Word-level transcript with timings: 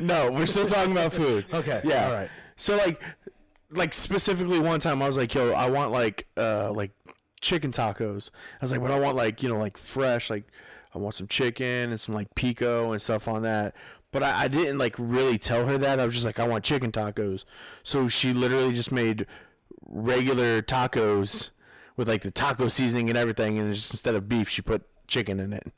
no, 0.00 0.30
we're 0.30 0.46
still 0.46 0.66
talking 0.66 0.92
about 0.92 1.12
food. 1.12 1.44
Okay, 1.52 1.80
Yeah. 1.84 2.06
all 2.08 2.14
right. 2.14 2.30
So 2.56 2.76
like, 2.76 3.00
like 3.70 3.94
specifically 3.94 4.58
one 4.58 4.80
time 4.80 5.02
I 5.02 5.06
was 5.06 5.16
like, 5.16 5.34
yo, 5.34 5.52
I 5.52 5.68
want 5.70 5.90
like, 5.92 6.26
uh, 6.36 6.72
like 6.72 6.90
chicken 7.40 7.70
tacos. 7.72 8.30
I 8.60 8.64
was 8.64 8.72
like, 8.72 8.80
but 8.80 8.90
I 8.90 8.98
want 8.98 9.16
like, 9.16 9.42
you 9.42 9.48
know, 9.48 9.58
like 9.58 9.76
fresh, 9.76 10.30
like 10.30 10.44
I 10.94 10.98
want 10.98 11.14
some 11.14 11.28
chicken 11.28 11.90
and 11.90 12.00
some 12.00 12.14
like 12.14 12.34
pico 12.34 12.92
and 12.92 13.00
stuff 13.02 13.28
on 13.28 13.42
that. 13.42 13.74
But 14.10 14.22
I, 14.22 14.44
I 14.44 14.48
didn't 14.48 14.78
like 14.78 14.94
really 14.98 15.36
tell 15.38 15.66
her 15.66 15.76
that. 15.78 16.00
I 16.00 16.06
was 16.06 16.14
just 16.14 16.24
like, 16.24 16.38
I 16.40 16.48
want 16.48 16.64
chicken 16.64 16.90
tacos. 16.90 17.44
So 17.82 18.08
she 18.08 18.32
literally 18.32 18.72
just 18.72 18.90
made 18.90 19.26
regular 19.86 20.62
tacos 20.62 21.50
with 21.96 22.08
like 22.08 22.22
the 22.22 22.30
taco 22.30 22.68
seasoning 22.68 23.08
and 23.08 23.18
everything, 23.18 23.58
and 23.58 23.72
just 23.74 23.92
instead 23.92 24.14
of 24.14 24.28
beef, 24.28 24.48
she 24.48 24.62
put 24.62 24.82
chicken 25.08 25.40
in 25.40 25.52
it. 25.52 25.72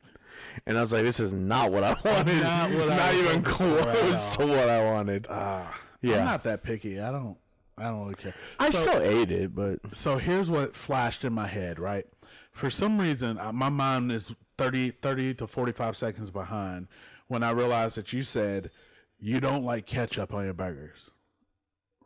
And 0.67 0.77
I 0.79 0.81
was 0.81 0.93
like, 0.93 1.03
this 1.03 1.21
is 1.21 1.33
not 1.33 1.71
what 1.73 1.85
I 1.85 1.97
wanted. 2.05 2.43
Not 2.43 2.71
what 2.71 2.89
Not 2.89 2.99
was 3.13 3.15
even 3.17 3.27
looking 3.43 3.45
for 3.45 3.79
at 3.79 3.97
close 3.97 4.37
to 4.37 4.47
what 4.47 4.69
I 4.69 4.85
wanted. 4.93 5.27
I'm 5.29 5.67
yeah. 6.03 6.25
not 6.25 6.43
that 6.45 6.63
picky. 6.63 7.01
I 7.01 7.11
don't. 7.13 7.37
I 7.79 7.85
don't 7.85 8.03
really 8.03 8.15
care. 8.15 8.35
I 8.59 8.71
So- 8.71 8.79
still 8.83 9.01
ate 9.03 9.31
it, 9.31 9.55
but 9.55 9.79
so 9.95 10.19
here's 10.19 10.51
what 10.51 10.77
flashed 10.77 11.25
in 11.25 11.33
my 11.33 11.47
head, 11.47 11.79
right? 11.79 12.07
For 12.53 12.69
some 12.69 12.99
reason, 13.01 13.39
uh, 13.39 13.53
my 13.53 13.71
mind 13.71 14.13
is 14.13 14.33
30, 14.59 14.91
30 14.91 15.35
to 15.35 15.47
45 15.47 15.97
seconds 15.97 16.31
behind 16.31 16.89
when 17.29 17.43
I 17.43 17.53
realized 17.53 17.97
that 17.97 18.13
you 18.13 18.23
said 18.23 18.71
you 19.19 19.41
don't 19.41 19.65
like 19.65 19.87
ketchup 19.87 20.35
on 20.35 20.45
your 20.45 20.53
burgers, 20.55 21.11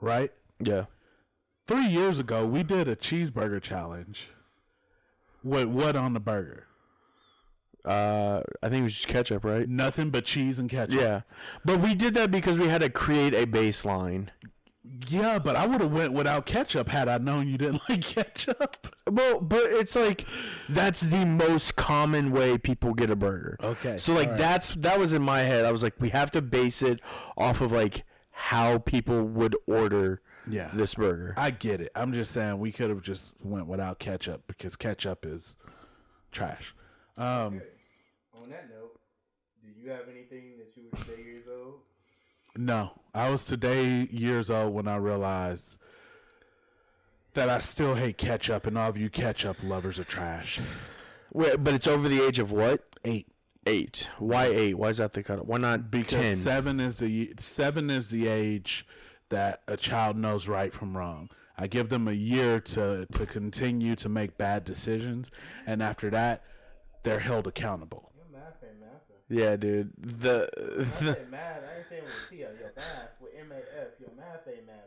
right? 0.00 0.30
yeah. 0.60 0.84
Three 1.66 1.86
years 1.86 2.18
ago, 2.18 2.46
we 2.46 2.62
did 2.62 2.86
a 2.88 2.94
cheeseburger 2.94 3.60
challenge 3.60 4.28
with 5.42 5.64
what 5.64 5.96
on 5.96 6.12
the 6.12 6.20
burger? 6.20 6.66
Uh, 7.84 8.42
I 8.62 8.68
think 8.68 8.80
it 8.80 8.84
was 8.84 8.94
just 8.94 9.08
ketchup, 9.08 9.44
right? 9.44 9.68
Nothing 9.68 10.10
but 10.10 10.24
cheese 10.24 10.58
and 10.58 10.70
ketchup. 10.70 10.98
Yeah, 11.00 11.20
but 11.64 11.80
we 11.80 11.94
did 11.94 12.14
that 12.14 12.30
because 12.30 12.58
we 12.58 12.68
had 12.68 12.80
to 12.80 12.88
create 12.90 13.34
a 13.34 13.46
baseline. 13.46 14.28
Yeah, 15.08 15.38
but 15.38 15.56
I 15.56 15.66
would 15.66 15.80
have 15.80 15.92
went 15.92 16.12
without 16.12 16.44
ketchup 16.46 16.88
had 16.88 17.08
I 17.08 17.16
known 17.18 17.48
you 17.48 17.56
didn't 17.58 17.82
like 17.88 18.02
ketchup. 18.02 18.94
Well, 19.10 19.40
but 19.40 19.62
it's 19.64 19.96
like 19.96 20.26
that's 20.68 21.00
the 21.00 21.24
most 21.24 21.74
common 21.76 22.30
way 22.32 22.58
people 22.58 22.94
get 22.94 23.10
a 23.10 23.16
burger. 23.16 23.56
Okay, 23.62 23.96
So 23.98 24.12
like 24.12 24.26
alright. 24.28 24.38
that's 24.38 24.70
that 24.76 24.98
was 24.98 25.12
in 25.12 25.22
my 25.22 25.40
head. 25.40 25.64
I 25.64 25.72
was 25.72 25.82
like, 25.82 25.94
we 26.00 26.10
have 26.10 26.30
to 26.32 26.42
base 26.42 26.82
it 26.82 27.00
off 27.36 27.60
of 27.60 27.72
like 27.72 28.04
how 28.30 28.78
people 28.78 29.22
would 29.24 29.56
order 29.66 30.20
Yeah. 30.48 30.70
this 30.74 30.94
burger. 30.96 31.34
I 31.36 31.50
get 31.50 31.80
it. 31.80 31.90
I'm 31.94 32.12
just 32.12 32.30
saying 32.32 32.58
we 32.58 32.70
could 32.72 32.90
have 32.90 33.00
just 33.02 33.36
went 33.44 33.66
without 33.66 33.98
ketchup 33.98 34.42
because 34.46 34.76
ketchup 34.76 35.24
is 35.24 35.56
trash. 36.30 36.74
Um, 37.16 37.62
On 38.42 38.50
that 38.50 38.68
note, 38.70 38.98
do 39.62 39.68
you 39.80 39.90
have 39.90 40.08
anything 40.10 40.52
that 40.58 40.76
you 40.76 40.84
were 40.90 40.98
today 40.98 41.22
years 41.22 41.44
old? 41.48 41.74
no, 42.56 42.92
I 43.12 43.30
was 43.30 43.44
today 43.44 44.06
years 44.12 44.48
old 44.50 44.72
when 44.74 44.86
I 44.86 44.96
realized 44.96 45.80
that 47.34 47.48
I 47.48 47.58
still 47.58 47.94
hate 47.96 48.16
ketchup, 48.16 48.66
and 48.66 48.78
all 48.78 48.88
of 48.88 48.96
you 48.96 49.10
ketchup 49.10 49.56
lovers 49.62 49.98
are 49.98 50.04
trash. 50.04 50.60
Wait, 51.32 51.62
but 51.64 51.74
it's 51.74 51.88
over 51.88 52.08
the 52.08 52.22
age 52.24 52.38
of 52.38 52.52
what? 52.52 52.84
Eight. 53.04 53.26
Eight. 53.66 54.08
Why 54.18 54.44
eight? 54.46 54.74
Why 54.74 54.88
is 54.90 54.98
that 54.98 55.14
the 55.14 55.22
cut? 55.22 55.46
Why 55.46 55.58
not 55.58 55.90
Because 55.90 56.22
ten? 56.22 56.36
seven 56.36 56.80
is 56.80 56.98
the 56.98 57.32
seven 57.38 57.88
is 57.90 58.10
the 58.10 58.28
age 58.28 58.86
that 59.30 59.62
a 59.66 59.76
child 59.76 60.16
knows 60.16 60.46
right 60.46 60.72
from 60.72 60.96
wrong. 60.96 61.30
I 61.56 61.66
give 61.66 61.88
them 61.88 62.06
a 62.06 62.12
year 62.12 62.60
to 62.60 63.06
to 63.06 63.26
continue 63.26 63.96
to 63.96 64.08
make 64.08 64.36
bad 64.36 64.64
decisions, 64.64 65.30
and 65.66 65.82
after 65.82 66.10
that, 66.10 66.44
they're 67.04 67.20
held 67.20 67.46
accountable. 67.46 68.12
Your 68.44 68.50
math 68.50 68.62
ain't 68.62 68.80
math. 68.80 69.04
Yeah, 69.28 69.56
dude. 69.56 69.92
The, 69.98 70.48
I 70.56 71.04
the 71.04 71.26
math. 71.30 71.62
I 71.64 71.78
ain't 71.78 71.88
saying 71.88 72.02
with 72.04 72.30
T. 72.30 72.36
Your 72.38 72.50
math 72.76 73.20
with 73.20 73.32
M 73.38 73.52
A 73.52 73.56
F. 73.56 73.88
Your 74.00 74.10
math 74.16 74.46
ain't 74.46 74.66
math. 74.66 74.80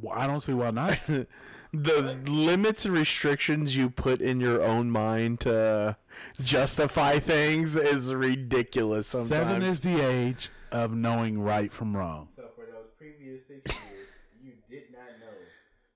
Well, 0.00 0.14
I 0.16 0.26
don't 0.26 0.40
see 0.40 0.52
why 0.52 0.70
not. 0.70 0.98
the 1.72 2.18
limits 2.26 2.84
and 2.84 2.94
restrictions 2.94 3.76
you 3.76 3.90
put 3.90 4.20
in 4.20 4.40
your 4.40 4.62
own 4.62 4.90
mind 4.90 5.40
to 5.40 5.96
justify 6.40 7.18
things 7.18 7.76
is 7.76 8.12
ridiculous. 8.14 9.08
Sometimes. 9.08 9.28
Seven 9.28 9.62
is 9.62 9.80
the 9.80 10.00
age 10.00 10.50
of 10.70 10.92
knowing 10.92 11.40
right 11.40 11.72
from 11.72 11.96
wrong. 11.96 12.28
So 12.36 12.44
for 12.54 12.66
those 12.66 12.88
previous 12.98 13.46
six 13.46 13.74
years, 13.74 14.08
you 14.42 14.52
did 14.68 14.90
not 14.92 15.20
know 15.20 15.32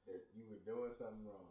that 0.06 0.22
you 0.37 0.43
were 0.50 0.72
doing 0.72 0.91
something 0.99 1.25
wrong. 1.25 1.47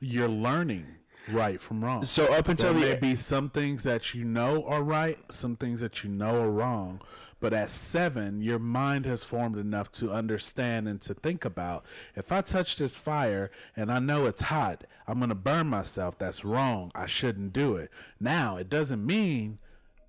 You're 0.00 0.28
learning 0.28 0.86
right 1.28 1.60
from 1.60 1.84
wrong. 1.84 2.02
so 2.02 2.32
up 2.32 2.48
until 2.48 2.74
There 2.74 2.94
may 2.94 3.00
be 3.00 3.16
some 3.16 3.50
things 3.50 3.82
that 3.82 4.14
you 4.14 4.24
know 4.24 4.64
are 4.64 4.82
right, 4.82 5.18
some 5.30 5.56
things 5.56 5.80
that 5.80 6.04
you 6.04 6.10
know 6.10 6.42
are 6.42 6.50
wrong. 6.50 7.00
But 7.38 7.52
at 7.52 7.70
seven, 7.70 8.40
your 8.40 8.58
mind 8.58 9.04
has 9.04 9.22
formed 9.22 9.58
enough 9.58 9.92
to 9.92 10.10
understand 10.10 10.88
and 10.88 11.00
to 11.02 11.12
think 11.12 11.44
about 11.44 11.84
if 12.14 12.32
I 12.32 12.40
touch 12.40 12.76
this 12.76 12.96
fire 12.98 13.50
and 13.76 13.92
I 13.92 13.98
know 13.98 14.24
it's 14.24 14.40
hot, 14.42 14.84
I'm 15.06 15.18
going 15.18 15.28
to 15.28 15.34
burn 15.34 15.66
myself. 15.66 16.18
That's 16.18 16.44
wrong. 16.44 16.92
I 16.94 17.04
shouldn't 17.06 17.52
do 17.52 17.76
it. 17.76 17.90
Now, 18.18 18.56
it 18.56 18.70
doesn't 18.70 19.04
mean 19.04 19.58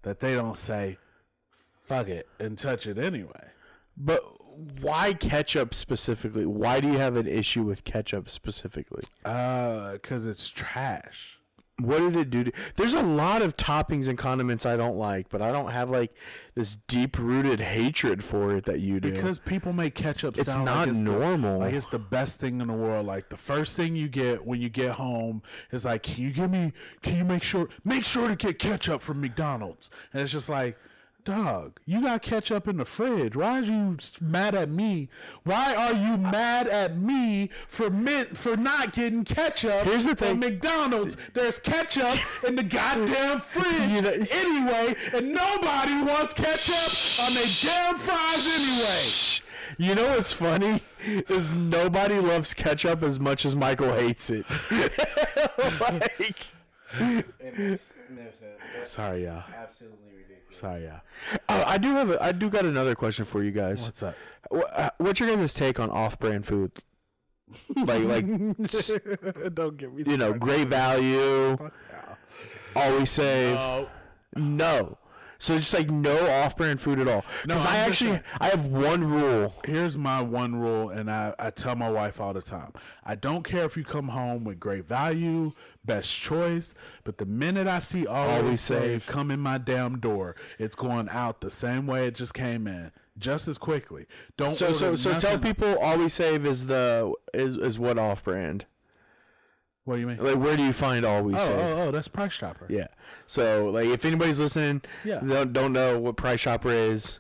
that 0.03 0.21
they 0.21 0.35
don't 0.35 0.57
say, 0.57 0.97
fuck 1.83 2.07
it, 2.07 2.27
and 2.39 2.57
touch 2.57 2.87
it 2.87 2.97
anyway. 2.97 3.49
but 3.97 4.21
why 4.81 5.13
ketchup 5.13 5.73
specifically? 5.73 6.45
Why 6.45 6.79
do 6.79 6.87
you 6.91 6.97
have 6.97 7.15
an 7.15 7.27
issue 7.27 7.63
with 7.63 7.83
ketchup 7.83 8.29
specifically? 8.29 9.03
Uh, 9.23 9.93
because 9.93 10.25
it's 10.25 10.49
trash. 10.49 11.33
What 11.79 11.99
did 11.99 12.15
it 12.15 12.29
do? 12.31 12.43
To, 12.45 12.51
there's 12.75 12.95
a 12.95 13.03
lot 13.03 13.43
of 13.43 13.55
toppings 13.55 14.07
and 14.07 14.17
condiments 14.17 14.65
I 14.65 14.77
don't 14.77 14.95
like, 14.97 15.29
but 15.29 15.43
I 15.43 15.51
don't 15.51 15.69
have 15.69 15.91
like 15.91 16.11
this 16.55 16.75
deep 16.87 17.19
rooted 17.19 17.59
hatred 17.59 18.23
for 18.23 18.55
it 18.55 18.65
that 18.65 18.79
you 18.79 18.99
do. 18.99 19.11
Because 19.11 19.37
people 19.37 19.73
make 19.73 19.93
ketchup 19.93 20.35
It's 20.39 20.47
sound 20.47 20.65
not 20.65 20.77
like 20.79 20.87
it's 20.87 20.97
the- 20.97 21.03
normal. 21.03 21.59
like 21.59 21.73
it's 21.75 21.85
the 21.85 21.99
best 21.99 22.39
thing 22.39 22.61
in 22.61 22.67
the 22.67 22.73
world. 22.73 23.05
Like 23.05 23.29
the 23.29 23.37
first 23.37 23.75
thing 23.77 23.95
you 23.95 24.07
get 24.07 24.43
when 24.43 24.59
you 24.59 24.69
get 24.69 24.93
home 24.93 25.43
is 25.71 25.85
like, 25.85 26.01
can 26.01 26.23
you 26.23 26.31
give 26.31 26.49
me? 26.49 26.73
Can 27.03 27.15
you 27.15 27.23
make 27.23 27.43
sure 27.43 27.69
make 27.85 28.05
sure 28.05 28.27
to 28.27 28.35
get 28.35 28.57
ketchup 28.57 29.01
from 29.01 29.21
McDonald's? 29.21 29.91
And 30.13 30.23
it's 30.23 30.31
just 30.31 30.49
like. 30.49 30.79
Dog, 31.31 31.81
you 31.85 32.01
got 32.01 32.21
ketchup 32.21 32.69
in 32.69 32.77
the 32.77 32.85
fridge. 32.85 33.35
Why 33.35 33.57
are 33.59 33.61
you 33.61 33.97
mad 34.21 34.55
at 34.55 34.69
me? 34.69 35.09
Why 35.43 35.75
are 35.75 35.91
you 35.91 36.15
mad 36.15 36.69
at 36.69 36.97
me 36.97 37.49
for 37.67 37.89
mi- 37.89 38.23
for 38.23 38.55
not 38.55 38.93
getting 38.93 39.25
ketchup 39.25 39.83
Here's 39.83 40.05
the 40.05 40.15
from 40.15 40.27
thing. 40.27 40.39
McDonald's? 40.39 41.17
There's 41.33 41.59
ketchup 41.59 42.17
in 42.47 42.55
the 42.55 42.63
goddamn 42.63 43.39
fridge 43.41 43.89
You 43.89 44.01
know- 44.03 44.09
anyway, 44.31 44.95
and 45.13 45.33
nobody 45.33 46.01
wants 46.01 46.33
ketchup 46.33 47.25
on 47.27 47.33
their 47.33 47.45
damn 47.61 47.97
fries 47.97 48.47
anyway. 48.47 49.43
You 49.77 49.95
know 49.95 50.07
what's 50.15 50.31
funny 50.31 50.81
is 51.27 51.49
nobody 51.49 52.19
loves 52.19 52.53
ketchup 52.53 53.03
as 53.03 53.19
much 53.19 53.45
as 53.45 53.53
Michael 53.53 53.91
hates 53.93 54.29
it. 54.29 54.45
like, 55.81 56.45
It 57.01 57.57
makes 57.59 57.83
no 58.09 58.23
sense. 58.39 58.89
Sorry, 58.89 59.25
y'all. 59.25 59.43
absolutely 59.53 59.97
ridiculous. 59.97 60.06
Sorry, 60.49 60.85
y'all. 60.85 61.01
oh, 61.49 61.63
I 61.67 61.77
do 61.77 61.91
have 61.93 62.09
a, 62.11 62.23
I 62.23 62.31
do 62.31 62.49
got 62.49 62.65
another 62.65 62.95
question 62.95 63.25
for 63.25 63.43
you 63.43 63.51
guys. 63.51 63.83
What's 63.85 64.01
up? 64.03 64.15
Uh, 64.51 64.89
What's 64.97 65.19
your 65.19 65.29
guys' 65.35 65.53
take 65.53 65.79
on 65.79 65.89
off-brand 65.89 66.45
food? 66.45 66.71
like 67.75 68.03
like 68.03 68.25
Don't 69.53 69.77
get 69.77 69.93
me. 69.93 70.03
you 70.05 70.17
know, 70.17 70.33
great 70.33 70.67
value. 70.67 71.57
Always 72.75 73.11
save. 73.11 73.55
Oh, 73.57 73.87
No. 74.35 74.97
So 75.39 75.57
just 75.57 75.73
like 75.73 75.89
no 75.89 76.15
off-brand 76.43 76.81
food 76.81 76.99
at 76.99 77.07
all. 77.07 77.23
No, 77.47 77.55
Because 77.55 77.65
I 77.65 77.69
I'm 77.83 77.89
actually 77.89 78.09
saying- 78.11 78.23
I 78.39 78.47
have 78.49 78.65
one 78.65 79.03
rule. 79.03 79.53
here's 79.65 79.97
my 79.97 80.21
one 80.21 80.55
rule, 80.55 80.89
and 80.89 81.09
I, 81.11 81.33
I 81.37 81.49
tell 81.51 81.75
my 81.75 81.89
wife 81.89 82.19
all 82.19 82.33
the 82.33 82.41
time. 82.41 82.73
I 83.05 83.15
don't 83.15 83.43
care 83.43 83.65
if 83.65 83.77
you 83.77 83.83
come 83.83 84.09
home 84.09 84.43
with 84.43 84.59
great 84.59 84.85
value, 84.87 85.51
best 85.85 86.13
choice, 86.13 86.73
but 87.03 87.17
the 87.17 87.25
minute 87.25 87.67
I 87.67 87.79
see 87.79 88.05
always, 88.07 88.37
Always 88.43 88.61
save 88.61 89.05
come 89.05 89.31
in 89.31 89.39
my 89.39 89.57
damn 89.57 89.99
door, 89.99 90.35
it's 90.59 90.75
going 90.75 91.07
out 91.09 91.41
the 91.41 91.49
same 91.49 91.87
way 91.87 92.07
it 92.07 92.15
just 92.15 92.33
came 92.33 92.67
in, 92.67 92.91
just 93.17 93.47
as 93.47 93.57
quickly. 93.57 94.05
Don't 94.37 94.53
So 94.53 94.73
so 94.73 94.95
so 94.95 95.17
tell 95.19 95.37
people 95.37 95.77
always 95.79 96.13
save 96.13 96.45
is 96.45 96.65
the 96.67 97.13
is 97.33 97.55
is 97.57 97.77
what 97.79 97.97
off-brand. 97.97 98.65
What 99.87 99.95
do 99.95 100.01
you 100.01 100.07
mean? 100.07 100.17
Like 100.17 100.35
where 100.35 100.57
do 100.57 100.63
you 100.65 100.73
find 100.73 101.05
always 101.05 101.37
Oh, 101.37 101.45
save? 101.45 101.59
oh, 101.59 101.81
oh, 101.83 101.91
that's 101.91 102.09
Price 102.09 102.35
Chopper. 102.35 102.65
Yeah. 102.67 102.87
So 103.25 103.69
like 103.69 103.85
if 103.87 104.03
anybody's 104.03 104.41
listening, 104.41 104.81
Yeah. 105.05 105.19
don't 105.21 105.53
don't 105.53 105.71
know 105.71 105.97
what 105.97 106.17
Price 106.17 106.41
Chopper 106.41 106.71
is. 106.71 107.19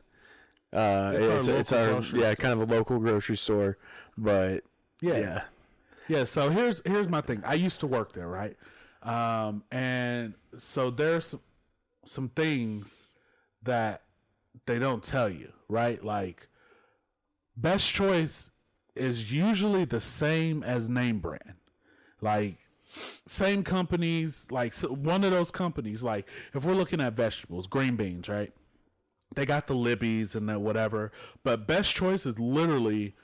Uh, 0.73 1.13
It's 1.15 1.29
our 1.29 1.37
it's 1.37 1.47
it's 1.47 1.71
our, 1.71 1.89
yeah 2.17 2.33
store. 2.33 2.35
kind 2.35 2.61
of 2.61 2.69
a 2.69 2.75
local 2.75 2.99
grocery 2.99 3.37
store, 3.37 3.77
but 4.17 4.65
yeah. 4.99 5.17
yeah. 5.17 5.41
Yeah, 6.09 6.23
so 6.25 6.49
here's 6.49 6.81
here's 6.85 7.07
my 7.07 7.21
thing. 7.21 7.41
I 7.45 7.53
used 7.53 7.79
to 7.79 7.87
work 7.87 8.11
there, 8.11 8.27
right? 8.27 8.57
Um, 9.01 9.63
and 9.71 10.33
so 10.57 10.89
there's 10.89 11.27
some, 11.27 11.41
some 12.05 12.27
things 12.29 13.07
that 13.63 14.01
they 14.65 14.77
don't 14.77 15.01
tell 15.01 15.29
you, 15.29 15.53
right? 15.69 16.03
Like 16.03 16.49
best 17.55 17.93
choice 17.93 18.51
is 18.93 19.31
usually 19.31 19.85
the 19.85 20.01
same 20.01 20.63
as 20.63 20.89
name 20.89 21.19
brand. 21.19 21.53
Like 22.21 22.57
same 23.27 23.63
companies, 23.63 24.47
like 24.51 24.73
so 24.73 24.89
one 24.89 25.23
of 25.23 25.31
those 25.31 25.51
companies, 25.51 26.03
like 26.03 26.27
if 26.53 26.65
we're 26.65 26.73
looking 26.73 27.01
at 27.01 27.13
vegetables, 27.13 27.67
green 27.67 27.95
beans, 27.95 28.29
right? 28.29 28.51
they 29.35 29.45
got 29.45 29.67
the 29.67 29.75
Libby's 29.75 30.35
and 30.35 30.47
that 30.49 30.61
whatever, 30.61 31.11
but 31.43 31.67
Best 31.67 31.93
Choice 31.93 32.25
is 32.25 32.39
literally 32.39 33.15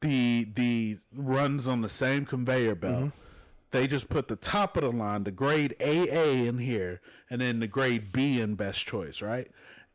the 0.00 0.48
the 0.54 0.98
runs 1.14 1.68
on 1.68 1.80
the 1.80 1.88
same 1.88 2.24
conveyor 2.24 2.76
belt. 2.76 2.96
Mm-hmm. 2.96 3.08
They 3.70 3.86
just 3.86 4.08
put 4.08 4.28
the 4.28 4.36
top 4.36 4.76
of 4.76 4.82
the 4.82 4.90
line, 4.90 5.24
the 5.24 5.30
grade 5.30 5.74
AA 5.80 6.46
in 6.46 6.58
here, 6.58 7.02
and 7.28 7.40
then 7.40 7.60
the 7.60 7.66
grade 7.66 8.12
B 8.12 8.40
in 8.40 8.54
Best 8.54 8.86
Choice, 8.86 9.20
right? 9.20 9.50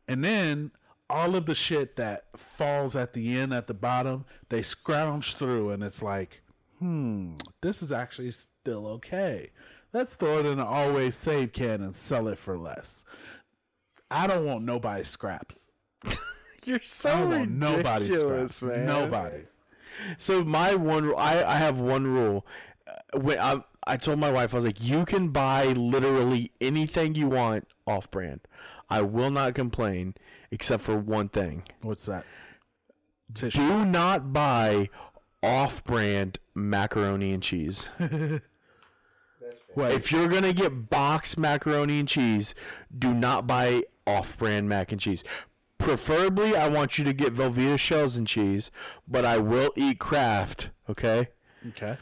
And 0.08 0.24
then 0.24 0.72
all 1.10 1.36
of 1.36 1.48
the 1.48 1.56
shit 1.56 1.96
that 1.96 2.26
falls 2.38 2.96
at 2.96 3.14
the 3.14 3.38
end 3.38 3.52
at 3.54 3.66
the 3.66 3.74
bottom, 3.74 4.26
they 4.50 4.62
scrounge 4.62 5.36
through, 5.36 5.72
and 5.72 5.84
it's 5.84 6.04
like, 6.04 6.43
hmm, 6.80 7.36
this 7.62 7.82
is 7.82 7.92
actually 7.92 8.32
still 8.32 8.88
okay. 8.88 9.52
Let's 9.94 10.16
throw 10.16 10.40
it 10.40 10.46
in 10.46 10.54
an 10.54 10.60
always 10.60 11.16
save 11.16 11.54
can 11.54 11.82
and 11.82 11.96
sell 11.96 12.28
it 12.28 12.38
for 12.38 12.58
less. 12.58 13.06
I 14.10 14.28
don't 14.28 14.46
want 14.46 14.64
nobody 14.64 15.04
scraps. 15.04 15.76
You're 16.66 16.78
I 16.78 16.82
so 16.84 17.10
don't 17.10 17.30
want 17.30 17.52
nobody 17.52 18.12
scraps. 18.16 18.62
man. 18.62 18.86
Nobody. 18.88 19.44
So 20.18 20.44
my 20.44 20.74
one, 20.76 21.06
ru- 21.06 21.16
I 21.16 21.48
I 21.54 21.58
have 21.58 21.80
one 21.80 22.08
rule. 22.08 22.46
Uh, 22.88 23.20
When 23.20 23.38
I 23.40 23.64
I 23.86 23.98
told 23.98 24.18
my 24.20 24.32
wife, 24.32 24.54
I 24.54 24.58
was 24.58 24.66
like, 24.66 24.82
you 24.84 25.06
can 25.06 25.30
buy 25.30 25.66
literally 25.68 26.52
anything 26.62 27.16
you 27.16 27.28
want 27.28 27.68
off 27.86 28.10
brand. 28.10 28.42
I 28.90 29.02
will 29.02 29.30
not 29.30 29.54
complain, 29.56 30.16
except 30.52 30.84
for 30.84 30.98
one 30.98 31.30
thing. 31.30 31.64
What's 31.82 32.06
that? 32.08 32.26
Tissue. 33.34 33.60
Do 33.60 33.86
not 33.86 34.32
buy 34.34 34.90
off 35.44 35.84
brand 35.84 36.40
macaroni 36.56 37.34
and 37.34 37.44
cheese. 37.44 37.88
If 39.76 40.12
you're 40.12 40.28
gonna 40.28 40.54
get 40.54 40.90
boxed 40.90 41.38
macaroni 41.38 42.00
and 42.00 42.08
cheese, 42.08 42.54
do 42.96 43.14
not 43.14 43.48
buy 43.48 43.84
off-brand 44.06 44.70
mac 44.70 44.92
and 44.92 45.02
cheese. 45.02 45.24
Preferably, 45.78 46.56
I 46.56 46.70
want 46.70 46.98
you 46.98 47.04
to 47.06 47.14
get 47.14 47.34
Velveeta 47.34 47.80
shells 47.80 48.16
and 48.16 48.28
cheese, 48.28 48.72
but 49.08 49.26
I 49.26 49.38
will 49.38 49.72
eat 49.76 50.00
Kraft. 50.00 50.70
Okay. 50.90 51.30
okay. 51.70 51.98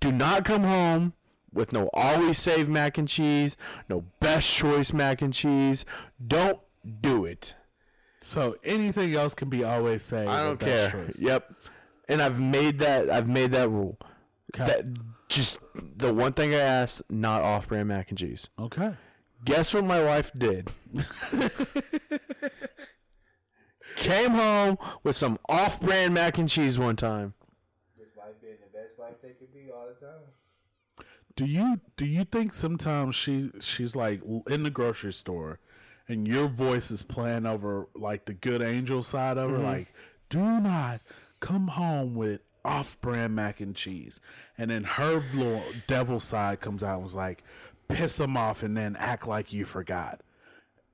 Do 0.00 0.12
not 0.12 0.44
come 0.44 0.62
home 0.62 1.14
with 1.52 1.72
no 1.72 1.88
Always 1.92 2.38
Save 2.38 2.68
mac 2.68 2.98
and 2.98 3.08
cheese, 3.08 3.56
no 3.88 4.04
Best 4.20 4.50
Choice 4.50 4.92
mac 4.92 5.22
and 5.22 5.32
cheese. 5.32 5.84
Don't 6.24 6.60
do 7.00 7.24
it. 7.24 7.54
So 8.20 8.56
anything 8.62 9.14
else 9.14 9.34
can 9.34 9.48
be 9.48 9.64
always 9.64 10.02
saved. 10.02 10.28
I 10.28 10.44
don't 10.44 10.60
care. 10.60 10.90
choice. 10.90 11.18
Yep. 11.18 11.52
And 12.12 12.20
I've 12.22 12.38
made 12.40 12.78
that. 12.80 13.08
I've 13.10 13.28
made 13.28 13.52
that 13.52 13.70
rule. 13.70 13.98
Okay. 14.54 14.66
That 14.66 14.84
just 15.28 15.58
the 15.74 16.12
one 16.12 16.34
thing 16.34 16.54
I 16.54 16.58
asked, 16.58 17.02
not 17.08 17.40
off-brand 17.42 17.88
mac 17.88 18.10
and 18.10 18.18
cheese. 18.18 18.50
Okay. 18.58 18.92
Guess 19.44 19.72
what 19.74 19.84
my 19.84 20.02
wife 20.02 20.30
did? 20.36 20.70
Came 23.96 24.30
home 24.32 24.78
with 25.02 25.16
some 25.16 25.38
off-brand 25.48 26.14
mac 26.14 26.38
and 26.38 26.48
cheese 26.48 26.78
one 26.78 26.96
time. 26.96 27.34
Just 27.98 28.16
wife 28.16 28.34
being 28.40 28.54
the 28.60 28.78
best 28.78 28.98
wife 28.98 29.14
they 29.22 29.30
could 29.30 29.52
be 29.52 29.70
all 29.70 29.86
the 29.88 30.06
time. 30.06 31.06
Do 31.36 31.46
you 31.46 31.80
do 31.96 32.04
you 32.04 32.24
think 32.24 32.52
sometimes 32.52 33.16
she 33.16 33.50
she's 33.60 33.96
like 33.96 34.20
in 34.48 34.62
the 34.64 34.70
grocery 34.70 35.12
store, 35.12 35.60
and 36.08 36.28
your 36.28 36.46
voice 36.48 36.90
is 36.90 37.02
playing 37.02 37.46
over 37.46 37.88
like 37.94 38.26
the 38.26 38.34
good 38.34 38.60
angel 38.62 39.02
side 39.02 39.38
of 39.38 39.50
her, 39.50 39.56
Mm-hmm. 39.56 39.64
like 39.66 39.94
do 40.28 40.40
not 40.60 41.00
come 41.42 41.66
home 41.68 42.14
with 42.14 42.40
off-brand 42.64 43.34
mac 43.34 43.60
and 43.60 43.74
cheese, 43.74 44.20
and 44.56 44.70
then 44.70 44.84
her 44.84 45.22
little 45.34 45.62
devil 45.88 46.20
side 46.20 46.60
comes 46.60 46.82
out 46.82 46.94
and 46.94 47.02
was 47.02 47.14
like 47.14 47.42
piss 47.88 48.16
them 48.16 48.36
off 48.36 48.62
and 48.62 48.76
then 48.76 48.96
act 48.96 49.26
like 49.26 49.52
you 49.52 49.64
forgot, 49.66 50.20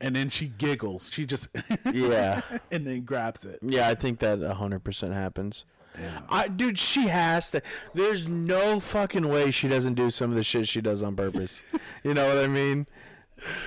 and 0.00 0.16
then 0.16 0.30
she 0.30 0.46
giggles, 0.46 1.10
she 1.12 1.26
just 1.26 1.48
Yeah, 1.92 2.40
and 2.72 2.86
then 2.86 3.02
grabs 3.02 3.44
it. 3.44 3.58
yeah, 3.62 3.88
I 3.88 3.94
think 3.94 4.18
that 4.20 4.40
hundred 4.40 4.82
percent 4.82 5.12
happens. 5.12 5.64
I, 6.28 6.46
dude, 6.46 6.78
she 6.78 7.08
has 7.08 7.50
to. 7.50 7.62
There's 7.92 8.28
no 8.28 8.78
fucking 8.78 9.28
way 9.28 9.50
she 9.50 9.66
doesn't 9.68 9.94
do 9.94 10.10
some 10.10 10.30
of 10.30 10.36
the 10.36 10.44
shit 10.44 10.68
she 10.68 10.80
does 10.80 11.02
on 11.02 11.16
purpose. 11.16 11.60
you 12.04 12.14
know 12.14 12.28
what 12.28 12.38
I 12.38 12.46
mean? 12.46 12.86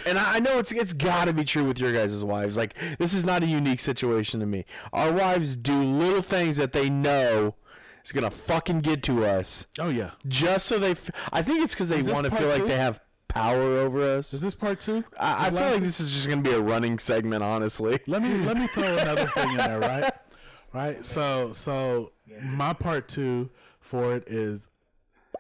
And 0.06 0.18
I 0.18 0.40
know 0.40 0.60
it's 0.60 0.72
it's 0.72 0.94
got 0.94 1.26
to 1.26 1.34
be 1.34 1.44
true 1.44 1.64
with 1.64 1.80
your 1.80 1.92
guys' 1.92 2.24
wives. 2.24 2.58
Like 2.58 2.76
this 3.00 3.14
is 3.14 3.26
not 3.26 3.44
a 3.44 3.46
unique 3.48 3.80
situation 3.80 4.40
to 4.40 4.46
me. 4.46 4.66
Our 4.94 5.12
wives 5.12 5.56
do 5.56 5.82
little 5.84 6.22
things 6.22 6.58
that 6.58 6.74
they 6.74 6.90
know 6.90 7.56
is 8.04 8.12
gonna 8.12 8.32
fucking 8.32 8.80
get 8.82 9.04
to 9.04 9.26
us. 9.26 9.68
Oh 9.80 9.90
yeah. 9.90 10.12
just 10.28 10.66
so 10.68 10.80
they. 10.80 10.92
F- 10.92 11.12
I 11.32 11.42
think 11.42 11.64
it's 11.64 11.74
because 11.74 11.90
they 11.90 12.02
want 12.02 12.26
to 12.26 12.32
feel 12.36 12.50
like 12.50 12.66
they 12.68 12.78
have 12.78 13.00
power 13.28 13.62
over 13.62 14.18
us. 14.18 14.34
Is 14.34 14.42
this 14.42 14.56
part 14.56 14.80
two? 14.80 15.04
I, 15.18 15.48
I 15.48 15.50
feel 15.52 15.62
like 15.62 15.84
this 15.84 16.00
is 16.00 16.12
just 16.12 16.28
gonna 16.28 16.42
be 16.42 16.52
a 16.52 16.62
running 16.62 17.00
segment, 17.00 17.44
honestly. 17.44 18.00
let 18.08 18.22
me 18.22 18.38
let 18.46 18.58
me 18.58 18.68
throw 18.68 18.98
another 18.98 19.26
thing 19.36 19.52
in 19.52 19.58
there, 19.58 19.80
right? 19.80 20.12
Right. 20.74 21.06
So 21.06 21.54
so 21.54 22.12
my 22.42 22.74
part 22.74 23.08
two 23.08 23.50
for 23.80 24.16
it 24.16 24.24
is 24.28 24.70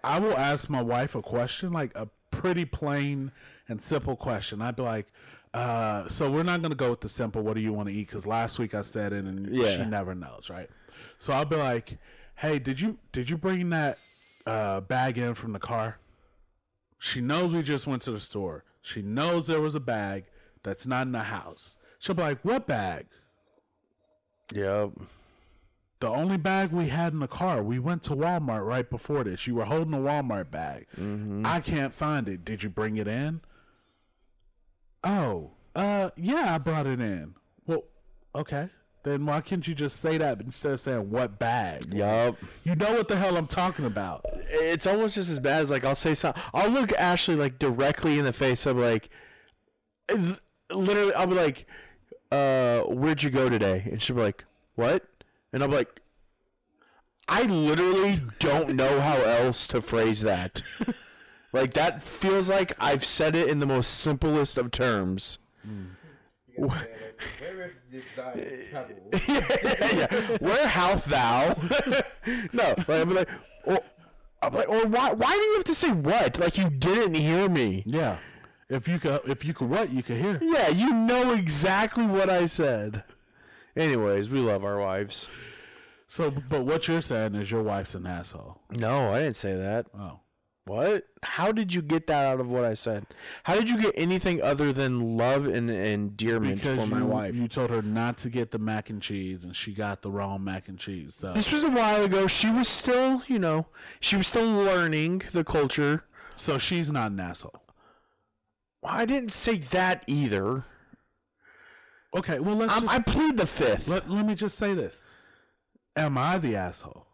I 0.04 0.20
will 0.20 0.38
ask 0.38 0.70
my 0.70 0.82
wife 0.82 1.16
a 1.16 1.22
question, 1.22 1.72
like 1.74 1.92
a 1.96 2.08
pretty 2.32 2.66
plain 2.66 3.32
and 3.72 3.82
simple 3.82 4.16
question. 4.16 4.62
I'd 4.62 4.76
be 4.76 4.84
like, 4.84 5.08
uh, 5.54 6.08
so 6.10 6.30
we're 6.30 6.44
not 6.44 6.62
gonna 6.62 6.76
go 6.76 6.92
with 6.92 7.02
the 7.02 7.10
simple. 7.10 7.42
What 7.42 7.56
do 7.56 7.62
you 7.62 7.74
want 7.74 7.90
to 7.90 7.96
eat? 7.96 8.08
Because 8.08 8.28
last 8.28 8.60
week 8.60 8.74
I 8.76 8.82
said 8.82 9.14
it, 9.14 9.26
and 9.26 9.48
Yeah. 9.50 9.78
she 9.78 9.86
never 9.86 10.14
knows, 10.14 10.50
right? 10.50 10.70
So 11.20 11.34
I'll 11.34 11.46
be 11.46 11.56
like, 11.56 11.98
hey, 12.36 12.60
did 12.60 12.80
you 12.80 12.98
did 13.12 13.30
you 13.30 13.38
bring 13.38 13.70
that 13.72 13.98
uh, 14.46 14.82
bag 14.82 15.18
in 15.18 15.34
from 15.34 15.54
the 15.54 15.60
car? 15.60 15.98
She 17.00 17.20
knows 17.22 17.54
we 17.54 17.64
just 17.64 17.88
went 17.88 18.02
to 18.04 18.12
the 18.12 18.20
store. 18.20 18.64
She 18.82 19.02
knows 19.02 19.48
there 19.48 19.62
was 19.62 19.74
a 19.76 19.80
bag 19.80 20.26
that's 20.64 20.86
not 20.86 21.08
in 21.08 21.12
the 21.14 21.24
house. 21.24 21.78
She'll 22.00 22.16
be 22.16 22.22
like, 22.24 22.42
what 22.44 22.68
bag? 22.68 23.08
Yep. 24.54 24.92
The 26.00 26.08
only 26.10 26.38
bag 26.38 26.72
we 26.72 26.88
had 26.88 27.14
in 27.14 27.20
the 27.20 27.28
car, 27.28 27.62
we 27.64 27.78
went 27.78 28.02
to 28.04 28.12
Walmart 28.16 28.66
right 28.66 28.90
before 28.90 29.24
this. 29.24 29.46
You 29.46 29.56
were 29.56 29.66
holding 29.66 29.94
a 29.94 29.98
Walmart 29.98 30.50
bag. 30.50 30.88
I 31.46 31.60
can't 31.60 31.94
find 31.94 32.28
it. 32.28 32.44
Did 32.44 32.64
you 32.64 32.70
bring 32.70 32.98
it 32.98 33.08
in? 33.08 33.42
Oh, 35.04 35.52
uh, 35.76 36.12
yeah, 36.16 36.56
I 36.56 36.58
brought 36.58 36.88
it 36.88 37.00
in. 37.00 37.36
Well, 37.66 37.84
okay. 38.36 38.70
Then 39.04 39.26
why 39.26 39.42
can't 39.42 39.68
you 39.68 39.74
just 39.74 40.00
say 40.00 40.20
that 40.20 40.42
instead 40.42 40.74
of 40.74 40.80
saying 40.80 41.10
what 41.10 41.40
bag? 41.40 41.92
Yup. 41.92 42.38
You 42.64 42.76
know 42.76 42.94
what 42.94 43.08
the 43.08 43.18
hell 43.18 43.36
I'm 43.36 43.48
talking 43.48 43.86
about. 43.86 44.24
It's 44.52 44.86
almost 44.86 45.16
just 45.16 45.30
as 45.30 45.40
bad 45.40 45.62
as 45.64 45.72
like 45.72 45.84
I'll 45.84 45.96
say 45.96 46.14
something. 46.14 46.42
I'll 46.54 46.70
look 46.70 46.92
Ashley 46.94 47.36
like 47.36 47.58
directly 47.58 48.20
in 48.20 48.26
the 48.26 48.34
face. 48.34 48.68
I'm 48.68 48.78
like, 48.78 49.10
literally, 50.70 51.14
I'll 51.16 51.26
be 51.26 51.34
like, 51.34 51.66
uh, 52.32 52.82
"Where'd 52.82 53.24
you 53.24 53.32
go 53.32 53.50
today?" 53.50 53.88
And 53.90 54.00
she'll 54.02 54.16
be 54.16 54.22
like, 54.22 54.46
"What?" 54.76 55.04
And 55.52 55.64
I'll 55.64 55.70
be 55.70 55.78
like, 55.78 56.00
"I 57.28 57.44
literally 57.44 58.22
don't 58.38 58.76
know 58.76 59.02
how 59.02 59.18
else 59.18 59.68
to 59.70 59.82
phrase 59.82 60.22
that." 60.22 60.62
like 61.54 61.74
that 61.74 62.02
feels 62.02 62.50
like 62.50 62.74
I've 62.80 63.04
said 63.04 63.36
it 63.36 63.50
in 63.50 63.60
the 63.60 63.66
most 63.66 64.00
simplest 64.00 64.58
of 64.58 64.72
terms. 64.72 65.40
You 66.58 66.68
gotta 66.68 66.80
say 66.80 66.92
it 66.92 67.02
like, 67.18 67.40
where 67.40 67.68
is 67.68 67.82
this 67.92 68.04
giant 68.16 69.12
pebble? 69.12 69.98
yeah. 69.98 70.38
Where 70.38 70.68
hath 70.68 71.06
thou? 71.06 71.56
no, 72.54 72.74
like, 72.88 73.08
be 73.08 73.14
like, 73.14 73.30
or, 73.66 73.80
I'm 74.42 74.54
like, 74.54 74.70
or 74.70 74.86
why? 74.88 75.14
Why 75.14 75.32
do 75.32 75.42
you 75.42 75.54
have 75.56 75.64
to 75.66 75.76
say 75.76 75.92
what? 75.92 76.40
Like 76.40 76.58
you 76.58 76.70
didn't 76.70 77.16
hear 77.16 77.48
me. 77.48 77.84
Yeah. 77.86 78.18
If 78.70 78.88
you 78.88 79.00
could, 79.00 79.22
if 79.28 79.44
you 79.44 79.54
could 79.54 79.70
what, 79.70 79.92
you 79.92 80.02
could 80.02 80.18
hear. 80.18 80.40
Yeah, 80.42 80.70
you 80.70 80.94
know 80.94 81.34
exactly 81.34 82.06
what 82.06 82.30
I 82.30 82.46
said. 82.46 83.04
Anyways, 83.76 84.30
we 84.30 84.40
love 84.40 84.64
our 84.64 84.80
wives. 84.80 85.28
So, 86.08 86.32
but 86.32 86.66
what 86.66 86.88
you're 86.88 87.02
saying 87.02 87.36
is 87.36 87.52
your 87.52 87.64
wife's 87.64 87.96
an 87.96 88.06
asshole. 88.06 88.60
No, 88.70 89.12
I 89.12 89.20
didn't 89.20 89.38
say 89.38 89.56
that. 89.56 89.88
Oh. 89.98 90.20
What? 90.66 91.06
How 91.24 91.52
did 91.52 91.74
you 91.74 91.82
get 91.82 92.06
that 92.08 92.26
out 92.26 92.40
of 92.40 92.50
what 92.52 92.64
I 92.64 92.76
said? 92.76 93.06
How 93.44 93.56
did 93.56 93.70
you 93.70 93.82
get 93.82 93.94
anything 93.98 94.42
other 94.42 94.72
than 94.72 95.18
love 95.18 95.48
and 95.48 95.70
endearment 95.72 96.56
Because 96.56 96.78
for 96.78 96.86
my 96.86 97.00
you, 97.00 97.06
wife? 97.06 97.36
you 97.36 97.48
told 97.48 97.72
her 97.72 97.82
not 97.82 98.18
to 98.20 98.30
get 98.30 98.52
the 98.52 98.60
mac 98.60 98.90
and 98.92 99.02
cheese, 99.02 99.44
and 99.44 99.56
she 99.56 99.74
got 99.74 100.04
the 100.04 100.12
wrong 100.12 100.44
mac 100.44 100.68
and 100.68 100.78
cheese. 100.78 101.16
So, 101.16 101.34
this 101.34 101.52
was 101.52 101.64
a 101.64 101.70
while 101.70 102.04
ago. 102.04 102.28
She 102.28 102.50
was 102.52 102.68
still, 102.70 103.24
you 103.28 103.40
know, 103.40 103.68
she 104.00 104.16
was 104.16 104.28
still 104.28 104.50
learning 104.50 105.24
the 105.32 105.44
culture. 105.44 106.06
so 106.36 106.58
she's 106.60 106.92
not 106.92 107.12
an 107.12 107.20
asshole. 107.20 107.64
I 108.84 109.06
didn't 109.06 109.32
say 109.32 109.58
that 109.58 110.04
either. 110.08 110.64
Okay, 112.16 112.40
well 112.40 112.56
let's 112.56 112.80
just, 112.80 112.94
I 112.94 113.00
plead 113.00 113.38
the 113.38 113.48
fifth. 113.48 113.88
let 113.88 114.10
let 114.10 114.26
me 114.28 114.36
just 114.36 114.58
say 114.58 114.74
this: 114.76 115.12
Am 115.96 116.18
I 116.20 116.38
the 116.38 116.56
asshole? 116.56 117.08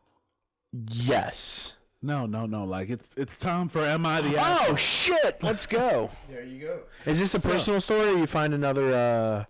yes. 0.89 1.73
No, 2.01 2.25
no, 2.25 2.45
no. 2.45 2.63
Like 2.63 2.89
it's 2.89 3.15
it's 3.15 3.39
time 3.39 3.69
for 3.69 3.81
Am 3.81 4.05
I 4.05 4.21
the 4.21 4.37
asshole? 4.37 4.73
Oh 4.73 4.75
shit! 4.75 5.41
Let's 5.41 5.65
go. 5.65 6.11
There 6.29 6.43
you 6.43 6.61
go. 6.61 6.79
Is 7.05 7.19
this 7.19 7.33
a 7.33 7.39
So- 7.39 7.49
personal 7.51 7.81
story, 7.81 8.09
or 8.09 8.17
you 8.17 8.27
find 8.27 8.53
another 8.53 8.93
uh, 8.93 9.43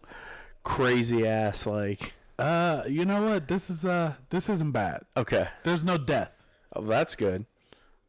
crazy 0.63 1.27
ass 1.27 1.65
like? 1.65 2.13
Uh, 2.39 2.83
you 2.87 3.03
know 3.03 3.23
what? 3.23 3.47
This 3.47 3.69
is 3.69 3.85
uh, 3.85 4.13
this 4.29 4.47
isn't 4.49 4.71
bad. 4.71 5.01
Okay, 5.17 5.47
There's 5.63 5.83
no 5.83 5.97
death, 5.97 6.45
oh, 6.75 6.83
that's 6.83 7.15
good. 7.15 7.45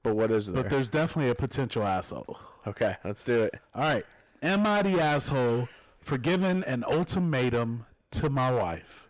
But 0.02 0.14
what 0.16 0.30
is 0.30 0.46
there? 0.52 0.62
but 0.62 0.70
there's 0.70 0.88
definitely 0.90 1.30
a 1.30 1.34
potential 1.34 1.82
asshole. 1.82 2.38
okay, 2.66 2.96
let's 3.04 3.24
do 3.24 3.44
it. 3.44 3.54
All 3.74 3.82
right, 3.82 4.04
am 4.42 4.66
I 4.66 4.82
the 4.82 5.00
asshole 5.00 5.68
for 6.00 6.18
giving 6.18 6.62
an 6.64 6.84
ultimatum 6.84 7.86
to 8.12 8.30
my 8.30 8.50
wife. 8.50 9.08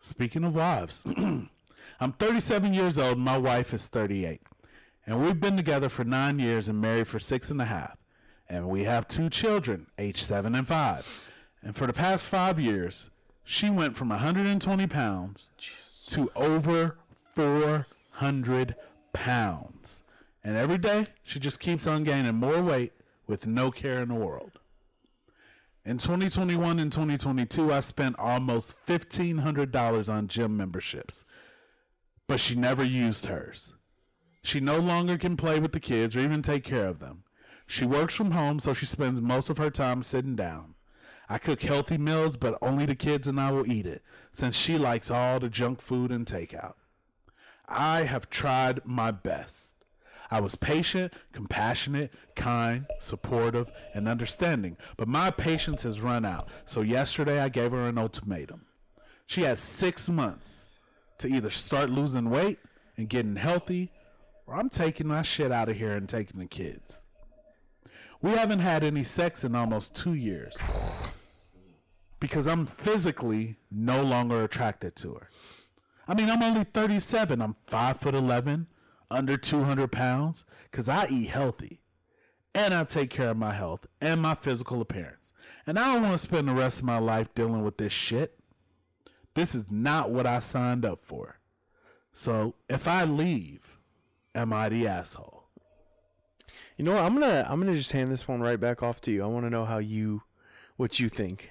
Speaking 0.00 0.42
of 0.44 0.54
wives, 0.54 1.04
I'm 2.02 2.10
37 2.10 2.74
years 2.74 2.98
old 2.98 3.16
my 3.16 3.38
wife 3.38 3.72
is 3.72 3.86
38. 3.86 4.40
And 5.06 5.22
we've 5.22 5.38
been 5.38 5.56
together 5.56 5.88
for 5.88 6.02
nine 6.02 6.40
years 6.40 6.66
and 6.66 6.80
married 6.80 7.06
for 7.06 7.20
six 7.20 7.48
and 7.48 7.62
a 7.62 7.64
half. 7.64 7.96
And 8.48 8.68
we 8.68 8.82
have 8.82 9.06
two 9.06 9.30
children, 9.30 9.86
age 9.96 10.20
seven 10.20 10.56
and 10.56 10.66
five. 10.66 11.30
And 11.62 11.76
for 11.76 11.86
the 11.86 11.92
past 11.92 12.26
five 12.26 12.58
years, 12.58 13.10
she 13.44 13.70
went 13.70 13.96
from 13.96 14.08
120 14.08 14.84
pounds 14.88 15.52
to 16.08 16.28
over 16.34 16.98
400 17.22 18.74
pounds. 19.12 20.02
And 20.42 20.56
every 20.56 20.78
day, 20.78 21.06
she 21.22 21.38
just 21.38 21.60
keeps 21.60 21.86
on 21.86 22.02
gaining 22.02 22.34
more 22.34 22.60
weight 22.60 22.94
with 23.28 23.46
no 23.46 23.70
care 23.70 24.02
in 24.02 24.08
the 24.08 24.16
world. 24.16 24.58
In 25.84 25.98
2021 25.98 26.80
and 26.80 26.90
2022, 26.90 27.72
I 27.72 27.78
spent 27.78 28.18
almost 28.18 28.84
$1,500 28.86 30.12
on 30.12 30.26
gym 30.26 30.56
memberships, 30.56 31.24
but 32.32 32.40
she 32.40 32.54
never 32.54 32.82
used 32.82 33.26
hers. 33.26 33.74
She 34.42 34.58
no 34.58 34.78
longer 34.78 35.18
can 35.18 35.36
play 35.36 35.60
with 35.60 35.72
the 35.72 35.78
kids 35.78 36.16
or 36.16 36.20
even 36.20 36.40
take 36.40 36.64
care 36.64 36.86
of 36.86 36.98
them. 36.98 37.24
She 37.66 37.84
works 37.84 38.14
from 38.14 38.30
home, 38.30 38.58
so 38.58 38.72
she 38.72 38.86
spends 38.86 39.20
most 39.20 39.50
of 39.50 39.58
her 39.58 39.68
time 39.68 40.02
sitting 40.02 40.34
down. 40.34 40.74
I 41.28 41.36
cook 41.36 41.60
healthy 41.60 41.98
meals, 41.98 42.38
but 42.38 42.56
only 42.62 42.86
the 42.86 42.94
kids 42.94 43.28
and 43.28 43.38
I 43.38 43.50
will 43.50 43.70
eat 43.70 43.84
it, 43.84 44.02
since 44.32 44.56
she 44.56 44.78
likes 44.78 45.10
all 45.10 45.40
the 45.40 45.50
junk 45.50 45.82
food 45.82 46.10
and 46.10 46.24
takeout. 46.24 46.72
I 47.68 48.04
have 48.04 48.30
tried 48.30 48.80
my 48.86 49.10
best. 49.10 49.76
I 50.30 50.40
was 50.40 50.54
patient, 50.54 51.12
compassionate, 51.34 52.14
kind, 52.34 52.86
supportive, 52.98 53.70
and 53.92 54.08
understanding, 54.08 54.78
but 54.96 55.06
my 55.06 55.30
patience 55.30 55.82
has 55.82 56.00
run 56.00 56.24
out. 56.24 56.48
So 56.64 56.80
yesterday 56.80 57.40
I 57.40 57.50
gave 57.50 57.72
her 57.72 57.86
an 57.86 57.98
ultimatum. 57.98 58.62
She 59.26 59.42
has 59.42 59.60
six 59.60 60.08
months 60.08 60.70
to 61.22 61.28
either 61.28 61.50
start 61.50 61.90
losing 61.90 62.30
weight 62.30 62.58
and 62.96 63.08
getting 63.08 63.36
healthy, 63.36 63.90
or 64.46 64.54
I'm 64.56 64.68
taking 64.68 65.06
my 65.06 65.22
shit 65.22 65.50
out 65.50 65.68
of 65.68 65.76
here 65.76 65.92
and 65.92 66.08
taking 66.08 66.38
the 66.38 66.46
kids. 66.46 67.08
We 68.20 68.32
haven't 68.32 68.60
had 68.60 68.84
any 68.84 69.02
sex 69.02 69.42
in 69.42 69.54
almost 69.54 69.94
two 69.94 70.14
years 70.14 70.56
because 72.20 72.46
I'm 72.46 72.66
physically 72.66 73.56
no 73.70 74.02
longer 74.02 74.44
attracted 74.44 74.94
to 74.96 75.14
her. 75.14 75.28
I 76.06 76.14
mean, 76.14 76.28
I'm 76.28 76.42
only 76.42 76.64
37. 76.64 77.40
I'm 77.40 77.54
5 77.64 77.96
foot 77.98 78.14
11, 78.14 78.66
under 79.10 79.36
200 79.36 79.90
pounds, 79.90 80.44
because 80.70 80.88
I 80.88 81.06
eat 81.08 81.30
healthy. 81.30 81.80
And 82.54 82.74
I 82.74 82.84
take 82.84 83.10
care 83.10 83.30
of 83.30 83.36
my 83.36 83.54
health 83.54 83.86
and 84.00 84.20
my 84.20 84.34
physical 84.34 84.80
appearance. 84.80 85.32
And 85.66 85.78
I 85.78 85.94
don't 85.94 86.02
want 86.02 86.14
to 86.14 86.18
spend 86.18 86.48
the 86.48 86.54
rest 86.54 86.80
of 86.80 86.84
my 86.84 86.98
life 86.98 87.32
dealing 87.34 87.62
with 87.62 87.78
this 87.78 87.92
shit. 87.92 88.38
This 89.34 89.54
is 89.54 89.70
not 89.70 90.10
what 90.10 90.26
I 90.26 90.40
signed 90.40 90.84
up 90.84 91.00
for. 91.00 91.38
So 92.12 92.54
if 92.68 92.86
I 92.86 93.04
leave, 93.04 93.78
am 94.34 94.52
I 94.52 94.68
the 94.68 94.86
asshole? 94.86 95.44
You 96.76 96.84
know 96.84 96.94
what? 96.94 97.04
I'm 97.04 97.14
gonna 97.14 97.46
I'm 97.48 97.60
gonna 97.60 97.74
just 97.74 97.92
hand 97.92 98.10
this 98.10 98.28
one 98.28 98.40
right 98.40 98.60
back 98.60 98.82
off 98.82 99.00
to 99.02 99.10
you. 99.10 99.22
I 99.22 99.26
want 99.26 99.46
to 99.46 99.50
know 99.50 99.64
how 99.64 99.78
you, 99.78 100.22
what 100.76 101.00
you 101.00 101.08
think. 101.08 101.50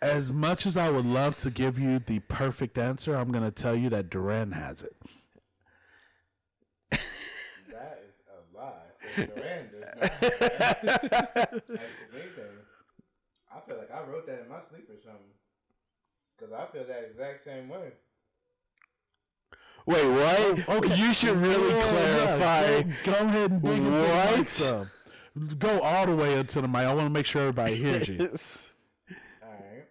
As 0.00 0.32
much 0.32 0.64
as 0.64 0.76
I 0.76 0.90
would 0.90 1.06
love 1.06 1.36
to 1.38 1.50
give 1.50 1.78
you 1.78 1.98
the 1.98 2.20
perfect 2.20 2.78
answer, 2.78 3.16
I'm 3.16 3.32
going 3.32 3.42
to 3.42 3.50
tell 3.50 3.74
you 3.74 3.88
that 3.90 4.10
Duran 4.10 4.52
has 4.52 4.82
it. 4.82 4.96
That 7.68 8.04
is 8.06 8.14
a 8.28 8.56
lie. 8.56 8.92
Duran 9.16 9.70
does 9.72 9.80
not. 9.80 10.22
Like, 11.42 11.52
if 11.52 12.14
anything, 12.14 12.44
I 13.52 13.60
feel 13.66 13.76
like 13.78 13.90
I 13.92 14.02
wrote 14.08 14.26
that 14.26 14.42
in 14.44 14.48
my 14.48 14.60
sleep 14.70 14.88
or 14.88 15.00
something. 15.04 15.34
Because 16.38 16.52
I 16.54 16.66
feel 16.72 16.84
that 16.86 17.04
exact 17.10 17.42
same 17.44 17.68
way. 17.68 17.92
Wait, 19.86 20.06
what? 20.06 20.64
Oh, 20.68 20.84
you 20.94 21.12
should 21.12 21.36
really 21.36 21.70
Yeah, 21.74 21.88
clarify. 21.88 22.60
yeah, 22.70 22.82
Go, 23.04 23.12
go 23.12 23.18
ahead 23.26 23.50
and 23.50 23.62
dig 23.62 23.78
into 23.78 23.90
the 23.90 24.02
What? 24.76 24.88
mic. 25.40 25.58
Go 25.58 25.80
all 25.80 26.06
the 26.06 26.14
way 26.16 26.38
into 26.38 26.60
the 26.60 26.68
mic. 26.68 26.82
I 26.82 26.92
want 26.92 27.06
to 27.06 27.10
make 27.10 27.26
sure 27.26 27.42
everybody 27.42 27.76
hears 27.76 28.08
you. 28.08 28.18
Alright. 29.42 29.88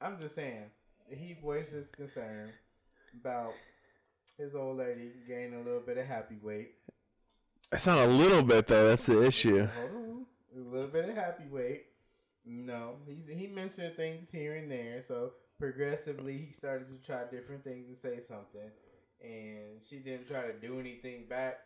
I'm 0.00 0.18
just 0.20 0.34
saying, 0.34 0.64
he 1.08 1.36
voices 1.42 1.90
concern 1.90 2.50
about 3.20 3.52
his 4.36 4.54
old 4.54 4.76
lady 4.78 5.12
gaining 5.26 5.54
a 5.54 5.62
little 5.62 5.80
bit 5.80 5.96
of 5.96 6.06
happy 6.06 6.36
weight. 6.42 6.72
That's 7.70 7.86
not 7.86 7.98
a 7.98 8.06
little 8.06 8.42
bit 8.42 8.66
though. 8.66 8.88
That's 8.90 9.06
the 9.06 9.24
issue. 9.24 9.66
Hold 9.66 9.90
on. 9.90 10.26
A 10.54 10.58
little 10.74 10.88
bit 10.88 11.08
of 11.08 11.16
happy 11.16 11.44
weight. 11.50 11.86
No, 12.46 12.96
he's 13.06 13.26
he 13.28 13.46
mentioned 13.48 13.96
things 13.96 14.30
here 14.30 14.54
and 14.54 14.70
there. 14.70 15.02
So 15.02 15.32
progressively, 15.58 16.38
he 16.38 16.52
started 16.52 16.88
to 16.88 17.04
try 17.04 17.24
different 17.30 17.64
things 17.64 17.88
and 17.88 17.96
say 17.96 18.20
something, 18.20 18.70
and 19.20 19.82
she 19.88 19.96
didn't 19.98 20.28
try 20.28 20.42
to 20.42 20.52
do 20.52 20.78
anything 20.78 21.24
back 21.28 21.58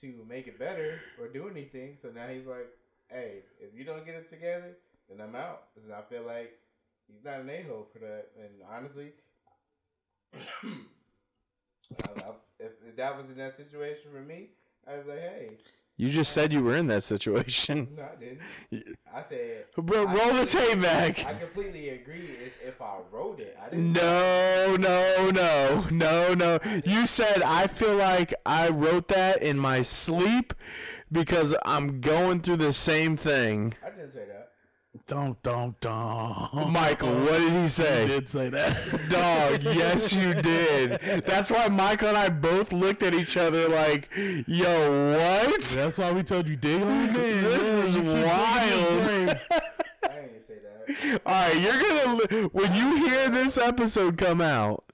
to 0.00 0.24
make 0.28 0.48
it 0.48 0.58
better 0.58 1.00
or 1.20 1.28
do 1.28 1.48
anything. 1.48 1.96
So 2.00 2.08
now 2.10 2.26
he's 2.26 2.46
like, 2.46 2.68
"Hey, 3.08 3.42
if 3.60 3.72
you 3.74 3.84
don't 3.84 4.04
get 4.04 4.16
it 4.16 4.28
together, 4.28 4.76
then 5.08 5.20
I'm 5.20 5.36
out." 5.36 5.68
And 5.76 5.92
I 5.92 6.02
feel 6.02 6.24
like 6.24 6.58
he's 7.06 7.24
not 7.24 7.40
an 7.40 7.50
a 7.50 7.62
hole 7.62 7.86
for 7.92 8.00
that. 8.00 8.30
And 8.36 8.54
honestly, 8.68 9.12
I, 10.34 10.36
I, 12.16 12.30
if, 12.58 12.72
if 12.88 12.96
that 12.96 13.16
was 13.16 13.26
in 13.30 13.36
that 13.38 13.56
situation 13.56 14.10
for 14.12 14.20
me, 14.20 14.48
I'd 14.86 15.04
be 15.04 15.10
like, 15.10 15.20
"Hey, 15.20 15.50
You 15.96 16.10
just 16.10 16.32
said 16.32 16.52
you 16.52 16.62
were 16.62 16.76
in 16.76 16.88
that 16.88 17.04
situation. 17.04 17.88
no, 17.96 18.02
I 18.02 18.16
didn't." 18.16 18.96
I 19.14 19.22
said, 19.22 19.66
Bro, 19.76 20.06
roll 20.06 20.34
the 20.34 20.46
tape 20.46 20.82
back. 20.82 21.24
I 21.24 21.34
completely 21.34 21.90
agree. 21.90 22.30
It's 22.44 22.56
if 22.66 22.82
I 22.82 22.96
wrote 23.12 23.38
it, 23.38 23.56
I 23.62 23.70
didn't. 23.70 23.92
No, 23.92 24.76
no, 24.76 25.30
no, 25.30 25.86
no, 25.90 26.34
no. 26.34 26.58
You 26.84 27.06
said 27.06 27.42
I 27.42 27.68
feel 27.68 27.94
like 27.94 28.34
I 28.44 28.70
wrote 28.70 29.06
that 29.08 29.40
in 29.42 29.56
my 29.58 29.82
sleep 29.82 30.52
because 31.12 31.54
I'm 31.64 32.00
going 32.00 32.40
through 32.40 32.56
the 32.56 32.72
same 32.72 33.16
thing. 33.16 33.74
I 33.86 33.90
didn't 33.90 34.12
say 34.12 34.24
that. 34.26 34.43
Don't, 35.06 35.40
don't, 35.42 35.78
don't. 35.80 36.70
Michael, 36.72 37.12
what 37.20 37.38
did 37.38 37.52
he 37.52 37.60
You 37.62 37.68
say? 37.68 38.06
did 38.06 38.28
say 38.28 38.48
that. 38.48 38.74
Dog, 39.10 39.62
yes 39.74 40.12
you 40.12 40.32
did. 40.34 40.98
That's 41.26 41.50
why 41.50 41.68
Michael 41.68 42.08
and 42.08 42.16
I 42.16 42.30
both 42.30 42.72
looked 42.72 43.02
at 43.02 43.12
each 43.14 43.36
other 43.36 43.68
like, 43.68 44.08
yo, 44.46 45.12
what? 45.16 45.60
That's 45.60 45.98
why 45.98 46.12
we 46.12 46.22
told 46.22 46.48
you 46.48 46.56
dig 46.56 46.80
on 46.80 47.08
it. 47.10 47.42
This 47.42 47.62
is 47.84 47.96
wild. 47.96 49.36
I 50.04 50.08
didn't 50.08 50.42
say 50.42 50.54
that. 50.62 51.20
Alright, 51.26 51.60
you're 51.60 52.28
gonna, 52.28 52.48
when 52.48 52.72
you 52.74 53.06
hear 53.08 53.28
this 53.28 53.58
episode 53.58 54.16
come 54.16 54.40
out, 54.40 54.84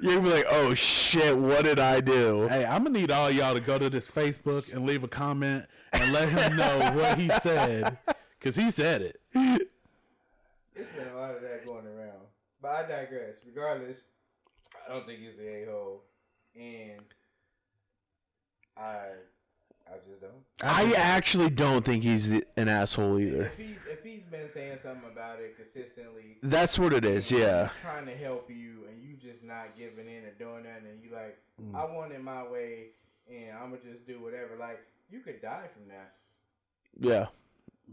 you're 0.00 0.16
gonna 0.16 0.28
be 0.28 0.34
like, 0.34 0.46
oh 0.50 0.74
shit, 0.74 1.36
what 1.36 1.64
did 1.64 1.80
I 1.80 2.00
do? 2.00 2.46
Hey, 2.48 2.64
I'm 2.64 2.84
gonna 2.84 2.98
need 2.98 3.10
all 3.10 3.30
y'all 3.30 3.54
to 3.54 3.60
go 3.60 3.78
to 3.78 3.90
this 3.90 4.08
Facebook 4.08 4.72
and 4.72 4.86
leave 4.86 5.02
a 5.02 5.08
comment 5.08 5.64
and 5.92 6.12
let 6.12 6.28
him 6.28 6.56
know 6.56 6.92
what 6.94 7.18
he 7.18 7.28
said, 7.40 7.98
cause 8.40 8.54
he 8.54 8.70
said 8.70 9.02
it. 9.02 9.20
It's 10.74 10.92
been 10.96 11.08
a 11.08 11.16
lot 11.16 11.34
of 11.34 11.42
that 11.42 11.64
going 11.64 11.86
around. 11.86 12.26
But 12.62 12.68
I 12.68 12.82
digress. 12.82 13.36
Regardless, 13.46 14.02
I 14.86 14.92
don't 14.92 15.06
think 15.06 15.20
he's 15.20 15.36
the 15.36 15.62
a 15.62 15.66
hole, 15.70 16.02
and 16.56 17.02
I, 18.76 18.98
I 19.86 19.96
just 20.08 20.20
don't. 20.20 20.32
I 20.62 20.92
actually 20.94 21.50
don't 21.50 21.84
think 21.84 22.02
he's 22.02 22.28
the, 22.28 22.44
an 22.56 22.68
asshole 22.68 23.18
either. 23.18 23.46
If 23.46 23.58
he's 23.58 23.76
if 23.90 24.02
he's 24.04 24.24
been 24.24 24.48
saying 24.52 24.78
something 24.82 25.10
about 25.10 25.40
it 25.40 25.56
consistently, 25.56 26.38
That's 26.42 26.78
what 26.78 26.92
it 26.92 27.04
is, 27.04 27.30
yeah. 27.30 27.64
he's 27.64 27.82
trying 27.82 28.06
to 28.06 28.16
help 28.16 28.50
you, 28.50 28.86
and 28.88 29.02
you 29.02 29.16
just 29.16 29.44
not 29.44 29.76
giving 29.76 30.06
in 30.06 30.24
or 30.24 30.32
doing 30.38 30.64
that, 30.64 30.82
and 30.82 31.02
you 31.02 31.10
like, 31.14 31.38
mm. 31.62 31.74
I 31.74 31.84
want 31.92 32.12
it 32.12 32.22
my 32.22 32.46
way, 32.46 32.88
and 33.28 33.56
I'm 33.56 33.70
gonna 33.70 33.82
just 33.82 34.06
do 34.06 34.20
whatever. 34.20 34.56
Like 34.58 34.80
you 35.10 35.20
could 35.20 35.40
die 35.40 35.66
from 35.72 35.88
that. 35.88 36.14
Yeah. 36.98 37.26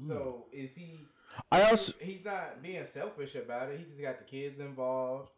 So 0.08 0.46
is 0.52 0.76
he? 0.76 1.00
I 1.52 1.64
also 1.64 1.94
he's 2.00 2.26
not 2.26 2.62
being 2.64 2.86
selfish 2.86 3.36
about 3.36 3.70
it. 3.70 3.80
He 3.80 3.86
just 3.86 4.02
got 4.02 4.20
the 4.20 4.26
kids 4.26 4.60
involved. 4.60 5.30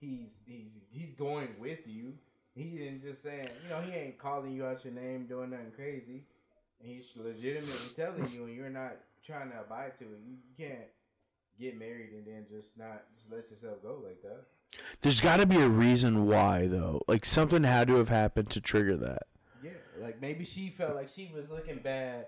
He's 0.00 0.38
he's 0.46 0.70
he's 0.90 1.12
going 1.14 1.54
with 1.58 1.86
you. 1.86 2.14
He 2.54 2.78
didn't 2.78 3.02
just 3.02 3.22
saying, 3.22 3.48
you 3.64 3.70
know, 3.70 3.80
he 3.80 3.92
ain't 3.92 4.18
calling 4.18 4.52
you 4.52 4.64
out 4.64 4.84
your 4.84 4.94
name, 4.94 5.26
doing 5.26 5.50
nothing 5.50 5.72
crazy. 5.74 6.24
And 6.80 6.88
he's 6.90 7.10
legitimately 7.16 7.94
telling 7.96 8.30
you, 8.30 8.44
and 8.44 8.54
you're 8.54 8.70
not 8.70 8.96
trying 9.26 9.50
to 9.50 9.60
abide 9.60 9.98
to 9.98 10.04
it. 10.04 10.20
You 10.24 10.36
can't 10.56 10.88
get 11.58 11.78
married 11.78 12.10
and 12.12 12.26
then 12.26 12.46
just 12.50 12.76
not 12.76 13.02
just 13.16 13.30
let 13.30 13.50
yourself 13.50 13.82
go 13.82 14.00
like 14.04 14.20
that. 14.22 14.44
there's 15.02 15.20
got 15.20 15.38
to 15.38 15.46
be 15.46 15.60
a 15.60 15.68
reason 15.68 16.26
why 16.26 16.66
though. 16.66 17.02
Like 17.08 17.24
something 17.24 17.64
had 17.64 17.88
to 17.88 17.96
have 17.96 18.08
happened 18.08 18.50
to 18.50 18.60
trigger 18.60 18.96
that. 18.98 19.24
Yeah, 19.62 19.70
like 20.00 20.20
maybe 20.20 20.44
she 20.44 20.68
felt 20.68 20.94
like 20.94 21.08
she 21.08 21.30
was 21.34 21.48
looking 21.50 21.78
bad 21.78 22.26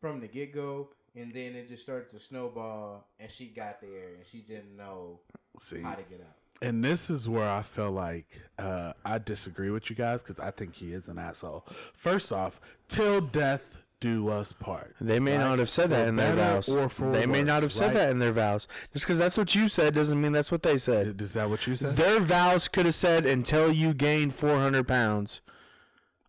from 0.00 0.20
the 0.20 0.26
get 0.26 0.54
go, 0.54 0.88
and 1.14 1.32
then 1.32 1.54
it 1.54 1.68
just 1.68 1.82
started 1.82 2.10
to 2.10 2.18
snowball, 2.18 3.06
and 3.20 3.30
she 3.30 3.46
got 3.46 3.80
there 3.80 4.14
and 4.16 4.24
she 4.30 4.38
didn't 4.38 4.76
know 4.76 5.20
See, 5.58 5.80
how 5.82 5.94
to 5.94 6.02
get 6.02 6.20
out. 6.20 6.36
and 6.66 6.82
this 6.84 7.10
is 7.10 7.28
where 7.28 7.48
I 7.48 7.62
feel 7.62 7.90
like 7.90 8.40
uh, 8.58 8.92
I 9.04 9.18
disagree 9.18 9.70
with 9.70 9.90
you 9.90 9.96
guys 9.96 10.22
because 10.22 10.40
I 10.40 10.50
think 10.50 10.74
he 10.76 10.92
is 10.92 11.08
an 11.08 11.18
asshole. 11.18 11.66
First 11.94 12.32
off, 12.32 12.60
till 12.88 13.20
death 13.20 13.76
do 14.00 14.28
us 14.30 14.52
part. 14.52 14.96
They 15.00 15.20
may 15.20 15.36
Right? 15.36 15.44
not 15.44 15.58
have 15.60 15.70
said 15.70 15.84
For 15.84 15.88
that 15.90 16.08
in 16.08 16.16
their 16.16 16.34
vows. 16.34 16.68
or 16.68 16.88
for 16.88 17.12
they 17.12 17.24
may 17.24 17.44
not 17.44 17.62
have 17.62 17.72
said 17.72 17.86
right? 17.88 17.94
that 17.94 18.10
in 18.10 18.18
their 18.18 18.32
vows. 18.32 18.66
Just 18.92 19.04
because 19.04 19.16
that's 19.18 19.36
what 19.36 19.54
you 19.54 19.68
said 19.68 19.94
doesn't 19.94 20.20
mean 20.20 20.32
that's 20.32 20.50
what 20.50 20.64
they 20.64 20.76
said. 20.76 21.20
Is 21.20 21.34
that 21.34 21.48
what 21.48 21.64
you 21.68 21.76
said? 21.76 21.94
Their 21.94 22.18
vows 22.18 22.66
could 22.66 22.86
have 22.86 22.96
said 22.96 23.26
until 23.26 23.70
you 23.72 23.94
gain 23.94 24.30
400 24.32 24.88
pounds. 24.88 25.40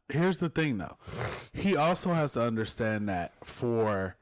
here's 0.10 0.38
the 0.40 0.50
thing 0.50 0.78
though 0.78 0.98
he 1.54 1.76
also 1.76 2.14
has 2.14 2.34
to 2.34 2.44
understand 2.44 3.10
that 3.10 3.32
for 3.44 4.16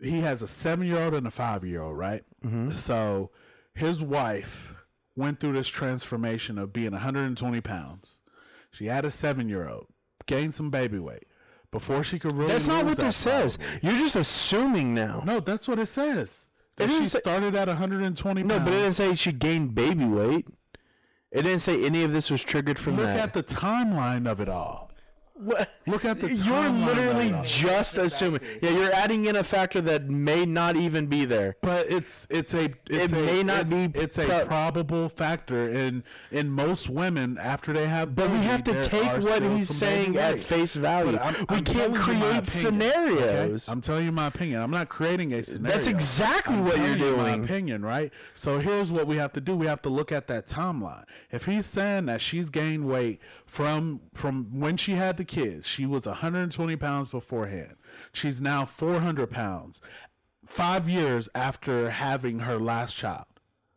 he 0.00 0.20
has 0.20 0.42
a 0.42 0.46
seven 0.46 0.86
year 0.86 1.00
old 1.00 1.14
and 1.14 1.26
a 1.26 1.30
five 1.30 1.64
year 1.64 1.82
old 1.82 1.96
right 1.98 2.22
mm-hmm. 2.44 2.72
so 2.72 3.30
his 3.74 4.02
wife 4.02 4.74
went 5.16 5.40
through 5.40 5.52
this 5.52 5.68
transformation 5.68 6.58
of 6.58 6.72
being 6.72 6.92
120 6.92 7.60
pounds 7.60 8.22
she 8.70 8.86
had 8.86 9.04
a 9.04 9.10
seven 9.10 9.48
year 9.48 9.68
old 9.68 9.86
gained 10.26 10.54
some 10.54 10.70
baby 10.70 10.98
weight 10.98 11.24
before 11.70 12.02
she 12.02 12.18
could 12.18 12.32
really 12.32 12.50
That's 12.50 12.66
not 12.66 12.84
what 12.84 12.96
that 12.96 13.04
this 13.04 13.16
says. 13.16 13.56
You're 13.80 13.98
just 13.98 14.16
assuming 14.16 14.94
now. 14.94 15.22
no 15.24 15.40
that's 15.40 15.68
what 15.68 15.78
it 15.78 15.86
says 15.86 16.50
that 16.76 16.90
It 16.90 16.92
she 16.92 17.08
started 17.08 17.54
at 17.54 17.68
120 17.68 18.42
No, 18.42 18.48
pounds 18.58 18.64
but 18.64 18.74
it 18.74 18.76
didn't 18.80 18.94
say 18.94 19.14
she 19.14 19.32
gained 19.32 19.74
baby 19.74 20.04
weight. 20.04 20.46
It 21.30 21.42
didn't 21.42 21.60
say 21.60 21.84
any 21.84 22.02
of 22.02 22.12
this 22.12 22.30
was 22.30 22.42
triggered 22.42 22.78
from 22.78 22.96
look 22.96 23.06
that. 23.06 23.18
at 23.20 23.32
the 23.34 23.42
timeline 23.42 24.28
of 24.28 24.40
it 24.40 24.48
all 24.48 24.89
What? 25.40 25.70
Look 25.86 26.04
at 26.04 26.20
the 26.20 26.34
You're 26.34 26.68
literally 26.68 27.32
of 27.32 27.44
it. 27.44 27.48
just 27.48 27.96
assuming. 27.98 28.40
Yeah, 28.62 28.70
you're 28.70 28.92
adding 28.92 29.24
in 29.26 29.36
a 29.36 29.44
factor 29.44 29.80
that 29.82 30.08
may 30.10 30.44
not 30.44 30.76
even 30.76 31.06
be 31.06 31.24
there. 31.24 31.56
But 31.62 31.86
it's 31.90 32.26
it's 32.30 32.52
a 32.54 32.64
it's 32.88 33.12
It 33.12 33.18
a, 33.18 33.22
may 33.26 33.42
not 33.42 33.62
it's, 33.62 33.72
be 33.88 33.98
it's 33.98 34.18
a 34.18 34.26
pro- 34.26 34.46
probable 34.46 35.08
factor 35.08 35.68
in 35.70 36.04
in 36.30 36.50
most 36.50 36.88
women 36.90 37.38
after 37.38 37.72
they 37.72 37.86
have. 37.86 38.14
But 38.14 38.30
we 38.30 38.38
have 38.38 38.62
to 38.64 38.84
take 38.84 39.22
what 39.22 39.42
he's 39.42 39.68
saying 39.68 40.16
at 40.16 40.34
weight. 40.34 40.44
face 40.44 40.74
value. 40.74 41.16
I'm- 41.16 41.34
we 41.48 41.56
I'm 41.56 41.64
can't 41.64 41.66
telling 41.66 41.94
you 41.94 41.98
my 41.98 42.04
create 42.04 42.20
opinion, 42.20 42.44
scenarios. 42.46 43.68
okay? 43.68 43.72
I'm 43.72 43.80
telling 43.80 44.04
you 44.04 44.12
my 44.12 44.26
opinion. 44.26 44.60
I'm 44.62 44.70
not 44.70 44.88
creating 44.88 45.32
a 45.32 45.42
scenario. 45.42 45.74
That's 45.74 45.86
exactly 45.86 46.56
I'm 46.56 46.64
what 46.64 46.76
you're 46.76 46.96
you 46.96 47.16
My 47.16 47.30
doing. 47.32 47.44
opinion, 47.44 47.82
right? 47.84 48.12
So 48.34 48.58
here's 48.58 48.92
what 48.92 49.06
we 49.06 49.16
have 49.16 49.32
to 49.34 49.40
do. 49.40 49.56
We 49.56 49.66
have 49.66 49.82
to 49.82 49.88
look 49.88 50.12
at 50.12 50.26
that 50.28 50.46
timeline. 50.46 51.04
If 51.30 51.46
he's 51.46 51.66
saying 51.66 52.06
that 52.06 52.20
she's 52.20 52.50
gained 52.50 52.86
weight 52.86 53.20
from 53.46 54.00
from 54.14 54.46
when 54.60 54.76
she 54.76 54.92
had 54.92 55.16
the 55.16 55.24
kids, 55.30 55.66
she 55.66 55.86
was 55.86 56.06
120 56.06 56.76
pounds 56.76 57.10
beforehand. 57.10 57.76
She's 58.12 58.40
now 58.40 58.64
400 58.64 59.30
pounds. 59.30 59.80
Five 60.44 60.88
years 60.88 61.28
after 61.34 61.90
having 61.90 62.40
her 62.40 62.58
last 62.58 62.96
child, 62.96 63.26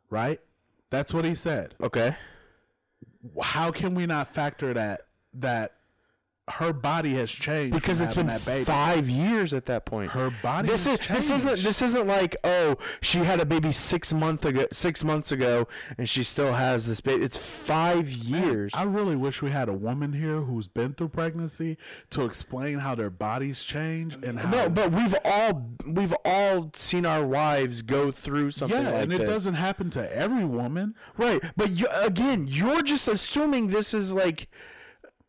right? 0.10 0.40
That's 0.90 1.14
what 1.14 1.26
he 1.26 1.36
said 1.36 1.76
Okay. 1.82 2.16
how 3.42 3.72
can 3.72 3.94
we 3.96 4.06
not 4.06 4.28
factor 4.28 4.74
that 4.74 5.02
that 5.36 5.74
her 6.50 6.74
body 6.74 7.16
has 7.16 7.32
changed 7.32 7.74
Because 7.74 8.02
it's 8.02 8.16
been 8.16 8.28
that 8.28 8.46
baby. 8.46 8.66
five 8.66 9.10
years 9.10 9.54
at 9.54 9.66
that 9.68 9.86
point. 9.86 10.12
Her 10.12 10.30
body 10.44 10.68
This 10.68 10.86
is 10.86 11.00
this 11.08 11.30
isn't 11.30 11.64
this 11.64 11.82
isn't 11.82 12.06
like 12.06 12.36
oh 12.44 12.76
she 13.02 13.20
had 13.20 13.40
a 13.40 13.46
baby 13.46 13.72
six 13.72 14.12
month 14.12 14.44
ago 14.44 14.68
six 14.74 15.06
months 15.06 15.32
ago 15.32 15.68
and 15.98 16.08
she 16.10 16.24
still 16.24 16.54
has 16.54 16.86
this 16.86 17.00
baby. 17.00 17.24
It's 17.24 17.38
five 17.38 18.12
years. 18.12 18.74
I 18.76 18.84
really 18.84 19.16
wish 19.16 19.42
we 19.42 19.52
had 19.52 19.70
a 19.70 19.74
woman 19.74 20.12
here 20.12 20.42
who's 20.42 20.68
been 20.68 20.94
through 20.94 21.10
pregnancy 21.10 21.78
to 22.10 22.26
explain 22.26 22.80
how 22.80 22.94
their 22.94 23.10
bodies 23.10 23.64
change 23.64 24.16
and 24.16 24.38
how 24.40 24.50
no, 24.50 24.70
but 24.70 24.92
we've 24.92 25.16
all 25.24 25.70
we've 25.86 26.16
all 26.26 26.72
seen 26.76 27.06
our 27.06 27.26
wives 27.26 27.82
go 27.82 28.12
through 28.12 28.52
something 28.52 28.84
yeah, 28.84 28.92
like 28.92 29.04
and 29.04 29.14
it 29.14 29.20
this. 29.20 29.30
doesn't 29.30 29.56
happen 29.56 29.90
to 29.92 30.14
every 30.16 30.44
woman. 30.44 30.94
Right, 31.18 31.42
but 31.56 31.72
you, 31.72 31.88
again, 32.02 32.48
you're 32.50 32.82
just 32.82 33.08
assuming 33.08 33.68
this 33.68 33.94
is 33.94 34.12
like 34.14 34.50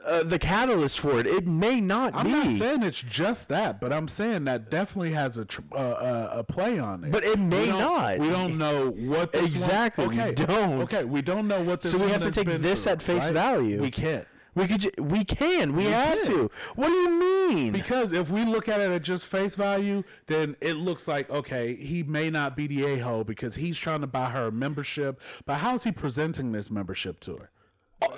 uh, 0.07 0.23
the 0.23 0.39
catalyst 0.39 1.01
for 1.01 1.19
it. 1.19 1.27
It 1.27 1.47
may 1.47 1.81
not 1.81 2.13
be 2.13 2.19
I'm 2.19 2.27
be, 2.27 2.33
not 2.33 2.51
saying 2.59 2.83
it's 2.83 3.01
just 3.01 3.49
that, 3.49 3.81
but 3.81 3.93
I'm 3.93 4.09
saying 4.09 4.45
that 4.45 4.71
definitely 4.71 5.13
has 5.13 5.39
a 5.39 5.45
tr- 5.45 5.63
uh, 5.73 5.77
uh, 5.77 6.29
a 6.39 6.45
play 6.45 6.79
on 6.79 7.05
it. 7.05 7.13
but 7.13 7.25
it 7.25 7.39
may 7.39 7.67
we 7.73 7.79
don't. 7.79 8.19
We 8.21 8.31
don't 8.31 8.59
know 8.59 8.91
what 8.91 9.33
this 9.33 9.51
Exactly, 9.51 10.09
we 10.09 10.17
One, 10.17 10.29
okay, 10.31 10.45
don't. 10.47 10.83
Okay, 10.83 11.05
we 11.05 11.23
don't 11.23 11.49
know 11.49 11.63
what 11.63 11.81
this. 11.81 11.93
So 11.93 11.99
we 11.99 12.11
have 12.11 12.23
to 12.23 12.33
take 12.33 12.47
this 12.61 12.85
through, 12.85 12.93
at 12.93 13.03
face 13.03 13.25
right? 13.25 13.33
value. 13.33 13.81
We 13.81 13.91
can't. 13.91 14.27
We 14.55 14.69
could. 14.69 14.81
Ju- 14.81 14.91
we 14.99 15.25
can. 15.25 15.75
We, 15.75 15.85
have 15.87 16.23
can. 16.23 16.33
to. 16.33 16.51
What 16.77 16.89
do 16.89 16.95
you 16.95 17.49
mean? 17.51 17.73
Because 17.73 18.13
if 18.13 18.31
we 18.31 18.45
look 18.45 18.69
at 18.69 18.81
it 18.81 18.91
at 18.91 19.03
just 19.03 19.27
face 19.27 19.57
value, 19.57 20.05
then 20.27 20.57
it 20.61 20.75
looks 20.75 21.09
like 21.09 21.29
okay, 21.31 21.75
he 21.75 22.03
may 22.03 22.31
not 22.31 22.57
be 22.57 22.67
the 22.67 22.85
a 22.85 22.99
hole 22.99 23.25
because 23.25 23.57
he's 23.57 23.79
trying 23.79 24.01
to 24.03 24.07
buy 24.07 24.31
her 24.31 24.47
a 24.47 24.53
membership. 24.53 25.21
But 25.45 25.57
how 25.57 25.75
is 25.75 25.85
he 25.85 25.93
presenting 25.93 26.53
this 26.53 26.71
membership 26.71 27.21
to 27.21 27.37
her? 27.37 27.51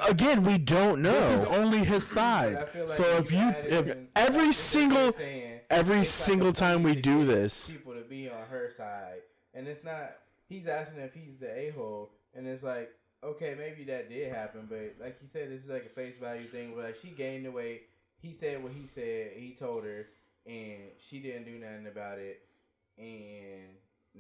Again, 0.08 0.42
we 0.44 0.58
don't 0.58 1.02
know. 1.02 1.12
This 1.12 1.40
is 1.40 1.44
only 1.46 1.78
his 1.84 2.06
side. 2.06 2.54
like 2.74 2.88
So 2.88 3.04
if 3.18 3.30
you 3.32 3.48
if 3.64 3.96
every 4.14 4.52
single- 4.52 5.12
saying, 5.12 5.60
every 5.70 6.00
it's 6.00 6.20
like 6.20 6.26
single 6.28 6.52
time 6.52 6.82
we 6.82 6.94
do 6.94 7.24
this. 7.24 7.68
people 7.68 7.94
to 7.94 8.02
be 8.02 8.28
on 8.28 8.42
her 8.50 8.70
side, 8.70 9.20
and 9.54 9.66
it's 9.66 9.84
not. 9.84 10.16
He's 10.48 10.66
asking 10.68 11.00
if 11.00 11.12
he's 11.14 11.38
the 11.40 11.50
a 11.50 11.70
hole, 11.70 12.10
and 12.34 12.46
it's 12.46 12.62
like, 12.62 12.90
okay, 13.24 13.54
maybe 13.58 13.82
that 13.84 14.08
did 14.08 14.32
happen, 14.32 14.66
but 14.68 14.94
like 15.00 15.20
he 15.20 15.26
said, 15.26 15.50
this 15.50 15.64
is 15.64 15.68
like 15.70 15.86
a 15.86 15.88
face 15.88 16.16
value 16.16 16.46
thing. 16.46 16.74
Where 16.76 16.84
like 16.86 16.96
she 16.96 17.08
gained 17.08 17.44
the 17.46 17.50
weight, 17.50 17.88
he 18.22 18.32
said 18.32 18.62
what 18.62 18.72
he 18.72 18.86
said, 18.86 19.32
he 19.36 19.56
told 19.58 19.84
her, 19.84 20.06
and 20.46 20.82
she 21.00 21.18
didn't 21.18 21.44
do 21.44 21.58
nothing 21.58 21.88
about 21.88 22.18
it, 22.18 22.42
and 22.98 23.68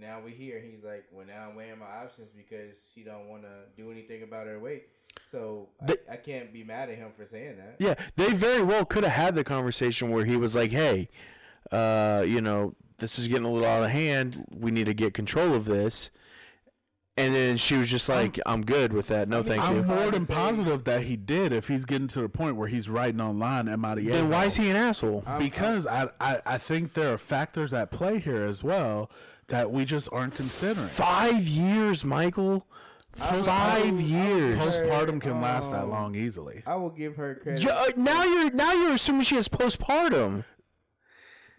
now 0.00 0.20
we 0.24 0.32
hear 0.32 0.60
he's 0.60 0.84
like, 0.84 1.04
well, 1.12 1.26
now 1.26 1.48
I'm 1.48 1.56
weighing 1.56 1.78
my 1.78 1.86
options 1.86 2.28
because 2.36 2.76
she 2.94 3.02
don't 3.02 3.28
want 3.28 3.42
to 3.42 3.48
do 3.82 3.90
anything 3.90 4.22
about 4.22 4.46
her 4.46 4.58
weight. 4.58 4.88
So 5.30 5.68
They- 5.82 5.96
I, 6.08 6.14
I 6.14 6.16
can't 6.16 6.52
be 6.52 6.62
mad 6.64 6.90
at 6.90 6.96
him 6.96 7.08
for 7.16 7.26
saying 7.26 7.56
that. 7.56 7.76
Yeah, 7.78 7.94
they 8.16 8.32
very 8.34 8.62
well 8.62 8.84
could 8.84 9.04
have 9.04 9.12
had 9.14 9.34
the 9.34 9.44
conversation 9.44 10.10
where 10.10 10.24
he 10.24 10.36
was 10.36 10.54
like, 10.54 10.70
"Hey, 10.70 11.08
uh, 11.72 12.24
you 12.26 12.40
know, 12.40 12.74
this 12.98 13.18
is 13.18 13.26
getting 13.28 13.44
a 13.46 13.50
little 13.50 13.68
out 13.68 13.82
of 13.82 13.90
hand. 13.90 14.44
We 14.54 14.70
need 14.70 14.84
to 14.86 14.94
get 14.94 15.14
control 15.14 15.54
of 15.54 15.64
this." 15.64 16.10
And 17.18 17.34
then 17.34 17.56
she 17.56 17.78
was 17.78 17.90
just 17.90 18.10
like, 18.10 18.38
"I'm 18.44 18.62
good 18.62 18.92
with 18.92 19.06
that. 19.08 19.26
No, 19.26 19.42
thank 19.42 19.62
I'm 19.62 19.76
you." 19.76 19.82
more 19.84 20.10
than 20.10 20.26
positive 20.26 20.84
that 20.84 21.04
he 21.04 21.16
did. 21.16 21.50
If 21.50 21.66
he's 21.68 21.86
getting 21.86 22.08
to 22.08 22.20
the 22.20 22.28
point 22.28 22.56
where 22.56 22.68
he's 22.68 22.90
writing 22.90 23.22
online, 23.22 23.68
am 23.68 23.86
I 23.86 23.94
the 23.94 24.06
Then 24.06 24.28
why 24.28 24.44
is 24.44 24.56
he 24.56 24.68
an 24.68 24.76
asshole? 24.76 25.24
I'm- 25.26 25.38
because 25.40 25.86
I, 25.86 26.08
I 26.20 26.40
I 26.44 26.58
think 26.58 26.92
there 26.92 27.14
are 27.14 27.18
factors 27.18 27.72
at 27.72 27.90
play 27.90 28.18
here 28.18 28.42
as 28.44 28.62
well 28.62 29.10
that 29.48 29.70
we 29.70 29.84
just 29.84 30.08
aren't 30.12 30.34
considering. 30.34 30.88
Five 30.88 31.46
years, 31.46 32.04
Michael. 32.04 32.66
Five 33.16 33.48
I 33.48 34.02
years. 34.02 34.58
Postpartum 34.58 35.20
can 35.20 35.40
last 35.40 35.72
that 35.72 35.84
Um, 35.84 35.90
long 35.90 36.14
easily. 36.14 36.62
I 36.66 36.74
will 36.74 36.90
give 36.90 37.16
her 37.16 37.34
credit. 37.36 37.62
Yeah, 37.62 37.70
uh, 37.70 37.86
now 37.96 38.24
you're 38.24 38.50
now 38.50 38.72
you're 38.72 38.92
assuming 38.92 39.22
she 39.22 39.36
has 39.36 39.48
postpartum. 39.48 40.44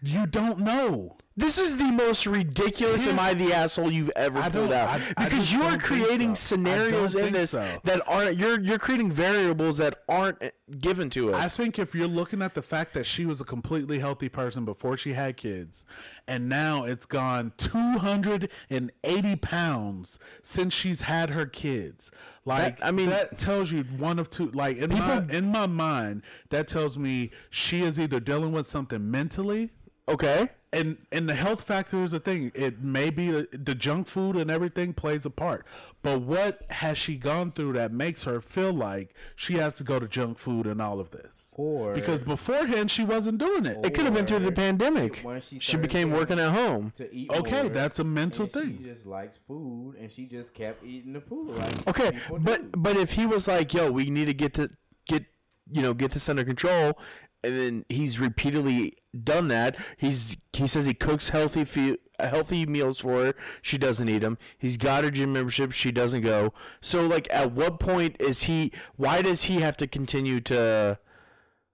You 0.00 0.26
don't 0.26 0.60
know. 0.60 1.16
This 1.38 1.56
is 1.56 1.76
the 1.76 1.92
most 1.92 2.26
ridiculous 2.26 3.06
"Am 3.06 3.16
I 3.20 3.32
the 3.32 3.52
asshole" 3.52 3.92
you've 3.92 4.10
ever 4.16 4.40
I 4.40 4.48
pulled 4.48 4.72
out 4.72 5.00
I- 5.16 5.24
because 5.24 5.52
you 5.52 5.62
are 5.62 5.78
creating 5.78 6.34
so. 6.34 6.56
Scenarios 6.56 7.14
in 7.14 7.32
this 7.32 7.52
so. 7.52 7.64
that 7.84 8.02
aren't. 8.08 8.36
You're 8.36 8.58
you're 8.60 8.80
creating 8.80 9.12
variables 9.12 9.76
that 9.78 10.02
aren't 10.08 10.42
given 10.80 11.10
to 11.10 11.32
us. 11.34 11.44
I 11.44 11.48
think 11.48 11.78
if 11.78 11.94
you're 11.94 12.08
looking 12.08 12.42
at 12.42 12.54
the 12.54 12.62
fact 12.62 12.92
that 12.94 13.06
she 13.06 13.24
was 13.24 13.40
a 13.40 13.44
completely 13.44 14.00
healthy 14.00 14.28
person 14.28 14.64
before 14.64 14.96
she 14.96 15.12
had 15.12 15.36
kids, 15.36 15.86
and 16.26 16.48
now 16.48 16.82
it's 16.82 17.06
gone 17.06 17.52
280 17.56 19.36
pounds 19.36 20.18
since 20.42 20.74
she's 20.74 21.02
had 21.02 21.30
her 21.30 21.46
kids, 21.46 22.10
like 22.44 22.78
That- 22.80 22.86
I 22.86 22.90
mean- 22.90 23.10
that 23.10 23.38
tells 23.38 23.70
you 23.70 23.84
one 23.84 24.18
of 24.18 24.28
two. 24.28 24.50
Like 24.50 24.78
in 24.78 24.90
my 24.90 25.24
in 25.30 25.52
my 25.52 25.66
mind, 25.68 26.22
that 26.50 26.66
tells 26.66 26.98
me 26.98 27.30
she 27.48 27.82
is 27.84 28.00
either 28.00 28.18
dealing 28.18 28.50
with 28.50 28.66
something 28.66 29.08
mentally. 29.08 29.70
okay. 30.08 30.48
And 30.70 30.98
and 31.10 31.26
the 31.26 31.34
health 31.34 31.62
factor 31.62 32.02
is 32.04 32.12
a 32.12 32.20
thing. 32.20 32.52
It 32.54 32.82
may 32.82 33.08
be 33.08 33.30
the, 33.30 33.48
the 33.52 33.74
junk 33.74 34.06
food 34.06 34.36
and 34.36 34.50
everything 34.50 34.92
plays 34.92 35.24
a 35.24 35.30
part. 35.30 35.64
But 36.02 36.20
what 36.20 36.60
has 36.68 36.98
she 36.98 37.16
gone 37.16 37.52
through 37.52 37.72
that 37.72 37.90
makes 37.90 38.24
her 38.24 38.42
feel 38.42 38.74
like 38.74 39.14
she 39.34 39.54
has 39.54 39.72
to 39.74 39.82
go 39.84 39.98
to 39.98 40.06
junk 40.06 40.38
food 40.38 40.66
and 40.66 40.82
all 40.82 41.00
of 41.00 41.10
this? 41.10 41.54
Or- 41.56 41.94
because 41.94 42.20
beforehand 42.20 42.90
she 42.90 43.02
wasn't 43.02 43.38
doing 43.38 43.64
it. 43.64 43.78
It 43.82 43.94
could 43.94 44.04
have 44.04 44.12
been 44.12 44.26
through 44.26 44.40
the 44.40 44.52
pandemic. 44.52 45.22
once 45.24 45.48
she 45.48 45.58
She 45.58 45.78
became 45.78 46.10
working 46.10 46.38
at 46.38 46.52
home. 46.52 46.92
to 46.96 47.10
eat. 47.14 47.30
Okay, 47.30 47.62
more, 47.62 47.70
that's 47.70 47.98
a 47.98 48.04
mental 48.04 48.42
and 48.44 48.52
thing. 48.52 48.76
She 48.78 48.84
just 48.84 49.06
likes 49.06 49.38
food, 49.48 49.94
and 49.98 50.12
she 50.12 50.26
just 50.26 50.52
kept 50.52 50.84
eating 50.84 51.14
the 51.14 51.22
food. 51.22 51.48
Like 51.48 51.88
Okay, 51.88 52.18
but 52.30 52.60
do. 52.60 52.70
but 52.76 52.96
if 52.98 53.12
he 53.12 53.24
was 53.24 53.48
like, 53.48 53.72
"Yo, 53.72 53.90
we 53.90 54.10
need 54.10 54.26
to 54.26 54.34
get 54.34 54.52
the 54.52 54.68
get 55.06 55.24
you 55.72 55.80
know 55.80 55.94
get 55.94 56.10
this 56.10 56.28
under 56.28 56.44
control," 56.44 56.98
and 57.44 57.58
then 57.58 57.84
he's 57.88 58.18
repeatedly 58.18 58.94
done 59.24 59.48
that. 59.48 59.76
He's 59.96 60.36
he 60.52 60.66
says 60.66 60.84
he 60.84 60.94
cooks 60.94 61.28
healthy 61.30 61.98
healthy 62.18 62.66
meals 62.66 63.00
for 63.00 63.26
her. 63.26 63.34
She 63.62 63.78
doesn't 63.78 64.08
eat 64.08 64.18
them. 64.18 64.38
He's 64.58 64.76
got 64.76 65.04
her 65.04 65.10
gym 65.10 65.32
membership. 65.32 65.72
She 65.72 65.92
doesn't 65.92 66.22
go. 66.22 66.52
So 66.80 67.06
like, 67.06 67.28
at 67.30 67.52
what 67.52 67.78
point 67.78 68.16
is 68.20 68.44
he? 68.44 68.72
Why 68.96 69.22
does 69.22 69.44
he 69.44 69.60
have 69.60 69.76
to 69.78 69.86
continue 69.86 70.40
to 70.42 70.98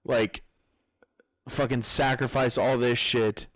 like 0.04 0.42
fucking 1.48 1.82
sacrifice 1.82 2.58
all 2.58 2.78
this 2.78 2.98
shit? 2.98 3.46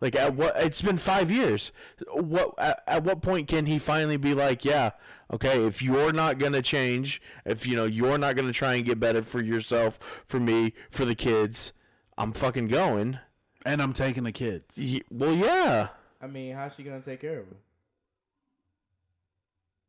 Like 0.00 0.16
at 0.16 0.34
what? 0.34 0.54
It's 0.56 0.82
been 0.82 0.98
five 0.98 1.30
years. 1.30 1.72
What? 2.12 2.54
At, 2.58 2.82
at 2.86 3.04
what 3.04 3.22
point 3.22 3.48
can 3.48 3.66
he 3.66 3.78
finally 3.78 4.16
be 4.16 4.34
like, 4.34 4.64
yeah, 4.64 4.90
okay, 5.32 5.64
if 5.66 5.82
you're 5.82 6.12
not 6.12 6.38
gonna 6.38 6.62
change, 6.62 7.20
if 7.44 7.66
you 7.66 7.76
know 7.76 7.84
you're 7.84 8.18
not 8.18 8.36
gonna 8.36 8.52
try 8.52 8.74
and 8.74 8.84
get 8.84 8.98
better 9.00 9.22
for 9.22 9.40
yourself, 9.42 10.22
for 10.26 10.38
me, 10.40 10.72
for 10.90 11.04
the 11.04 11.14
kids, 11.14 11.72
I'm 12.18 12.32
fucking 12.32 12.68
going. 12.68 13.18
and 13.64 13.82
I'm 13.82 13.92
taking 13.92 14.22
the 14.22 14.30
kids. 14.32 14.78
Ye- 14.78 15.02
well, 15.10 15.34
yeah. 15.34 15.88
I 16.22 16.28
mean, 16.28 16.54
how's 16.54 16.74
she 16.76 16.82
gonna 16.84 17.00
take 17.00 17.20
care 17.20 17.40
of 17.40 17.46
them? 17.48 17.58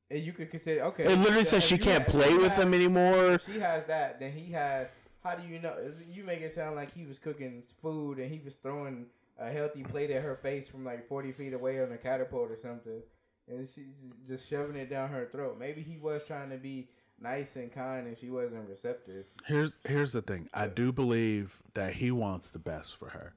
And 0.09 0.23
you 0.23 0.31
could 0.33 0.49
consider 0.49 0.81
okay. 0.85 1.03
It 1.03 1.17
literally 1.19 1.41
if 1.41 1.47
says 1.49 1.63
she 1.63 1.77
can't 1.77 2.03
have- 2.03 2.11
play 2.11 2.29
she 2.29 2.37
with 2.37 2.51
has- 2.53 2.63
him 2.63 2.73
anymore. 2.73 3.33
If 3.33 3.45
she 3.45 3.59
has 3.59 3.85
that, 3.87 4.19
then 4.19 4.31
he 4.31 4.51
has. 4.53 4.87
How 5.23 5.35
do 5.35 5.45
you 5.47 5.59
know? 5.59 5.75
You 6.09 6.23
make 6.23 6.39
it 6.41 6.53
sound 6.53 6.75
like 6.75 6.93
he 6.93 7.05
was 7.05 7.19
cooking 7.19 7.61
food 7.77 8.17
and 8.19 8.31
he 8.31 8.39
was 8.43 8.55
throwing 8.55 9.07
a 9.37 9.51
healthy 9.51 9.83
plate 9.83 10.09
at 10.09 10.23
her 10.23 10.35
face 10.37 10.69
from 10.69 10.85
like 10.85 11.07
forty 11.07 11.31
feet 11.33 11.53
away 11.53 11.81
on 11.83 11.91
a 11.91 11.97
catapult 11.97 12.49
or 12.49 12.57
something, 12.57 13.01
and 13.47 13.67
she's 13.67 13.85
just 14.27 14.49
shoving 14.49 14.75
it 14.75 14.89
down 14.89 15.09
her 15.09 15.25
throat. 15.25 15.57
Maybe 15.59 15.81
he 15.81 15.97
was 15.97 16.21
trying 16.25 16.49
to 16.49 16.57
be 16.57 16.89
nice 17.19 17.55
and 17.55 17.71
kind, 17.71 18.07
and 18.07 18.17
she 18.17 18.29
wasn't 18.29 18.67
receptive. 18.69 19.25
Here's 19.45 19.79
here's 19.85 20.13
the 20.13 20.21
thing. 20.21 20.49
I 20.53 20.67
do 20.67 20.91
believe 20.91 21.57
that 21.73 21.93
he 21.93 22.11
wants 22.11 22.51
the 22.51 22.59
best 22.59 22.95
for 22.95 23.09
her. 23.09 23.33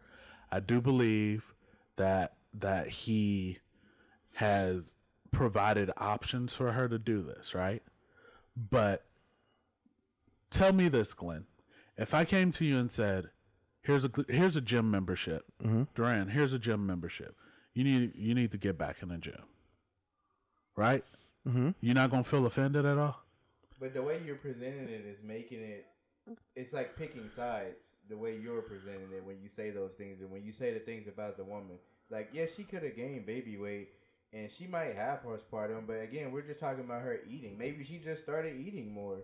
I 0.51 0.61
do 0.61 0.81
believe 0.81 1.55
that 1.97 2.35
that 2.55 2.89
he 2.89 3.59
has 4.35 4.95
provided 5.31 5.91
options 5.97 6.55
for 6.55 6.73
her 6.73 6.89
to 6.89 6.99
do 6.99 7.23
this, 7.23 7.55
right? 7.55 7.83
But 8.57 9.05
tell 10.51 10.73
me 10.73 10.89
this, 10.89 11.15
Glenn. 11.15 11.45
If 11.97 12.15
I 12.15 12.25
came 12.25 12.51
to 12.53 12.65
you 12.65 12.79
and 12.79 12.91
said, 12.91 13.31
"Here's 13.83 14.05
a 14.05 14.11
here's 14.29 14.57
a 14.57 14.61
gym 14.61 14.91
membership, 14.91 15.45
mm-hmm. 15.63 15.85
Duran. 15.95 16.29
Here's 16.29 16.53
a 16.53 16.59
gym 16.59 16.87
membership. 16.87 17.37
You 17.75 17.85
need 17.85 18.13
you 18.17 18.35
need 18.35 18.51
to 18.53 18.59
get 18.59 18.77
back 18.77 19.03
in 19.03 19.11
the 19.11 19.19
gym, 19.19 19.43
right? 20.77 21.05
Mm-hmm. 21.47 21.71
You're 21.81 21.95
not 21.95 22.11
gonna 22.11 22.25
feel 22.25 22.47
offended 22.47 22.85
at 22.87 22.99
all. 22.99 23.23
But 23.81 23.95
the 23.95 24.03
way 24.03 24.21
you're 24.25 24.37
presenting 24.37 24.89
it 24.89 25.05
is 25.07 25.19
making 25.25 25.61
it. 25.61 25.87
It's 26.55 26.73
like 26.73 26.97
picking 26.97 27.29
sides. 27.29 27.95
The 28.09 28.17
way 28.17 28.37
you're 28.37 28.61
presenting 28.63 29.09
it 29.17 29.25
when 29.25 29.41
you 29.43 29.49
say 29.49 29.71
those 29.71 29.95
things 29.95 30.21
and 30.21 30.31
when 30.31 30.45
you 30.45 30.53
say 30.53 30.73
the 30.73 30.79
things 30.81 31.09
about 31.09 31.37
the 31.37 31.45
woman, 31.45 31.79
like 32.11 32.29
yeah, 32.33 32.45
she 32.55 32.63
could 32.63 32.83
have 32.83 32.95
gained 32.95 33.27
baby 33.27 33.57
weight 33.57 33.89
and 34.33 34.51
she 34.51 34.67
might 34.67 34.95
have 34.95 35.25
postpartum, 35.25 35.87
but 35.87 35.95
again, 35.95 36.31
we're 36.31 36.43
just 36.43 36.61
talking 36.61 36.85
about 36.85 37.03
her 37.03 37.19
eating. 37.29 37.57
Maybe 37.59 37.83
she 37.83 37.99
just 37.99 38.23
started 38.23 38.55
eating 38.61 38.93
more. 38.93 39.17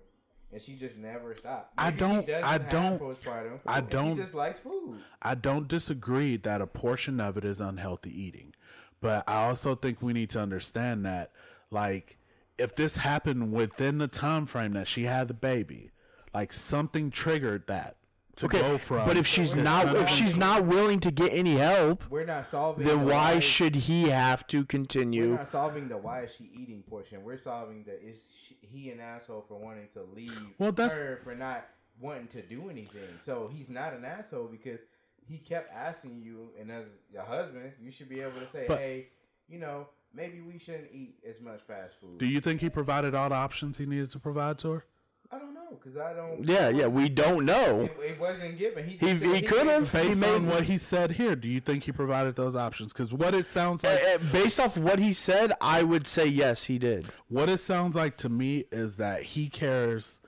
And 0.53 0.63
she 0.63 0.77
just 0.77 0.97
never 0.97 1.35
stopped. 1.35 1.75
I 1.77 1.91
don't- 1.91 2.25
She 2.25 2.33
I 2.33 2.59
don't- 2.59 3.01
Postpartum. 3.01 3.59
I 3.67 3.81
don't- 3.81 4.15
She 4.17 4.23
just 4.23 4.35
likes 4.35 4.61
food. 4.61 5.01
I 5.21 5.35
don't 5.35 5.67
disagree 5.67 6.37
that 6.37 6.61
a 6.61 6.69
portion 6.69 7.21
of 7.21 7.37
it 7.37 7.45
is 7.45 7.61
unhealthy 7.61 8.11
eating, 8.11 8.55
but 9.01 9.25
I 9.29 9.45
also 9.47 9.75
think 9.75 10.01
we 10.03 10.13
need 10.13 10.31
to 10.31 10.41
understand 10.41 11.05
that, 11.07 11.31
like, 11.71 12.19
if 12.59 12.75
this 12.75 12.97
happened 12.99 13.53
within 13.53 13.99
the 13.99 14.09
time 14.09 14.47
frame 14.47 14.73
that 14.73 14.89
she 14.89 15.05
had 15.05 15.29
the 15.29 15.35
baby, 15.35 15.91
like 16.33 16.53
something 16.53 17.11
triggered 17.11 17.67
that 17.67 17.97
to 18.37 18.47
Okay, 18.47 18.61
go 18.61 18.79
from. 18.79 19.07
but 19.07 19.17
if 19.17 19.27
she's 19.27 19.55
this 19.55 19.65
not 19.65 19.87
if 19.87 20.03
of- 20.03 20.09
she's 20.09 20.37
not 20.37 20.65
willing 20.65 21.01
to 21.01 21.11
get 21.11 21.33
any 21.33 21.57
help, 21.57 22.05
We're 22.11 22.25
not 22.27 22.47
solving. 22.47 22.87
then 22.87 23.01
the 23.01 23.05
why 23.07 23.39
should 23.41 23.75
he 23.75 24.09
have 24.09 24.47
to 24.49 24.65
continue? 24.65 25.21
We're 25.21 25.27
continue? 25.37 25.39
not 25.39 25.49
solving 25.53 25.89
the 25.89 25.97
why 25.99 26.23
is 26.23 26.35
she 26.35 26.45
eating 26.55 26.83
portion. 26.83 27.23
We're 27.23 27.39
solving 27.39 27.83
the 27.83 27.99
is 28.03 28.33
she, 28.47 28.57
he 28.61 28.91
an 28.91 29.01
asshole 29.01 29.45
for 29.49 29.59
wanting 29.59 29.89
to 29.95 30.03
leave 30.15 30.39
Well, 30.59 30.73
that's- 30.73 30.99
her 30.99 31.21
for 31.23 31.35
not 31.35 31.67
wanting 32.01 32.29
to 32.29 32.43
do 32.43 32.69
anything. 32.69 33.09
So 33.23 33.49
he's 33.53 33.71
not 33.71 33.95
an 33.95 34.05
asshole 34.05 34.49
because 34.49 34.81
he 35.29 35.39
kept 35.39 35.73
asking 35.75 36.23
you, 36.23 36.51
and 36.61 36.71
as 36.71 36.85
your 37.13 37.23
husband, 37.23 37.73
you 37.83 37.91
should 37.91 38.09
be 38.09 38.21
able 38.21 38.39
to 38.41 38.47
say, 38.53 38.65
But- 38.69 38.79
hey, 38.79 39.09
you 39.49 39.59
know, 39.59 39.89
maybe 40.15 40.41
we 40.41 40.59
shouldn't 40.59 40.89
eat 40.93 41.17
as 41.29 41.41
much 41.41 41.61
fast 41.63 42.01
food. 42.01 42.19
do 42.19 42.27
you 42.27 42.41
think 42.41 42.61
he 42.61 42.69
provided 42.71 43.15
all 43.15 43.29
the 43.29 43.35
options 43.35 43.79
he 43.79 43.87
needed 43.87 44.11
to 44.11 44.19
provide 44.19 44.59
to 44.59 44.71
her? 44.73 44.85
I 45.33 45.39
don't 45.41 45.55
know 45.55 45.77
because 45.77 45.97
I 45.99 46.13
don't. 46.15 46.45
Yeah, 46.45 46.69
yeah, 46.69 46.87
we 46.87 47.09
don't 47.09 47.45
know. 47.45 47.81
It, 47.81 47.97
it 48.13 48.21
wasn't 48.21 48.57
given. 48.59 48.85
He 48.89 48.93
He- 48.93 48.99
just 48.99 49.25
he 49.25 49.43
could 49.43 49.67
have. 49.67 49.91
gave- 49.93 50.15
He 50.15 50.21
made- 50.21 50.35
on 50.37 50.47
what 50.47 50.65
he 50.65 50.79
said 50.79 51.11
here, 51.13 51.35
do 51.35 51.49
you 51.49 51.59
think 51.61 51.83
he 51.83 51.91
provided 51.91 52.37
those 52.37 52.55
options? 52.55 52.93
Because 52.93 53.13
what 53.13 53.35
it 53.35 53.45
sounds 53.45 53.83
like, 53.83 54.01
Uh, 54.05 54.07
uh, 54.15 54.19
Based 54.33 54.61
off 54.61 54.79
what 54.79 55.01
he 55.01 55.13
said, 55.13 55.53
I 55.61 55.83
would 55.83 56.07
say 56.07 56.27
yes, 56.27 56.65
he 56.65 56.79
did. 56.79 57.07
what 57.29 57.51
it 57.51 57.59
sounds 57.59 57.97
like 57.97 58.17
to 58.19 58.29
me 58.29 58.67
is 58.71 58.99
that 58.99 59.23
he 59.23 59.49
cares. 59.49 60.21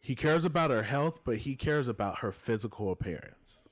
He 0.00 0.14
cares 0.14 0.46
about 0.46 0.70
her 0.70 0.84
health, 0.84 1.20
but 1.24 1.38
he 1.38 1.54
cares 1.54 1.86
about 1.86 2.20
her 2.20 2.32
physical 2.32 2.90
appearance. 2.90 3.68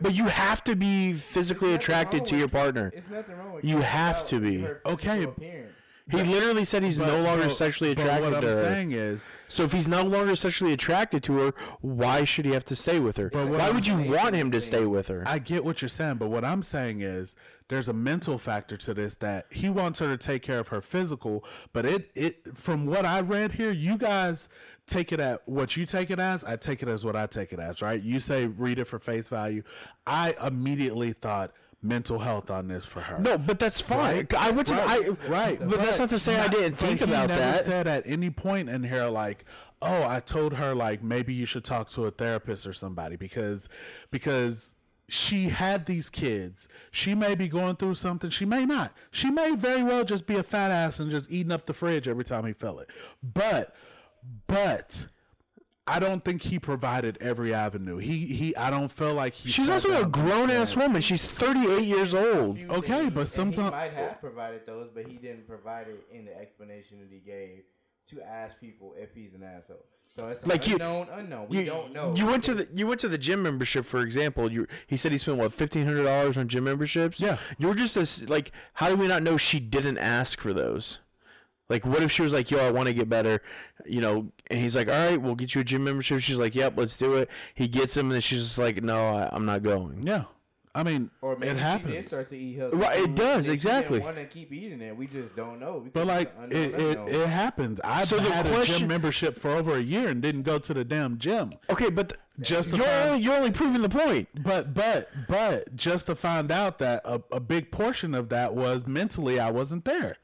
But 0.00 0.14
you 0.14 0.26
have 0.26 0.62
to 0.64 0.76
be 0.76 1.12
physically 1.14 1.74
attracted 1.74 2.24
to 2.26 2.36
your 2.36 2.48
partner. 2.48 2.92
It's 2.94 3.08
nothing 3.08 3.36
wrong 3.36 3.52
with 3.54 3.64
You 3.64 3.78
have 3.78 4.26
to 4.28 4.40
be. 4.40 4.66
Okay. 4.86 5.24
Appearance. 5.24 5.72
He 6.10 6.22
literally 6.22 6.64
said 6.64 6.82
he's 6.82 6.98
no 6.98 7.20
longer 7.20 7.48
but- 7.48 7.54
sexually 7.54 7.94
but 7.94 8.02
attracted 8.02 8.32
what 8.32 8.40
to 8.40 8.46
I'm 8.48 8.52
her. 8.54 8.60
saying 8.62 8.92
is, 8.92 9.30
So 9.48 9.64
if 9.64 9.72
he's 9.72 9.86
no 9.88 10.02
longer 10.02 10.36
sexually 10.36 10.72
attracted 10.72 11.22
to 11.24 11.34
her, 11.36 11.54
why 11.82 12.24
should 12.24 12.46
he 12.46 12.52
have 12.52 12.64
to 12.66 12.76
stay 12.76 12.98
with 12.98 13.18
her? 13.18 13.28
what 13.30 13.46
Why 13.50 13.68
I'm 13.68 13.74
would 13.74 13.86
you 13.86 13.98
saying 13.98 14.10
want 14.12 14.34
him 14.34 14.50
to 14.52 14.60
stay 14.62 14.86
with 14.86 15.08
her? 15.08 15.22
I 15.26 15.38
get 15.38 15.66
what 15.66 15.82
you're 15.82 15.90
saying, 15.90 16.16
but 16.16 16.28
what 16.30 16.46
I'm 16.46 16.62
saying 16.62 17.02
is 17.02 17.36
there's 17.68 17.90
a 17.90 17.92
mental 17.92 18.38
factor 18.38 18.78
to 18.78 18.94
this 18.94 19.16
that 19.16 19.48
he 19.50 19.68
wants 19.68 19.98
her 19.98 20.06
to 20.06 20.16
take 20.16 20.40
care 20.42 20.58
of 20.60 20.68
her 20.68 20.80
physical, 20.80 21.44
but 21.74 21.84
it 21.84 22.10
it 22.14 22.56
from 22.56 22.86
what 22.86 23.04
I 23.04 23.20
read 23.20 23.52
here, 23.52 23.70
you 23.70 23.98
guys 23.98 24.48
take 24.88 25.12
it 25.12 25.20
at 25.20 25.46
what 25.48 25.76
you 25.76 25.86
take 25.86 26.10
it 26.10 26.18
as, 26.18 26.44
I 26.44 26.56
take 26.56 26.82
it 26.82 26.88
as 26.88 27.04
what 27.04 27.16
I 27.16 27.26
take 27.26 27.52
it 27.52 27.60
as, 27.60 27.82
right? 27.82 28.02
You 28.02 28.20
say 28.20 28.46
read 28.46 28.78
it 28.78 28.86
for 28.86 28.98
face 28.98 29.28
value. 29.28 29.62
I 30.06 30.34
immediately 30.44 31.12
thought 31.12 31.52
mental 31.80 32.18
health 32.18 32.50
on 32.50 32.66
this 32.66 32.84
for 32.84 33.00
her. 33.00 33.18
No, 33.18 33.38
but 33.38 33.58
that's 33.58 33.80
fine. 33.80 34.16
Right. 34.16 34.34
I 34.34 34.50
went 34.50 34.68
to 34.68 34.74
Right, 34.74 35.08
I, 35.08 35.28
right. 35.28 35.58
But, 35.60 35.78
that's 35.78 35.98
not 35.98 36.10
to 36.10 36.18
say 36.18 36.38
I 36.38 36.48
didn't 36.48 36.76
think 36.76 37.00
about 37.00 37.28
never 37.28 37.40
that. 37.40 37.64
Said 37.64 37.86
at 37.86 38.04
any 38.06 38.30
point 38.30 38.68
in 38.68 38.82
here, 38.82 39.06
like, 39.06 39.44
oh, 39.80 40.04
I 40.06 40.20
told 40.20 40.54
her 40.54 40.74
like 40.74 41.02
maybe 41.02 41.34
you 41.34 41.46
should 41.46 41.64
talk 41.64 41.88
to 41.90 42.06
a 42.06 42.10
therapist 42.10 42.66
or 42.66 42.72
somebody 42.72 43.16
because 43.16 43.68
because 44.10 44.74
she 45.08 45.48
had 45.48 45.86
these 45.86 46.10
kids. 46.10 46.68
She 46.90 47.14
may 47.14 47.34
be 47.34 47.48
going 47.48 47.76
through 47.76 47.94
something. 47.94 48.28
She 48.28 48.44
may 48.44 48.66
not. 48.66 48.92
She 49.10 49.30
may 49.30 49.54
very 49.54 49.82
well 49.82 50.04
just 50.04 50.26
be 50.26 50.36
a 50.36 50.42
fat 50.42 50.70
ass 50.70 51.00
and 51.00 51.10
just 51.10 51.32
eating 51.32 51.52
up 51.52 51.64
the 51.64 51.72
fridge 51.72 52.06
every 52.06 52.24
time 52.24 52.44
he 52.44 52.52
fell 52.52 52.78
it. 52.78 52.90
But 53.22 53.74
but. 54.46 55.06
I 55.90 56.00
don't 56.00 56.22
think 56.22 56.42
he 56.42 56.58
provided 56.58 57.16
every 57.22 57.54
avenue. 57.54 57.96
He 57.96 58.26
he. 58.26 58.54
I 58.56 58.68
don't 58.68 58.92
feel 58.92 59.14
like 59.14 59.32
he. 59.32 59.48
She's 59.48 59.70
also 59.70 60.02
a 60.02 60.06
grown 60.06 60.50
ass 60.50 60.76
woman. 60.76 61.00
She's 61.00 61.26
38 61.26 61.82
years 61.82 62.12
old. 62.12 62.62
Okay, 62.62 63.04
things, 63.04 63.14
but 63.14 63.26
sometimes 63.28 63.56
sometime- 63.56 63.72
he 63.72 63.96
might 63.96 63.98
have 64.08 64.20
provided 64.20 64.66
those, 64.66 64.90
but 64.94 65.06
he 65.06 65.14
didn't 65.16 65.46
provide 65.48 65.86
it 65.88 66.04
in 66.12 66.26
the 66.26 66.38
explanation 66.38 66.98
that 66.98 67.08
he 67.10 67.20
gave 67.20 67.62
to 68.10 68.20
ask 68.22 68.60
people 68.60 68.94
if 68.98 69.14
he's 69.14 69.32
an 69.32 69.42
asshole. 69.42 69.86
So 70.14 70.26
it's 70.28 70.44
Like 70.46 70.66
you- 70.66 70.74
unknown, 70.74 71.08
unknown. 71.10 71.48
We 71.48 71.60
You, 71.60 71.64
don't 71.64 71.92
know. 71.94 72.14
you 72.14 72.26
went 72.26 72.44
to 72.44 72.54
the 72.54 72.68
you 72.74 72.86
went 72.86 73.00
to 73.00 73.08
the 73.08 73.16
gym 73.18 73.42
membership 73.42 73.86
for 73.86 74.02
example. 74.02 74.52
You 74.52 74.66
he 74.86 74.98
said 74.98 75.12
he 75.12 75.16
spent 75.16 75.38
what 75.38 75.54
fifteen 75.54 75.86
hundred 75.86 76.04
dollars 76.04 76.36
on 76.36 76.48
gym 76.48 76.64
memberships. 76.64 77.18
Yeah. 77.18 77.38
you're 77.56 77.74
just 77.74 77.96
as 77.96 78.28
like 78.28 78.52
how 78.74 78.90
do 78.90 78.96
we 78.96 79.08
not 79.08 79.22
know 79.22 79.38
she 79.38 79.58
didn't 79.58 79.96
ask 79.96 80.38
for 80.38 80.52
those? 80.52 80.98
Like 81.68 81.84
what 81.84 82.02
if 82.02 82.10
she 82.10 82.22
was 82.22 82.32
like, 82.32 82.50
"Yo, 82.50 82.58
I 82.58 82.70
want 82.70 82.88
to 82.88 82.94
get 82.94 83.08
better," 83.08 83.42
you 83.84 84.00
know, 84.00 84.32
and 84.50 84.58
he's 84.58 84.74
like, 84.74 84.88
"All 84.88 84.94
right, 84.94 85.20
we'll 85.20 85.34
get 85.34 85.54
you 85.54 85.60
a 85.60 85.64
gym 85.64 85.84
membership." 85.84 86.20
She's 86.20 86.36
like, 86.36 86.54
"Yep, 86.54 86.74
let's 86.76 86.96
do 86.96 87.14
it." 87.14 87.28
He 87.54 87.68
gets 87.68 87.96
him, 87.96 88.06
and 88.06 88.12
then 88.12 88.20
she's 88.22 88.40
just 88.44 88.58
like, 88.58 88.82
"No, 88.82 88.98
I, 89.06 89.28
I'm 89.32 89.44
not 89.44 89.62
going." 89.62 90.02
Yeah, 90.06 90.24
I 90.74 90.82
mean, 90.82 91.10
or 91.20 91.36
maybe 91.36 91.50
it 91.52 91.54
she 91.56 91.60
happens. 91.60 91.92
did 91.92 92.08
start 92.08 92.30
to 92.30 92.36
eat 92.38 92.56
healthy. 92.58 92.76
Right, 92.78 93.00
it 93.00 93.14
does, 93.14 93.48
and 93.48 93.54
exactly. 93.54 93.98
She 93.98 94.04
didn't 94.04 94.16
want 94.16 94.30
to 94.30 94.34
keep 94.34 94.50
eating 94.52 94.80
it. 94.80 94.96
We 94.96 95.08
just 95.08 95.36
don't 95.36 95.60
know. 95.60 95.80
because 95.80 95.92
But 95.92 96.06
like 96.06 96.32
it's 96.50 96.78
it, 96.78 96.80
it, 96.80 97.08
it 97.16 97.26
happens. 97.28 97.80
I've 97.84 98.08
So 98.08 98.16
the 98.16 98.30
had 98.32 98.46
a 98.46 98.64
gym 98.64 98.88
membership 98.88 99.36
for 99.36 99.50
over 99.50 99.76
a 99.76 99.82
year 99.82 100.08
and 100.08 100.22
didn't 100.22 100.44
go 100.44 100.58
to 100.58 100.72
the 100.72 100.84
damn 100.84 101.18
gym. 101.18 101.52
Okay, 101.68 101.90
but 101.90 102.08
th- 102.10 102.20
Just 102.48 102.74
you're 102.74 102.86
find- 102.86 103.10
only, 103.10 103.22
you're 103.24 103.34
only 103.34 103.50
proving 103.50 103.82
the 103.82 103.90
point. 103.90 104.28
But 104.42 104.72
but 104.72 105.10
but 105.28 105.76
just 105.76 106.06
to 106.06 106.14
find 106.14 106.50
out 106.50 106.78
that 106.78 107.02
a, 107.04 107.20
a 107.30 107.40
big 107.40 107.70
portion 107.70 108.14
of 108.14 108.30
that 108.30 108.54
was 108.54 108.86
mentally 108.86 109.38
I 109.38 109.50
wasn't 109.50 109.84
there. 109.84 110.16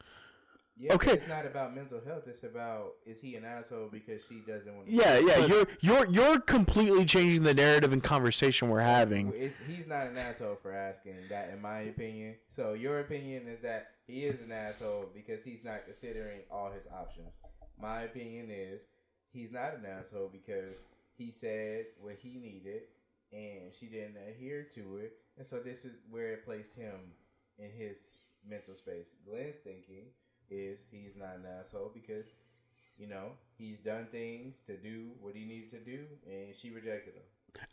Yeah, 0.77 0.95
okay. 0.95 1.13
It's 1.13 1.29
not 1.29 1.47
about 1.47 1.75
mental 1.75 2.01
health. 2.05 2.25
It's 2.27 2.43
about 2.43 2.95
is 3.07 3.21
he 3.21 3.37
an 3.37 3.45
asshole 3.45 3.89
because 3.93 4.23
she 4.29 4.41
doesn't 4.41 4.75
want. 4.75 4.89
to 4.89 4.93
Yeah, 4.93 5.19
yeah, 5.19 5.41
But- 5.41 5.49
you're 5.49 5.67
you're 5.81 6.11
you're 6.11 6.41
completely 6.41 7.05
changing 7.05 7.45
the 7.45 7.55
narrative 7.55 7.93
and 7.93 8.03
conversation 8.03 8.69
we're 8.69 8.81
having. 8.81 9.33
It's, 9.35 9.57
he's 9.69 9.87
not 9.87 10.09
an 10.09 10.19
asshole 10.19 10.57
for 10.61 10.73
asking 10.73 11.15
that, 11.31 11.51
in 11.51 11.63
my 11.63 11.81
opinion. 11.81 12.35
So 12.49 12.73
your 12.75 13.01
opinion 13.01 13.47
is 13.47 13.61
that 13.63 13.91
he 14.07 14.25
is 14.25 14.41
an 14.41 14.51
asshole 14.51 15.11
because 15.15 15.45
he's 15.45 15.63
not 15.65 15.85
considering 15.85 16.41
all 16.51 16.71
his 16.73 16.85
options. 16.93 17.31
My 17.81 18.03
opinion 18.03 18.49
is 18.51 18.81
he's 19.33 19.53
not 19.53 19.75
an 19.75 19.85
asshole 19.87 20.31
because 20.33 20.77
he 21.17 21.31
said 21.31 21.87
what 22.01 22.17
he 22.21 22.37
needed 22.37 22.83
and 23.33 23.73
she 23.79 23.87
didn't 23.87 24.17
adhere 24.29 24.65
to 24.75 24.99
it, 24.99 25.13
and 25.39 25.47
so 25.47 25.59
this 25.59 25.85
is 25.85 25.93
where 26.11 26.33
it 26.33 26.45
placed 26.45 26.75
him 26.75 26.95
in 27.59 27.71
his 27.71 27.99
mental 28.49 28.75
space. 28.75 29.09
Glenn's 29.27 29.57
thinking 29.65 30.07
is 30.51 30.79
he's 30.91 31.17
not 31.19 31.37
an 31.37 31.45
asshole 31.61 31.91
because 31.95 32.27
you 32.99 33.07
know 33.07 33.33
he's 33.59 33.79
done 33.79 34.07
things 34.11 34.57
to 34.67 34.77
do 34.77 35.11
what 35.21 35.35
he 35.35 35.45
needed 35.45 35.71
to 35.71 35.79
do, 35.79 36.05
and 36.27 36.55
she 36.61 36.71
rejected 36.71 37.15
him. 37.15 37.23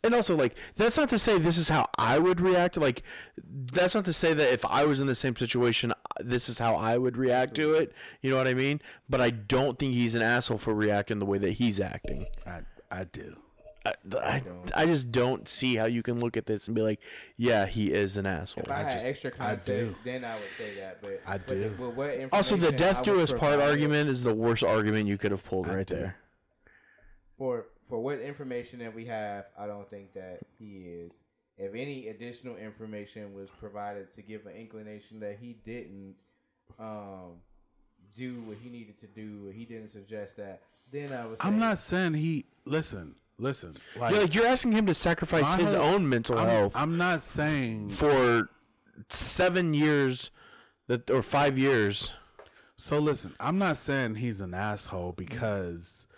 And 0.04 0.14
also, 0.14 0.36
like, 0.36 0.54
that's 0.76 0.96
not 0.96 1.08
to 1.08 1.18
say 1.18 1.38
this 1.38 1.58
is 1.58 1.68
how 1.68 1.86
I 1.98 2.18
would 2.18 2.40
react. 2.40 2.76
Like, 2.76 3.02
that's 3.44 3.96
not 3.96 4.04
to 4.04 4.12
say 4.12 4.32
that 4.32 4.52
if 4.52 4.64
I 4.64 4.84
was 4.84 5.00
in 5.00 5.08
the 5.08 5.14
same 5.14 5.34
situation, 5.34 5.92
this 6.20 6.48
is 6.48 6.58
how 6.58 6.76
I 6.76 6.98
would 6.98 7.16
react 7.16 7.56
to 7.56 7.74
it. 7.74 7.92
You 8.20 8.30
know 8.30 8.36
what 8.36 8.46
I 8.46 8.54
mean? 8.54 8.80
But 9.10 9.20
I 9.20 9.30
don't 9.30 9.78
think 9.80 9.94
he's 9.94 10.14
an 10.14 10.22
asshole 10.22 10.58
for 10.58 10.72
reacting 10.72 11.18
the 11.18 11.26
way 11.26 11.38
that 11.38 11.52
he's 11.52 11.80
acting. 11.80 12.26
I 12.46 12.60
I 12.92 13.04
do. 13.04 13.36
I, 13.84 13.94
I, 14.16 14.42
I 14.76 14.86
just 14.86 15.10
don't 15.10 15.48
see 15.48 15.74
how 15.76 15.86
you 15.86 16.02
can 16.02 16.20
look 16.20 16.36
at 16.36 16.46
this 16.46 16.68
and 16.68 16.74
be 16.74 16.82
like, 16.82 17.00
yeah, 17.36 17.66
he 17.66 17.92
is 17.92 18.16
an 18.16 18.26
asshole. 18.26 18.62
If 18.64 18.70
I, 18.70 18.82
had 18.82 18.92
just- 18.94 19.06
extra 19.06 19.32
I 19.34 19.56
context, 19.56 19.66
do. 19.66 19.96
then 20.04 20.24
I 20.24 20.34
would 20.34 20.44
say 20.56 20.76
that. 20.76 21.00
But 21.02 21.20
I 21.26 21.38
but 21.38 21.48
do. 21.48 21.62
the- 21.64 21.68
but 21.70 21.94
what 21.96 22.28
Also, 22.32 22.56
the 22.56 22.70
death 22.72 23.00
I 23.00 23.02
to 23.04 23.10
was 23.12 23.20
his 23.22 23.30
part 23.30 23.52
provided- 23.54 23.70
argument 23.70 24.08
is 24.10 24.22
the 24.22 24.34
worst 24.34 24.62
argument 24.62 25.08
you 25.08 25.18
could 25.18 25.30
have 25.32 25.44
pulled 25.44 25.68
I 25.68 25.74
right 25.76 25.86
do. 25.86 25.94
there. 25.96 26.16
for 27.36 27.66
for 27.88 27.98
what 28.00 28.20
information 28.20 28.78
that 28.78 28.94
we 28.94 29.04
have, 29.06 29.46
I 29.58 29.66
don't 29.66 29.88
think 29.90 30.14
that 30.14 30.40
he 30.58 30.84
is. 30.86 31.12
If 31.58 31.74
any 31.74 32.08
additional 32.08 32.56
information 32.56 33.34
was 33.34 33.50
provided 33.58 34.14
to 34.14 34.22
give 34.22 34.46
an 34.46 34.52
inclination 34.56 35.20
that 35.20 35.36
he 35.40 35.56
didn't 35.66 36.14
um, 36.78 37.32
do 38.16 38.42
what 38.44 38.56
he 38.62 38.70
needed 38.70 38.98
to 39.00 39.06
do, 39.08 39.46
or 39.48 39.52
he 39.52 39.64
didn't 39.66 39.90
suggest 39.90 40.36
that, 40.38 40.62
then 40.90 41.12
I 41.12 41.26
was. 41.26 41.36
I'm 41.40 41.58
not 41.58 41.78
saying 41.78 42.14
he. 42.14 42.46
Listen, 42.64 43.16
listen. 43.42 43.76
Like, 43.96 44.14
Yeah, 44.14 44.20
like 44.22 44.34
you're 44.34 44.46
asking 44.46 44.72
him 44.72 44.86
to 44.86 44.94
sacrifice 44.94 45.52
his 45.54 45.74
own 45.74 46.08
mental 46.08 46.38
I'm, 46.38 46.48
health 46.48 46.72
I'm 46.74 46.96
not 46.96 47.20
saying. 47.20 47.90
for 47.90 48.48
seven 49.10 49.74
years, 49.74 50.30
that 50.86 51.10
or 51.10 51.22
five 51.22 51.58
years. 51.58 52.12
So 52.76 52.98
listen, 52.98 53.34
I'm 53.38 53.58
not 53.58 53.76
saying 53.76 54.16
he's 54.16 54.40
an 54.40 54.54
asshole 54.54 55.12
because 55.12 56.08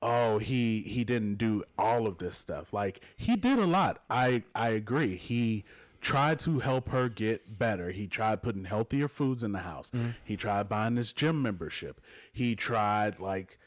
oh 0.00 0.38
he 0.38 0.82
he 0.82 1.04
didn't 1.04 1.36
do 1.36 1.62
all 1.78 2.06
of 2.06 2.18
this 2.18 2.36
stuff. 2.36 2.72
Like 2.72 3.00
he 3.16 3.36
did 3.36 3.58
a 3.58 3.66
lot. 3.66 4.02
I 4.10 4.42
I 4.54 4.70
agree. 4.70 5.16
He 5.16 5.64
tried 6.00 6.38
to 6.40 6.58
help 6.58 6.88
her 6.88 7.08
get 7.08 7.58
better. 7.58 7.92
He 7.92 8.08
tried 8.08 8.42
putting 8.42 8.64
healthier 8.64 9.08
foods 9.08 9.44
in 9.44 9.52
the 9.52 9.60
house. 9.60 9.90
Mm-hmm. 9.92 10.10
He 10.24 10.36
tried 10.36 10.68
buying 10.68 10.96
this 10.96 11.12
gym 11.12 11.40
membership. 11.40 12.00
He 12.32 12.56
tried 12.56 13.20
like 13.20 13.58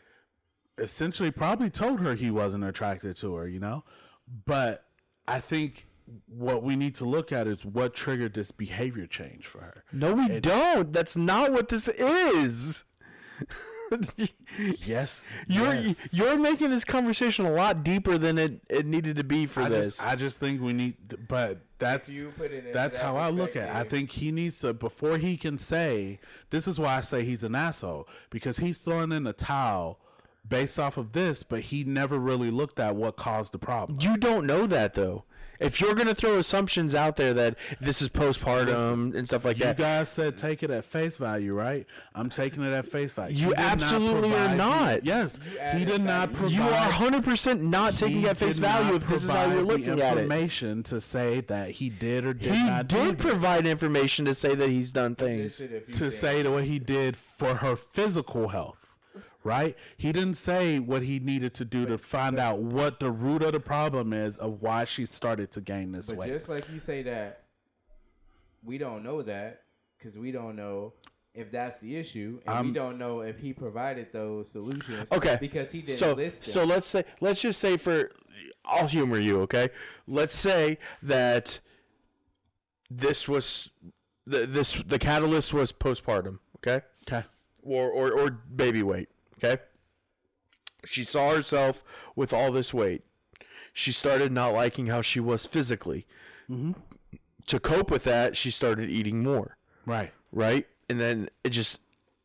essentially 0.78 1.32
probably 1.32 1.70
told 1.70 2.00
her 2.02 2.16
he 2.16 2.32
wasn't 2.32 2.64
attracted 2.64 3.16
to 3.18 3.36
her, 3.36 3.48
you 3.48 3.60
know? 3.60 3.84
But 4.46 4.86
I 5.28 5.40
think 5.40 5.88
what 6.28 6.64
we 6.64 6.76
need 6.76 6.96
to 6.96 7.06
look 7.06 7.32
at 7.32 7.48
is 7.48 7.66
what 7.66 7.94
triggered 7.94 8.34
this 8.34 8.52
behavior 8.52 9.08
change 9.08 9.48
for 9.48 9.60
her. 9.60 9.84
No, 9.92 10.14
we 10.14 10.40
don't. 10.40 10.92
That's 10.94 11.16
not 11.16 11.52
what 11.52 11.70
this 11.70 11.88
is. 11.88 12.84
Yes. 14.84 15.28
You're 15.48 15.74
yes. 15.76 16.10
you're 16.12 16.38
making 16.38 16.72
this 16.72 16.84
conversation 16.84 17.46
a 17.46 17.52
lot 17.52 17.84
deeper 17.84 18.18
than 18.18 18.38
it, 18.38 18.64
it 18.70 18.86
needed 18.86 19.18
to 19.18 19.24
be 19.24 19.46
for 19.46 19.62
I 19.62 19.70
this. 19.70 19.98
just, 19.98 20.06
I 20.06 20.16
just 20.16 20.40
think 20.40 20.62
we 20.62 20.74
need, 20.74 20.96
but 21.28 21.60
that's 21.78 22.12
you 22.12 22.34
put 22.36 22.52
it 22.52 22.74
that's 22.74 22.98
that 22.98 23.04
how 23.04 23.18
I 23.18 23.30
look 23.30 23.56
at. 23.56 23.70
it. 23.70 23.76
I 23.76 23.84
think 23.84 24.12
he 24.12 24.32
needs 24.32 24.60
to 24.62 24.74
before 24.74 25.18
he 25.18 25.38
can 25.38 25.58
say. 25.58 26.20
This 26.50 26.68
is 26.68 26.80
why 26.80 26.98
I 26.98 27.02
say 27.02 27.24
he's 27.26 27.44
an 27.44 27.54
asshole 27.54 28.08
because 28.30 28.58
he's 28.58 28.80
throwing 28.80 29.12
in 29.12 29.28
a 29.28 29.34
towel 29.34 30.00
based 30.48 30.78
off 30.80 30.98
of 30.98 31.12
this, 31.14 31.44
but 31.44 31.62
he 31.62 31.84
never 31.84 32.18
really 32.20 32.52
looked 32.52 32.80
at 32.80 32.96
what 32.96 33.16
caused 33.18 33.52
the 33.54 33.60
problem. 33.60 33.98
you 34.02 34.18
don't 34.18 34.46
know 34.46 34.68
that 34.68 34.94
though. 34.94 35.24
If 35.58 35.80
you're 35.80 35.96
gonna 35.96 36.14
throw 36.14 36.38
assumptions 36.38 36.94
out 36.94 37.16
there 37.16 37.34
that 37.34 37.58
this 37.80 38.02
is 38.02 38.10
postpartum 38.10 39.16
and 39.16 39.26
stuff 39.26 39.46
like 39.46 39.58
You 39.58 39.64
that, 39.66 39.80
you 39.80 39.86
guys 39.86 40.10
said 40.10 40.38
take 40.38 40.64
it 40.64 40.70
at 40.70 40.84
face 40.84 41.16
value, 41.16 41.54
right? 41.54 41.86
I'm 42.14 42.30
taking 42.30 42.62
it 42.64 42.74
at 42.74 42.86
face 42.86 43.14
value. 43.14 43.36
You 43.38 43.44
He 43.44 43.50
did 43.52 43.58
not 43.60 43.72
absolutely 43.72 44.30
are 44.34 44.48
provide- 44.50 44.58
not. 44.58 45.06
Yes, 45.06 45.40
You 45.74 45.80
he 45.80 45.86
did 45.86 46.04
not 46.04 46.32
value. 46.32 46.36
provide. 46.36 46.52
you 46.56 46.62
are 46.62 46.86
100 46.90 47.24
percent 47.24 47.64
not 47.64 47.98
taking 47.98 48.22
he 48.22 48.28
at 48.28 48.36
face 48.36 48.58
value 48.58 48.96
if 48.96 49.08
this 49.08 49.24
is 49.24 49.30
how 49.30 49.46
you're 49.50 49.62
looking 49.62 50.02
at 50.02 50.18
it. 50.18 50.22
Information 50.24 50.84
to 50.84 51.00
say 51.00 51.40
that 51.42 51.72
he 51.72 51.90
did 51.90 52.26
or 52.26 52.34
did 52.34 52.54
He 52.54 52.64
not 52.64 52.88
do 52.90 52.98
did 53.06 53.18
this. 53.18 53.26
provide 53.26 53.66
information 53.66 54.26
to 54.26 54.36
say 54.36 54.56
that 54.56 54.68
he's 54.70 54.92
done 54.92 55.16
things. 55.16 55.58
shit, 55.58 55.72
if 55.72 55.88
you 55.88 55.94
to 55.94 56.12
say 56.12 56.44
to 56.44 56.52
what 56.52 56.66
he 56.66 56.80
did 56.80 57.16
for 57.16 57.56
her 57.56 57.78
physical 57.78 58.50
health. 58.50 58.85
Right? 59.46 59.78
He 59.96 60.12
didn't 60.12 60.34
say 60.34 60.80
what 60.80 61.04
he 61.04 61.20
needed 61.20 61.54
to 61.56 61.66
do 61.66 61.86
to 61.86 61.98
find 61.98 62.40
out 62.40 62.60
what 62.60 63.00
the 63.00 63.12
root 63.12 63.44
of 63.44 63.54
the 63.54 63.60
problem 63.60 64.12
is 64.12 64.38
of 64.38 64.62
why 64.62 64.84
she 64.86 65.06
started 65.06 65.52
to 65.52 65.62
gain 65.62 65.92
this 65.92 66.08
But 66.08 66.18
weight. 66.18 66.30
just 66.32 66.50
like 66.50 66.66
you 66.74 66.80
say 66.80 67.04
that, 67.04 67.44
we 68.64 68.78
don't 68.80 69.04
know 69.04 69.22
that 69.22 69.62
because 69.98 70.18
we 70.18 70.32
don't 70.32 70.56
know 70.56 70.94
if 71.36 71.52
that's 71.52 71.78
the 71.78 71.96
issue, 71.96 72.40
and 72.48 72.56
I'm- 72.56 72.68
we 72.68 72.74
don't 72.74 72.98
know 72.98 73.22
if 73.22 73.38
he 73.38 73.54
provided 73.54 74.12
those 74.12 74.50
solutions. 74.50 75.08
Okay. 75.12 75.38
because 75.40 75.70
he 75.72 75.82
didn't 75.82 76.00
so 76.00 76.14
list 76.14 76.44
them. 76.46 76.52
so 76.54 76.64
let's 76.64 76.88
say 76.88 77.06
let's 77.22 77.42
just 77.42 77.60
say 77.60 77.78
for 77.78 78.12
I'll 78.66 78.88
humor 78.88 79.20
you, 79.20 79.42
okay? 79.42 79.70
Let's 80.08 80.34
say 80.36 80.80
that 81.04 81.60
this 82.90 83.28
was 83.28 83.70
the 84.26 84.48
this 84.48 84.74
the 84.88 84.98
catalyst 84.98 85.54
was 85.54 85.72
postpartum, 85.72 86.40
okay? 86.58 86.82
okay. 87.08 87.26
Or 87.62 87.90
or 87.92 88.12
or 88.12 88.32
baby 88.32 88.82
weight, 88.82 89.10
okay? 89.38 89.62
She 90.86 91.04
saw 91.04 91.34
herself 91.36 91.84
with 92.16 92.32
all 92.34 92.52
this 92.52 92.74
weight. 92.74 93.04
She 93.74 93.92
started 93.92 94.32
not 94.32 94.54
liking 94.54 94.88
how 94.88 95.02
she 95.02 95.20
was 95.20 95.46
physically. 95.46 96.06
Mm-hmm. 96.50 96.74
To 97.48 97.60
cope 97.60 97.92
with 97.92 98.04
that, 98.06 98.38
she 98.38 98.50
started 98.52 98.90
eating 98.90 99.22
more 99.24 99.58
Right. 99.86 100.12
right? 100.32 100.68
And 100.90 101.00
then 101.00 101.30
it 101.44 101.50
just 101.50 101.80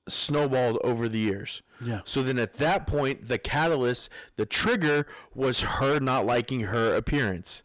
snowballed 0.08 0.78
over 0.84 1.08
the 1.08 1.18
years. 1.18 1.62
Yeah. 1.80 2.00
So 2.04 2.22
then 2.22 2.38
at 2.38 2.54
that 2.54 2.86
point, 2.86 3.28
the 3.28 3.38
catalyst, 3.38 4.08
the 4.36 4.46
trigger 4.46 5.06
was 5.34 5.62
her 5.62 5.98
not 6.00 6.26
liking 6.26 6.60
her 6.60 6.94
appearance. 6.94 7.62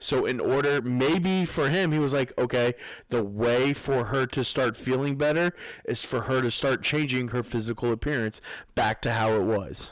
So 0.00 0.26
in 0.26 0.38
order, 0.38 0.80
maybe 0.80 1.44
for 1.44 1.68
him, 1.68 1.90
he 1.90 1.98
was 1.98 2.12
like, 2.12 2.32
okay, 2.38 2.74
the 3.08 3.24
way 3.24 3.72
for 3.72 4.04
her 4.04 4.26
to 4.26 4.44
start 4.44 4.76
feeling 4.76 5.16
better 5.16 5.52
is 5.84 6.04
for 6.04 6.22
her 6.22 6.40
to 6.40 6.50
start 6.52 6.82
changing 6.82 7.28
her 7.28 7.42
physical 7.42 7.90
appearance 7.92 8.40
back 8.76 9.02
to 9.02 9.12
how 9.12 9.32
it 9.32 9.42
was. 9.42 9.90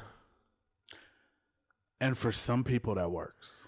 And 2.00 2.16
for 2.16 2.30
some 2.30 2.62
people 2.62 2.94
that 2.94 3.10
works. 3.10 3.66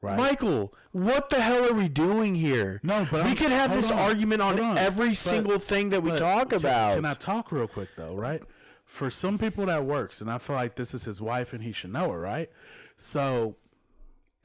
Right. 0.00 0.16
Michael, 0.18 0.74
what 0.90 1.30
the 1.30 1.40
hell 1.40 1.64
are 1.64 1.72
we 1.74 1.88
doing 1.88 2.34
here? 2.34 2.80
No, 2.82 3.06
but 3.10 3.22
we 3.24 3.30
I'm- 3.30 3.36
could 3.36 3.52
have 3.52 3.72
this 3.72 3.90
on, 3.90 3.98
argument 3.98 4.42
on, 4.42 4.60
on. 4.60 4.76
every 4.78 5.10
But- 5.10 5.16
single 5.16 5.58
thing 5.58 5.90
that 5.90 6.02
we 6.02 6.10
talk 6.18 6.52
about. 6.52 6.96
Can 6.96 7.04
I 7.04 7.14
talk 7.14 7.52
real 7.52 7.68
quick 7.68 7.90
though, 7.96 8.14
right? 8.14 8.42
For 8.84 9.10
some 9.10 9.38
people 9.38 9.64
that 9.66 9.84
works, 9.84 10.20
and 10.20 10.30
I 10.30 10.38
feel 10.38 10.56
like 10.56 10.74
this 10.74 10.92
is 10.92 11.04
his 11.04 11.20
wife 11.20 11.52
and 11.52 11.62
he 11.62 11.72
should 11.72 11.92
know 11.92 12.10
her, 12.10 12.18
right? 12.20 12.50
So 12.96 13.56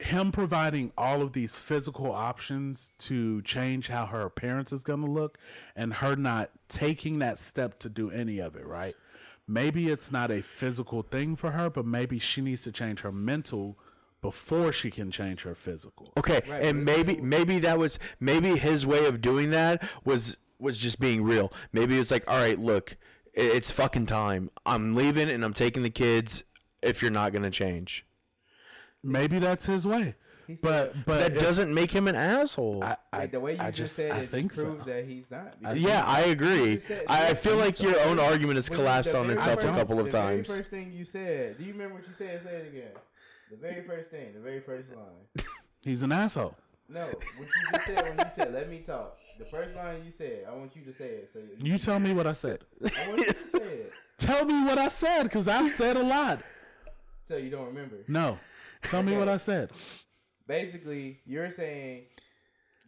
him 0.00 0.30
providing 0.30 0.92
all 0.96 1.22
of 1.22 1.32
these 1.32 1.56
physical 1.56 2.12
options 2.12 2.92
to 2.98 3.42
change 3.42 3.88
how 3.88 4.06
her 4.06 4.22
appearance 4.22 4.72
is 4.72 4.84
going 4.84 5.00
to 5.00 5.10
look 5.10 5.38
and 5.74 5.94
her 5.94 6.14
not 6.14 6.50
taking 6.68 7.18
that 7.18 7.38
step 7.38 7.78
to 7.80 7.88
do 7.88 8.10
any 8.10 8.38
of 8.38 8.54
it, 8.54 8.66
right? 8.66 8.94
Maybe 9.46 9.88
it's 9.88 10.12
not 10.12 10.30
a 10.30 10.42
physical 10.42 11.02
thing 11.02 11.34
for 11.34 11.52
her, 11.52 11.68
but 11.70 11.84
maybe 11.84 12.18
she 12.18 12.42
needs 12.42 12.62
to 12.62 12.72
change 12.72 13.00
her 13.00 13.10
mental 13.10 13.78
before 14.20 14.72
she 14.72 14.90
can 14.90 15.10
change 15.10 15.42
her 15.42 15.54
physical. 15.54 16.12
Okay, 16.16 16.42
and 16.48 16.84
maybe 16.84 17.20
maybe 17.20 17.58
that 17.60 17.78
was 17.78 17.98
maybe 18.20 18.56
his 18.56 18.86
way 18.86 19.06
of 19.06 19.20
doing 19.20 19.50
that 19.50 19.88
was 20.04 20.36
was 20.58 20.76
just 20.76 21.00
being 21.00 21.22
real. 21.22 21.52
Maybe 21.72 21.98
it's 21.98 22.10
like, 22.10 22.28
all 22.30 22.38
right, 22.38 22.58
look, 22.58 22.96
it's 23.32 23.70
fucking 23.70 24.06
time. 24.06 24.50
I'm 24.66 24.94
leaving 24.94 25.30
and 25.30 25.44
I'm 25.44 25.54
taking 25.54 25.82
the 25.82 25.90
kids. 25.90 26.44
If 26.82 27.00
you're 27.00 27.10
not 27.10 27.32
gonna 27.32 27.50
change, 27.50 28.04
Maybe 29.02 29.38
that's 29.38 29.66
his 29.66 29.86
way. 29.86 30.14
But 30.62 30.94
but 31.04 31.18
that 31.18 31.38
doesn't 31.38 31.74
make 31.74 31.90
him 31.90 32.08
an 32.08 32.14
asshole. 32.14 32.82
I, 32.82 32.96
I, 33.12 33.18
like 33.18 33.32
the 33.32 33.40
way 33.40 33.54
you 33.56 33.60
I 33.60 33.66
just, 33.70 33.76
just 33.76 33.96
said 33.96 34.12
I 34.12 34.20
it 34.20 34.30
think 34.30 34.54
proves 34.54 34.82
so. 34.84 34.90
that 34.90 35.04
he's 35.04 35.30
not. 35.30 35.54
I 35.62 35.74
because 35.74 35.78
yeah, 35.82 36.04
I 36.06 36.20
agree. 36.22 36.78
said- 36.78 37.04
I, 37.06 37.28
I 37.28 37.34
feel 37.34 37.56
like 37.56 37.76
so. 37.76 37.84
your 37.86 38.00
own 38.00 38.18
argument 38.18 38.56
has 38.56 38.70
When 38.70 38.78
collapsed 38.78 39.14
on 39.14 39.26
very 39.26 39.38
itself 39.38 39.62
a 39.62 39.72
couple 39.72 39.98
of 40.00 40.06
the 40.06 40.12
times. 40.12 40.48
very 40.48 40.58
first 40.60 40.70
thing 40.70 40.90
you 40.92 41.04
said. 41.04 41.58
Do 41.58 41.64
you 41.64 41.72
remember 41.72 41.96
what 41.96 42.08
you 42.08 42.14
said? 42.16 42.42
Say 42.42 42.50
it 42.56 42.68
again. 42.68 42.92
The 43.50 43.56
very 43.58 43.82
first 43.86 44.08
thing. 44.10 44.32
The 44.32 44.40
very 44.40 44.60
first 44.60 44.88
line. 44.96 45.44
He's 45.82 46.02
an 46.02 46.12
asshole. 46.12 46.54
No, 46.88 47.04
what 47.04 47.20
you 47.38 47.46
just 47.74 47.86
said 47.86 48.02
when 48.16 48.26
you 48.26 48.32
said 48.34 48.54
"Let 48.54 48.70
me 48.70 48.78
talk." 48.78 49.18
The 49.38 49.44
first 49.44 49.74
line 49.76 50.02
you 50.04 50.10
said, 50.10 50.46
I 50.50 50.54
want 50.56 50.74
you 50.74 50.82
to 50.82 50.92
say 50.94 51.04
it. 51.10 51.30
So 51.32 51.38
you, 51.38 51.72
You 51.72 51.78
tell 51.78 52.00
me 52.00 52.12
what 52.14 52.26
I 52.26 52.32
said. 52.32 52.60
I 52.82 53.08
want 53.08 53.18
you 53.20 53.24
to 53.26 53.32
say 53.34 53.58
it. 53.74 53.92
Tell 54.18 54.44
me 54.44 54.64
what 54.64 54.78
I 54.78 54.88
said, 54.88 55.22
because 55.24 55.46
I've 55.46 55.70
said 55.70 55.96
a 55.96 56.02
lot. 56.02 56.40
So 57.28 57.36
you 57.36 57.48
don't 57.48 57.66
remember. 57.66 57.98
No. 58.08 58.36
Tell 58.82 59.02
me 59.02 59.16
what 59.16 59.28
I 59.28 59.36
said. 59.36 59.70
Basically, 60.46 61.20
you're 61.26 61.50
saying 61.50 62.04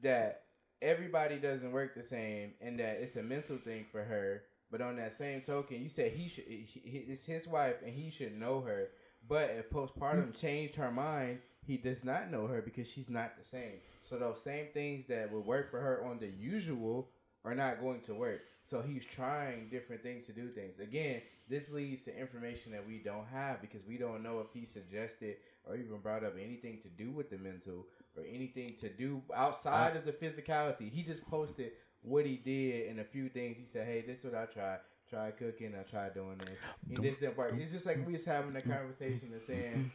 that 0.03 0.43
everybody 0.81 1.37
doesn't 1.37 1.73
work 1.73 1.95
the 1.95 2.03
same, 2.03 2.53
and 2.61 2.79
that 2.81 2.99
it's 3.01 3.17
a 3.17 3.23
mental 3.23 3.59
thing 3.59 3.85
for 3.91 4.03
her. 4.03 4.43
But 4.71 4.81
on 4.81 4.97
that 4.97 5.13
same 5.15 5.41
token, 5.41 5.83
you 5.83 5.89
said 5.89 6.13
he 6.13 6.29
should. 6.29 6.45
he- 6.45 7.05
It's 7.09 7.27
his 7.27 7.47
wife, 7.47 7.77
and 7.85 7.93
he 7.93 8.11
should 8.11 8.39
know 8.39 8.61
her. 8.61 8.89
But 9.29 9.51
if 9.51 9.71
postpartum 9.71 10.27
hmm. 10.27 10.31
changed 10.33 10.75
her 10.77 10.91
mind, 10.91 11.41
he 11.67 11.77
does 11.77 12.05
not 12.05 12.31
know 12.31 12.47
her 12.47 12.63
because 12.63 12.91
she's 12.91 13.11
not 13.11 13.37
the 13.37 13.45
same. 13.45 13.81
So 14.05 14.19
those 14.19 14.43
same 14.43 14.67
things 14.73 15.07
that 15.07 15.31
would 15.31 15.45
work 15.45 15.71
for 15.71 15.81
her 15.81 16.05
on 16.05 16.19
the 16.19 16.29
usual 16.29 17.11
are 17.45 17.55
not 17.55 17.81
going 17.81 18.01
to 18.03 18.15
work. 18.15 18.41
So 18.65 18.83
he's 18.83 19.05
trying 19.05 19.69
different 19.69 20.03
things 20.03 20.27
to 20.27 20.33
do 20.33 20.49
things. 20.49 20.79
Again, 20.79 21.23
this 21.49 21.71
leads 21.71 22.05
to 22.05 22.19
information 22.19 22.73
that 22.73 22.87
we 22.87 22.99
don't 22.99 23.27
have 23.27 23.61
because 23.61 23.83
we 23.87 23.99
don't 23.99 24.23
know 24.23 24.41
if 24.41 24.47
he 24.53 24.65
suggested 24.65 25.37
or 25.65 25.77
even 25.77 25.99
brought 25.99 26.25
up 26.25 26.35
anything 26.43 26.79
to 26.83 26.89
do 26.89 27.11
with 27.11 27.31
the 27.31 27.39
mental 27.39 27.87
or 28.17 28.25
anything 28.29 28.75
to 28.81 28.89
do 28.89 29.23
outside 29.35 29.97
of 29.97 30.05
the 30.05 30.13
physicality. 30.13 30.91
He 30.91 31.03
just 31.03 31.25
posted 31.27 31.73
what 32.03 32.25
he 32.27 32.37
did 32.37 32.91
and 32.91 33.01
a 33.01 33.05
few 33.05 33.29
things. 33.29 33.57
He 33.59 33.67
said, 33.67 33.87
"Hey, 33.87 34.03
this 34.07 34.21
is 34.21 34.25
what 34.25 34.35
I 34.35 34.47
tried. 34.47 34.79
Tried 35.09 35.37
cooking. 35.39 35.75
I 35.79 35.83
tried 35.83 36.15
doing 36.15 36.39
this. 36.39 36.59
And 36.89 37.05
this 37.05 37.19
didn't 37.19 37.37
work." 37.37 37.55
It's 37.59 37.73
just 37.73 37.87
like 37.87 38.05
we 38.07 38.15
was 38.15 38.25
having 38.25 38.57
a 38.57 38.61
conversation 38.61 39.31
and 39.33 39.43
saying, 39.43 39.93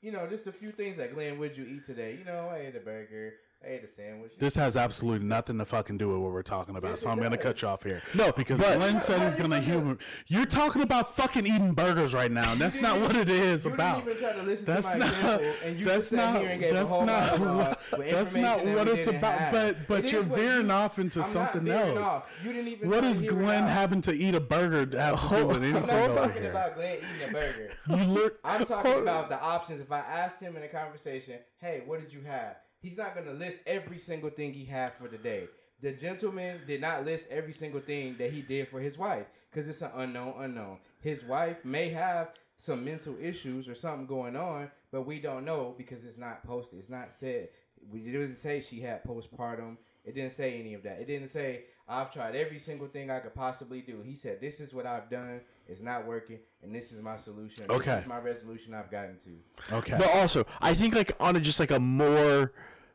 you 0.00 0.12
know, 0.12 0.26
just 0.26 0.46
a 0.46 0.52
few 0.52 0.70
things 0.70 0.98
like 0.98 1.14
Glenn, 1.14 1.38
what'd 1.38 1.56
you 1.56 1.64
eat 1.64 1.84
today? 1.86 2.16
You 2.18 2.24
know, 2.24 2.48
I 2.50 2.58
ate 2.58 2.76
a 2.76 2.80
burger, 2.80 3.34
I 3.62 3.72
ate 3.72 3.84
a 3.84 3.86
sandwich. 3.88 4.32
This 4.38 4.54
has 4.56 4.74
absolutely 4.74 5.26
nothing 5.26 5.58
to 5.58 5.66
fucking 5.66 5.98
do 5.98 6.08
with 6.08 6.20
what 6.20 6.32
we're 6.32 6.40
talking 6.42 6.76
about, 6.76 6.92
Yes, 6.92 7.02
so 7.02 7.10
I'm 7.10 7.20
gonna 7.20 7.36
cut 7.36 7.60
you 7.60 7.68
off 7.68 7.82
here. 7.82 8.02
No, 8.14 8.32
because 8.32 8.58
but- 8.58 8.78
Glenn 8.78 9.00
said 9.00 9.20
he's 9.20 9.36
gonna 9.36 9.60
humor. 9.60 9.98
You're 10.28 10.46
talking 10.46 10.80
about 10.80 11.14
fucking 11.14 11.46
eating 11.46 11.74
burgers 11.74 12.14
right 12.14 12.30
now, 12.32 12.50
and 12.52 12.58
that's 12.58 12.80
not 12.80 12.98
what 12.98 13.14
it 13.16 13.28
is 13.28 13.66
you 13.66 13.74
about. 13.74 14.06
didn't 14.06 14.16
even 14.18 14.22
try 14.30 14.32
to 14.40 14.42
listen 14.48 14.64
That's 14.64 14.92
to 14.94 14.98
my 15.00 15.06
not. 15.22 15.40
and 15.62 15.78
you 15.78 15.84
That's 15.84 16.10
not. 16.12 16.40
here 16.40 16.48
and 16.48 16.60
gave 16.60 16.72
uh, 16.74 16.84
That's 16.84 16.90
not. 17.06 17.38
What, 17.38 17.78
that's 18.08 18.36
not 18.36 18.64
what 18.64 18.88
it's 18.88 19.06
about. 19.08 19.38
have. 19.38 19.52
But 19.52 19.76
but 19.88 20.04
is 20.06 20.12
you're 20.12 20.22
veering 20.22 20.66
you- 20.68 20.72
off 20.72 20.98
into 20.98 21.18
I'm 21.20 21.24
something 21.26 21.64
veering 21.64 21.96
else. 21.98 22.06
off. 22.06 22.30
You 22.42 22.52
didn't 22.54 22.68
even 22.68 22.88
What 22.88 23.00
try 23.00 23.08
to 23.08 23.12
does 23.12 23.20
hear 23.20 23.30
it 23.30 23.34
Glenn 23.34 23.66
having 23.66 24.00
to 24.02 24.12
eat 24.12 24.34
a 24.34 24.40
burger 24.40 24.98
have 24.98 25.20
to 25.28 25.36
do 25.36 25.46
with 25.46 25.62
anything 25.62 25.76
I'm 25.82 25.86
not 25.86 26.10
over 26.10 26.14
talking 26.28 26.46
about 26.46 26.74
Glenn 26.76 26.96
eating 26.96 27.28
a 27.28 27.32
burger. 27.32 27.72
You 27.88 27.96
look. 28.14 28.38
I'm 28.42 28.64
talking 28.64 29.00
about 29.02 29.28
the 29.28 29.38
options. 29.38 29.82
If 29.82 29.92
I 29.92 29.98
asked 29.98 30.40
him 30.40 30.56
in 30.56 30.62
a 30.62 30.68
conversation, 30.68 31.40
hey, 31.60 31.82
what 31.84 32.00
did 32.00 32.10
you 32.10 32.22
have? 32.22 32.56
He's 32.80 32.96
not 32.96 33.14
to 33.14 33.32
list 33.32 33.60
every 33.66 33.98
single 33.98 34.30
thing 34.30 34.52
he 34.52 34.64
had 34.64 34.94
for 34.94 35.06
the 35.08 35.18
day. 35.18 35.48
The 35.82 35.92
gentleman 35.92 36.60
did 36.66 36.80
not 36.80 37.04
list 37.04 37.28
every 37.30 37.52
single 37.52 37.80
thing 37.80 38.16
that 38.18 38.32
he 38.32 38.42
did 38.42 38.68
for 38.68 38.80
his 38.80 38.98
wife 38.98 39.26
because 39.50 39.68
it's 39.68 39.82
an 39.82 39.90
unknown 39.94 40.34
unknown. 40.38 40.78
His 41.00 41.24
wife 41.24 41.64
may 41.64 41.88
have 41.90 42.32
some 42.58 42.84
mental 42.84 43.16
issues 43.20 43.66
or 43.68 43.74
something 43.74 44.06
going 44.06 44.36
on, 44.36 44.70
but 44.92 45.02
we 45.02 45.20
don't 45.20 45.44
know 45.44 45.74
because 45.78 46.04
it's 46.04 46.18
not 46.18 46.44
posted. 46.44 46.78
It's 46.78 46.90
not 46.90 47.12
said. 47.12 47.48
We- 47.90 48.12
doesn't 48.12 48.36
say 48.36 48.60
she 48.60 48.80
had 48.80 49.04
postpartum. 49.04 49.78
It 50.04 50.14
didn't 50.14 50.32
say 50.32 50.58
any 50.58 50.74
of 50.74 50.82
that. 50.84 51.00
It 51.00 51.06
didn't 51.06 51.28
say 51.28 51.64
I've 51.88 52.12
tried 52.12 52.34
every 52.34 52.58
single 52.58 52.86
thing 52.88 53.10
I 53.10 53.20
could 53.20 53.34
possibly 53.34 53.80
do. 53.80 54.00
He 54.04 54.14
said 54.14 54.40
this 54.40 54.60
is 54.60 54.72
what 54.72 54.86
I've 54.86 55.10
done. 55.10 55.40
It's 55.68 55.80
not 55.82 56.06
working, 56.06 56.38
and 56.62 56.74
this 56.74 56.92
is 56.92 57.02
my 57.02 57.16
solution. 57.16 57.64
Okay. 57.68 57.94
This 57.96 58.02
is 58.02 58.08
my 58.08 58.18
resolution 58.18 58.74
I've 58.74 58.90
gotten 58.90 59.16
to. 59.18 59.74
Okay. 59.76 59.96
But 59.98 60.10
also, 60.10 60.46
I 60.60 60.74
think 60.74 60.94
like 60.94 61.12
on 61.20 61.36
a 61.36 61.40
just 61.40 61.60
like 61.60 61.70
a 61.70 61.78
more 61.78 62.52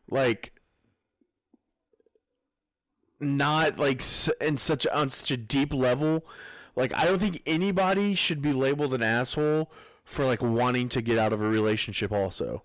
like 0.10 0.54
not 3.20 3.78
like 3.80 4.02
in 4.41 4.58
such 4.58 4.86
on 4.88 5.10
such 5.10 5.32
a 5.32 5.38
deep 5.38 5.74
level. 5.74 6.26
Like 6.76 6.94
I 6.94 7.06
don't 7.06 7.20
think 7.20 7.41
anybody 7.46 8.15
should 8.15 8.41
be 8.41 8.52
labeled 8.52 8.94
an 8.94 9.04
asshole 9.04 9.72
for 10.04 10.26
like 10.26 10.41
wanting 10.41 10.89
to 10.89 11.02
get 11.02 11.18
out 11.18 11.34
of 11.34 11.41
a 11.41 11.48
relationship. 11.48 12.12
Also, 12.12 12.54
N- 12.54 12.62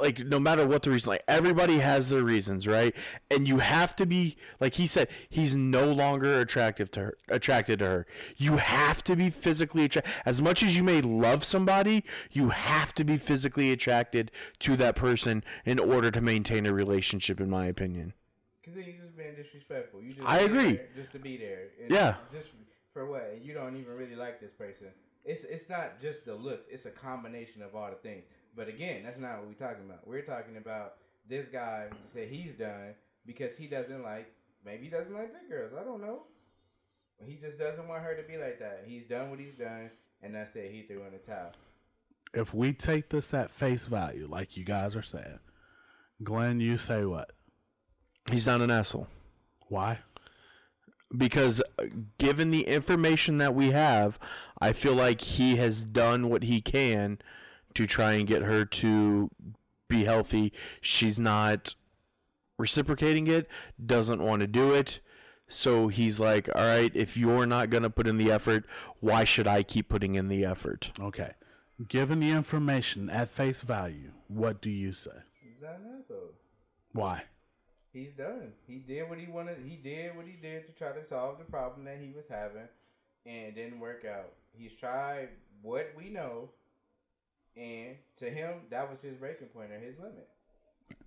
like 0.00 0.20
no 0.20 0.38
matter 0.38 0.66
what 0.66 0.82
the 0.82 0.90
reason, 0.90 1.10
like 1.10 1.24
everybody 1.28 1.78
has 1.78 2.08
their 2.08 2.22
reasons, 2.22 2.66
right? 2.66 2.94
And 3.30 3.46
you 3.46 3.58
have 3.58 3.94
to 3.96 4.06
be 4.06 4.36
like 4.60 4.74
he 4.74 4.86
said, 4.86 5.08
he's 5.28 5.54
no 5.54 5.92
longer 5.92 6.40
attractive 6.40 6.90
to 6.92 7.00
her, 7.00 7.14
attracted 7.28 7.80
to 7.80 7.86
her. 7.86 8.06
You 8.36 8.56
have 8.56 9.04
to 9.04 9.16
be 9.16 9.28
physically 9.30 9.84
attracted. 9.84 10.12
As 10.24 10.40
much 10.40 10.62
as 10.62 10.76
you 10.76 10.82
may 10.82 11.02
love 11.02 11.44
somebody, 11.44 12.04
you 12.30 12.50
have 12.50 12.94
to 12.94 13.04
be 13.04 13.18
physically 13.18 13.72
attracted 13.72 14.30
to 14.60 14.76
that 14.76 14.96
person 14.96 15.44
in 15.64 15.78
order 15.78 16.10
to 16.10 16.20
maintain 16.20 16.64
a 16.64 16.72
relationship. 16.72 17.40
In 17.40 17.50
my 17.50 17.66
opinion, 17.66 18.14
Because 18.60 18.74
then 18.74 18.84
you're 18.84 19.04
just 19.04 19.16
being 19.16 19.34
disrespectful. 19.34 20.02
You 20.02 20.14
just 20.14 20.28
I 20.28 20.40
agree. 20.40 20.72
there 20.72 20.88
Just 20.96 21.12
to 21.12 21.18
be 21.18 21.36
there. 21.36 21.68
And 21.82 21.90
Yeah. 21.90 22.16
Just 22.32 22.48
for 22.92 23.04
what? 23.06 23.30
And 23.34 23.44
you 23.44 23.52
don't 23.52 23.76
even 23.76 23.94
really 23.96 24.16
like 24.16 24.40
this 24.40 24.52
person. 24.52 24.88
It's 25.24 25.44
it's 25.44 25.68
not 25.68 26.00
just 26.00 26.24
the 26.24 26.34
looks. 26.34 26.66
It's 26.70 26.86
a 26.86 26.90
combination 26.90 27.62
of 27.62 27.76
all 27.76 27.90
the 27.90 27.96
things. 27.96 28.24
But 28.54 28.68
again, 28.68 29.02
that's 29.04 29.18
not 29.18 29.38
what 29.38 29.48
we're 29.48 29.66
talking 29.68 29.84
about. 29.86 30.06
We're 30.06 30.22
talking 30.22 30.56
about 30.56 30.94
this 31.28 31.48
guy 31.48 31.86
who 31.90 31.96
said 32.06 32.28
he's 32.28 32.52
done 32.52 32.94
because 33.26 33.56
he 33.56 33.66
doesn't 33.66 34.02
like. 34.02 34.32
Maybe 34.64 34.84
he 34.84 34.90
doesn't 34.90 35.12
like 35.12 35.32
big 35.32 35.48
girls. 35.50 35.72
I 35.78 35.82
don't 35.82 36.00
know. 36.00 36.22
He 37.24 37.36
just 37.36 37.58
doesn't 37.58 37.88
want 37.88 38.02
her 38.02 38.14
to 38.14 38.22
be 38.22 38.36
like 38.36 38.58
that. 38.58 38.84
He's 38.86 39.06
done 39.06 39.30
what 39.30 39.38
he's 39.38 39.54
done, 39.54 39.90
and 40.22 40.34
that's 40.34 40.54
it. 40.56 40.70
He 40.72 40.82
threw 40.82 41.04
in 41.04 41.12
the 41.12 41.18
towel. 41.18 41.52
if 42.34 42.54
we 42.54 42.72
take 42.72 43.08
this 43.10 43.32
at 43.34 43.50
face 43.50 43.86
value, 43.86 44.26
like 44.30 44.56
you 44.56 44.64
guys 44.64 44.96
are 44.96 45.02
saying, 45.02 45.38
Glenn, 46.22 46.60
you 46.60 46.78
say 46.78 47.04
what? 47.04 47.30
he's 48.30 48.46
not 48.46 48.60
an 48.60 48.70
asshole. 48.70 49.08
Why? 49.68 49.98
because 51.16 51.60
uh, 51.78 51.84
given 52.18 52.50
the 52.50 52.62
information 52.62 53.38
that 53.38 53.54
we 53.54 53.70
have, 53.70 54.18
I 54.60 54.72
feel 54.72 54.94
like 54.94 55.20
he 55.20 55.56
has 55.56 55.84
done 55.84 56.28
what 56.28 56.44
he 56.44 56.60
can 56.60 57.18
to 57.74 57.86
try 57.86 58.12
and 58.12 58.26
get 58.26 58.42
her 58.42 58.64
to 58.64 59.30
be 59.88 60.04
healthy. 60.04 60.52
She's 60.80 61.18
not 61.18 61.74
reciprocating 62.58 63.26
it, 63.26 63.48
doesn't 63.84 64.22
want 64.22 64.40
to 64.40 64.46
do 64.46 64.72
it. 64.72 65.00
So 65.48 65.88
he's 65.88 66.18
like, 66.18 66.48
all 66.54 66.62
right, 66.62 66.90
if 66.94 67.16
you're 67.16 67.46
not 67.46 67.68
going 67.68 67.82
to 67.82 67.90
put 67.90 68.06
in 68.06 68.16
the 68.16 68.32
effort, 68.32 68.64
why 69.00 69.24
should 69.24 69.46
I 69.46 69.62
keep 69.62 69.88
putting 69.88 70.14
in 70.14 70.28
the 70.28 70.44
effort? 70.44 70.92
Okay. 70.98 71.32
Given 71.88 72.20
the 72.20 72.30
information 72.30 73.10
at 73.10 73.28
face 73.28 73.62
value, 73.62 74.12
what 74.28 74.62
do 74.62 74.70
you 74.70 74.92
say? 74.92 75.10
He's 75.42 75.60
not 75.60 75.76
an 75.76 76.00
asshole. 76.00 76.30
Why? 76.92 77.24
He's 77.92 78.12
done. 78.16 78.52
He 78.66 78.76
did 78.76 79.08
what 79.10 79.18
he 79.18 79.26
wanted. 79.26 79.58
He 79.66 79.76
did 79.76 80.16
what 80.16 80.24
he 80.26 80.38
did 80.40 80.66
to 80.66 80.72
try 80.72 80.92
to 80.92 81.06
solve 81.06 81.38
the 81.38 81.44
problem 81.44 81.84
that 81.84 81.98
he 82.00 82.12
was 82.14 82.24
having, 82.30 82.68
and 83.26 83.48
it 83.48 83.54
didn't 83.54 83.80
work 83.80 84.06
out. 84.06 84.32
He's 84.52 84.72
tried 84.78 85.28
what 85.60 85.92
we 85.96 86.08
know, 86.08 86.48
and 87.56 87.96
to 88.18 88.30
him, 88.30 88.62
that 88.70 88.90
was 88.90 89.00
his 89.00 89.16
breaking 89.16 89.48
point 89.48 89.70
or 89.70 89.78
his 89.78 89.98
limit. 89.98 90.28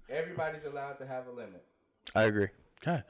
Everybody's 0.10 0.66
allowed 0.66 0.94
to 1.00 1.08
have 1.08 1.28
a 1.28 1.32
limit. 1.32 1.64
I 2.14 2.24
agree. 2.24 2.50
Okay. 2.82 3.04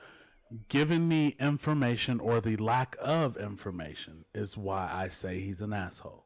Given 0.69 1.09
the 1.09 1.35
information 1.39 2.19
or 2.19 2.39
the 2.39 2.55
lack 2.57 2.95
of 3.01 3.35
information 3.35 4.25
is 4.33 4.57
why 4.57 4.89
I 4.91 5.09
say 5.09 5.39
he's 5.39 5.61
an 5.61 5.73
asshole. 5.73 6.25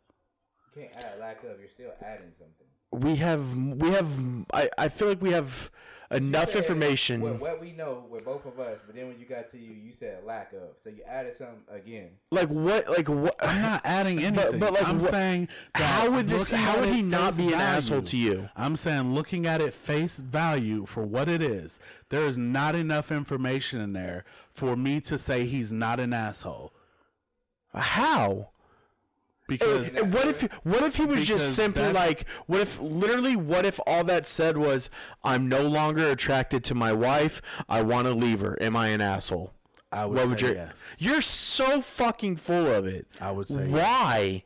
You 0.76 0.84
can't 0.84 0.96
add 0.96 1.20
lack 1.20 1.44
of. 1.44 1.60
You're 1.60 1.70
still 1.70 1.92
adding 2.02 2.32
something. 2.38 2.68
We 2.92 3.16
have, 3.18 3.56
we 3.56 3.90
have, 3.92 4.46
I, 4.54 4.70
I 4.78 4.90
feel 4.90 5.08
like 5.08 5.22
we 5.22 5.32
have 5.32 5.72
enough 6.12 6.50
said 6.50 6.58
information. 6.58 7.22
What, 7.22 7.40
what 7.40 7.62
we 7.62 7.72
know 7.72 8.06
with 8.10 8.26
both 8.26 8.46
of 8.46 8.60
us, 8.60 8.80
but 8.86 8.96
then 8.96 9.08
when 9.08 9.20
you 9.20 9.26
got 9.26 9.50
to 9.52 9.58
you, 9.58 9.74
you 9.74 9.92
said 9.94 10.24
lack 10.26 10.54
of. 10.54 10.62
So 10.84 10.90
you 10.90 11.04
added 11.08 11.36
something 11.36 11.60
again. 11.72 12.10
like 12.32 12.50
what, 12.50 12.90
like 12.90 13.08
what? 13.10 13.36
I'm 13.40 13.62
not 13.62 13.82
adding 13.86 14.24
anything. 14.24 14.60
but, 14.60 14.74
like, 14.74 14.88
I'm 14.88 15.00
what- 15.00 15.10
saying 15.12 15.50
How 15.76 16.10
would 16.12 16.28
this? 16.28 16.50
How 16.50 16.80
would 16.80 16.90
he 16.90 17.02
not 17.02 17.38
be 17.38 17.44
an 17.44 17.50
value- 17.52 17.64
asshole 17.66 18.02
to 18.04 18.18
you? 18.18 18.50
I'm 18.56 18.76
saying 18.76 19.14
looking 19.14 19.46
at 19.46 19.62
it 19.62 19.74
face 19.74 20.20
value 20.20 20.86
for 20.86 21.04
what 21.04 21.30
it 21.30 21.42
is, 21.44 21.80
there 22.10 22.26
is 22.26 22.38
not 22.38 22.76
enough 22.76 23.12
information 23.12 23.80
in 23.82 23.94
there 23.94 24.26
for 24.50 24.76
me 24.76 25.00
to 25.02 25.18
say 25.18 25.46
he's 25.46 25.72
not 25.72 26.00
an 26.00 26.14
asshole. 26.14 26.74
How? 27.74 28.50
Because 29.50 29.96
what 29.96 30.28
if 30.28 30.42
what 30.64 30.84
if 30.84 30.96
he 30.96 31.06
was 31.06 31.28
just 31.28 31.56
simply 31.56 31.92
like 31.92 32.28
what 32.48 32.62
if 32.62 32.80
literally 32.80 33.36
what 33.36 33.66
if 33.66 33.80
all 33.86 34.04
that 34.06 34.28
said 34.28 34.58
was 34.58 34.90
I'm 35.24 35.50
no 35.50 35.62
longer 35.64 36.10
attracted 36.10 36.64
to 36.66 36.76
my 36.76 36.94
wife 36.94 37.42
I 37.68 37.82
want 37.82 38.08
to 38.08 38.14
leave 38.14 38.40
her 38.42 38.58
am 38.62 38.76
I 38.78 38.88
an 38.90 39.02
asshole 39.02 39.54
I 39.92 40.06
would 40.06 40.16
what 40.18 40.24
say 40.26 40.30
would 40.30 40.42
you 40.42 40.48
yes. 40.54 40.96
You're 41.00 41.22
so 41.22 41.82
fucking 41.82 42.38
full 42.38 42.68
of 42.72 42.86
it 42.86 43.08
I 43.20 43.32
would 43.32 43.48
say 43.48 43.68
yes. 43.68 43.72
why 43.72 44.44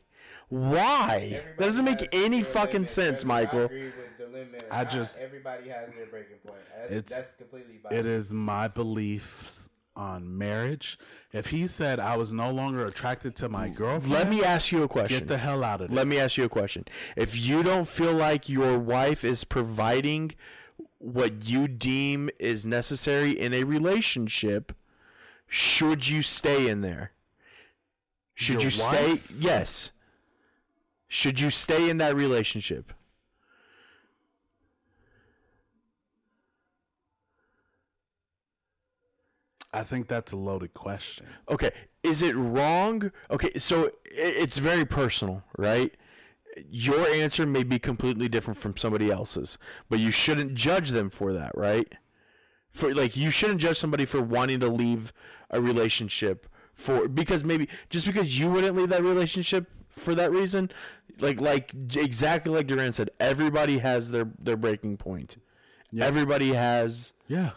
why 0.48 1.40
that 1.56 1.58
doesn't 1.58 1.84
make 1.84 2.06
any 2.12 2.42
fucking 2.42 2.72
limit, 2.74 2.90
sense 2.90 3.24
whether 3.24 3.34
I 3.34 3.44
Michael 3.44 3.64
agree 3.64 3.84
with 3.84 4.18
the 4.18 4.26
limit 4.26 4.66
I 4.70 4.84
just- 4.84 5.20
everybody 5.20 5.68
has 5.68 5.92
their 5.94 6.06
breaking 6.06 6.36
point. 6.46 6.58
That's, 6.78 6.92
It's- 6.92 7.10
that's 7.10 7.36
completely. 7.36 7.74
It 7.76 7.82
biased. 7.82 8.06
is 8.06 8.32
my 8.32 8.68
beliefs 8.68 9.70
on 9.96 10.36
marriage. 10.36 10.98
If 11.32 11.48
he 11.48 11.66
said 11.66 12.00
I 12.00 12.16
was 12.16 12.32
no 12.32 12.50
longer 12.50 12.86
attracted 12.86 13.34
to 13.36 13.48
my 13.48 13.68
girlfriend, 13.68 14.12
let 14.12 14.28
me 14.28 14.42
ask 14.42 14.72
you 14.72 14.82
a 14.82 14.88
question 14.88 15.18
get 15.20 15.28
the 15.28 15.38
hell 15.38 15.64
out 15.64 15.80
of 15.80 15.88
there. 15.88 15.96
Let 15.96 16.06
me 16.06 16.18
ask 16.18 16.36
you 16.36 16.44
a 16.44 16.48
question. 16.48 16.84
If 17.16 17.38
you 17.38 17.62
don't 17.62 17.88
feel 17.88 18.12
like 18.12 18.48
your 18.48 18.78
wife 18.78 19.24
is 19.24 19.44
providing 19.44 20.34
what 20.98 21.46
you 21.46 21.68
deem 21.68 22.30
is 22.40 22.64
necessary 22.64 23.30
in 23.30 23.52
a 23.52 23.64
relationship, 23.64 24.72
should 25.46 26.08
you 26.08 26.22
stay 26.22 26.68
in 26.68 26.80
there? 26.80 27.12
Should 28.34 28.54
Your 28.54 28.64
you 28.64 28.70
stay? 28.70 29.20
Yes. 29.38 29.92
Should 31.06 31.38
you 31.38 31.50
stay 31.50 31.88
in 31.88 31.98
that 31.98 32.16
relationship? 32.16 32.92
I 39.74 39.82
think 39.82 40.06
that's 40.06 40.32
a 40.32 40.36
loaded 40.36 40.72
question. 40.72 41.26
Okay, 41.50 41.72
is 42.04 42.22
it 42.22 42.36
wrong? 42.36 43.10
Okay, 43.28 43.50
so 43.58 43.90
it's 44.06 44.58
very 44.58 44.84
personal, 44.84 45.44
right? 45.58 45.92
Your 46.70 47.04
answer 47.08 47.44
may 47.44 47.64
be 47.64 47.80
completely 47.80 48.28
different 48.28 48.58
from 48.60 48.76
somebody 48.76 49.10
else's, 49.10 49.58
but 49.90 49.98
you 49.98 50.12
shouldn't 50.12 50.54
judge 50.54 50.90
them 50.90 51.10
for 51.10 51.32
that, 51.32 51.50
right? 51.56 51.92
For 52.70 52.94
like 52.94 53.16
you 53.16 53.30
shouldn't 53.32 53.60
judge 53.60 53.76
somebody 53.78 54.04
for 54.04 54.22
wanting 54.22 54.60
to 54.60 54.68
leave 54.68 55.12
a 55.50 55.60
relationship 55.60 56.46
for 56.72 57.08
because 57.08 57.44
maybe 57.44 57.68
just 57.90 58.06
because 58.06 58.38
you 58.38 58.48
wouldn't 58.48 58.76
leave 58.76 58.90
that 58.90 59.02
relationship 59.02 59.68
for 59.88 60.14
that 60.14 60.30
reason, 60.30 60.70
like 61.18 61.40
like 61.40 61.72
exactly 61.96 62.52
like 62.52 62.68
Durant 62.68 62.94
said, 62.94 63.10
everybody 63.18 63.78
has 63.78 64.12
their 64.12 64.30
their 64.38 64.56
breaking 64.56 64.96
point. 64.98 65.36
Everybody 66.00 66.52
has 66.52 67.12
Yeah. 67.28 67.50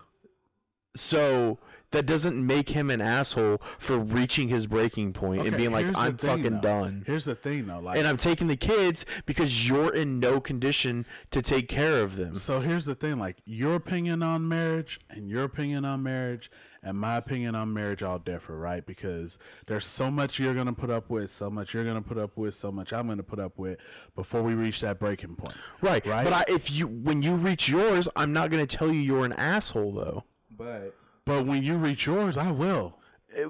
so 0.96 1.58
that 1.92 2.06
doesn't 2.06 2.46
make 2.46 2.70
him 2.70 2.90
an 2.90 3.00
asshole 3.02 3.60
for 3.78 3.98
reaching 3.98 4.50
his 4.50 4.68
breaking 4.68 5.14
point 5.14 5.40
and 5.42 5.50
Okay, 5.50 5.58
being 5.58 5.72
like, 5.72 5.86
I'm 5.96 6.18
thing, 6.18 6.30
fucking 6.44 6.54
though. 6.56 6.82
done. 6.84 7.04
Here's 7.08 7.26
the 7.26 7.36
thing, 7.36 7.68
though. 7.68 7.80
Like, 7.80 7.98
And 7.98 8.08
I'm 8.08 8.18
taking 8.18 8.48
the 8.48 8.58
kids 8.58 9.06
because 9.26 9.68
you're 9.70 9.94
in 9.94 10.20
no 10.20 10.40
condition 10.42 11.06
to 11.32 11.42
take 11.42 11.68
care 11.70 12.02
of 12.02 12.16
them. 12.18 12.36
So 12.36 12.60
here's 12.60 12.86
the 12.86 12.96
thing, 12.96 13.20
like 13.20 13.38
your 13.46 13.76
opinion 13.76 14.22
on 14.22 14.48
marriage 14.48 15.00
and 15.10 15.30
your 15.30 15.44
opinion 15.46 15.86
on 15.86 16.04
marriage 16.04 16.52
and 16.84 16.98
my 16.98 17.16
opinion 17.18 17.56
on 17.56 17.74
marriage 17.74 18.04
all 18.04 18.20
differ, 18.20 18.58
right? 18.58 18.86
Because 18.86 19.40
there's 19.66 19.86
so 19.86 20.12
much 20.12 20.40
you're 20.40 20.54
gonna 20.54 20.74
put 20.74 20.90
up 20.90 21.10
with, 21.10 21.32
so 21.32 21.50
much 21.50 21.74
you're 21.74 21.84
gonna 21.86 22.02
put 22.02 22.18
up 22.18 22.38
with, 22.38 22.54
so 22.54 22.72
much 22.72 22.94
I'm 22.94 23.08
gonna 23.08 23.24
put 23.24 23.40
up 23.40 23.58
with 23.58 23.80
before 24.16 24.44
we 24.44 24.54
reach 24.54 24.82
that 24.82 25.00
breaking 25.00 25.36
point. 25.36 25.56
Right. 25.82 26.06
Right. 26.06 26.24
But 26.24 26.34
I, 26.34 26.44
if 26.48 26.72
you 26.72 26.88
when 26.88 27.22
you 27.22 27.36
reach 27.36 27.68
yours, 27.70 28.08
I'm 28.16 28.32
not 28.34 28.50
going 28.52 28.66
to 28.66 28.78
tell 28.78 28.88
you 28.92 29.00
you're 29.00 29.26
an 29.26 29.34
asshole 29.34 29.94
though. 29.94 30.24
But 30.56 30.96
But 31.28 31.46
when 31.46 31.62
you 31.62 31.76
reach 31.76 32.06
yours, 32.06 32.38
I 32.38 32.52
will. 32.52 32.96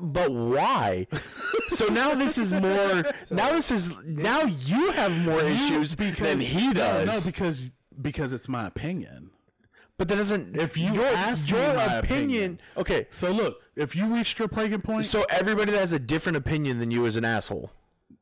But 0.01 0.31
why? 0.31 1.05
so 1.69 1.85
now 1.87 2.15
this 2.15 2.39
is 2.39 2.51
more. 2.51 3.03
now 3.31 3.51
this 3.51 3.69
is 3.69 3.95
now 4.03 4.41
you 4.41 4.89
have 4.91 5.11
more 5.23 5.41
issues 5.43 5.95
than 5.95 6.39
he 6.39 6.73
does. 6.73 7.07
No, 7.07 7.31
because 7.31 7.71
because 8.01 8.33
it's 8.33 8.49
my 8.49 8.65
opinion. 8.65 9.29
but 9.97 10.07
that 10.07 10.15
doesn't. 10.15 10.55
If 10.57 10.75
you 10.75 10.91
your, 10.91 11.05
ask 11.05 11.51
your 11.51 11.59
opinion, 11.59 11.99
opinion. 11.99 12.61
okay. 12.77 13.07
So 13.11 13.31
look, 13.31 13.61
if 13.75 13.95
you 13.95 14.11
reached 14.11 14.39
your 14.39 14.47
breaking 14.47 14.81
point, 14.81 15.05
So 15.05 15.25
everybody 15.29 15.71
that 15.71 15.79
has 15.79 15.93
a 15.93 15.99
different 15.99 16.37
opinion 16.37 16.79
than 16.79 16.89
you 16.89 17.05
is 17.05 17.15
an 17.15 17.25
asshole. 17.25 17.71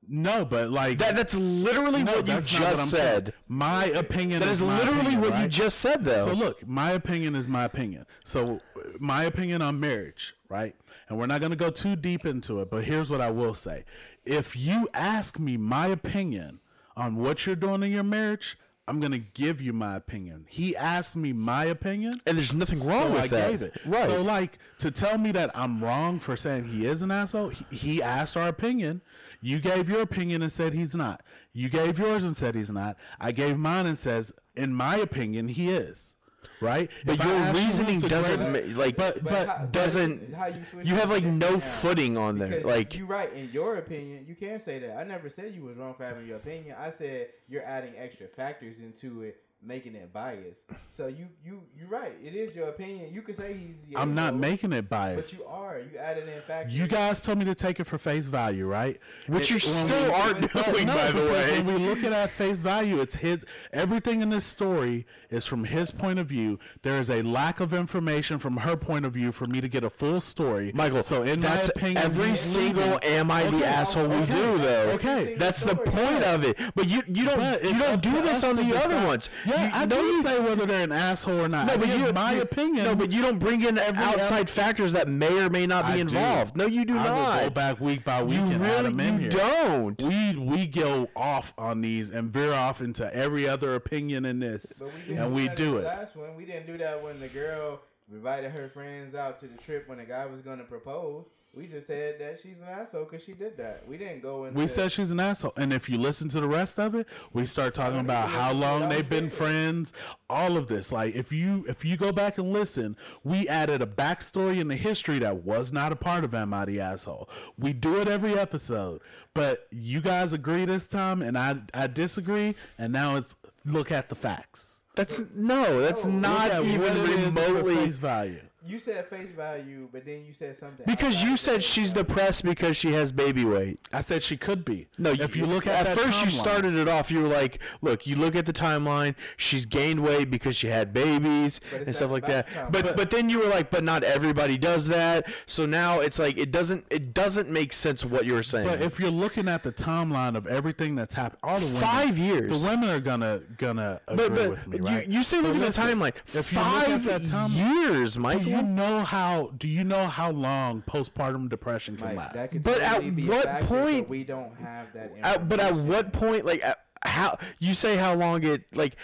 No, 0.07 0.45
but 0.45 0.69
like 0.71 0.97
That 0.99 1.15
that's 1.15 1.33
literally 1.35 2.03
no, 2.03 2.13
what 2.13 2.27
you 2.27 2.33
that's 2.33 2.51
what 2.53 2.61
just 2.61 2.91
saying. 2.91 3.03
said. 3.25 3.33
My 3.47 3.85
opinion 3.85 4.39
That 4.41 4.49
is 4.49 4.61
my 4.61 4.77
literally 4.77 4.99
opinion, 5.01 5.21
what 5.21 5.41
you 5.41 5.47
just 5.47 5.79
said, 5.79 6.03
though. 6.03 6.25
So 6.25 6.33
look, 6.33 6.67
my 6.67 6.91
opinion 6.91 7.35
is 7.35 7.47
my 7.47 7.63
opinion. 7.63 8.05
So 8.23 8.61
my 8.99 9.23
opinion 9.23 9.61
on 9.61 9.79
marriage, 9.79 10.35
right? 10.49 10.75
And 11.09 11.17
we're 11.19 11.27
not 11.27 11.39
going 11.39 11.51
to 11.51 11.55
go 11.57 11.69
too 11.69 11.95
deep 11.95 12.25
into 12.25 12.61
it, 12.61 12.69
but 12.69 12.83
here's 12.83 13.09
what 13.11 13.21
I 13.21 13.29
will 13.31 13.53
say. 13.53 13.85
If 14.25 14.55
you 14.55 14.87
ask 14.93 15.39
me 15.39 15.55
my 15.57 15.87
opinion 15.87 16.59
on 16.97 17.15
what 17.17 17.45
you're 17.45 17.55
doing 17.55 17.83
in 17.83 17.91
your 17.91 18.03
marriage, 18.03 18.57
I'm 18.87 18.99
going 18.99 19.11
to 19.13 19.17
give 19.19 19.61
you 19.61 19.73
my 19.73 19.95
opinion. 19.95 20.45
He 20.47 20.75
asked 20.75 21.15
me 21.15 21.33
my 21.33 21.65
opinion. 21.65 22.21
and 22.27 22.37
there's 22.37 22.53
nothing 22.53 22.79
wrong 22.87 23.09
so 23.09 23.11
with 23.13 23.21
I 23.23 23.27
that. 23.27 23.49
gave 23.51 23.61
it. 23.63 23.77
Right. 23.85 24.05
So 24.05 24.21
like 24.21 24.59
to 24.79 24.91
tell 24.91 25.17
me 25.17 25.31
that 25.31 25.49
I'm 25.57 25.83
wrong 25.83 26.19
for 26.19 26.35
saying 26.35 26.65
he 26.67 26.85
is 26.85 27.01
an 27.01 27.09
asshole, 27.11 27.49
he, 27.49 27.65
he 27.75 28.03
asked 28.03 28.37
our 28.37 28.47
opinion. 28.47 29.01
You 29.41 29.59
gave 29.59 29.89
your 29.89 30.01
opinion 30.01 30.41
and 30.41 30.51
said 30.51 30.73
he's 30.73 30.95
not. 30.95 31.21
You 31.53 31.69
gave 31.69 31.99
yours 31.99 32.23
and 32.23 32.35
said 32.35 32.55
he's 32.55 32.71
not. 32.71 32.97
I 33.19 33.31
gave 33.31 33.57
mine 33.57 33.85
and 33.85 33.97
says, 33.97 34.33
in 34.55 34.73
my 34.73 34.97
opinion, 34.97 35.47
he 35.49 35.69
is. 35.71 36.15
Right? 36.61 36.89
but 37.05 37.19
If 37.19 37.25
your 37.25 37.53
reasoning 37.53 37.99
doesn't 37.99 38.51
greatest- 38.51 38.77
like 38.77 38.95
but- 38.95 39.23
but, 39.23 39.47
how, 39.47 39.65
doesn't- 39.65 40.33
how 40.33 40.45
you, 40.47 40.63
switch 40.63 40.87
you 40.87 40.95
have 40.95 41.09
like 41.09 41.25
no 41.25 41.51
now. 41.53 41.59
footing 41.59 42.17
on 42.17 42.37
there. 42.37 42.47
Because 42.49 42.65
Like 42.65 42.97
you're 42.97 43.07
right 43.07 43.31
in 43.33 43.49
your 43.51 43.75
opinion, 43.77 44.25
you 44.27 44.35
can 44.35 44.59
say 44.61 44.79
that. 44.79 44.95
I 44.97 45.03
never 45.03 45.29
said 45.29 45.53
you 45.53 45.63
was 45.63 45.75
wrong 45.75 45.93
for 45.95 46.05
having 46.05 46.25
your 46.25 46.37
opinion. 46.37 46.75
I 46.79 46.91
said 46.91 47.27
you're 47.49 47.63
adding 47.65 47.93
extra 47.97 48.27
factors 48.27 48.77
into 48.79 49.23
it, 49.23 49.41
making 49.65 49.95
it 49.95 50.13
biased. 50.13 50.63
So 50.95 51.07
you 51.07 51.27
you 51.43 51.61
you're 51.77 51.87
right. 51.89 52.13
It 52.23 52.35
is 52.35 52.55
your 52.55 52.69
opinion. 52.69 53.13
You 53.13 53.21
can 53.21 53.35
say 53.35 53.53
he's. 53.53 53.75
the 53.89 53.97
I'm 53.97 54.13
not 54.15 54.35
making 54.35 54.71
it 54.73 54.89
biased. 54.89 55.31
But 55.33 55.39
you 55.39 55.45
are. 55.51 55.79
You 55.79 55.97
added 55.99 56.27
in 56.27 56.41
factors. 56.43 56.77
You 56.77 56.87
guys 56.87 57.21
told 57.21 57.37
me 57.39 57.45
to 57.45 57.55
take 57.55 57.79
it 57.79 57.85
for 57.85 57.97
face 57.97 58.27
value, 58.27 58.65
right? 58.67 58.99
which 59.27 59.49
you 59.49 59.59
still 59.59 60.13
aren't 60.13 60.41
No, 60.55 60.63
doing, 60.63 60.87
by 60.87 61.11
the 61.11 61.21
way. 61.21 61.61
When 61.61 61.65
we 61.81 61.85
look 61.85 62.03
at 62.03 62.13
at 62.13 62.29
face 62.29 62.57
value, 62.57 62.99
it's 63.01 63.15
his. 63.15 63.45
Everything 63.73 64.21
in 64.21 64.29
this 64.29 64.45
story 64.45 65.05
is 65.29 65.45
from 65.45 65.63
his 65.65 65.91
point 65.91 66.19
of 66.19 66.27
view. 66.27 66.59
There 66.83 66.99
is 66.99 67.09
a 67.09 67.21
lack 67.23 67.59
of 67.59 67.73
information 67.73 68.39
from 68.39 68.57
her 68.57 68.75
point 68.77 69.05
of 69.05 69.13
view 69.13 69.31
for 69.31 69.47
me 69.47 69.61
to 69.61 69.67
get 69.67 69.83
a 69.83 69.89
full 69.89 70.21
story. 70.21 70.71
Michael, 70.73 71.03
so 71.03 71.23
in 71.23 71.39
that's 71.41 71.67
my 71.75 71.81
opinion, 71.81 71.97
every 72.03 72.35
single. 72.35 72.99
"Am 73.03 73.31
I 73.31 73.43
the 73.43 73.57
Okay, 73.57 73.65
asshole?" 73.65 74.07
we 74.07 74.25
do, 74.25 74.57
though. 74.59 74.89
okay. 74.95 75.35
that's 75.35 75.63
the 75.63 75.75
point 75.75 76.23
of 76.23 76.43
it. 76.43 76.57
But 76.75 76.87
you 76.89 77.01
you 77.07 77.25
don't 77.25 77.63
you 77.63 77.77
don't 77.79 78.01
do 78.01 78.21
this 78.21 78.43
on 78.43 78.55
the 78.55 78.75
other 78.77 79.05
ones. 79.05 79.29
Yeah, 79.45 79.54
you, 79.63 79.69
I 79.73 79.85
no, 79.85 79.95
do 80.01 80.01
you, 80.07 80.21
say 80.23 80.39
whether 80.39 80.65
they're 80.65 80.83
an 80.83 80.91
asshole 80.91 81.41
or 81.41 81.47
not. 81.49 81.67
no, 81.67 81.73
I 81.73 81.77
but 81.77 81.85
give 81.87 81.99
you 82.01 82.13
my 82.13 82.33
you- 82.33 82.41
opinion. 82.41 82.85
No, 82.85 82.95
but 82.95 83.11
you 83.11 83.21
don't 83.21 83.39
bring 83.39 83.63
in 83.63 83.77
every 83.77 84.03
outside 84.03 84.49
factors 84.49 84.93
that 84.93 85.07
may 85.07 85.43
or 85.43 85.49
may 85.49 85.65
not 85.67 85.85
be 85.85 85.91
I 85.93 85.95
do. 85.95 86.01
involved. 86.01 86.57
No, 86.57 86.65
you 86.67 86.85
do 86.85 86.97
I 86.97 87.03
not. 87.03 87.33
will 87.41 87.43
go 87.45 87.49
back 87.51 87.79
week 87.79 88.03
by 88.03 88.23
week 88.23 88.37
you 88.37 88.43
and 88.45 88.61
really 88.61 88.73
add 88.75 88.85
them 88.85 88.99
in 88.99 89.13
you 89.15 89.19
here. 89.21 89.29
don't. 89.31 90.01
We 90.03 90.35
we 90.35 90.67
go 90.67 91.09
off 91.15 91.53
on 91.57 91.81
these 91.81 92.09
and 92.09 92.31
veer 92.31 92.53
off 92.53 92.81
into 92.81 93.13
every 93.15 93.47
other 93.47 93.75
opinion 93.75 94.25
in 94.25 94.39
this, 94.39 94.81
But 94.83 94.91
we 95.07 95.15
and 95.15 95.33
we 95.35 95.47
do 95.49 95.77
it. 95.77 95.81
the 95.81 95.87
Last 95.87 96.15
one, 96.15 96.35
we 96.35 96.45
didn't 96.45 96.67
do 96.67 96.77
that 96.77 97.01
when 97.03 97.19
the 97.19 97.27
girl 97.27 97.81
invited 98.11 98.51
her 98.51 98.69
friends 98.69 99.15
out 99.15 99.39
to 99.39 99.47
the 99.47 99.57
trip 99.57 99.87
when 99.89 99.97
the 99.97 100.05
guy 100.05 100.25
was 100.27 100.41
going 100.41 100.59
to 100.59 100.63
propose. 100.63 101.25
We 101.55 101.67
just 101.67 101.87
said 101.87 102.19
that 102.19 102.39
she's 102.41 102.57
an 102.57 102.67
asshole 102.69 103.05
because 103.05 103.23
she 103.23 103.31
did 103.31 103.55
that. 103.57 103.87
We 103.87 103.97
didn't 103.97 104.21
go 104.21 104.43
into. 104.43 104.59
We 104.59 104.67
said 104.67 104.91
she's 104.91 105.11
an 105.11 105.21
asshole, 105.21 105.53
and 105.55 105.71
if 105.71 105.87
you 105.89 105.97
listen 105.97 106.27
to 106.29 106.41
the 106.41 106.47
rest 106.49 106.77
of 106.79 106.95
it, 106.95 107.07
we 107.31 107.45
start 107.45 107.73
talking 107.73 107.99
about 108.01 108.29
how 108.29 108.51
long 108.51 108.89
they've 108.89 109.09
been 109.09 109.29
friends, 109.29 109.93
all 110.29 110.57
of 110.57 110.67
this. 110.67 110.91
Like 110.91 111.15
if 111.15 111.31
you 111.31 111.63
if 111.69 111.85
you 111.85 111.95
go 111.95 112.11
back 112.11 112.37
and 112.37 112.51
listen, 112.51 112.97
we 113.23 113.47
added 113.47 113.81
a 113.81 113.85
backstory 113.85 114.59
in 114.59 114.67
the 114.67 114.75
history 114.75 115.19
that 115.19 115.43
was 115.43 115.71
not 115.71 115.93
a 115.93 115.95
part 115.95 116.25
of 116.25 116.33
Am 116.35 116.53
I 116.53 116.65
the 116.65 116.81
Asshole. 116.81 117.29
We 117.57 117.71
do 117.71 118.01
it 118.01 118.09
every 118.09 118.37
episode, 118.37 118.99
but 119.33 119.67
you 119.71 120.01
guys 120.01 120.33
agree 120.33 120.65
this 120.65 120.89
time, 120.89 121.21
and 121.21 121.37
I 121.37 121.59
I 121.73 121.87
disagree, 121.87 122.55
and 122.77 122.91
now 122.91 123.15
it's 123.15 123.37
look 123.63 123.91
at 123.93 124.09
the 124.09 124.15
facts. 124.15 124.83
That's 124.95 125.21
no. 125.33 125.79
That's 125.79 126.05
No, 126.05 126.19
not 126.19 126.63
even 126.65 126.81
what 126.81 126.97
it 126.97 127.09
is 127.09 127.33
for 127.33 127.41
remotely. 127.41 127.75
face 127.77 127.97
value. 127.97 128.41
You 128.67 128.79
said 128.79 129.05
face 129.07 129.31
value, 129.31 129.87
but 129.91 130.05
then 130.05 130.23
you 130.25 130.33
said 130.33 130.57
something. 130.57 130.85
Because 130.87 131.21
you 131.21 131.37
said 131.37 131.63
she's 131.63 131.91
value. 131.91 132.07
depressed 132.07 132.43
because 132.43 132.75
she 132.75 132.93
has 132.93 133.11
baby 133.11 133.45
weight. 133.45 133.79
I 133.93 134.01
said 134.01 134.23
she 134.23 134.37
could 134.37 134.65
be. 134.65 134.87
No, 134.97 135.11
if 135.11 135.35
you 135.35 135.45
look 135.45 135.67
at, 135.67 135.85
that 135.85 135.95
first, 135.97 136.19
you 136.21 136.27
timeline- 136.27 136.31
started 136.39 136.73
it 136.75 136.87
off. 136.87 137.11
You 137.11 137.21
were 137.21 137.27
like, 137.27 137.61
"Look, 137.81 138.07
you 138.07 138.15
look 138.15 138.35
at 138.35 138.45
the 138.47 138.53
timeline. 138.53 139.13
She's 139.37 139.67
gained 139.67 139.99
weight 140.01 140.31
because 140.31 140.55
she 140.55 140.67
had 140.67 140.93
babies 140.93 141.59
But 141.71 141.81
it's 141.81 141.85
and 141.87 141.95
stuff 141.95 142.07
not 142.09 142.13
like 142.13 142.23
about 142.23 142.47
that." 142.47 142.71
the 142.71 142.79
timeline. 142.79 142.83
But 142.85 142.97
but 142.97 143.09
then 143.11 143.29
you 143.29 143.39
were 143.39 143.47
like, 143.49 143.69
"But 143.69 143.83
not 143.83 144.03
everybody 144.03 144.57
does 144.57 144.87
that." 144.87 145.27
So 145.45 145.65
now 145.67 145.99
it's 145.99 146.17
like 146.17 146.37
it 146.37 146.51
doesn't 146.51 146.85
it 146.89 147.13
doesn't 147.13 147.49
make 147.51 147.71
sense 147.71 148.03
what 148.03 148.25
you 148.25 148.33
were 148.33 148.41
saying. 148.43 148.67
But 148.67 148.81
if 148.81 148.99
you're 148.99 149.11
looking 149.11 149.47
at 149.47 149.61
the 149.61 149.71
timeline 149.71 150.35
of 150.35 150.47
everything 150.47 150.95
that's 150.95 151.13
happened, 151.13 151.39
all 151.43 151.59
the 151.59 151.65
women, 151.67 151.81
Five 151.81 152.17
years. 152.17 152.49
the 152.61 152.67
women 152.67 152.89
are 152.89 152.99
gonna 152.99 153.41
gonna 153.57 154.01
agree 154.07 154.27
but, 154.29 154.35
but 154.35 154.49
with 154.49 154.67
me, 154.67 154.77
you, 154.77 154.83
right? 154.85 155.07
you 155.07 155.23
say 155.23 155.37
But 155.41 155.49
look 155.49 155.55
at 155.57 155.59
the 155.73 155.83
listen, 155.83 155.99
timeline. 155.99 156.13
If 156.33 156.33
you 156.53 156.59
look 156.59 156.67
at 156.67 156.85
Five 156.87 157.03
that 157.05 157.21
timeline, 157.23 157.55
years, 157.89 158.17
Michael. 158.17 158.54
You 158.55 158.63
know 158.63 158.99
how? 159.03 159.51
Do 159.57 159.67
you 159.67 159.83
know 159.83 160.07
how 160.07 160.31
long 160.31 160.81
postpartum 160.87 161.49
depression 161.49 161.97
can 161.97 162.15
Mike, 162.15 162.33
that 162.33 162.35
last? 162.35 162.51
could 162.53 162.63
But 162.63 162.81
at 162.81 162.93
totally 162.95 163.11
be 163.11 163.25
a 163.25 163.29
what 163.29 163.43
factor, 163.45 163.67
point- 163.67 164.01
But 164.05 164.09
we 164.09 164.23
don't 164.23 164.53
have 164.55 164.93
that. 164.93 165.11
At, 165.21 165.49
but 165.49 165.59
at 165.59 165.69
information. 165.71 165.87
what 165.89 166.13
point, 166.13 166.45
like, 166.45 166.63
at, 166.63 166.79
how 167.03 167.37
you 167.59 167.73
say 167.73 167.95
how 167.97 168.13
long 168.15 168.43
it 168.43 168.63
like? 168.75 168.95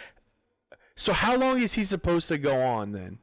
So 0.95 1.13
how 1.13 1.35
long 1.35 1.59
is 1.61 1.73
he 1.73 1.83
supposed 1.83 2.27
to 2.29 2.37
go 2.37 2.61
on 2.61 2.91
then? 2.91 3.19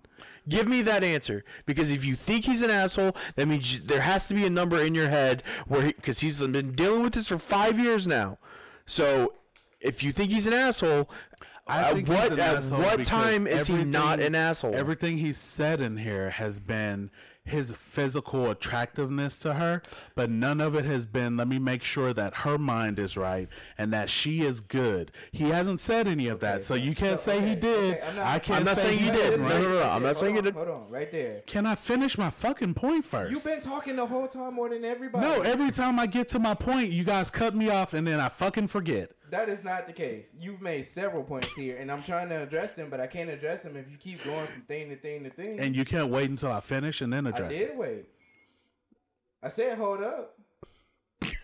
Give 0.48 0.66
me 0.66 0.80
that 0.82 1.04
answer 1.04 1.44
because 1.66 1.90
if 1.90 2.04
you 2.06 2.14
think 2.14 2.46
he's 2.46 2.62
an 2.62 2.70
asshole, 2.70 3.14
that 3.36 3.46
means 3.46 3.74
you, 3.74 3.80
there 3.84 4.00
has 4.00 4.28
to 4.28 4.34
be 4.34 4.46
a 4.46 4.50
number 4.50 4.80
in 4.80 4.94
your 4.94 5.08
head 5.10 5.42
where 5.66 5.82
because 5.92 6.20
he's 6.20 6.40
been 6.40 6.72
dealing 6.72 7.02
with 7.02 7.12
this 7.12 7.28
for 7.28 7.38
five 7.38 7.78
years 7.78 8.06
now. 8.06 8.38
So 8.86 9.34
if 9.80 10.02
you 10.02 10.10
think 10.12 10.30
he's 10.30 10.46
an 10.46 10.54
asshole, 10.54 11.10
I 11.68 11.80
at 11.82 11.94
think 11.94 12.08
he's 12.08 12.16
what 12.16 12.32
an 12.32 12.40
at 12.40 12.56
asshole 12.56 12.78
what 12.80 13.04
time 13.04 13.46
is 13.46 13.66
he 13.66 13.84
not 13.84 14.14
everything- 14.20 14.26
an 14.26 14.34
asshole? 14.34 14.74
Everything 14.74 15.18
he's 15.18 15.38
said 15.38 15.80
in 15.80 15.98
here 15.98 16.30
has 16.30 16.60
been 16.60 17.10
his 17.44 17.74
physical 17.74 18.50
attractiveness 18.50 19.38
to 19.38 19.54
her, 19.54 19.80
but 20.14 20.28
none 20.28 20.60
of 20.60 20.74
it 20.74 20.84
has 20.84 21.06
been 21.06 21.34
let 21.38 21.48
me 21.48 21.58
make 21.58 21.82
sure 21.82 22.12
that 22.12 22.34
her 22.34 22.58
mind 22.58 22.98
is 22.98 23.16
right 23.16 23.48
and 23.78 23.90
that 23.90 24.10
she 24.10 24.42
is 24.44 24.60
good. 24.60 25.10
He 25.32 25.44
hasn't 25.48 25.80
said 25.80 26.06
any 26.06 26.28
of 26.28 26.40
that, 26.40 26.62
so 26.62 26.74
you 26.74 26.94
can't 26.94 27.18
So, 27.18 27.32
say 27.32 27.46
he 27.48 27.54
did. 27.54 27.94
okay, 27.94 28.06
I'm 28.06 28.16
not- 28.16 28.26
I 28.26 28.38
can't 28.38 28.58
I'm 28.58 28.64
not 28.66 28.76
say 28.76 28.82
saying 28.82 28.98
he 28.98 29.04
he 29.06 29.10
did. 29.12 29.30
did. 29.30 29.40
Right? 29.40 29.48
No, 29.48 29.62
no, 29.62 29.68
no, 29.78 29.82
I'm 29.82 30.02
not 30.02 30.08
Hold 30.08 30.16
saying 30.18 30.38
on, 30.38 30.46
it- 30.46 30.54
Hold 30.54 30.68
on, 30.68 30.90
right 30.90 31.10
there. 31.10 31.40
Can 31.46 31.64
I 31.64 31.74
finish 31.74 32.18
my 32.18 32.28
fucking 32.28 32.74
point 32.74 33.06
first? 33.06 33.30
You've 33.32 33.44
been 33.44 33.62
talking 33.62 33.96
the 33.96 34.04
whole 34.06 34.28
time 34.28 34.52
more 34.54 34.68
than 34.68 34.84
everybody. 34.84 35.26
no, 35.26 35.40
every 35.40 35.70
time 35.70 35.98
I 35.98 36.04
get 36.06 36.28
to 36.28 36.38
my 36.38 36.52
point, 36.52 36.90
you 36.90 37.02
guys 37.04 37.30
cut 37.30 37.54
me 37.56 37.70
off 37.70 37.94
and 37.94 38.06
then 38.06 38.20
I 38.20 38.28
fucking 38.28 38.66
forget. 38.66 39.12
That 39.30 39.48
is 39.48 39.62
not 39.64 39.86
the 39.86 39.92
case. 39.92 40.28
You've 40.38 40.60
made 40.62 40.84
several 40.86 41.22
points 41.22 41.52
here, 41.54 41.76
and 41.78 41.90
I'm 41.90 42.02
trying 42.02 42.28
to 42.30 42.42
address 42.42 42.74
them, 42.74 42.88
but 42.90 43.00
I 43.00 43.06
can't 43.06 43.30
address 43.30 43.62
them 43.62 43.76
if 43.76 43.90
you 43.90 43.96
keep 43.96 44.22
going 44.24 44.46
from 44.46 44.62
thing 44.62 44.88
to 44.90 44.96
thing 44.96 45.24
to 45.24 45.30
thing. 45.30 45.58
And 45.60 45.74
you 45.76 45.84
can't 45.84 46.08
wait 46.10 46.30
until 46.30 46.52
I 46.52 46.60
finish 46.60 47.00
and 47.00 47.12
then 47.12 47.26
address. 47.26 47.40
I 47.40 47.44
address 47.54 47.58
did 47.58 47.70
it. 47.70 47.76
wait. 47.76 48.04
I 49.42 49.48
said 49.48 49.78
hold 49.78 50.02
up. 50.02 50.34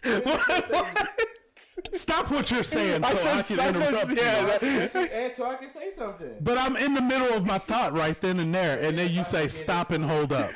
Stop 1.93 2.30
what 2.30 2.51
you're 2.51 2.62
saying 2.62 3.03
I 3.05 3.12
so 3.14 3.30
I, 3.30 3.43
said- 3.43 3.57
can 3.57 3.68
I 3.68 3.72
said- 3.72 3.89
interrupt 3.95 4.09
yeah, 4.20 4.45
that- 4.47 4.62
Yes, 4.62 4.95
you- 4.95 5.01
and 5.01 5.32
so 5.32 5.47
I 5.51 5.55
can 5.57 5.70
say 5.70 5.91
something. 5.91 6.37
But 6.41 6.59
I'm 6.59 6.76
in 6.76 6.95
the 6.95 7.03
middle 7.03 7.32
of 7.37 7.45
my 7.47 7.59
thought 7.59 7.93
right 7.95 8.20
then 8.20 8.39
and 8.39 8.55
there, 8.55 8.80
and 8.80 8.97
then 8.99 9.11
you 9.12 9.24
say 9.24 9.49
stop 9.49 9.91
and 9.91 10.05
hold 10.05 10.32
up. 10.32 10.51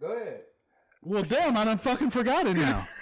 Go 0.00 0.12
ahead. 0.12 0.40
Well, 1.02 1.22
damn, 1.24 1.56
I 1.56 1.64
done 1.64 1.78
fucking 1.78 2.10
forgot 2.10 2.46
it 2.46 2.56
now. 2.56 2.86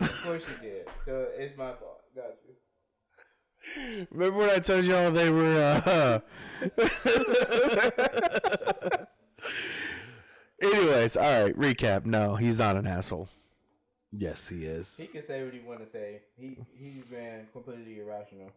Of 0.00 0.22
course 0.22 0.44
you 0.48 0.68
did. 0.68 0.86
So 1.04 1.28
it's 1.36 1.56
my 1.56 1.72
fault. 1.72 2.02
Got 2.14 2.36
you. 2.46 4.06
Remember 4.10 4.38
when 4.38 4.50
I 4.50 4.58
told 4.58 4.84
y'all 4.84 5.10
they 5.10 5.30
were 5.30 5.80
uh, 5.84 6.20
Anyways, 10.62 11.16
all 11.16 11.44
right. 11.44 11.58
Recap. 11.58 12.06
No, 12.06 12.36
he's 12.36 12.58
not 12.58 12.76
an 12.76 12.86
asshole. 12.86 13.28
Yes, 14.12 14.48
he 14.48 14.64
is. 14.64 14.96
He 14.96 15.08
can 15.08 15.22
say 15.22 15.44
what 15.44 15.52
he 15.52 15.60
want 15.60 15.80
to 15.80 15.90
say. 15.90 16.22
He 16.38 16.56
he's 16.78 17.04
been 17.04 17.46
completely 17.52 18.00
irrational. 18.00 18.50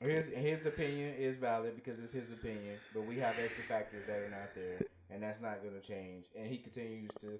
His 0.00 0.26
his 0.34 0.66
opinion 0.66 1.14
is 1.18 1.36
valid 1.36 1.74
because 1.74 1.98
it's 1.98 2.12
his 2.12 2.30
opinion, 2.30 2.76
but 2.94 3.06
we 3.06 3.18
have 3.18 3.34
extra 3.42 3.64
factors 3.64 4.04
that 4.06 4.18
are 4.18 4.30
not 4.30 4.54
there, 4.54 4.80
and 5.10 5.22
that's 5.22 5.40
not 5.40 5.62
going 5.62 5.74
to 5.80 5.86
change. 5.86 6.26
And 6.38 6.46
he 6.46 6.58
continues 6.58 7.10
to 7.20 7.38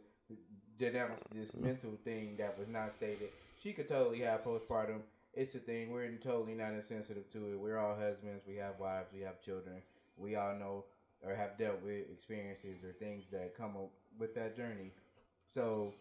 denounce 0.79 1.21
this 1.35 1.55
mental 1.57 1.93
thing 2.05 2.37
that 2.39 2.59
was 2.59 2.69
not 2.69 2.93
stated. 2.93 3.29
She 3.63 3.73
could 3.73 3.89
totally 3.89 4.21
have 4.21 4.45
postpartum. 4.45 5.01
It's 5.35 5.55
a 5.55 5.59
thing. 5.59 5.91
We're 5.93 6.11
totally 6.17 6.55
not 6.55 6.73
insensitive 6.73 7.31
to 7.33 7.53
it. 7.53 7.59
We're 7.59 7.79
all 7.79 7.97
husbands. 7.97 8.43
We 8.47 8.57
have 8.57 8.79
wives. 8.79 9.09
We 9.13 9.21
have 9.21 9.41
children. 9.41 9.83
We 10.17 10.37
all 10.37 10.55
know 10.55 10.85
or 11.25 11.35
have 11.35 11.57
dealt 11.57 11.81
with 11.83 12.11
experiences 12.11 12.83
or 12.85 12.93
things 12.93 13.29
that 13.31 13.57
come 13.57 13.77
up 13.77 13.91
with 14.19 14.35
that 14.35 14.57
journey. 14.57 14.91
So 15.49 15.95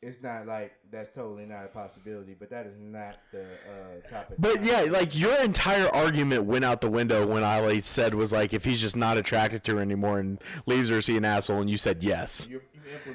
it's 0.00 0.22
not 0.22 0.46
like 0.46 0.72
that's 0.90 1.10
totally 1.14 1.44
not 1.44 1.64
a 1.64 1.68
possibility, 1.68 2.34
but 2.38 2.50
that 2.50 2.66
is 2.66 2.78
not 2.78 3.16
the 3.32 3.42
uh, 3.42 4.08
topic. 4.08 4.36
But 4.38 4.62
yeah, 4.62 4.82
like 4.90 5.18
your 5.18 5.36
entire 5.40 5.88
argument 5.94 6.44
went 6.44 6.64
out 6.64 6.80
the 6.80 6.90
window 6.90 7.26
when 7.26 7.42
I 7.44 7.60
like 7.60 7.84
said 7.84 8.14
was 8.14 8.32
like 8.32 8.54
if 8.54 8.64
he's 8.64 8.80
just 8.80 8.96
not 8.96 9.16
attracted 9.16 9.64
to 9.64 9.76
her 9.76 9.82
anymore 9.82 10.20
and 10.20 10.40
leaves 10.66 10.88
her, 10.90 10.98
is 10.98 11.06
he 11.06 11.16
an 11.16 11.24
asshole? 11.24 11.60
And 11.60 11.68
you 11.70 11.78
said 11.78 12.02
yes. 12.02 12.46
You're, 12.48 12.62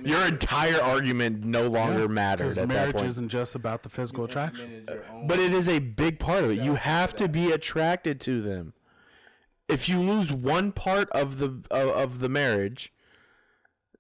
you 0.04 0.10
Your 0.12 0.26
entire 0.28 0.80
argument 0.82 1.44
no 1.44 1.68
longer 1.68 2.08
mattered 2.08 2.44
Because 2.44 2.58
at 2.58 2.68
that 2.68 2.74
marriage 2.74 2.96
point. 2.96 3.08
isn't 3.08 3.30
just 3.30 3.56
about 3.56 3.82
the 3.84 3.90
physical 3.90 4.26
attraction. 4.26 4.66
implemented 4.72 5.06
your 5.10 5.16
own- 5.16 5.28
But 5.28 5.40
it 5.40 5.54
is 5.54 5.68
a 5.68 5.80
big 5.80 6.20
part 6.20 6.44
of 6.44 6.52
it. 6.52 6.60
You 6.60 6.76
have 6.76 7.16
to 7.16 7.28
be 7.28 7.52
attracted 7.52 8.20
to 8.22 8.42
them. 8.42 8.74
If 9.70 9.88
you 9.90 10.00
lose 10.02 10.32
one 10.32 10.74
part 10.74 11.10
of 11.12 11.38
the 11.40 11.64
of, 11.72 11.90
of 11.90 12.20
the 12.20 12.30
marriage, 12.30 12.92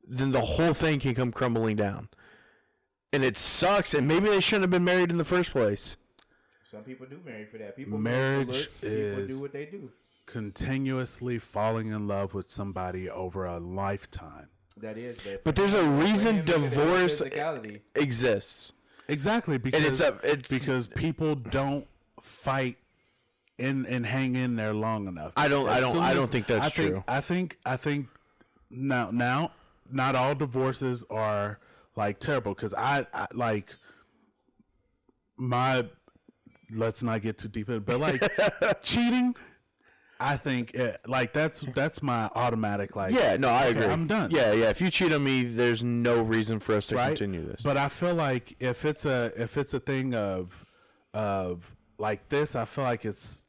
then 0.06 0.32
the 0.34 0.41
whole 0.41 0.74
thing 0.74 1.00
can 1.00 1.16
come 1.16 1.32
crumbling 1.32 1.78
down. 1.78 2.10
And 3.14 3.24
it 3.24 3.38
sucks. 3.38 3.93
And 3.93 4.07
maybe 4.07 4.28
they 4.30 4.39
shouldn't 4.41 4.64
have 4.64 4.72
been 4.72 4.84
married 4.84 5.11
in 5.11 5.18
the 5.18 5.26
first 5.26 5.51
place. 5.51 5.95
Some 6.70 6.82
people 6.84 7.05
do 7.05 7.20
marry 7.24 7.45
for 7.45 7.59
that. 7.59 7.76
People 7.76 7.99
Marriage 7.99 8.47
marry 8.47 8.64
for 8.64 8.88
looks. 8.88 9.22
People 9.22 9.28
do 9.28 9.41
what 9.41 9.53
they 9.53 9.66
do. 9.66 9.91
Continuously 10.26 11.38
falling 11.38 11.89
in 11.89 12.07
love 12.07 12.34
with 12.34 12.49
somebody 12.49 13.09
over 13.09 13.45
a 13.45 13.59
lifetime. 13.59 14.47
That 14.78 14.97
is. 14.97 15.18
That 15.20 15.43
But 15.43 15.55
there's 15.55 15.76
a 15.76 15.88
reason 15.88 16.38
him, 16.38 16.45
look 16.45 16.55
at 16.55 16.61
his 16.61 16.72
divorce 16.74 17.22
exists. 17.95 18.74
Exactly 19.07 19.57
because 19.59 19.84
it's 19.86 19.99
a- 19.99 20.20
it's- 20.24 20.47
because 20.47 20.88
people 20.88 21.36
don't 21.36 21.86
fight 22.22 22.78
and 23.59 23.86
and 23.86 24.05
hang 24.05 24.36
in 24.36 24.55
there 24.55 24.74
long 24.74 25.07
enough. 25.07 25.34
I 25.38 25.47
don't- 25.47 25.70
I 25.70 25.80
don't- 25.80 25.97
I 26.01 26.14
don't 26.16 26.26
think 26.28 26.47
that's 26.47 26.66
I 26.66 26.70
think, 26.70 26.89
true. 26.89 27.03
I 27.07 27.22
think 27.22 27.59
I 27.66 27.78
think 27.78 28.07
now 28.72 29.11
now 29.11 29.51
not 29.91 30.16
all 30.16 30.34
divorces 30.34 31.05
are 31.11 31.59
like 31.96 32.20
terrible 32.20 32.54
because 32.54 32.74
I, 32.74 33.06
I 33.14 33.28
like 33.34 33.76
my 35.38 35.86
let's 36.72 37.04
not 37.04 37.22
get 37.22 37.38
too 37.38 37.48
deep 37.48 37.70
in 37.70 37.80
but 37.82 38.00
like 38.00 38.22
cheating. 38.84 39.36
I 40.20 40.38
think 40.38 40.74
it, 40.74 41.02
like 41.06 41.34
that's 41.34 41.62
that's 41.62 42.02
my 42.02 42.30
automatic 42.34 42.96
like 42.96 43.14
Yeah, 43.14 43.36
no, 43.36 43.50
I 43.50 43.68
okay, 43.68 43.80
agree. 43.80 43.86
I'm 43.88 44.08
done. 44.08 44.32
Yeah, 44.32 44.54
yeah. 44.54 44.70
If 44.70 44.80
you 44.80 44.89
cheat 44.89 45.12
on 45.12 45.24
me, 45.24 45.44
there's 45.44 45.84
no 45.84 46.22
reason 46.22 46.60
for 46.60 46.76
us 46.76 46.88
to 46.88 46.96
right? 46.96 47.08
continue 47.08 47.46
this. 47.46 47.62
But 47.62 47.76
I 47.78 47.89
feel 47.89 48.14
like 48.16 48.56
if 48.60 48.86
it's 48.86 49.06
a 49.06 49.32
if 49.36 49.58
it's 49.58 49.74
a 49.74 49.80
thing 49.80 50.16
of 50.16 50.66
of 51.14 51.76
like 51.98 52.30
this, 52.30 52.56
I 52.56 52.66
feel 52.66 52.86
like 52.86 53.04
it's 53.04 53.48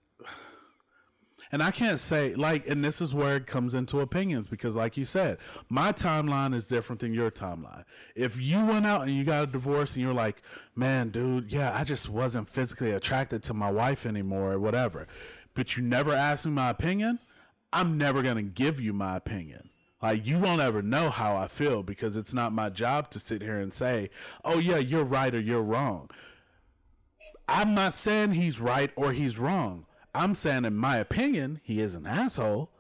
and 1.55 1.63
I 1.63 1.71
can't 1.71 2.01
say 2.01 2.35
like 2.35 2.69
and 2.69 2.85
this 2.85 3.01
is 3.01 3.15
where 3.15 3.37
it 3.37 3.47
comes 3.47 3.75
into 3.75 4.01
opinions 4.01 4.49
because 4.49 4.75
like 4.75 4.97
you 4.97 5.05
said, 5.05 5.39
my 5.69 5.93
timeline 5.93 6.53
is 6.53 6.67
different 6.67 6.99
than 6.99 7.15
your 7.15 7.31
timeline. 7.31 7.85
If 8.17 8.41
you 8.41 8.65
went 8.65 8.87
out 8.87 9.03
and 9.03 9.13
you 9.13 9.23
got 9.23 9.45
a 9.45 9.47
divorce 9.47 9.95
and 9.95 10.03
you're 10.03 10.13
like, 10.13 10.43
"Man, 10.75 11.11
dude, 11.11 11.53
yeah, 11.53 11.73
I 11.79 11.85
just 11.85 12.09
wasn't 12.09 12.49
physically 12.49 12.91
attracted 12.91 13.45
to 13.45 13.55
my 13.55 13.71
wife 13.71 14.05
anymore 14.05 14.55
or 14.55 14.59
whatever." 14.59 15.07
But 15.55 15.77
you 15.77 15.85
never 15.85 16.13
asked 16.13 16.45
me 16.45 16.51
my 16.51 16.71
opinion, 16.71 17.21
I'm 17.73 17.97
never 17.97 18.21
to 18.21 18.43
give 18.43 18.81
you 18.81 18.93
my 18.93 19.15
opinion. 19.15 19.71
Like 20.03 20.27
you 20.27 20.41
won't 20.41 20.61
ever 20.61 20.83
know 20.83 21.09
how 21.09 21.37
I 21.37 21.47
feel 21.47 21.85
because 21.85 22.17
it's 22.17 22.35
not 22.35 22.53
my 22.53 22.69
job 22.69 23.11
to 23.11 23.21
sit 23.21 23.43
here 23.43 23.61
and 23.61 23.73
say, 23.73 24.11
"Oh 24.45 24.59
yeah, 24.59 24.79
you're 24.79 25.05
right 25.05 25.33
or 25.33 25.41
you're 25.41 25.63
wrong." 25.63 26.11
I'm 27.47 27.75
not 27.75 27.95
saying 27.95 28.33
he's 28.33 28.59
right 28.59 28.91
or 28.97 29.13
he's 29.13 29.39
wrong. 29.39 29.87
I'm 30.15 30.35
saying 30.35 30.65
in 30.65 30.77
my 30.77 30.97
opinion, 30.99 31.61
he 31.63 31.81
is 31.81 31.95
an 31.95 32.07
asshole. 32.07 32.71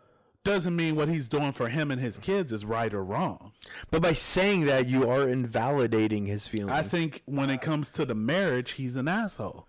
Doesn't 0.44 0.76
mean 0.76 0.94
what 0.94 1.08
he's 1.08 1.28
doing 1.28 1.52
for 1.52 1.68
him 1.68 1.90
and 1.90 2.00
his 2.00 2.18
kids 2.18 2.52
is 2.52 2.66
right 2.66 2.92
or 2.92 3.02
wrong. 3.02 3.52
But 3.90 4.02
by 4.02 4.12
saying 4.12 4.66
that, 4.66 4.86
you 4.86 5.08
are 5.08 5.26
invalidating 5.26 6.26
his 6.26 6.46
feelings. 6.46 6.78
I 6.78 6.82
think 6.82 7.22
when 7.24 7.48
it 7.48 7.62
comes 7.62 7.90
to 7.92 8.04
the 8.04 8.14
marriage, 8.14 8.72
he's 8.72 8.96
an 8.96 9.08
asshole. 9.08 9.66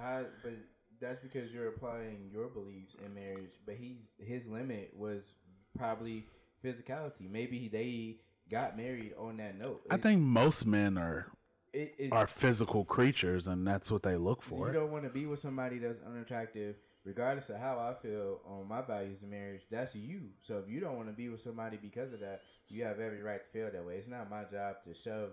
I, 0.00 0.22
but 0.42 0.52
that's 1.00 1.20
because 1.20 1.50
you're 1.50 1.68
applying 1.68 2.30
your 2.32 2.48
beliefs 2.48 2.94
in 3.04 3.12
marriage. 3.14 3.50
But 3.66 3.74
he's 3.74 4.12
his 4.18 4.46
limit 4.46 4.92
was 4.96 5.32
probably 5.76 6.26
physicality. 6.64 7.28
Maybe 7.28 7.68
they 7.68 8.18
got 8.50 8.76
married 8.76 9.14
on 9.18 9.38
that 9.38 9.58
note. 9.58 9.82
I 9.90 9.96
think 9.96 10.20
most 10.20 10.64
men 10.64 10.96
are 10.96 11.26
it, 11.72 11.94
it, 11.98 12.12
are 12.12 12.26
physical 12.26 12.84
creatures 12.84 13.46
and 13.46 13.66
that's 13.66 13.90
what 13.90 14.02
they 14.02 14.16
look 14.16 14.42
for. 14.42 14.66
you 14.68 14.72
don't 14.72 14.92
want 14.92 15.04
to 15.04 15.10
be 15.10 15.26
with 15.26 15.40
somebody 15.40 15.78
that's 15.78 16.02
unattractive, 16.02 16.76
regardless 17.04 17.48
of 17.48 17.56
how 17.56 17.78
I 17.78 17.94
feel 18.02 18.40
on 18.46 18.68
my 18.68 18.82
values 18.82 19.22
in 19.22 19.30
marriage. 19.30 19.62
That's 19.70 19.94
you. 19.94 20.22
So 20.40 20.58
if 20.58 20.70
you 20.70 20.80
don't 20.80 20.96
want 20.96 21.08
to 21.08 21.14
be 21.14 21.28
with 21.28 21.42
somebody 21.42 21.78
because 21.80 22.12
of 22.12 22.20
that, 22.20 22.42
you 22.68 22.84
have 22.84 23.00
every 23.00 23.22
right 23.22 23.40
to 23.42 23.58
feel 23.58 23.70
that 23.70 23.84
way. 23.84 23.96
It's 23.96 24.08
not 24.08 24.30
my 24.30 24.44
job 24.44 24.76
to 24.84 24.94
shove 24.94 25.30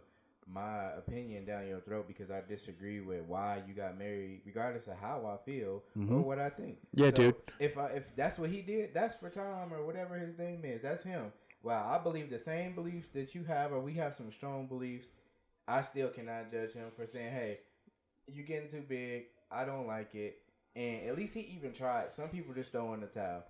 my 0.52 0.92
opinion 0.98 1.46
down 1.46 1.68
your 1.68 1.80
throat 1.80 2.08
because 2.08 2.32
I 2.32 2.42
disagree 2.48 3.02
with 3.02 3.22
why 3.24 3.62
you 3.68 3.74
got 3.74 3.98
married, 3.98 4.42
regardless 4.46 4.88
of 4.88 4.98
how 4.98 5.26
I 5.26 5.44
feel 5.46 5.84
or 5.96 6.02
mm-hmm. 6.02 6.22
what 6.22 6.40
I 6.40 6.50
think. 6.50 6.78
Yeah, 6.94 7.12
dude. 7.12 7.36
If 7.60 7.78
I, 7.78 7.88
if 7.88 8.16
that's 8.16 8.40
what 8.40 8.50
he 8.50 8.62
did, 8.62 8.94
that's 8.94 9.16
for 9.16 9.30
Tom 9.30 9.74
or 9.74 9.86
whatever 9.86 10.18
his 10.18 10.38
name 10.38 10.62
is. 10.64 10.82
That's 10.82 11.04
him. 11.04 11.32
Well, 11.62 11.84
I 11.84 12.02
believe 12.02 12.30
the 12.30 12.40
same 12.40 12.74
beliefs 12.74 13.10
that 13.10 13.36
you 13.36 13.44
have, 13.44 13.74
or 13.74 13.82
we 13.82 13.94
have 13.96 14.16
some 14.16 14.32
strong 14.32 14.68
beliefs. 14.68 15.08
I 15.70 15.84
still 15.84 16.10
cannot 16.10 16.52
judge 16.52 16.74
him 16.74 16.90
for 16.96 17.06
saying, 17.06 17.32
"Hey, 17.32 17.60
you 18.28 18.44
getting 18.44 18.70
too 18.70 18.82
big. 18.82 19.26
I 19.52 19.66
don't 19.66 19.86
like 19.86 20.16
it." 20.16 20.42
And 20.76 21.08
at 21.08 21.16
least 21.16 21.36
he 21.36 21.42
even 21.42 21.74
tried. 21.74 22.12
Some 22.12 22.30
people 22.30 22.56
just 22.56 22.72
throw 22.72 22.94
in 22.96 23.02
the 23.02 23.08
towel. 23.08 23.44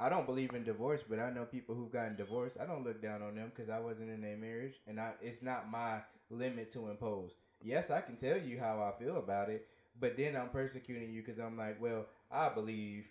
I 0.00 0.08
don't 0.08 0.26
believe 0.26 0.54
in 0.54 0.64
divorce, 0.64 1.02
but 1.06 1.18
I 1.18 1.30
know 1.30 1.44
people 1.44 1.74
who've 1.74 1.92
gotten 1.92 2.16
divorced. 2.16 2.56
I 2.60 2.66
don't 2.66 2.84
look 2.84 3.02
down 3.02 3.22
on 3.22 3.34
them 3.34 3.52
because 3.54 3.70
I 3.70 3.78
wasn't 3.78 4.10
in 4.10 4.22
their 4.22 4.36
marriage, 4.36 4.80
and 4.86 4.98
I, 4.98 5.12
it's 5.20 5.42
not 5.42 5.70
my 5.70 6.00
limit 6.30 6.72
to 6.72 6.88
impose. 6.88 7.32
Yes, 7.62 7.90
I 7.90 8.00
can 8.00 8.16
tell 8.16 8.38
you 8.38 8.58
how 8.58 8.82
I 8.82 9.02
feel 9.02 9.18
about 9.18 9.48
it, 9.50 9.66
but 10.00 10.16
then 10.16 10.36
I'm 10.36 10.50
persecuting 10.50 11.12
you 11.12 11.22
because 11.22 11.38
I'm 11.38 11.56
like, 11.56 11.80
well, 11.80 12.06
I 12.30 12.48
believe 12.50 13.06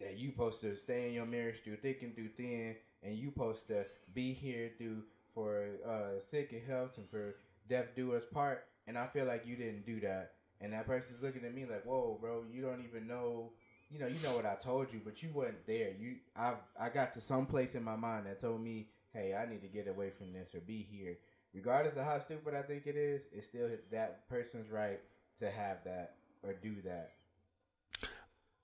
that 0.00 0.16
you 0.18 0.30
supposed 0.30 0.60
to 0.62 0.76
stay 0.76 1.08
in 1.08 1.14
your 1.14 1.26
marriage 1.26 1.62
through 1.62 1.76
thick 1.76 2.02
and 2.02 2.14
through 2.14 2.30
thin, 2.36 2.76
and 3.02 3.16
you 3.16 3.30
supposed 3.30 3.66
to 3.68 3.86
be 4.14 4.32
here 4.32 4.70
through 4.78 5.02
for 5.34 5.68
uh, 5.86 6.20
sick 6.20 6.52
and 6.52 6.66
health 6.66 6.98
and 6.98 7.08
for 7.10 7.36
death 7.68 7.94
do 7.94 8.14
us 8.14 8.24
part. 8.32 8.64
And 8.86 8.96
I 8.96 9.06
feel 9.06 9.26
like 9.26 9.46
you 9.46 9.56
didn't 9.56 9.84
do 9.84 10.00
that, 10.00 10.32
and 10.62 10.72
that 10.72 10.86
person's 10.86 11.22
looking 11.22 11.44
at 11.44 11.54
me 11.54 11.66
like, 11.66 11.84
whoa, 11.84 12.16
bro, 12.18 12.44
you 12.50 12.62
don't 12.62 12.82
even 12.88 13.06
know. 13.06 13.52
You 13.90 13.98
know, 13.98 14.06
you 14.06 14.18
know 14.22 14.34
what 14.34 14.44
I 14.44 14.54
told 14.54 14.92
you, 14.92 15.00
but 15.02 15.22
you 15.22 15.30
wasn't 15.32 15.66
there. 15.66 15.92
You, 15.98 16.16
I, 16.36 16.54
I 16.78 16.90
got 16.90 17.14
to 17.14 17.22
some 17.22 17.46
place 17.46 17.74
in 17.74 17.82
my 17.82 17.96
mind 17.96 18.26
that 18.26 18.38
told 18.38 18.62
me, 18.62 18.88
hey, 19.14 19.34
I 19.34 19.50
need 19.50 19.62
to 19.62 19.68
get 19.68 19.88
away 19.88 20.10
from 20.10 20.32
this 20.32 20.54
or 20.54 20.60
be 20.60 20.86
here. 20.90 21.16
Regardless 21.54 21.96
of 21.96 22.04
how 22.04 22.18
stupid 22.18 22.54
I 22.54 22.60
think 22.60 22.86
it 22.86 22.96
is, 22.96 23.22
it's 23.32 23.46
still 23.46 23.70
that 23.90 24.28
person's 24.28 24.70
right 24.70 25.00
to 25.38 25.50
have 25.50 25.78
that 25.84 26.16
or 26.42 26.52
do 26.52 26.74
that. 26.84 27.12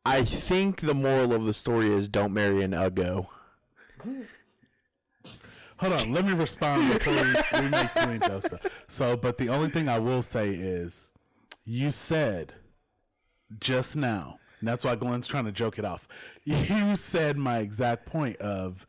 I 0.04 0.24
think 0.24 0.80
the 0.80 0.92
moral 0.92 1.32
of 1.32 1.44
the 1.44 1.54
story 1.54 1.88
is 1.88 2.08
don't 2.08 2.34
marry 2.34 2.62
an 2.62 2.72
uggo. 2.72 3.26
Hold 5.84 6.00
on, 6.00 6.12
let 6.12 6.24
me 6.24 6.32
respond 6.32 6.90
before 6.94 7.12
we, 7.12 7.68
make 7.68 7.92
Celine. 7.92 8.22
So, 8.88 9.18
but 9.18 9.36
the 9.36 9.50
only 9.50 9.68
thing 9.68 9.86
I 9.86 9.98
will 9.98 10.22
say 10.22 10.48
is, 10.48 11.10
you 11.66 11.90
said 11.90 12.54
just 13.60 13.94
now, 13.94 14.38
and 14.60 14.66
that's 14.66 14.82
why 14.82 14.94
Glenn's 14.94 15.28
trying 15.28 15.44
to 15.44 15.52
joke 15.52 15.78
it 15.78 15.84
off. 15.84 16.08
You 16.44 16.96
said 16.96 17.36
my 17.36 17.58
exact 17.58 18.06
point 18.06 18.36
of 18.38 18.86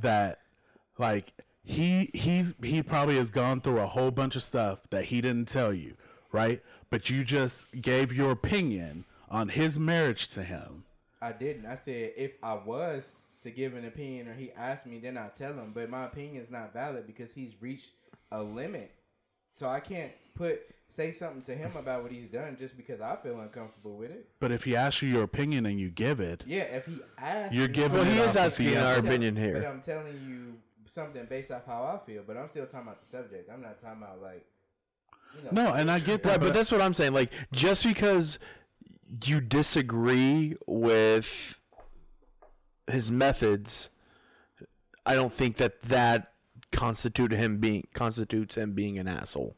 that, 0.00 0.38
like 0.96 1.34
he 1.62 2.08
he's 2.14 2.54
he 2.62 2.82
probably 2.82 3.18
has 3.18 3.30
gone 3.30 3.60
through 3.60 3.80
a 3.80 3.86
whole 3.86 4.10
bunch 4.10 4.34
of 4.34 4.42
stuff 4.42 4.78
that 4.88 5.04
he 5.04 5.20
didn't 5.20 5.46
tell 5.46 5.74
you, 5.74 5.94
right? 6.32 6.62
But 6.88 7.10
you 7.10 7.22
just 7.22 7.82
gave 7.82 8.14
your 8.14 8.30
opinion 8.30 9.04
on 9.28 9.50
his 9.50 9.78
marriage 9.78 10.28
to 10.28 10.42
him. 10.42 10.84
I 11.20 11.32
didn't. 11.32 11.66
I 11.66 11.74
said 11.74 12.12
if 12.16 12.32
I 12.42 12.54
was 12.54 13.12
to 13.42 13.50
give 13.50 13.74
an 13.74 13.84
opinion 13.86 14.28
or 14.28 14.34
he 14.34 14.52
asked 14.52 14.86
me, 14.86 14.98
then 14.98 15.16
I'll 15.16 15.30
tell 15.30 15.52
him. 15.52 15.72
But 15.74 15.88
my 15.90 16.04
opinion 16.04 16.42
is 16.42 16.50
not 16.50 16.72
valid 16.72 17.06
because 17.06 17.32
he's 17.32 17.52
reached 17.60 17.90
a 18.30 18.42
limit. 18.42 18.90
So 19.54 19.68
I 19.68 19.80
can't 19.80 20.12
put 20.34 20.60
say 20.88 21.12
something 21.12 21.42
to 21.42 21.54
him 21.54 21.70
about 21.76 22.02
what 22.02 22.10
he's 22.10 22.26
done 22.28 22.56
just 22.58 22.76
because 22.76 23.00
I 23.00 23.16
feel 23.16 23.38
uncomfortable 23.40 23.96
with 23.96 24.10
it. 24.10 24.28
But 24.40 24.50
if 24.50 24.64
he 24.64 24.74
asks 24.74 25.02
you 25.02 25.08
your 25.08 25.22
opinion 25.22 25.66
and 25.66 25.78
you 25.78 25.88
give 25.88 26.18
it, 26.20 26.42
Yeah, 26.46 26.62
if 26.62 26.86
he 26.86 26.98
asks, 27.18 27.54
You're 27.54 27.68
giving 27.68 27.98
Well, 27.98 28.04
he 28.04 28.18
is 28.18 28.36
asking 28.36 28.66
the 28.66 28.84
our 28.84 28.94
effort. 28.94 29.06
opinion 29.06 29.34
But. 29.34 29.64
I'm 29.66 29.80
telling 29.80 30.20
you 30.28 30.54
something 30.92 31.24
based 31.26 31.50
off 31.50 31.64
how 31.66 31.84
I 31.84 32.04
feel, 32.04 32.22
but 32.26 32.36
I'm 32.36 32.48
still 32.48 32.66
talking 32.66 32.88
about 32.88 33.00
the 33.00 33.06
subject. 33.06 33.48
I'm 33.52 33.62
not 33.62 33.80
talking 33.80 34.02
about 34.02 34.20
like 34.20 34.44
you 35.36 35.44
know. 35.52 35.64
No, 35.64 35.74
and 35.74 35.90
I 35.90 36.00
get 36.00 36.22
that, 36.24 36.30
Right, 36.30 36.40
but 36.40 36.46
but 36.48 36.54
that's 36.54 36.72
what 36.72 36.80
I'm 36.82 36.94
saying. 36.94 37.12
Like, 37.12 37.30
just 37.52 37.84
because 37.84 38.40
you 39.24 39.40
disagree 39.40 40.56
with 40.66 41.59
his 42.90 43.10
methods, 43.10 43.90
I 45.06 45.14
don't 45.14 45.32
think 45.32 45.56
that 45.56 45.80
that 45.82 46.32
constitute 46.72 47.32
him 47.32 47.58
being 47.58 47.84
constitutes 47.94 48.56
him 48.56 48.72
being 48.72 48.98
an 48.98 49.08
asshole. 49.08 49.56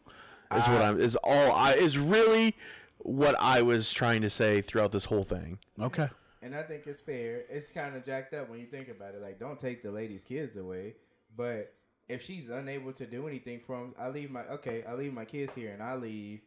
Is 0.55 0.69
what 0.69 0.83
ah. 0.83 0.89
I'm 0.89 1.01
is 1.01 1.17
all 1.17 1.53
I 1.53 1.75
is 1.75 1.99
really 1.99 2.55
what 2.99 3.35
I 3.41 3.63
was 3.63 3.93
trying 3.93 4.23
to 4.23 4.31
say 4.31 4.61
throughout 4.61 4.93
this 4.93 5.07
whole 5.07 5.25
thing. 5.25 5.59
okay. 5.81 6.09
And 6.45 6.57
I 6.57 6.65
think 6.65 6.89
it's 6.89 7.01
fair. 7.01 7.43
It's 7.49 7.71
kind 7.71 7.95
of 7.95 8.05
jacked 8.05 8.35
up 8.35 8.51
when 8.51 8.59
you 8.59 8.67
think 8.67 8.89
about 8.89 9.15
it. 9.15 9.23
Like, 9.23 9.39
don't 9.39 9.61
take 9.61 9.81
the 9.81 9.93
lady's 9.93 10.25
kids 10.25 10.57
away, 10.57 10.97
but 11.37 11.73
if 12.09 12.21
she's 12.21 12.49
unable 12.49 12.93
to 12.95 13.07
do 13.07 13.29
anything 13.29 13.61
from, 13.65 13.95
I 13.99 14.09
leave 14.09 14.31
my 14.31 14.43
okay, 14.47 14.83
I 14.89 14.95
leave 14.95 15.13
my 15.13 15.25
kids 15.25 15.55
here 15.55 15.73
and 15.73 15.83
I 15.83 15.95
leave, 15.95 16.41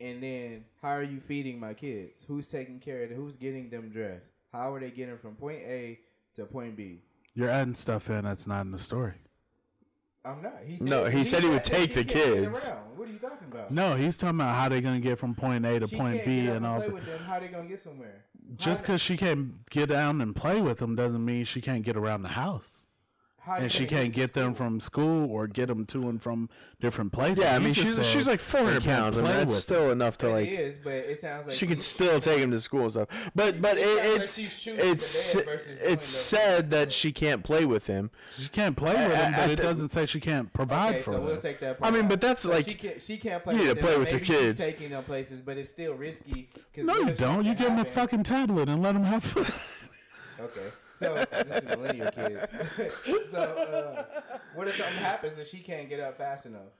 and 0.00 0.22
then 0.22 0.64
how 0.82 0.90
are 0.90 1.02
you 1.02 1.20
feeding 1.20 1.58
my 1.58 1.74
kids? 1.74 2.20
Who's 2.28 2.46
taking 2.46 2.80
care 2.80 3.02
of 3.04 3.10
them? 3.10 3.18
Who's 3.18 3.36
getting 3.36 3.70
them 3.70 3.88
dressed? 3.88 4.30
How 4.52 4.74
are 4.74 4.80
they 4.80 4.90
getting 4.90 5.18
from 5.18 5.34
point 5.34 5.62
A 5.62 5.98
to 6.36 6.44
point 6.44 6.76
B? 6.76 6.98
You're 7.34 7.50
adding 7.50 7.74
stuff 7.74 8.10
in 8.10 8.24
that's 8.24 8.46
not 8.46 8.62
in 8.62 8.70
the 8.70 8.78
story. 8.78 9.14
I'm 10.24 10.40
not. 10.42 10.54
He 10.64 10.76
No, 10.82 11.04
he 11.04 11.24
said 11.24 11.42
he 11.42 11.50
would 11.50 11.64
take 11.64 11.94
the 11.94 12.04
kids. 12.04 12.70
around. 12.70 12.96
What 12.96 13.08
are 13.08 13.12
you 13.12 13.18
talking 13.18 13.48
about? 13.50 13.70
No, 13.70 13.94
he's 13.94 14.16
talking 14.16 14.40
about 14.40 14.54
how 14.54 14.68
they're 14.68 14.80
gonna 14.80 15.00
get 15.00 15.18
from 15.18 15.34
point 15.34 15.66
A 15.66 15.78
to 15.80 15.86
She 15.88 15.96
point 15.96 16.24
B 16.24 16.44
get 16.44 16.56
and 16.56 16.66
all 16.66 16.76
play 16.76 16.86
that. 16.86 16.94
with 16.94 17.06
them. 17.06 17.18
How 17.26 17.40
they 17.40 17.48
gonna 17.48 17.68
get 17.68 17.82
somewhere? 17.82 18.24
Just 18.56 18.82
because 18.82 19.00
she 19.00 19.16
can't 19.16 19.68
get 19.70 19.88
down 19.90 20.20
and 20.20 20.34
play 20.34 20.60
with 20.60 20.78
them 20.78 20.94
doesn't 20.96 21.24
mean 21.24 21.44
she 21.44 21.60
can't 21.60 21.82
get 21.82 21.96
around 21.96 22.22
the 22.22 22.28
house. 22.30 22.83
How 23.44 23.56
And 23.56 23.70
she 23.70 23.84
can't 23.86 24.12
to 24.12 24.20
get 24.20 24.32
them 24.32 24.54
from 24.54 24.80
school 24.80 25.30
or 25.30 25.46
get 25.46 25.66
them 25.68 25.84
to 25.86 26.08
and 26.08 26.20
from 26.22 26.48
different 26.80 27.12
places. 27.12 27.44
Yeah, 27.44 27.54
I 27.54 27.58
mean 27.58 27.74
she's 27.74 27.94
said 27.94 28.04
she's 28.04 28.26
like 28.26 28.38
they 28.40 28.44
400 28.44 28.82
can't 28.82 28.84
pounds. 28.84 29.18
I 29.18 29.20
mean 29.20 29.30
play 29.30 29.36
that's 29.38 29.52
with 29.54 29.62
still 29.62 29.90
enough 29.90 30.16
to 30.18 30.28
like. 30.30 30.48
is, 30.48 30.78
but 30.82 30.92
it 30.92 31.20
sounds 31.20 31.46
like 31.46 31.54
She 31.56 31.66
could 31.66 31.82
still 31.82 32.20
take 32.20 32.38
him 32.38 32.50
to 32.52 32.60
school 32.60 32.82
and 32.84 32.92
stuff, 32.92 33.08
but 33.34 33.60
but 33.60 33.76
It 33.78 33.86
it, 33.86 34.26
sounds 34.26 34.38
like 34.38 34.46
it's 34.46 34.66
it's 34.66 35.32
for 35.32 35.38
dead 35.38 35.46
versus 35.46 35.78
doing 35.78 35.92
it's 35.92 36.06
said 36.06 36.70
that 36.70 36.92
she 36.92 37.12
can't 37.12 37.44
play 37.44 37.64
with 37.64 37.86
him. 37.86 38.10
She 38.38 38.48
can't 38.48 38.76
play 38.76 38.94
with 38.94 39.14
At- 39.16 39.30
them, 39.30 39.32
but 39.36 39.50
it 39.50 39.62
doesn't 39.62 39.90
say 39.90 40.06
she 40.06 40.20
can't 40.20 40.52
provide 40.52 40.94
Okay, 40.94 41.02
for 41.02 41.10
so 41.10 41.16
them. 41.18 41.24
we'll 41.26 41.36
take 41.38 41.60
that. 41.60 41.78
I 41.82 41.90
mean, 41.90 42.08
but 42.08 42.20
that's 42.20 42.42
So 42.42 42.50
like- 42.50 42.64
she 42.66 42.74
can't. 42.74 43.00
She 43.02 43.16
can't 43.18 43.42
play. 43.44 43.54
You 43.54 43.60
need 43.60 43.68
with 43.68 43.76
to 43.78 43.82
play 43.84 43.98
with 43.98 44.10
your 44.10 44.20
Maybe 44.20 44.26
she's 44.26 44.36
kids. 44.38 44.60
Taking 44.60 44.90
them 44.90 45.04
places, 45.04 45.40
but 45.44 45.56
it's 45.58 45.68
still 45.70 45.94
risky. 45.94 46.48
'cause 46.74 46.84
no, 46.84 46.94
you 46.96 47.10
don't. 47.14 47.44
You 47.44 47.54
give 47.54 47.68
them 47.68 47.78
a 47.78 47.84
fucking 47.84 48.22
tablet 48.24 48.68
and 48.68 48.82
let 48.82 48.92
them 48.92 49.04
have 49.04 49.22
fun. 49.24 49.44
Okay, 50.44 50.68
so 50.96 51.14
this 51.30 51.62
is 51.62 51.68
millennial 51.68 52.10
kids. 52.10 52.46
so 53.30 53.40
uh, 53.40 54.20
what 54.54 54.68
if 54.68 54.76
something 54.76 54.96
happens 54.96 55.38
and 55.38 55.46
she 55.46 55.58
can't 55.58 55.88
get 55.88 56.00
up 56.00 56.18
fast 56.18 56.46
enough? 56.46 56.72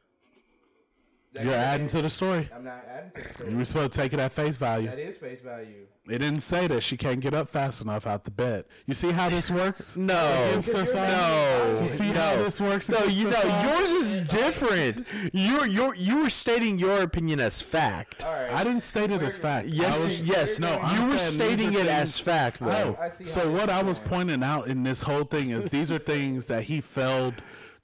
That 1.35 1.45
You're 1.45 1.55
adding 1.55 1.89
to 1.89 2.01
the 2.03 2.11
story. 2.11 2.49
I'm 2.55 2.63
not 2.65 2.85
adding 2.89 3.11
to 3.11 3.23
the 3.23 3.29
story. 3.29 3.39
You 3.39 3.45
story. 3.51 3.55
were 3.57 3.65
supposed 3.65 3.93
to 3.93 3.99
take 4.01 4.13
it 4.13 4.21
at 4.21 4.31
face 4.33 4.57
value. 4.57 4.89
That 4.89 4.99
is 5.01 5.19
face 5.19 5.41
value. 5.41 5.87
It 6.09 6.19
didn't 6.19 6.41
say 6.41 6.67
that 6.67 6.83
she 6.83 6.97
can't 6.99 7.19
get 7.21 7.33
up 7.35 7.49
fast 7.49 7.83
enough 7.83 8.07
out 8.07 8.25
the 8.25 8.31
bed. 8.31 8.67
You 8.87 8.93
see 8.95 9.11
how 9.11 9.31
this 9.31 9.51
works? 9.51 9.97
No, 10.05 10.49
Against 10.51 10.75
us 10.75 10.95
all? 10.95 11.07
no, 11.07 11.81
You 11.83 11.89
see 11.89 12.13
no. 12.13 12.21
how 12.21 12.37
this 12.37 12.61
works? 12.61 12.89
No, 12.91 13.03
you 13.05 13.31
know 13.31 13.63
yours 13.65 13.91
is 13.91 14.21
different. 14.21 15.07
You're 15.33 15.67
you're 15.67 15.95
you 15.95 16.23
were 16.23 16.31
stating 16.31 16.79
your 16.79 17.01
opinion 17.03 17.41
as 17.41 17.63
fact. 17.63 18.23
All 18.23 18.33
right. 18.33 18.53
I 18.53 18.63
didn't 18.65 18.83
state 18.83 19.11
it 19.11 19.23
as 19.23 19.33
We're- 19.39 19.43
fact. 19.43 19.69
Yes, 19.69 20.05
was- 20.05 20.23
yes, 20.23 20.59
no, 20.59 20.75
no. 20.77 20.83
I'm 20.83 21.03
You 21.05 21.11
were 21.13 21.19
stating 21.19 21.71
it 21.73 21.77
things- 21.77 21.89
as 21.89 22.19
fact, 22.19 22.61
though. 22.61 22.67
No. 22.93 22.99
I 23.01 23.09
see 23.09 23.25
So 23.25 23.51
what 23.51 23.71
I 23.71 23.83
was 23.83 23.99
going. 23.99 24.11
pointing 24.11 24.43
out 24.45 24.69
in 24.69 24.83
this 24.83 25.03
whole 25.03 25.25
thing 25.25 25.51
is 25.51 25.71
these 25.71 25.91
are 25.91 25.99
things 25.99 26.47
that 26.49 26.65
he 26.65 26.81
failed 26.83 27.35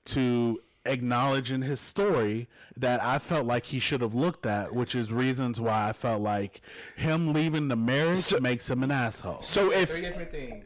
to 0.06 0.60
acknowledge 0.84 1.52
in 1.52 1.62
his 1.62 1.80
story 1.80 2.48
that 2.76 3.02
I 3.02 3.18
felt 3.18 3.46
like 3.46 3.66
he 3.66 3.78
should 3.78 4.00
have 4.00 4.14
looked 4.14 4.46
at, 4.46 4.74
which 4.74 4.94
is 4.94 5.12
reasons 5.12 5.60
why 5.60 5.88
I 5.88 5.92
felt 5.92 6.22
like 6.22 6.60
him 6.96 7.32
leaving 7.32 7.68
the 7.68 7.76
marriage 7.76 8.18
So- 8.20 8.40
makes 8.40 8.68
him 8.70 8.82
an 8.82 8.90
asshole. 8.90 9.42
So 9.42 9.72
if 9.72 9.90
Three 9.90 9.98
if 10.00 10.04
different 10.06 10.30
things. 10.30 10.64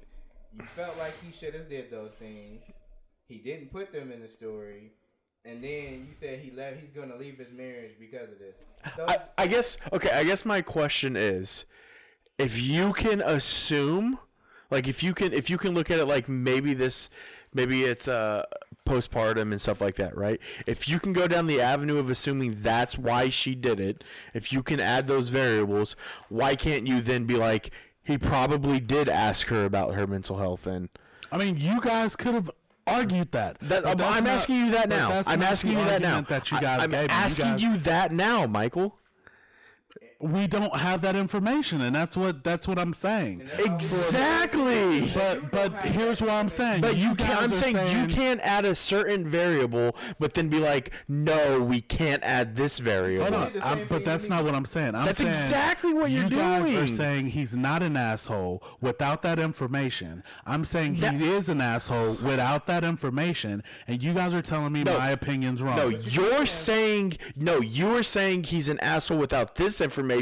You 0.52 0.64
felt 0.66 0.96
like 0.98 1.14
he 1.20 1.32
should 1.32 1.54
have 1.54 1.68
did 1.68 1.90
those 1.90 2.12
things. 2.12 2.62
He 3.26 3.38
didn't 3.38 3.72
put 3.72 3.92
them 3.92 4.12
in 4.12 4.20
the 4.20 4.28
story. 4.28 4.92
And 5.44 5.62
then 5.62 6.06
you 6.08 6.14
said 6.18 6.38
he 6.38 6.50
left. 6.52 6.80
He's 6.80 6.92
gonna 6.92 7.16
leave 7.16 7.38
his 7.38 7.52
marriage 7.52 7.92
because 7.98 8.30
of 8.30 8.38
this. 8.38 8.54
Those, 8.96 9.08
I, 9.08 9.18
I 9.36 9.46
guess 9.46 9.76
okay, 9.92 10.10
I 10.10 10.24
guess 10.24 10.44
my 10.46 10.62
question 10.62 11.16
is 11.16 11.66
if 12.38 12.60
you 12.62 12.92
can 12.94 13.20
assume 13.20 14.18
like 14.70 14.88
if 14.88 15.02
you 15.02 15.12
can 15.12 15.32
if 15.34 15.50
you 15.50 15.58
can 15.58 15.74
look 15.74 15.90
at 15.90 15.98
it 15.98 16.06
like 16.06 16.28
maybe 16.28 16.72
this 16.72 17.10
maybe 17.52 17.82
it's 17.82 18.08
uh 18.08 18.44
postpartum 18.84 19.50
and 19.52 19.60
stuff 19.60 19.80
like 19.80 19.96
that, 19.96 20.16
right? 20.16 20.40
If 20.66 20.88
you 20.88 21.00
can 21.00 21.12
go 21.12 21.26
down 21.26 21.46
the 21.46 21.60
avenue 21.60 21.98
of 21.98 22.10
assuming 22.10 22.56
that's 22.62 22.98
why 22.98 23.28
she 23.30 23.54
did 23.54 23.80
it, 23.80 24.04
if 24.34 24.52
you 24.52 24.62
can 24.62 24.80
add 24.80 25.08
those 25.08 25.28
variables, 25.30 25.96
why 26.28 26.54
can't 26.56 26.86
you 26.86 27.00
then 27.00 27.24
be 27.24 27.36
like 27.36 27.70
he 28.02 28.18
probably 28.18 28.80
did 28.80 29.08
ask 29.08 29.46
her 29.48 29.64
about 29.64 29.94
her 29.94 30.06
mental 30.06 30.38
health 30.38 30.66
and 30.66 30.88
I 31.32 31.38
mean, 31.38 31.56
you 31.58 31.80
guys 31.80 32.14
could 32.14 32.34
have 32.34 32.50
argued 32.86 33.32
that. 33.32 33.58
that, 33.60 33.86
I'm 33.86 33.96
not- 33.96 34.26
asking 34.26 34.56
you 34.66 34.70
that 34.72 34.88
now. 34.88 35.22
I'm 35.26 35.42
asking 35.42 35.70
you 35.72 35.76
that 35.78 36.02
now. 36.02 36.20
That 36.20 36.50
you 36.50 36.58
I- 36.58 36.60
guys 36.60 36.88
me. 36.88 36.96
You 36.98 37.06
asking 37.08 37.44
guys- 37.46 37.62
you 37.62 37.76
that 37.78 38.12
now, 38.12 38.46
Michael. 38.46 38.98
We 40.24 40.46
don't 40.46 40.74
have 40.76 41.02
that 41.02 41.16
information, 41.16 41.80
and 41.82 41.94
that's 41.94 42.16
what 42.16 42.42
that's 42.42 42.66
what 42.66 42.78
I'm 42.78 42.92
saying. 42.92 43.42
Exactly. 43.58 45.10
But 45.14 45.50
but 45.50 45.72
here's 45.84 46.20
what 46.20 46.30
I'm 46.30 46.48
saying. 46.48 46.80
But 46.80 46.96
you, 46.96 47.14
guys 47.14 47.26
can't. 47.28 47.38
I'm 47.40 47.52
are 47.52 47.54
saying, 47.54 48.08
you 48.08 48.14
can't 48.14 48.40
add 48.40 48.64
a 48.64 48.74
certain 48.74 49.26
variable, 49.26 49.94
but 50.18 50.34
then 50.34 50.48
be 50.48 50.58
like, 50.60 50.92
no, 51.08 51.62
we 51.62 51.80
can't 51.80 52.22
add 52.22 52.56
this 52.56 52.78
variable. 52.78 53.26
Hold 53.30 53.56
on, 53.62 53.86
but 53.88 54.04
that's 54.04 54.28
not 54.28 54.44
what 54.44 54.54
I'm 54.54 54.64
saying. 54.64 54.94
I'm 54.94 55.06
That's 55.06 55.18
saying 55.18 55.30
exactly 55.30 55.92
what 55.92 56.10
you're 56.10 56.24
you 56.24 56.30
guys 56.30 56.70
are 56.70 56.86
saying 56.86 57.28
he's 57.28 57.56
not 57.56 57.82
an 57.82 57.96
asshole 57.96 58.62
without 58.80 59.22
that 59.22 59.38
information. 59.38 60.22
I'm 60.46 60.64
saying 60.64 60.94
he 60.94 61.28
is 61.28 61.48
an 61.48 61.60
asshole 61.60 62.14
without 62.22 62.66
that 62.66 62.84
information, 62.84 63.62
and 63.86 64.02
you 64.02 64.14
guys 64.14 64.32
are 64.34 64.42
telling 64.42 64.72
me 64.72 64.84
No. 64.84 64.98
my 64.98 65.10
opinion's 65.10 65.62
wrong. 65.62 65.76
No, 65.76 65.88
you're 65.88 66.46
saying 66.46 67.18
no. 67.36 67.60
You're 67.60 68.02
saying 68.02 68.44
he's 68.44 68.68
an 68.68 68.80
asshole 68.80 69.18
without 69.18 69.56
this 69.56 69.80
information 69.80 70.13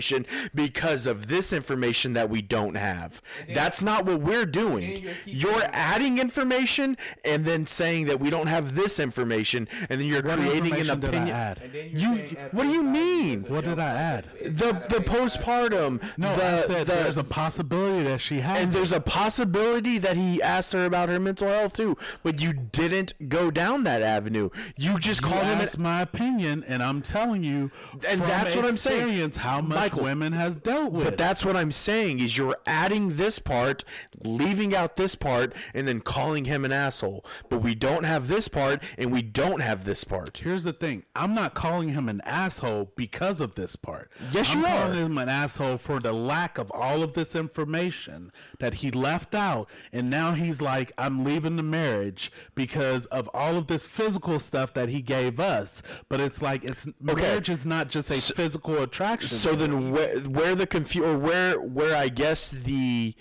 because 0.54 1.06
of 1.06 1.28
this 1.28 1.52
information 1.52 2.12
that 2.14 2.28
we 2.30 2.42
don't 2.42 2.74
have. 2.74 3.20
That's 3.52 3.82
not 3.82 4.04
what 4.04 4.20
we're 4.20 4.46
doing. 4.46 5.02
you're 5.26 5.52
You're 5.52 5.62
adding 5.72 6.18
information 6.18 6.96
and 7.24 7.44
then 7.44 7.66
saying 7.66 8.06
that 8.06 8.20
we 8.20 8.30
don't 8.30 8.46
have 8.46 8.74
this 8.74 8.98
information, 8.98 9.68
and 9.88 10.00
then 10.00 10.06
you're 10.06 10.22
what 10.22 10.38
creating 10.38 10.72
an 10.74 10.80
information 10.80 11.00
did 11.00 11.14
I 11.14 11.18
opinion. 11.18 11.36
add? 11.36 11.60
you're 11.72 11.84
You. 11.84 12.16
saying 12.16 12.36
at 12.38 12.54
What 12.54 12.62
do 12.64 12.68
you 12.70 12.82
mean? 12.82 13.42
What 13.44 13.64
did. 13.64 13.78
I 13.78 13.88
add? 13.94 14.24
The 14.42 14.72
the 14.88 15.00
postpartum. 15.02 16.00
No, 16.16 16.34
the, 16.36 16.44
I 16.44 16.56
said 16.58 16.86
the, 16.86 16.92
there's 16.94 17.16
a 17.16 17.24
possibility 17.24 18.04
that 18.04 18.20
she 18.20 18.40
has. 18.40 18.58
And 18.60 18.70
it. 18.70 18.72
there's 18.72 18.92
a 18.92 19.00
possibility 19.00 19.98
that 19.98 20.16
he 20.16 20.42
asked 20.42 20.72
her 20.72 20.84
about 20.84 21.08
her 21.08 21.18
mental 21.18 21.48
health 21.48 21.72
too, 21.74 21.96
but 22.22 22.40
you 22.40 22.52
didn't 22.52 23.28
go 23.28 23.50
down 23.50 23.84
that 23.84 24.02
avenue. 24.02 24.50
You 24.76 24.98
just 24.98 25.22
You 25.22 25.28
called 25.28 25.44
him. 25.44 25.58
asked 25.60 25.76
An, 25.76 25.82
my 25.82 26.00
opinion, 26.02 26.64
and 26.66 26.82
I'm 26.82 27.02
telling 27.02 27.42
you, 27.42 27.70
And 27.92 28.18
from 28.18 28.28
that's 28.28 28.54
what 28.56 28.64
I'm 28.64 28.76
saying. 28.76 28.98
experience, 29.02 29.36
How 29.38 29.60
much 29.72 29.92
Michael, 29.92 30.04
women 30.04 30.32
has 30.32 30.56
dealt 30.56 30.92
with. 30.92 31.04
but 31.04 31.16
that's 31.16 31.44
what 31.44 31.56
I'm 31.56 31.72
saying 31.72 32.20
is 32.20 32.36
you're 32.36 32.56
adding 32.66 33.16
this 33.16 33.38
part, 33.38 33.84
leaving 34.24 34.74
out 34.74 34.96
this 34.96 35.14
part, 35.14 35.54
and 35.74 35.86
then 35.88 36.00
calling 36.00 36.44
him 36.44 36.64
an 36.64 36.72
asshole. 36.72 37.24
But 37.48 37.62
we 37.62 37.74
don't 37.74 38.04
have 38.04 38.28
this 38.28 38.48
part, 38.48 38.82
and 38.98 39.12
we 39.12 39.22
don't 39.22 39.60
have 39.60 39.84
this 39.84 40.04
part. 40.04 40.38
Here's 40.38 40.64
the 40.64 40.72
thing. 40.72 41.04
I'm 41.16 41.34
not 41.34 41.54
calling 41.54 41.90
him 41.90 42.08
an 42.08 42.20
asshole 42.24 42.92
because 42.96 43.40
of 43.40 43.54
this 43.54 43.76
part. 43.76 44.10
Yes, 44.30 44.54
you 44.54 44.64
are. 44.64 44.66
I'm 44.66 44.72
you 44.72 44.78
calling 44.82 45.06
him 45.06 45.18
an 45.18 45.28
asshole 45.28 45.76
for 45.78 46.00
the 46.00 46.12
lack 46.12 46.58
of 46.58 46.70
all 46.72 47.02
of 47.02 47.12
this 47.14 47.34
information 47.34 48.32
that 48.58 48.74
he 48.74 48.90
left 48.90 49.34
out. 49.34 49.68
And 49.92 50.10
now 50.10 50.32
he's 50.32 50.60
like, 50.62 50.92
I'm 50.98 51.24
leaving 51.24 51.56
the 51.56 51.62
marriage 51.62 52.32
because 52.54 53.06
of 53.06 53.28
all 53.34 53.56
of 53.56 53.66
this 53.66 53.84
physical 53.84 54.38
stuff 54.38 54.74
that 54.74 54.88
he 54.88 55.02
gave 55.02 55.40
us. 55.40 55.82
But 56.08 56.20
it's 56.20 56.42
like, 56.42 56.64
it's 56.64 56.86
marriage 57.00 57.50
is 57.50 57.66
not 57.66 57.88
just 57.88 58.10
a 58.10 58.14
physical 58.14 58.82
attraction. 58.82 59.30
So 59.30 59.54
then, 59.66 59.90
where, 59.92 60.18
where 60.20 60.54
the 60.54 60.66
confu- 60.66 61.04
or 61.04 61.16
where 61.18 61.60
where 61.60 61.96
I 61.96 62.08
guess 62.08 62.50
the 62.50 63.14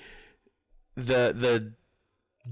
the 0.96 1.34
the 1.36 1.74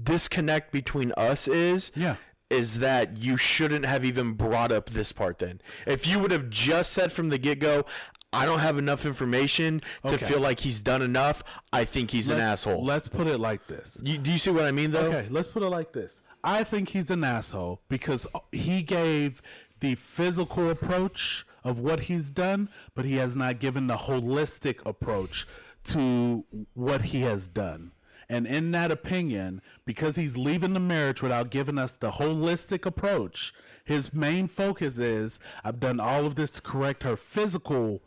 disconnect 0.02 0.72
between 0.72 1.12
us 1.16 1.48
is 1.48 1.90
Yeah. 1.94 2.16
is 2.48 2.78
that 2.78 3.18
you 3.18 3.36
shouldn't 3.36 3.84
have 3.86 4.04
even 4.04 4.32
brought 4.32 4.72
up 4.72 4.90
this 4.90 5.12
part 5.12 5.38
then. 5.38 5.60
If 5.86 6.06
you 6.06 6.18
would 6.18 6.30
have 6.30 6.48
just 6.50 6.92
said 6.92 7.12
from 7.12 7.28
the 7.28 7.38
get 7.38 7.58
go, 7.58 7.84
I 8.32 8.46
don't 8.46 8.60
have 8.60 8.78
enough 8.78 9.04
information 9.04 9.80
to 10.06 10.14
Okay. 10.14 10.26
feel 10.26 10.40
like 10.40 10.60
he's 10.60 10.80
done 10.80 11.02
enough. 11.02 11.42
I 11.72 11.84
think 11.84 12.12
he's 12.12 12.28
an 12.28 12.38
Let's- 12.38 12.64
asshole. 12.66 12.84
Let's 12.84 13.08
put 13.08 13.26
it 13.26 13.38
like 13.38 13.66
this. 13.66 14.00
You, 14.04 14.18
do 14.18 14.30
you 14.30 14.38
see 14.38 14.50
what 14.50 14.64
I 14.64 14.70
mean 14.70 14.92
though? 14.92 15.06
Okay, 15.06 15.26
let's 15.30 15.48
put 15.48 15.62
it 15.62 15.68
like 15.68 15.92
this. 15.92 16.20
I 16.42 16.64
think 16.64 16.90
he's 16.90 17.10
an 17.10 17.22
asshole 17.24 17.82
because 17.88 18.26
he 18.52 18.82
gave 18.82 19.42
the 19.80 19.94
physical 19.96 20.70
approach 20.70 21.44
of 21.64 21.78
what 21.78 22.00
he's 22.00 22.30
done, 22.30 22.68
but 22.94 23.04
he 23.04 23.16
has 23.16 23.36
not 23.36 23.60
given 23.60 23.86
the 23.86 23.96
holistic 23.96 24.84
approach 24.86 25.46
to 25.84 26.44
what 26.74 27.02
he 27.02 27.20
has 27.22 27.48
done. 27.48 27.92
And 28.28 28.46
in 28.46 28.70
that 28.70 28.92
opinion, 28.92 29.60
because 29.84 30.16
he's 30.16 30.36
leaving 30.38 30.72
the 30.72 30.80
marriage 30.80 31.20
without 31.20 31.50
giving 31.50 31.78
us 31.78 31.96
the 31.96 32.12
holistic 32.12 32.86
approach, 32.86 33.52
his 33.84 34.14
main 34.14 34.46
focus 34.46 34.98
is 35.00 35.40
I've 35.64 35.80
done 35.80 35.98
all 35.98 36.26
of 36.26 36.36
this 36.36 36.52
to 36.52 36.62
correct 36.62 37.02
her 37.02 37.16
physical 37.16 38.02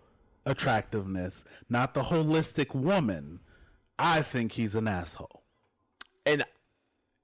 attractiveness, 0.45 1.43
not 1.69 1.93
the 1.93 2.03
holistic 2.03 2.73
woman. 2.73 3.41
I 3.99 4.21
think 4.21 4.53
he's 4.53 4.75
an 4.75 4.87
asshole. 4.87 5.43
and 6.25 6.45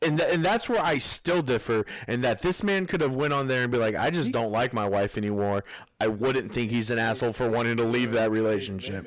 and 0.02 0.18
th- 0.18 0.34
and 0.34 0.44
that's 0.44 0.70
where 0.70 0.82
I 0.82 0.98
still 0.98 1.42
differ, 1.42 1.86
and 2.08 2.24
that 2.24 2.42
this 2.42 2.64
man 2.64 2.86
could 2.86 3.02
have 3.02 3.14
went 3.14 3.34
on 3.34 3.48
there 3.48 3.64
and 3.64 3.72
be 3.72 3.78
like, 3.78 3.96
I 3.96 4.10
just 4.10 4.32
don't 4.32 4.52
like 4.52 4.74
my 4.74 4.88
wife 4.88 5.18
anymore. 5.18 5.64
I 6.00 6.08
wouldn't 6.08 6.54
think 6.54 6.72
he's 6.72 6.90
an 6.90 7.00
asshole 7.00 7.34
for 7.34 7.50
wanting 7.50 7.78
to 7.78 7.84
leave 7.84 8.14
that 8.14 8.32
relationship. 8.32 9.06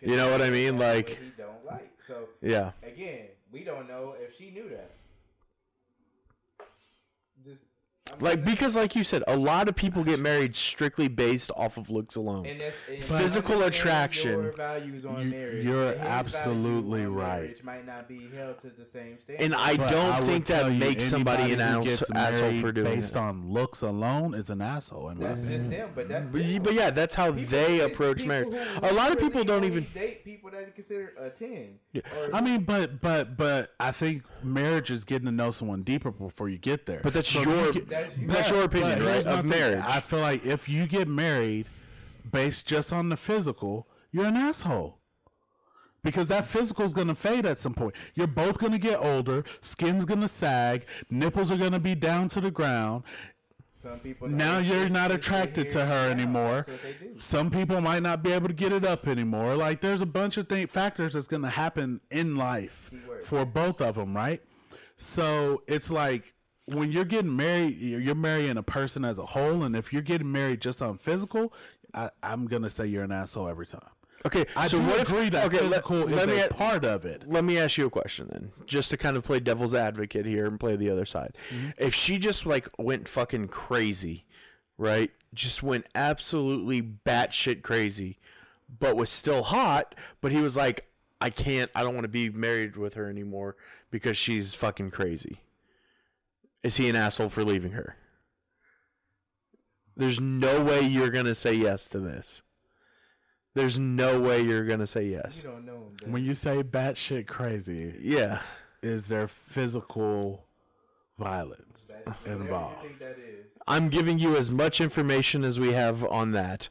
You 0.00 0.16
know 0.16 0.30
what 0.30 0.42
I 0.42 0.50
mean? 0.50 0.78
Like, 0.78 1.10
he 1.10 1.32
don't 1.36 1.64
like. 1.64 1.92
So 2.06 2.28
yeah. 2.40 2.72
again, 2.82 3.26
we 3.52 3.62
don't 3.62 3.88
know 3.88 4.16
if 4.18 4.36
she 4.36 4.50
knew 4.50 4.68
that. 4.70 4.90
Just 7.44 7.62
I'm 7.98 8.01
Like 8.20 8.44
because, 8.44 8.76
like 8.76 8.94
you 8.94 9.04
said, 9.04 9.22
a 9.26 9.36
lot 9.36 9.68
of 9.68 9.74
people 9.76 10.04
get 10.04 10.20
married 10.20 10.54
strictly 10.54 11.08
based 11.08 11.50
off 11.56 11.76
of 11.76 11.90
looks 11.90 12.16
alone. 12.16 12.46
and 12.46 12.60
that's, 12.60 12.76
and 12.90 13.02
Physical 13.02 13.62
attraction. 13.62 14.30
Your 14.42 14.52
values 14.52 15.04
on 15.04 15.22
You- 15.22 15.30
marriage. 15.30 15.64
you're 15.64 15.94
absolutely 15.96 17.00
values 17.00 17.08
on 17.08 17.14
right. 17.14 17.42
marriage 17.42 17.62
Might 17.64 17.86
not 17.86 18.08
be 18.08 18.28
held 18.34 18.58
to 18.58 18.70
the 18.70 18.84
same 18.86 19.18
standard. 19.18 19.44
And 19.44 19.54
I 19.54 19.76
But 19.76 19.90
don't 19.90 20.12
I 20.12 20.20
think 20.20 20.46
that 20.46 20.72
makes 20.72 21.04
somebody 21.04 21.52
an 21.52 21.60
ass- 21.60 22.10
asshole 22.14 22.60
for 22.60 22.72
doing 22.72 22.86
based 22.96 23.16
it. 23.16 23.18
on 23.18 23.48
looks 23.48 23.82
alone 23.82 24.34
is 24.34 24.50
an 24.50 24.60
asshole. 24.60 25.08
In 25.10 25.18
my 25.18 25.28
that's 25.28 25.40
opinion. 25.40 25.60
just 25.60 25.70
them. 25.70 25.90
But 25.94 26.08
that's 26.08 26.26
But, 26.28 26.42
them. 26.42 26.62
but 26.62 26.74
yeah, 26.74 26.90
that's 26.90 27.14
how 27.14 27.32
People- 27.32 27.50
they 27.50 27.80
approach 27.80 28.24
marriage. 28.24 28.54
A 28.82 28.92
lot 28.92 29.12
of 29.12 29.18
people 29.18 29.44
don't 29.44 29.64
even. 29.64 29.86
date 29.94 30.24
people 30.24 30.50
that 30.50 30.66
they 30.66 30.72
consider 30.72 31.12
a 31.18 31.30
ten. 31.30 31.78
Or 31.96 32.34
I 32.34 32.40
mean, 32.40 32.62
but 32.64 33.00
but 33.00 33.36
but 33.36 33.70
I 33.80 33.90
think 33.92 34.22
marriage 34.42 34.90
is 34.90 35.04
getting 35.04 35.26
to 35.26 35.32
know 35.32 35.50
someone 35.50 35.82
deeper 35.82 36.10
before 36.10 36.48
you 36.48 36.58
get 36.58 36.86
there. 36.86 37.00
But 37.02 37.12
that's 37.12 37.28
So 37.28 37.42
your 37.42 37.72
That's 37.72 37.76
your- 37.76 37.84
that's 38.26 38.50
your 38.50 38.64
opinion, 38.64 38.98
but 38.98 39.04
right? 39.04 39.12
here's 39.12 39.24
my 39.26 39.32
Of 39.32 39.40
thing. 39.40 39.48
marriage. 39.48 39.84
I 39.86 40.00
feel 40.00 40.20
like 40.20 40.44
if 40.44 40.68
you 40.68 40.86
get 40.86 41.08
married 41.08 41.66
based 42.30 42.66
just 42.66 42.92
on 42.92 43.08
the 43.08 43.16
physical, 43.16 43.86
you're 44.10 44.26
an 44.26 44.36
asshole. 44.36 44.98
Because 46.04 46.26
that 46.28 46.44
physical 46.44 46.84
is 46.84 46.92
going 46.92 47.06
to 47.08 47.14
fade 47.14 47.46
at 47.46 47.60
some 47.60 47.74
point. 47.74 47.94
You're 48.16 48.26
both 48.26 48.58
going 48.58 48.72
to 48.72 48.78
get 48.78 48.98
older. 48.98 49.44
Skin's 49.60 50.04
going 50.04 50.20
to 50.20 50.28
sag. 50.28 50.84
Nipples 51.10 51.52
are 51.52 51.56
going 51.56 51.72
to 51.72 51.78
be 51.78 51.94
down 51.94 52.28
to 52.30 52.40
the 52.40 52.50
ground. 52.50 53.04
some 53.80 54.00
people 54.00 54.28
Now 54.28 54.58
you're 54.58 54.88
not 54.88 55.12
attracted 55.12 55.70
to 55.70 55.86
her 55.86 56.10
anymore. 56.10 56.64
That's 56.66 56.68
what 56.68 56.82
they 57.00 57.06
do. 57.06 57.18
Some 57.20 57.50
people 57.52 57.80
might 57.80 58.02
not 58.02 58.20
be 58.24 58.32
able 58.32 58.48
to 58.48 58.54
get 58.54 58.72
it 58.72 58.84
up 58.84 59.06
anymore. 59.06 59.54
Like 59.54 59.80
there's 59.80 60.02
a 60.02 60.06
bunch 60.06 60.36
of 60.38 60.48
thing, 60.48 60.66
factors 60.66 61.12
that's 61.12 61.28
going 61.28 61.42
to 61.42 61.50
happen 61.50 62.00
in 62.10 62.34
life 62.34 62.90
Keyword. 62.90 63.24
for 63.24 63.44
both 63.44 63.80
of 63.80 63.94
them, 63.94 64.12
right? 64.16 64.42
So 64.96 65.62
it's 65.68 65.88
like 65.90 66.34
when 66.66 66.92
you're 66.92 67.04
getting 67.04 67.34
married, 67.34 67.76
you're 67.78 68.14
marrying 68.14 68.56
a 68.56 68.62
person 68.62 69.04
as 69.04 69.18
a 69.18 69.26
whole, 69.26 69.62
and 69.62 69.74
if 69.74 69.92
you're 69.92 70.02
getting 70.02 70.30
married 70.30 70.60
just 70.60 70.80
on 70.82 70.98
physical, 70.98 71.52
I, 71.94 72.10
I'm 72.22 72.46
gonna 72.46 72.70
say 72.70 72.86
you're 72.86 73.04
an 73.04 73.12
asshole 73.12 73.48
every 73.48 73.66
time. 73.66 73.80
Okay, 74.24 74.44
I 74.54 74.68
so 74.68 74.78
what 74.80 75.00
if 75.00 75.08
that 75.32 75.46
okay, 75.46 75.60
let, 75.62 75.84
physical 75.84 75.96
let 75.98 76.28
is 76.28 76.34
me 76.34 76.40
a 76.40 76.46
a- 76.46 76.48
part 76.50 76.84
of 76.84 77.04
it. 77.04 77.28
let 77.28 77.42
me 77.42 77.58
ask 77.58 77.76
you 77.76 77.86
a 77.86 77.90
question 77.90 78.28
then, 78.30 78.52
just 78.66 78.90
to 78.90 78.96
kind 78.96 79.16
of 79.16 79.24
play 79.24 79.40
devil's 79.40 79.74
advocate 79.74 80.26
here 80.26 80.46
and 80.46 80.60
play 80.60 80.76
the 80.76 80.90
other 80.90 81.04
side. 81.04 81.36
Mm-hmm. 81.50 81.70
If 81.78 81.94
she 81.94 82.18
just 82.18 82.46
like 82.46 82.68
went 82.78 83.08
fucking 83.08 83.48
crazy, 83.48 84.24
right? 84.78 85.10
Just 85.34 85.62
went 85.62 85.86
absolutely 85.94 86.82
batshit 86.82 87.62
crazy, 87.62 88.18
but 88.78 88.96
was 88.96 89.10
still 89.10 89.42
hot, 89.42 89.94
but 90.20 90.30
he 90.30 90.40
was 90.40 90.56
like, 90.56 90.86
I 91.20 91.30
can't, 91.30 91.70
I 91.74 91.82
don't 91.82 91.94
want 91.94 92.04
to 92.04 92.08
be 92.08 92.30
married 92.30 92.76
with 92.76 92.94
her 92.94 93.08
anymore 93.08 93.56
because 93.90 94.16
she's 94.16 94.54
fucking 94.54 94.90
crazy. 94.90 95.40
Is 96.62 96.76
he 96.76 96.88
an 96.88 96.96
asshole 96.96 97.28
for 97.28 97.44
leaving 97.44 97.72
her? 97.72 97.96
There's 99.96 100.20
no 100.20 100.62
way 100.62 100.80
you're 100.82 101.10
gonna 101.10 101.34
say 101.34 101.54
yes 101.54 101.86
to 101.88 101.98
this. 102.00 102.42
There's 103.54 103.78
no 103.78 104.18
way 104.20 104.40
you're 104.40 104.64
gonna 104.64 104.86
say 104.86 105.06
yes. 105.06 105.42
You 105.44 105.50
don't 105.50 105.66
know 105.66 105.90
him. 106.02 106.12
When 106.12 106.24
you 106.24 106.34
say 106.34 106.62
batshit 106.62 107.26
crazy, 107.26 107.94
Yeah. 108.00 108.40
is 108.82 109.08
there 109.08 109.28
physical 109.28 110.46
violence 111.18 111.96
involved? 112.24 112.82
You 112.82 112.88
think 112.88 112.98
that 113.00 113.18
is. 113.18 113.46
I'm 113.66 113.88
giving 113.90 114.18
you 114.18 114.36
as 114.36 114.50
much 114.50 114.80
information 114.80 115.44
as 115.44 115.60
we 115.60 115.72
have 115.72 116.04
on 116.04 116.32
that. 116.32 116.68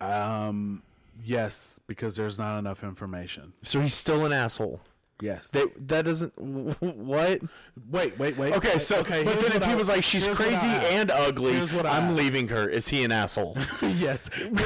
Um, 0.00 0.82
yes, 1.22 1.80
because 1.86 2.16
there's 2.16 2.38
not 2.38 2.58
enough 2.58 2.84
information. 2.84 3.54
So 3.62 3.80
he's 3.80 3.94
still 3.94 4.24
an 4.26 4.32
asshole. 4.32 4.82
Yes. 5.22 5.48
That 5.50 5.68
that 5.88 6.04
doesn't 6.04 6.32
what? 6.38 7.40
wait, 7.90 8.18
wait, 8.18 8.36
wait. 8.36 8.54
Okay, 8.54 8.78
so 8.78 9.00
okay. 9.00 9.24
but 9.24 9.38
then 9.40 9.52
if 9.52 9.60
what 9.60 9.68
he 9.68 9.74
was 9.74 9.88
like 9.88 10.02
she's 10.04 10.26
crazy 10.28 10.66
and 10.66 11.10
ugly, 11.10 11.56
I 11.56 11.60
I'm 11.62 11.84
asked. 11.84 12.14
leaving 12.16 12.48
her. 12.48 12.68
Is 12.68 12.88
he 12.88 13.04
an 13.04 13.12
asshole? 13.12 13.56
yes. 13.82 14.30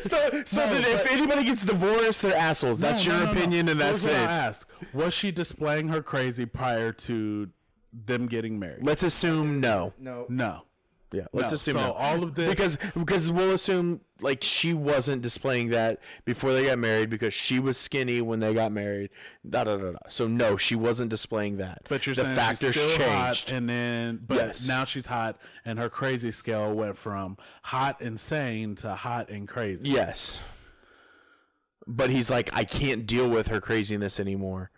so 0.00 0.42
so 0.44 0.66
No, 0.66 0.72
then 0.74 0.84
if 0.84 1.10
anybody 1.12 1.44
gets 1.44 1.64
divorced, 1.64 2.22
they're 2.22 2.36
assholes. 2.36 2.78
That's 2.80 3.04
No, 3.04 3.12
your 3.12 3.20
no, 3.20 3.26
no, 3.26 3.32
no. 3.32 3.38
opinion 3.40 3.68
and 3.68 3.80
Here's 3.80 4.02
that's 4.04 4.06
what 4.06 4.22
it. 4.22 4.28
I 4.28 4.32
ask. 4.46 4.70
Was 4.92 5.14
she 5.14 5.30
displaying 5.30 5.88
her 5.88 6.02
crazy 6.02 6.46
prior 6.46 6.92
to 6.92 7.48
them 7.92 8.26
getting 8.26 8.58
married? 8.58 8.84
Let's 8.84 9.02
assume 9.02 9.60
no. 9.60 9.92
No. 9.98 10.26
no. 10.28 10.62
Yeah, 11.10 11.22
let's 11.32 11.50
No, 11.52 11.54
assume 11.54 11.74
so 11.74 11.80
no. 11.86 11.92
all 11.92 12.22
of 12.22 12.34
this- 12.34 12.50
because 12.50 12.76
because 12.94 13.30
we'll 13.30 13.52
assume 13.54 14.02
like 14.20 14.42
she 14.42 14.74
wasn't 14.74 15.22
displaying 15.22 15.70
that 15.70 16.00
before 16.26 16.52
they 16.52 16.66
got 16.66 16.78
married 16.78 17.08
because 17.08 17.32
she 17.32 17.58
was 17.58 17.78
skinny 17.78 18.20
when 18.20 18.40
they 18.40 18.52
got 18.52 18.72
married. 18.72 19.08
Da 19.48 19.64
da 19.64 19.78
da 19.78 19.92
da. 19.92 19.98
So 20.10 20.28
no, 20.28 20.58
she 20.58 20.74
wasn't 20.74 21.08
displaying 21.10 21.56
that. 21.58 21.82
But 21.88 22.04
you're 22.06 22.14
the 22.14 22.24
saying 22.24 22.36
factors 22.36 22.74
she's 22.74 22.92
still 22.92 23.08
hot, 23.10 23.26
changed. 23.34 23.52
and 23.52 23.68
then 23.70 24.20
but 24.26 24.36
Yes. 24.36 24.68
now 24.68 24.84
she's 24.84 25.06
hot, 25.06 25.38
and 25.64 25.78
her 25.78 25.88
crazy 25.88 26.30
scale 26.30 26.74
went 26.74 26.98
from 26.98 27.38
hot 27.62 28.00
and 28.02 28.20
sane 28.20 28.74
to 28.76 28.94
hot 28.94 29.30
and 29.30 29.48
crazy. 29.48 29.88
Yes. 29.88 30.38
But 31.86 32.10
he's 32.10 32.28
like, 32.28 32.50
I 32.52 32.64
can't 32.64 33.06
deal 33.06 33.30
with 33.30 33.48
her 33.48 33.60
craziness 33.62 34.20
anymore. 34.20 34.70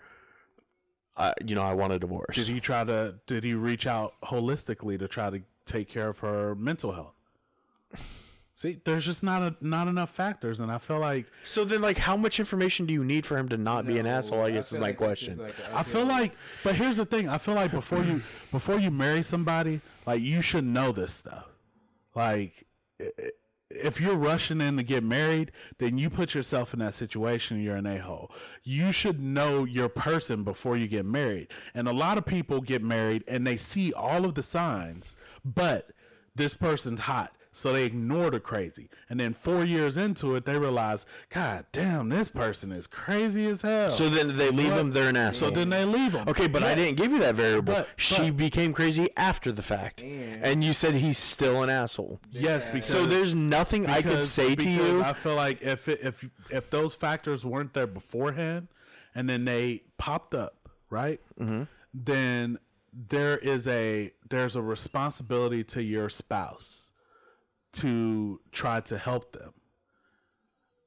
I, 1.17 1.33
you 1.45 1.55
know, 1.57 1.63
I 1.63 1.75
want 1.75 1.93
a 1.93 1.99
divorce. 1.99 2.37
Did 2.37 2.47
he 2.47 2.61
try 2.61 2.85
to? 2.85 3.17
Did 3.27 3.43
he 3.43 3.53
reach 3.55 3.87
out 3.87 4.15
holistically 4.25 4.99
to 5.01 5.09
try 5.09 5.29
to 5.29 5.43
take 5.71 5.89
care 5.89 6.09
of 6.09 6.19
her 6.21 6.55
mental 6.55 6.93
health? 6.93 7.15
See, 8.55 8.79
there's 8.85 9.07
just 9.07 9.25
not 9.25 9.43
a, 9.43 9.57
not 9.63 9.89
enough 9.89 10.11
factors, 10.11 10.61
and 10.61 10.71
I 10.71 10.77
feel 10.77 10.99
like 10.99 11.25
so 11.45 11.65
then, 11.65 11.81
like, 11.81 11.97
how 11.97 12.15
much 12.15 12.39
information 12.39 12.85
do 12.85 12.93
you 12.93 13.03
need 13.03 13.25
for 13.25 13.39
him 13.39 13.49
to 13.49 13.57
not 13.57 13.87
be 13.87 13.99
an 13.99 14.05
No, 14.05 14.11
asshole? 14.11 14.43
I 14.43 14.51
guess 14.51 14.67
is 14.67 14.73
feel 14.73 14.81
my 14.83 14.87
like 14.89 14.99
that's 14.99 15.07
question. 15.09 15.37
just 15.39 15.59
like 15.59 15.69
a- 15.73 15.79
I 15.79 15.83
feel 15.83 16.05
like, 16.05 16.33
but 16.63 16.75
here's 16.75 16.99
the 16.99 17.07
thing: 17.07 17.27
I 17.27 17.39
feel 17.39 17.55
like 17.55 17.71
before 17.71 18.05
you 18.05 18.23
before 18.51 18.79
you 18.79 18.91
marry 18.91 19.23
somebody, 19.23 19.81
like 20.05 20.21
you 20.21 20.43
should 20.43 20.65
know 20.67 20.93
this 20.93 21.15
stuff. 21.15 21.47
Like, 22.15 22.67
i- 23.01 23.05
i- 23.19 23.31
if 23.71 24.01
you're 24.01 24.17
rushing 24.17 24.61
in 24.61 24.77
to 24.77 24.83
get 24.83 25.05
married, 25.05 25.53
then 25.79 25.97
you 25.97 26.11
put 26.11 26.35
yourself 26.35 26.73
in 26.75 26.81
that 26.81 26.95
situation. 26.95 27.63
You're 27.63 27.77
an 27.77 27.87
a 27.87 27.99
hole. 27.99 28.31
You 28.65 28.93
should 28.93 29.21
know 29.21 29.65
your 29.65 29.89
person 29.89 30.43
before 30.43 30.77
you 30.77 30.89
get 30.89 31.07
married. 31.07 31.49
And 31.75 31.89
a 31.89 31.93
lot 31.93 32.19
of 32.19 32.27
people 32.27 32.61
get 32.61 32.83
married 32.83 33.25
and 33.29 33.47
they 33.47 33.57
see 33.57 33.93
all 33.93 34.25
of 34.25 34.35
the 34.35 34.43
signs, 34.43 35.15
but 35.45 35.91
this 36.35 36.55
person's 36.55 37.01
hot. 37.01 37.33
So 37.53 37.73
they 37.73 37.85
ignore 37.85 38.31
the 38.31 38.39
crazy. 38.39 38.89
And 39.09 39.19
then 39.19 39.33
four 39.35 39.65
years 39.65 39.97
into 39.97 40.37
it, 40.37 40.45
they 40.45 40.57
realize, 40.57 41.05
God 41.31 41.65
damn, 41.73 42.09
this 42.09 42.31
person 42.31 42.71
is 42.71 42.87
crazy 42.87 43.47
as 43.47 43.63
hell. 43.63 43.91
So 43.91 44.09
then 44.09 44.37
they 44.37 44.51
leave 44.51 44.73
him. 44.73 44.93
They're 44.93 45.09
an 45.09 45.17
asshole. 45.17 45.49
So 45.49 45.55
then 45.55 45.69
they 45.71 45.85
leave 45.85 46.13
him. 46.15 46.29
okay, 46.29 46.47
but 46.47 46.63
I 46.63 46.77
didn't 46.77 46.97
give 46.97 47.11
you 47.11 47.19
that 47.19 47.35
variable. 47.35 47.73
But- 47.75 47.89
she 47.97 48.31
but- 48.31 48.37
became 48.37 48.73
crazy 48.73 49.09
after 49.17 49.51
the 49.51 49.63
fact, 49.63 50.01
And- 50.01 50.45
and 50.45 50.65
you 50.65 50.73
said 50.73 50.95
he's 50.95 51.19
still 51.19 51.63
an 51.65 51.71
asshole. 51.71 52.21
Yes, 52.31 52.67
because 52.69 52.87
So 52.87 53.05
there's 53.05 53.35
nothing 53.35 53.87
I 53.87 53.97
could 54.03 54.11
because- 54.11 54.31
say 54.31 54.51
to 54.51 54.57
because 54.57 54.77
you. 54.77 55.03
I 55.03 55.13
feel 55.13 55.35
like 55.35 55.61
if 55.63 55.89
it, 55.89 55.99
if 56.03 56.29
if 56.51 56.71
those 56.71 56.95
factors 56.95 57.45
weren't 57.45 57.75
there 57.75 57.87
beforehand, 57.89 58.69
and 59.15 59.29
then 59.29 59.45
they 59.45 59.83
popped 59.99 60.35
up, 60.37 60.69
right? 60.89 61.21
Mm-hmm. 61.41 61.65
Then 61.93 62.59
there 62.93 63.39
is 63.39 63.67
a 63.69 64.13
there's 64.29 64.55
a 64.57 64.63
responsibility 64.63 65.65
to 65.65 65.83
your 65.83 66.09
spouse 66.09 66.93
to 67.73 68.41
try 68.51 68.81
to 68.81 68.99
help 68.99 69.33
them 69.33 69.53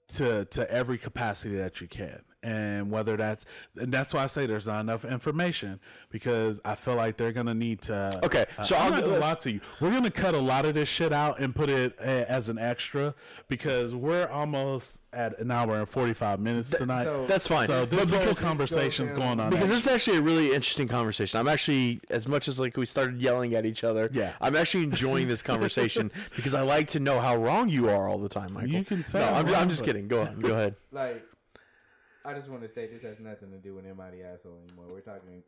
to 0.08 0.46
to 0.46 0.70
every 0.70 0.98
capacity 0.98 1.56
that 1.56 1.82
you 1.82 1.88
can 1.88 2.22
and 2.44 2.92
whether 2.92 3.16
that's 3.18 3.46
and 3.78 3.92
that's 3.92 4.14
why 4.14 4.24
I 4.24 4.28
say 4.28 4.46
there's 4.46 4.68
not 4.68 4.82
enough 4.82 5.06
information 5.06 5.80
because 6.10 6.60
I 6.66 6.76
feel 6.76 6.96
like 6.96 7.18
they're 7.18 7.32
gonna 7.32 7.54
need 7.54 7.82
to 7.84 8.20
Okay, 8.24 8.46
so 8.64 8.76
I'm 8.76 8.84
I'll 8.84 8.92
not 8.92 9.02
go- 9.02 9.08
gonna 9.12 9.20
lie 9.22 9.36
to 9.36 9.52
you 9.54 9.62
we're 9.80 9.92
gonna 9.92 10.12
cut 10.12 10.36
a 10.36 10.40
lot 10.40 10.66
of 10.66 10.74
this 10.76 10.90
shit 10.90 11.14
out 11.14 11.40
and 11.40 11.56
put 11.56 11.70
it 11.70 11.96
uh, 12.00 12.04
as 12.04 12.50
an 12.50 12.58
extra 12.60 13.16
because 13.48 13.96
we're 13.96 14.28
almost 14.28 15.00
at 15.14 15.38
an 15.40 15.52
hour 15.52 15.78
and 15.78 15.88
45 15.88 16.40
minutes 16.40 16.72
tonight 16.72 17.04
so- 17.06 17.26
That's 17.28 17.48
fine. 17.48 17.68
so 17.68 17.86
this 17.86 18.10
But 18.10 18.18
whole 18.18 18.20
because- 18.26 18.40
conversation's 18.40 19.12
down- 19.12 19.20
going 19.20 19.40
on 19.40 19.50
because 19.52 19.70
extra. 19.70 19.76
this 19.76 19.86
is 19.86 19.92
actually 19.94 20.18
a 20.18 20.22
really 20.22 20.48
interesting 20.48 20.88
conversation. 20.88 21.40
I'm 21.40 21.48
actually, 21.48 22.02
as 22.10 22.28
much 22.28 22.48
as 22.48 22.60
like 22.60 22.76
we 22.78 22.86
started 22.88 23.22
yelling 23.22 23.54
at 23.54 23.64
each 23.66 23.84
other, 23.84 24.10
Yeah. 24.12 24.34
I'm 24.42 24.56
actually 24.56 24.84
enjoying 24.86 25.28
this 25.28 25.42
conversation 25.44 26.12
because 26.36 26.54
I 26.56 26.62
like 26.64 26.90
to 26.92 27.00
know 27.00 27.20
how 27.20 27.36
wrong 27.36 27.70
you 27.70 27.90
are 27.90 28.08
all 28.10 28.18
the 28.18 28.28
time, 28.30 28.54
Michael. 28.54 28.70
You 28.70 28.84
can 28.84 29.06
say 29.06 29.20
No, 29.20 29.28
I'm 29.28 29.36
I'm, 29.36 29.46
wrong, 29.46 29.56
I'm 29.56 29.70
just 29.70 29.82
but- 29.82 29.86
kidding. 29.88 30.08
Go 30.08 30.22
on. 30.24 30.40
Go 30.42 30.54
ahead. 30.54 30.76
like 30.92 31.24
I 32.26 32.34
just 32.34 32.50
want 32.50 32.62
to 32.64 32.70
state 32.70 32.92
this 32.94 33.02
has 33.04 33.20
nothing 33.20 33.52
to 33.52 33.58
do 33.58 33.76
with 33.76 33.86
anybody 33.86 34.24
asshole 34.24 34.58
anymore. 34.68 34.86
We're 34.90 35.02
talking 35.02 35.44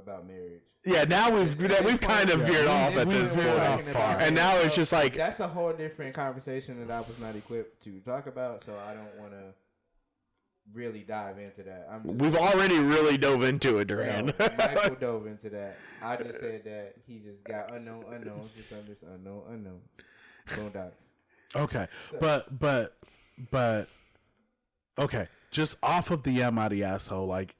about 0.00 0.26
marriage. 0.28 0.62
Yeah, 0.84 1.02
now 1.04 1.28
we've 1.30 1.58
we've 1.84 2.00
kind 2.00 2.30
of 2.30 2.40
Yeah, 2.40 2.46
veered 2.46 2.64
we- 2.66 2.68
off 2.70 2.96
at 2.96 3.06
we 3.08 3.14
this 3.14 3.34
point, 3.34 3.48
off 3.48 3.82
far. 3.88 4.16
and 4.18 4.34
now 4.36 4.56
it's 4.58 4.76
just 4.76 4.92
like 4.92 5.14
that's 5.14 5.40
a 5.40 5.48
whole 5.48 5.72
different 5.72 6.14
conversation 6.14 6.78
that 6.86 6.92
I 6.92 7.00
was 7.00 7.18
not 7.18 7.34
equipped 7.34 7.82
to 7.84 7.98
talk 8.00 8.26
about. 8.28 8.62
So 8.62 8.78
I 8.78 8.94
don't 8.94 9.18
want 9.18 9.32
to 9.32 9.54
really 10.72 11.00
dive 11.00 11.38
into 11.38 11.64
that. 11.64 11.88
I'm 11.90 12.04
just, 12.04 12.14
we've 12.16 12.36
already 12.36 12.78
really 12.78 13.18
dove 13.18 13.42
into 13.42 13.78
it, 13.78 13.88
No, 13.88 13.96
Duran. 13.96 14.32
Michael 14.38 14.94
dove 15.00 15.26
into 15.26 15.50
that. 15.50 15.78
I 16.00 16.16
just 16.16 16.38
said 16.38 16.62
that 16.64 16.94
he 17.08 17.18
just 17.18 17.42
got 17.42 17.74
unknown 17.74 18.04
unknowns, 18.08 18.50
just 18.56 18.72
under 18.72 18.92
unknown 19.12 19.42
unknowns. 19.50 19.82
Boondocks. 20.50 21.06
Okay, 21.56 21.88
but 22.20 22.56
but 22.60 22.96
but 23.50 23.88
okay, 24.96 25.26
just 25.50 25.76
off 25.82 26.10
of 26.10 26.22
the 26.22 26.42
I 26.42 26.68
the 26.68 26.84
asshole, 26.84 27.26
like 27.26 27.56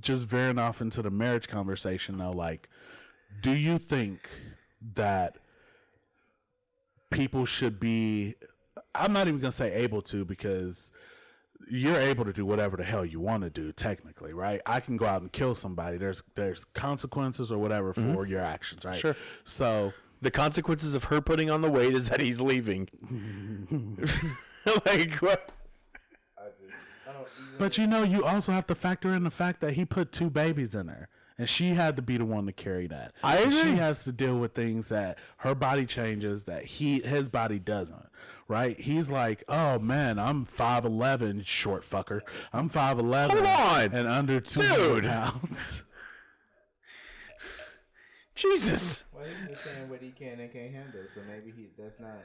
just 0.00 0.26
veering 0.26 0.58
off 0.58 0.80
into 0.80 1.02
the 1.02 1.10
marriage 1.10 1.48
conversation 1.48 2.18
though, 2.18 2.30
like, 2.30 2.68
do 3.40 3.52
you 3.52 3.78
think 3.78 4.28
that 4.94 5.38
people 7.10 7.44
should 7.44 7.80
be? 7.80 8.34
I'm 8.94 9.12
not 9.12 9.28
even 9.28 9.40
gonna 9.40 9.52
say 9.52 9.72
able 9.74 10.02
to 10.02 10.24
because 10.24 10.92
you're 11.68 11.98
able 11.98 12.24
to 12.24 12.32
do 12.32 12.44
whatever 12.44 12.76
the 12.76 12.84
hell 12.84 13.04
you 13.04 13.20
want 13.20 13.42
to 13.42 13.50
do 13.50 13.72
technically, 13.72 14.32
right? 14.32 14.60
I 14.66 14.80
can 14.80 14.96
go 14.96 15.06
out 15.06 15.22
and 15.22 15.32
kill 15.32 15.54
somebody. 15.54 15.96
There's 15.96 16.22
there's 16.34 16.64
consequences 16.64 17.50
or 17.50 17.58
whatever 17.58 17.92
mm-hmm. 17.92 18.14
for 18.14 18.26
your 18.26 18.40
actions, 18.40 18.84
right? 18.84 18.96
Sure. 18.96 19.16
So 19.44 19.92
the 20.20 20.30
consequences 20.30 20.94
of 20.94 21.04
her 21.04 21.20
putting 21.20 21.50
on 21.50 21.62
the 21.62 21.70
weight 21.70 21.94
is 21.94 22.08
that 22.08 22.20
he's 22.20 22.40
leaving. 22.40 22.88
like 24.86 25.14
what? 25.16 25.50
I 27.22 27.28
just, 27.28 27.36
I 27.38 27.40
don't 27.40 27.46
even. 27.46 27.58
But 27.58 27.78
you 27.78 27.86
know, 27.86 28.02
you 28.02 28.24
also 28.24 28.52
have 28.52 28.66
to 28.68 28.74
factor 28.74 29.12
in 29.14 29.24
the 29.24 29.30
fact 29.30 29.60
that 29.60 29.74
he 29.74 29.84
put 29.84 30.12
two 30.12 30.30
babies 30.30 30.74
in 30.74 30.88
her. 30.88 31.08
And 31.38 31.48
she 31.48 31.70
had 31.70 31.96
to 31.96 32.02
be 32.02 32.18
the 32.18 32.26
one 32.26 32.44
to 32.46 32.52
carry 32.52 32.86
that. 32.88 33.14
I 33.24 33.38
And 33.38 33.52
She 33.52 33.70
has 33.76 34.04
to 34.04 34.12
deal 34.12 34.38
with 34.38 34.52
things 34.52 34.90
that 34.90 35.18
her 35.38 35.54
body 35.54 35.86
changes 35.86 36.44
that 36.44 36.64
he 36.64 37.00
his 37.00 37.28
body 37.28 37.58
doesn't. 37.58 38.06
Right? 38.48 38.78
He's 38.78 39.10
like, 39.10 39.42
oh 39.48 39.78
man, 39.78 40.18
I'm 40.18 40.44
five 40.44 40.84
eleven, 40.84 41.42
short 41.42 41.82
fucker. 41.84 42.20
I'm 42.52 42.68
five 42.68 42.98
eleven 42.98 43.44
Hold 43.44 43.46
on. 43.48 43.92
and 43.98 44.06
under 44.06 44.40
two 44.40 44.60
Dude. 44.60 45.04
pounds. 45.04 45.84
Jesus. 48.34 49.04
well, 49.12 49.24
he's 49.24 49.50
just 49.50 49.64
saying 49.64 49.88
what 49.88 50.00
he 50.00 50.10
can 50.10 50.40
and 50.40 50.52
can't 50.52 50.72
handle. 50.72 51.02
So 51.14 51.20
maybe 51.28 51.52
he 51.56 51.68
that's 51.78 51.98
not 52.00 52.18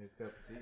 his 0.00 0.10
cup 0.18 0.28
of 0.28 0.34
tea. 0.48 0.60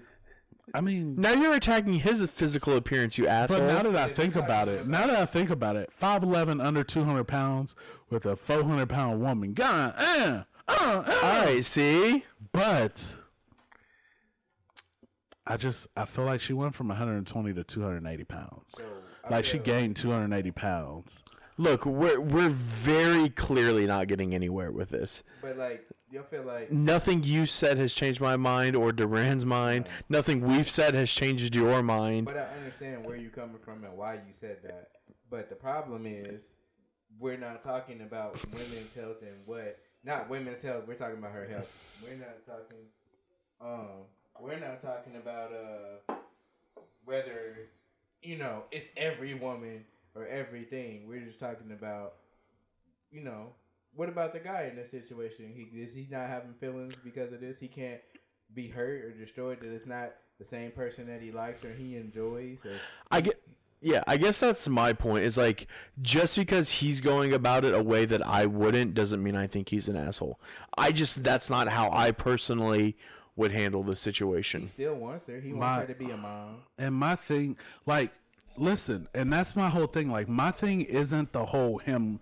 I 0.74 0.80
mean, 0.80 1.14
Now 1.16 1.32
you're 1.32 1.54
attacking 1.54 1.94
his 1.94 2.28
physical 2.30 2.76
appearance, 2.76 3.18
you 3.18 3.26
asshole. 3.26 3.58
But 3.58 3.66
now 3.66 3.82
that 3.90 3.96
I 3.96 4.08
think 4.08 4.36
about 4.36 4.68
it, 4.68 4.86
now 4.86 5.06
that 5.06 5.16
I 5.16 5.26
think 5.26 5.50
about 5.50 5.76
it, 5.76 5.92
five 5.92 6.22
eleven 6.22 6.60
under 6.60 6.84
two 6.84 7.04
hundred 7.04 7.24
pounds 7.24 7.74
with 8.08 8.26
a 8.26 8.36
four 8.36 8.62
hundred 8.62 8.88
pound 8.88 9.20
woman, 9.20 9.52
God, 9.54 9.94
uh, 9.96 10.42
uh, 10.68 10.72
uh. 11.06 11.20
All 11.22 11.44
right, 11.44 11.64
see? 11.64 12.24
But 12.52 13.16
I 15.46 15.56
just 15.56 15.88
I 15.96 16.04
feel 16.04 16.24
like 16.24 16.40
she 16.40 16.52
went 16.52 16.74
from 16.74 16.88
one 16.88 16.96
hundred 16.96 17.16
and 17.16 17.26
twenty 17.26 17.52
to 17.54 17.64
two 17.64 17.82
hundred 17.82 17.98
and 17.98 18.06
eighty 18.06 18.24
pounds. 18.24 18.72
So 18.76 18.84
I 19.24 19.30
Like 19.30 19.44
she 19.44 19.58
gained 19.58 19.96
two 19.96 20.10
hundred 20.10 20.24
and 20.24 20.34
eighty 20.34 20.50
pounds. 20.52 21.24
Look, 21.60 21.84
we're 21.84 22.18
we're 22.18 22.48
very 22.48 23.28
clearly 23.28 23.86
not 23.86 24.06
getting 24.06 24.34
anywhere 24.34 24.70
with 24.70 24.88
this. 24.88 25.22
But 25.42 25.58
like, 25.58 25.86
you'll 26.10 26.22
feel 26.22 26.42
like 26.42 26.72
Nothing 26.72 27.22
you 27.22 27.44
said 27.44 27.76
has 27.76 27.92
changed 27.92 28.18
my 28.18 28.38
mind 28.38 28.74
or 28.76 28.92
Duran's 28.92 29.44
mind. 29.44 29.86
Nothing 30.08 30.40
we've 30.40 30.70
said 30.70 30.94
has 30.94 31.10
changed 31.10 31.54
your 31.54 31.82
mind. 31.82 32.24
But 32.24 32.38
I 32.38 32.46
understand 32.56 33.04
where 33.04 33.16
you're 33.16 33.30
coming 33.30 33.58
from 33.58 33.84
and 33.84 33.94
why 33.94 34.14
you 34.14 34.32
said 34.32 34.60
that. 34.62 34.88
But 35.28 35.50
the 35.50 35.54
problem 35.54 36.06
is, 36.06 36.52
we're 37.18 37.36
not 37.36 37.62
talking 37.62 38.00
about 38.00 38.42
women's 38.54 38.94
health 38.94 39.20
and 39.20 39.36
what. 39.44 39.80
Not 40.02 40.30
women's 40.30 40.62
health. 40.62 40.84
We're 40.88 40.94
talking 40.94 41.18
about 41.18 41.32
her 41.32 41.46
health. 41.46 41.70
We're 42.02 42.16
not 42.16 42.46
talking. 42.46 42.86
Um, 43.60 44.06
we're 44.40 44.58
not 44.58 44.80
talking 44.80 45.16
about 45.16 45.52
uh 45.52 46.14
whether 47.04 47.68
you 48.22 48.38
know 48.38 48.62
it's 48.70 48.88
every 48.96 49.34
woman 49.34 49.84
or 50.14 50.26
everything. 50.26 51.06
We're 51.08 51.20
just 51.20 51.40
talking 51.40 51.72
about 51.72 52.14
you 53.10 53.22
know 53.22 53.48
what 53.94 54.08
about 54.08 54.32
the 54.32 54.38
guy 54.40 54.68
in 54.70 54.76
this 54.76 54.90
situation? 54.90 55.52
He 55.54 55.80
is 55.80 55.92
he 55.94 56.06
not 56.10 56.28
having 56.28 56.54
feelings 56.54 56.94
because 57.02 57.32
of 57.32 57.40
this? 57.40 57.58
He 57.58 57.68
can't 57.68 58.00
be 58.54 58.68
hurt 58.68 59.04
or 59.04 59.10
destroyed. 59.12 59.60
That 59.60 59.72
it's 59.74 59.86
not 59.86 60.12
the 60.38 60.44
same 60.44 60.70
person 60.70 61.06
that 61.08 61.20
he 61.20 61.32
likes 61.32 61.64
or 61.64 61.72
he 61.72 61.96
enjoys. 61.96 62.58
Or 62.64 62.78
I 63.10 63.20
get 63.20 63.40
yeah, 63.82 64.04
I 64.06 64.18
guess 64.18 64.38
that's 64.38 64.68
my 64.68 64.92
point. 64.92 65.24
Is 65.24 65.36
like 65.36 65.66
just 66.02 66.36
because 66.36 66.68
he's 66.70 67.00
going 67.00 67.32
about 67.32 67.64
it 67.64 67.74
a 67.74 67.82
way 67.82 68.04
that 68.04 68.24
I 68.26 68.46
wouldn't 68.46 68.94
doesn't 68.94 69.22
mean 69.22 69.36
I 69.36 69.46
think 69.46 69.70
he's 69.70 69.88
an 69.88 69.96
asshole. 69.96 70.38
I 70.76 70.92
just 70.92 71.24
that's 71.24 71.48
not 71.50 71.68
how 71.68 71.90
I 71.90 72.12
personally 72.12 72.96
would 73.36 73.52
handle 73.52 73.82
the 73.82 73.96
situation. 73.96 74.62
he 74.62 74.66
still 74.66 74.96
wants 74.96 75.26
her. 75.26 75.40
He 75.40 75.52
My- 75.52 75.58
wants 75.76 75.88
her 75.88 75.94
to 75.94 75.98
be 75.98 76.10
a 76.10 76.16
mom. 76.16 76.56
And 76.76 76.94
my 76.94 77.16
thing, 77.16 77.56
like, 77.86 78.12
listen, 78.56 79.08
and 79.14 79.32
that's 79.32 79.56
my 79.56 79.68
whole 79.68 79.86
thing. 79.86 80.10
Like, 80.10 80.28
my 80.28 80.50
thing 80.50 80.82
isn't 80.82 81.32
the 81.32 81.46
whole 81.46 81.78
him, 81.78 82.20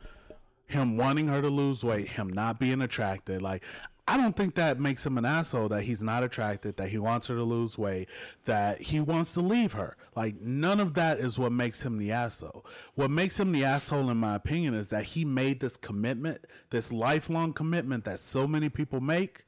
him 0.66 0.97
wanting 0.97 1.29
her 1.29 1.43
to 1.43 1.49
lose 1.49 1.83
weight, 1.85 2.09
him 2.09 2.29
not 2.29 2.59
being 2.59 2.81
attracted. 2.83 3.43
Like, 3.43 3.64
I 4.07 4.16
don't 4.16 4.35
think 4.35 4.55
that 4.55 4.81
makes 4.81 5.05
him 5.05 5.18
an 5.18 5.24
asshole. 5.24 5.68
That 5.68 5.83
he's 5.83 6.03
not 6.03 6.22
attracted, 6.22 6.76
that 6.79 6.89
he 6.89 6.99
wants 6.99 7.26
her 7.26 7.35
to 7.35 7.43
lose 7.43 7.76
weight, 7.76 8.09
that 8.45 8.81
he 8.81 9.01
wants 9.01 9.35
to 9.35 9.41
leave 9.41 9.72
her. 9.72 9.97
Like, 10.16 10.41
none 10.41 10.81
of 10.81 10.95
that 10.95 11.18
is 11.18 11.39
what 11.39 11.53
makes 11.53 11.83
him 11.83 11.99
the 11.99 12.12
asshole. 12.12 12.64
What 12.95 13.11
makes 13.11 13.39
him 13.39 13.53
the 13.53 13.64
asshole, 13.64 14.09
in 14.09 14.16
my 14.16 14.35
opinion, 14.35 14.74
is 14.74 14.89
that 14.91 15.05
he 15.05 15.24
made 15.24 15.61
this 15.61 15.76
commitment, 15.76 16.47
this 16.70 16.91
lifelong 16.93 17.53
commitment 17.53 18.05
that 18.05 18.20
so 18.20 18.47
many 18.47 18.68
people 18.68 19.01
make 19.01 19.45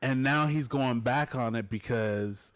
and 0.00 0.22
now 0.22 0.46
he's 0.46 0.68
going 0.68 1.00
back 1.00 1.34
on 1.34 1.54
it 1.54 1.68
because 1.68 2.52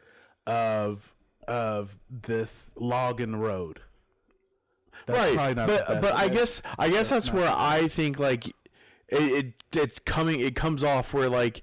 of 0.47 1.15
of 1.49 1.99
this 2.11 2.73
log 2.77 3.21
in 3.21 3.33
the 3.33 3.39
road. 3.39 3.81
That's 5.07 5.19
probably 5.19 5.37
right, 5.37 5.57
not 5.57 5.67
but 5.69 5.87
the 5.89 5.95
best. 5.95 6.03
but 6.03 6.15
I 6.15 6.29
guess 6.29 6.63
I 6.79 6.89
guess 6.91 7.09
that's, 7.09 7.33
where 7.33 7.51
I 7.51 7.89
think 7.89 8.19
like 8.19 8.47
it, 8.49 8.55
it 9.11 9.55
it's 9.73 9.99
coming 9.99 10.41
it 10.41 10.55
comes 10.55 10.85
off 10.85 11.13
where 11.13 11.29
like 11.29 11.63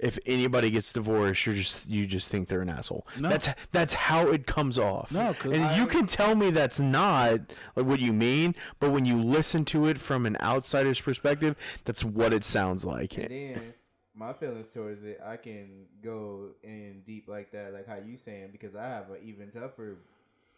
if 0.00 0.18
anybody 0.24 0.70
gets 0.70 0.92
divorced 0.92 1.44
you're 1.44 1.54
just 1.54 1.86
you 1.86 2.06
just 2.06 2.28
think 2.30 2.48
they're 2.48 2.62
an 2.62 2.68
asshole. 2.70 3.06
No. 3.18 3.28
That's 3.28 3.48
that's 3.70 3.94
how 3.94 4.28
it 4.28 4.46
comes 4.46 4.78
off. 4.78 5.12
No, 5.12 5.34
'cause 5.34 5.52
and 5.52 5.64
I- 5.66 5.76
you 5.78 5.86
can 5.86 6.06
tell 6.06 6.34
me 6.34 6.50
that's 6.50 6.80
not 6.80 7.40
like 7.76 7.86
what 7.86 8.00
you 8.00 8.12
mean, 8.12 8.54
but 8.80 8.90
when 8.90 9.04
you 9.06 9.16
listen 9.22 9.64
to 9.66 9.86
it 9.86 10.00
from 10.00 10.26
an 10.26 10.36
outsider's 10.40 11.00
perspective, 11.00 11.54
that's 11.84 12.02
what 12.02 12.32
it 12.32 12.44
sounds 12.44 12.84
like. 12.84 13.16
And 13.18 13.28
then 13.30 13.74
my 14.14 14.32
feelings 14.32 14.68
towards 14.68 15.02
it, 15.04 15.20
I 15.24 15.36
can 15.36 15.86
go 16.02 16.50
in 16.62 17.02
deep 17.06 17.28
like 17.28 17.52
that, 17.52 17.72
like 17.72 17.86
how 17.86 17.96
you 17.96 18.16
saying, 18.16 18.48
because 18.52 18.74
I 18.74 18.84
have 18.84 19.10
an 19.10 19.18
even 19.22 19.50
tougher 19.50 19.98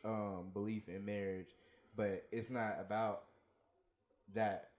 um, 0.04 0.50
belief 0.52 0.88
in 0.88 1.04
marriage, 1.04 1.48
but 1.96 2.24
it's 2.32 2.50
not 2.50 2.76
about 2.80 3.24
that 4.34 4.70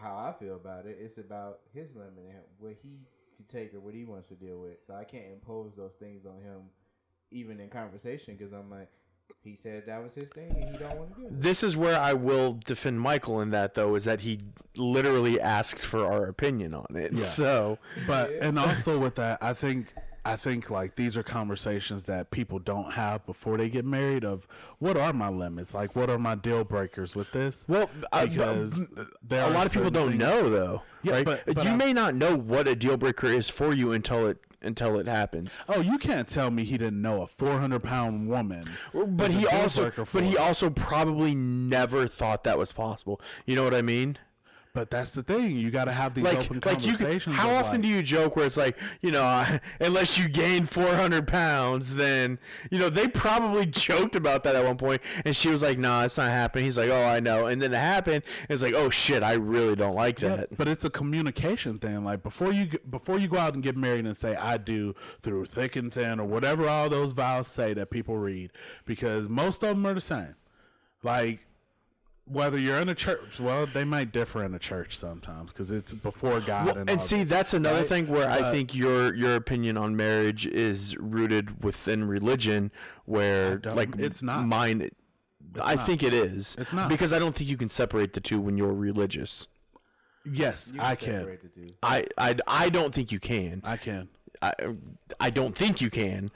how 0.00 0.16
I 0.16 0.32
feel 0.32 0.56
about 0.56 0.86
it. 0.86 0.98
It's 1.00 1.18
about 1.18 1.60
his 1.72 1.94
limit 1.94 2.24
and 2.28 2.42
what 2.58 2.74
he 2.82 3.06
can 3.36 3.46
take 3.46 3.74
or 3.74 3.80
what 3.80 3.94
he 3.94 4.04
wants 4.04 4.28
to 4.28 4.34
deal 4.34 4.58
with. 4.60 4.78
So 4.86 4.94
I 4.94 5.04
can't 5.04 5.32
impose 5.32 5.74
those 5.76 5.94
things 5.94 6.24
on 6.26 6.40
him, 6.40 6.70
even 7.30 7.60
in 7.60 7.70
conversation, 7.70 8.36
because 8.36 8.52
I'm 8.52 8.70
like, 8.70 8.90
he 9.42 9.54
said 9.56 9.84
that 9.86 10.02
was 10.02 10.14
his 10.14 10.28
thing 10.30 10.50
and 10.56 10.70
he 10.70 10.78
don't 10.78 10.96
want 10.96 11.14
to 11.16 11.20
do 11.20 11.26
it. 11.26 11.42
This 11.42 11.62
is 11.62 11.76
where 11.76 11.98
I 12.00 12.14
will 12.14 12.54
defend 12.64 13.00
Michael 13.00 13.40
in 13.40 13.50
that 13.50 13.74
though, 13.74 13.94
is 13.94 14.04
that 14.04 14.20
he 14.20 14.40
literally 14.76 15.40
asked 15.40 15.84
for 15.84 16.06
our 16.10 16.24
opinion 16.26 16.72
on 16.74 16.96
it. 16.96 17.12
Yeah. 17.12 17.24
So 17.24 17.78
but 18.06 18.30
and 18.40 18.58
also 18.58 18.98
with 19.04 19.16
that, 19.16 19.42
I 19.42 19.52
think 19.52 19.92
I 20.26 20.36
think 20.36 20.70
like 20.70 20.96
these 20.96 21.18
are 21.18 21.22
conversations 21.22 22.04
that 22.04 22.30
people 22.30 22.58
don't 22.58 22.94
have 22.94 23.26
before 23.26 23.58
they 23.58 23.68
get 23.68 23.84
married. 23.84 24.24
Of 24.24 24.46
what 24.78 24.96
are 24.96 25.12
my 25.12 25.28
limits? 25.28 25.74
Like 25.74 25.94
what 25.94 26.08
are 26.08 26.18
my 26.18 26.34
deal 26.36 26.64
breakers 26.64 27.14
with 27.14 27.30
this? 27.32 27.66
Well, 27.68 27.90
uh, 28.12 28.26
Because 28.26 28.88
but- 28.88 29.08
there 29.22 29.44
a 29.44 29.48
are 29.48 29.50
lot 29.50 29.66
of 29.66 29.72
people 29.74 29.90
don't 29.90 30.08
things- 30.08 30.20
know 30.20 30.48
though. 30.48 30.82
Yeah, 31.02 31.12
right? 31.16 31.26
but- 31.26 31.44
but 31.46 31.64
you 31.64 31.70
I- 31.72 31.76
may 31.76 31.92
not 31.92 32.14
know 32.14 32.34
what 32.34 32.66
a 32.66 32.74
deal 32.74 32.96
breaker 32.96 33.26
is 33.26 33.50
for 33.50 33.74
you 33.74 33.92
until 33.92 34.26
it 34.26 34.38
until 34.64 34.98
it 34.98 35.06
happens. 35.06 35.58
Oh, 35.68 35.80
you 35.80 35.98
can't 35.98 36.28
tell 36.28 36.50
me 36.50 36.64
he 36.64 36.78
didn't 36.78 37.02
know 37.02 37.22
a 37.22 37.26
400 37.26 37.82
pound 37.82 38.28
woman. 38.28 38.64
But 38.92 39.30
he 39.30 39.46
also, 39.46 39.92
but 40.12 40.22
he 40.22 40.36
also 40.36 40.70
probably 40.70 41.34
never 41.34 42.06
thought 42.06 42.44
that 42.44 42.58
was 42.58 42.72
possible. 42.72 43.20
You 43.46 43.56
know 43.56 43.64
what 43.64 43.74
I 43.74 43.82
mean? 43.82 44.18
But 44.74 44.90
that's 44.90 45.14
the 45.14 45.22
thing. 45.22 45.56
You 45.56 45.70
got 45.70 45.84
to 45.84 45.92
have 45.92 46.14
these 46.14 46.24
Like, 46.24 46.36
open 46.38 46.60
like 46.64 46.80
you. 46.80 46.92
Conversations. 46.92 47.36
how 47.36 47.48
of, 47.50 47.58
often 47.58 47.74
like, 47.76 47.82
do 47.82 47.88
you 47.88 48.02
joke 48.02 48.34
where 48.34 48.44
it's 48.44 48.56
like, 48.56 48.76
you 49.02 49.12
know, 49.12 49.46
unless 49.80 50.18
you 50.18 50.28
gain 50.28 50.66
four 50.66 50.96
hundred 50.96 51.28
pounds, 51.28 51.94
then 51.94 52.40
you 52.72 52.80
know 52.80 52.88
they 52.90 53.06
probably 53.06 53.66
joked 53.88 54.16
about 54.16 54.42
that 54.42 54.56
at 54.56 54.64
one 54.64 54.76
point, 54.76 55.00
and 55.24 55.36
she 55.36 55.48
was 55.48 55.62
like, 55.62 55.78
"Nah, 55.78 56.02
it's 56.04 56.16
not 56.18 56.28
happening." 56.28 56.64
He's 56.64 56.76
like, 56.76 56.90
"Oh, 56.90 57.04
I 57.04 57.20
know," 57.20 57.46
and 57.46 57.62
then 57.62 57.72
it 57.72 57.76
happened. 57.78 58.24
And 58.48 58.50
it's 58.50 58.62
like, 58.62 58.74
"Oh 58.74 58.90
shit, 58.90 59.22
I 59.22 59.34
really 59.34 59.76
don't 59.76 59.94
like 59.94 60.20
Yeah, 60.20 60.36
that." 60.36 60.56
but 60.58 60.66
it's 60.66 60.84
a 60.84 60.90
communication 60.90 61.78
thing. 61.78 62.04
Like 62.04 62.24
before 62.24 62.52
you 62.52 62.68
before 62.90 63.20
you 63.20 63.28
go 63.28 63.38
out 63.38 63.54
and 63.54 63.62
get 63.62 63.76
married 63.76 64.06
and 64.06 64.16
say 64.16 64.34
I 64.34 64.56
do 64.56 64.96
through 65.22 65.44
thick 65.46 65.76
and 65.76 65.92
thin 65.92 66.18
or 66.18 66.26
whatever 66.26 66.68
all 66.68 66.88
those 66.88 67.12
vows 67.12 67.46
say 67.46 67.74
that 67.74 67.90
people 67.90 68.16
read, 68.16 68.50
because 68.86 69.28
most 69.28 69.62
of 69.62 69.68
them 69.68 69.86
are 69.86 69.94
the 69.94 70.00
same. 70.00 70.34
Like 71.04 71.46
whether 72.26 72.58
you're 72.58 72.78
in 72.80 72.88
a 72.88 72.94
church, 72.94 73.38
well, 73.38 73.66
they 73.66 73.84
might 73.84 74.10
differ 74.12 74.42
in 74.44 74.54
a 74.54 74.58
church 74.58 74.96
sometimes 74.96 75.52
because 75.52 75.70
it's 75.70 75.92
before 75.92 76.40
God. 76.40 76.66
Well, 76.66 76.78
and, 76.78 76.88
and 76.90 77.02
see, 77.02 77.18
this. 77.20 77.28
that's 77.28 77.52
another 77.54 77.80
right? 77.80 77.88
thing 77.88 78.06
where 78.08 78.28
I 78.30 78.50
think 78.50 78.74
your 78.74 79.14
your 79.14 79.34
opinion 79.36 79.76
on 79.76 79.94
marriage 79.96 80.46
is 80.46 80.96
rooted 80.96 81.62
within 81.62 82.04
religion, 82.04 82.70
where 83.04 83.60
like 83.64 83.96
it's 83.98 84.22
not. 84.22 84.46
mine. 84.46 84.90
I 85.62 85.74
not. 85.74 85.86
think 85.86 86.02
it 86.02 86.14
is. 86.14 86.56
It's 86.58 86.72
not. 86.72 86.88
because 86.88 87.12
I 87.12 87.18
don't 87.18 87.34
think 87.34 87.48
you 87.48 87.56
can 87.56 87.70
separate 87.70 88.12
the 88.14 88.20
two 88.20 88.40
when 88.40 88.56
you're 88.56 88.72
religious. 88.72 89.46
yes, 90.24 90.72
You 90.74 90.80
I 90.80 90.94
can. 90.96 91.20
separate 91.20 91.42
the 91.42 91.48
two. 91.48 91.74
I 91.82 92.06
I, 92.16 92.36
I 92.46 92.68
don't 92.70 92.94
think 92.94 93.12
you 93.12 93.20
can. 93.20 93.60
I 93.64 93.76
can. 93.76 94.08
I 94.42 94.52
I 95.20 95.30
don't 95.30 95.56
think 95.56 95.80
you 95.80 95.90
can, 95.90 96.30
but 96.30 96.32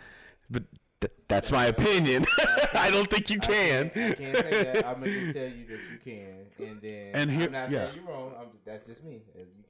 th- 1.01 1.13
that's 1.29 1.51
my 1.53 1.67
opinion. 1.67 2.25
I 2.75 2.91
don't 2.91 3.09
think 3.11 3.31
you 3.31 3.39
I 3.43 3.47
can. 3.47 3.91
can't, 3.91 3.97
I 3.97 4.15
can't 4.15 4.37
say 4.37 4.65
that. 4.65 4.87
I'm 4.87 4.95
gonna 5.01 5.07
just 5.07 5.35
tell 5.35 5.49
you 5.49 5.67
that 5.67 5.79
you 5.93 5.99
can, 6.05 6.67
and 6.69 6.81
then 6.81 7.11
And 7.15 7.31
here- 7.31 7.47
I'm 7.47 7.53
not 7.53 7.71
yeah. 7.71 7.87
saying 7.91 7.97
you're 8.05 8.15
wrong. 8.15 8.33
I'm, 8.41 8.47
that's 8.65 8.87
just 8.87 9.05
me. 9.05 9.23
Uh, 9.35 9.41
You 9.41 9.65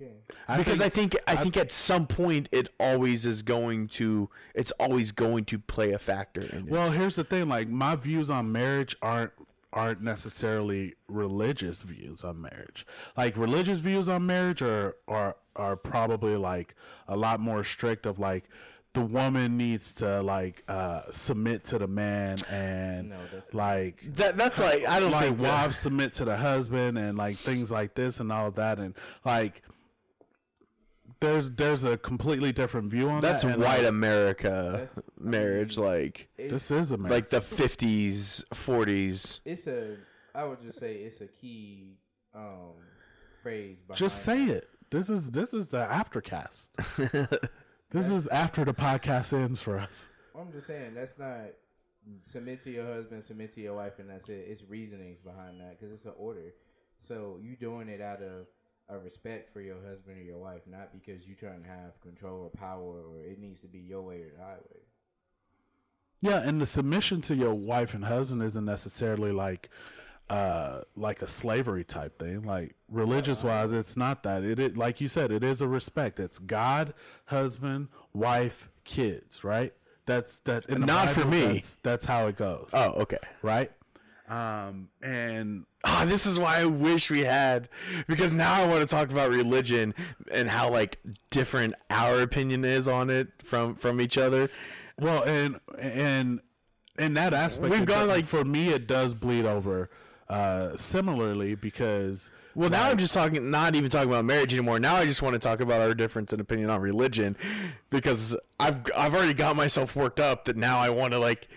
can. 0.46 0.58
because 0.58 0.80
I 0.80 0.88
think 0.88 1.14
I 1.26 1.32
I- 1.32 1.36
think 1.36 1.56
at 1.56 1.70
some 1.72 2.06
point 2.06 2.48
it 2.52 2.68
always 2.80 3.26
is 3.26 3.42
going 3.42 3.88
to 3.88 4.28
it's 4.54 4.72
always 4.80 5.12
going 5.12 5.44
to 5.46 5.58
play 5.58 5.92
a 5.92 5.98
factor 5.98 6.40
in 6.42 6.66
it. 6.66 6.70
Well, 6.70 6.90
here's 6.90 7.16
the 7.16 7.24
thing: 7.24 7.48
like 7.48 7.68
my 7.68 7.94
views 7.96 8.30
on 8.30 8.50
marriage 8.52 8.96
aren't 9.02 9.32
aren't 9.72 10.00
necessarily 10.02 10.94
religious 11.08 11.82
views 11.82 12.24
on 12.24 12.40
marriage. 12.40 12.86
Like 13.16 13.36
religious 13.36 13.78
views 13.80 14.08
on 14.08 14.24
marriage 14.26 14.62
are 14.62 14.96
are 15.06 15.36
are 15.56 15.76
probably 15.76 16.36
like 16.36 16.74
a 17.06 17.16
lot 17.16 17.38
more 17.40 17.62
strict. 17.64 18.06
Of 18.06 18.18
like 18.18 18.44
the 18.94 19.00
woman 19.02 19.56
needs 19.56 19.92
to 19.94 20.22
like 20.22 20.64
uh 20.68 21.02
submit 21.10 21.62
to 21.64 21.78
the 21.78 21.86
man 21.86 22.38
and 22.50 23.10
No, 23.10 23.16
that's- 23.32 23.54
like 23.54 24.02
that 24.16 24.36
that's 24.36 24.58
like 24.58 24.86
I 24.86 24.98
don't 24.98 25.10
like 25.12 25.24
think 25.26 25.36
that- 25.38 25.42
wives 25.42 25.78
submit 25.78 26.14
to 26.14 26.24
the 26.24 26.36
husband 26.36 26.98
and 26.98 27.16
like 27.18 27.36
things 27.36 27.70
like 27.70 27.94
this 27.94 28.18
and 28.20 28.32
all 28.32 28.46
of 28.48 28.54
that 28.56 28.78
and 28.78 28.94
like 29.24 29.62
there's 31.20 31.50
there's 31.52 31.84
a 31.84 31.96
completely 31.98 32.52
different 32.52 32.90
view 32.90 33.08
on 33.10 33.20
That's 33.20 33.42
that. 33.42 33.54
and, 33.54 33.62
white 33.62 33.78
like, 33.80 33.88
America 33.88 34.70
That's- 34.72 34.98
marriage, 35.18 35.76
like 35.76 36.28
This 36.38 36.70
is 36.70 36.92
America. 36.92 37.14
like 37.14 37.30
the 37.30 37.40
fifties, 37.40 38.44
forties. 38.54 39.40
It's 39.44 39.66
a. 39.66 39.96
I 40.34 40.44
would 40.44 40.62
just 40.62 40.78
say 40.78 40.94
it's 40.94 41.20
a 41.20 41.26
key 41.26 41.96
um 42.34 42.74
phrase. 43.42 43.78
Behind 43.86 43.98
Just 43.98 44.22
say 44.22 44.44
it. 44.44 44.68
This 44.90 45.10
is 45.10 45.32
this 45.32 45.52
is 45.52 45.68
the 45.68 45.84
aftercast. 45.84 46.70
this 47.90 48.10
is 48.10 48.28
after 48.28 48.64
the 48.64 48.74
podcast 48.74 49.32
ends 49.32 49.60
for 49.60 49.78
us. 49.78 50.08
I'm 50.38 50.52
just 50.52 50.66
saying 50.66 50.94
that's 50.94 51.18
not 51.18 51.50
submit 52.22 52.62
to 52.62 52.70
your 52.70 52.86
husband, 52.86 53.24
submit 53.24 53.54
to 53.54 53.60
your 53.60 53.74
wife, 53.74 53.98
and 53.98 54.08
that's 54.08 54.28
it. 54.28 54.46
It's 54.48 54.62
reasonings 54.68 55.20
behind 55.20 55.60
that 55.60 55.78
because 55.78 55.92
it's 55.92 56.04
an 56.04 56.12
order. 56.16 56.54
So 57.00 57.38
you 57.40 57.56
doing 57.56 57.88
it 57.88 58.00
out 58.00 58.22
of 58.22 58.46
a 58.88 58.98
respect 58.98 59.52
for 59.52 59.60
your 59.60 59.76
husband 59.86 60.18
or 60.18 60.22
your 60.22 60.38
wife, 60.38 60.62
not 60.66 60.92
because 60.92 61.26
you 61.26 61.34
trying 61.34 61.62
to 61.62 61.68
have 61.68 62.00
control 62.00 62.42
or 62.42 62.50
power 62.50 63.02
or 63.02 63.22
it 63.24 63.38
needs 63.38 63.60
to 63.60 63.66
be 63.68 63.78
your 63.78 64.02
way 64.02 64.22
or 64.22 64.30
the 64.36 64.42
highway. 64.42 64.80
Yeah, 66.20 66.40
and 66.40 66.60
the 66.60 66.66
submission 66.66 67.20
to 67.22 67.36
your 67.36 67.54
wife 67.54 67.94
and 67.94 68.04
husband 68.04 68.42
isn't 68.42 68.64
necessarily 68.64 69.30
like 69.30 69.70
uh 70.30 70.82
like 70.96 71.22
a 71.22 71.26
slavery 71.26 71.84
type 71.84 72.18
thing. 72.18 72.42
Like 72.42 72.74
religious 72.90 73.42
wise, 73.42 73.72
it's 73.72 73.96
not 73.96 74.22
that. 74.24 74.42
It, 74.44 74.58
it 74.58 74.76
like 74.76 75.00
you 75.00 75.08
said, 75.08 75.30
it 75.30 75.42
is 75.42 75.60
a 75.60 75.68
respect. 75.68 76.20
It's 76.20 76.38
God, 76.38 76.94
husband, 77.26 77.88
wife, 78.12 78.68
kids, 78.84 79.42
right? 79.44 79.72
That's 80.06 80.40
that 80.40 80.68
Not 80.70 81.10
for 81.10 81.24
me. 81.26 81.40
That's, 81.54 81.76
that's 81.76 82.04
how 82.04 82.26
it 82.28 82.36
goes. 82.36 82.70
Oh, 82.72 82.92
okay. 83.02 83.18
right? 83.42 83.70
Um 84.28 84.88
and 85.02 85.64
Ah, 85.84 86.04
this 86.06 86.26
is 86.26 86.38
why 86.38 86.58
I 86.58 86.66
wish 86.66 87.08
we 87.10 87.20
had 87.20 87.68
because 88.08 88.32
now 88.32 88.62
I 88.62 88.66
want 88.66 88.80
to 88.80 88.86
talk 88.86 89.10
about 89.10 89.30
religion 89.30 89.94
and 90.30 90.48
how 90.48 90.70
like 90.70 90.98
different 91.30 91.74
our 91.88 92.20
opinion 92.20 92.64
is 92.64 92.88
on 92.88 93.10
it 93.10 93.28
from 93.42 93.74
from 93.76 94.00
each 94.00 94.18
other. 94.18 94.50
Well, 94.98 95.22
and 95.22 95.60
and 95.78 96.40
in 96.98 97.14
that 97.14 97.32
aspect, 97.32 97.70
We've 97.70 97.86
gone, 97.86 98.08
like- 98.08 98.24
for 98.24 98.44
me, 98.44 98.70
it 98.70 98.88
does 98.88 99.14
bleed 99.14 99.46
over 99.46 99.88
uh, 100.28 100.76
similarly 100.76 101.54
because 101.54 102.30
Well, 102.54 102.70
now 102.70 102.90
I'm 102.90 102.98
just 102.98 103.14
talking, 103.14 103.50
not 103.50 103.74
even 103.74 103.90
talking 103.90 104.10
about 104.10 104.24
marriage 104.24 104.52
anymore. 104.52 104.78
Now 104.78 104.96
I 104.96 105.04
just 105.06 105.22
want 105.22 105.34
to 105.34 105.38
talk 105.38 105.60
about 105.60 105.80
our 105.80 105.94
difference 105.94 106.32
in 106.32 106.40
opinion 106.40 106.70
on 106.70 106.80
religion, 106.80 107.36
because 107.90 108.36
I've 108.60 108.80
I've 108.96 109.14
already 109.14 109.34
got 109.34 109.56
myself 109.56 109.96
worked 109.96 110.20
up 110.20 110.44
that 110.46 110.56
now 110.56 110.78
I 110.78 110.90
want 110.90 111.12
to 111.12 111.18
like 111.18 111.48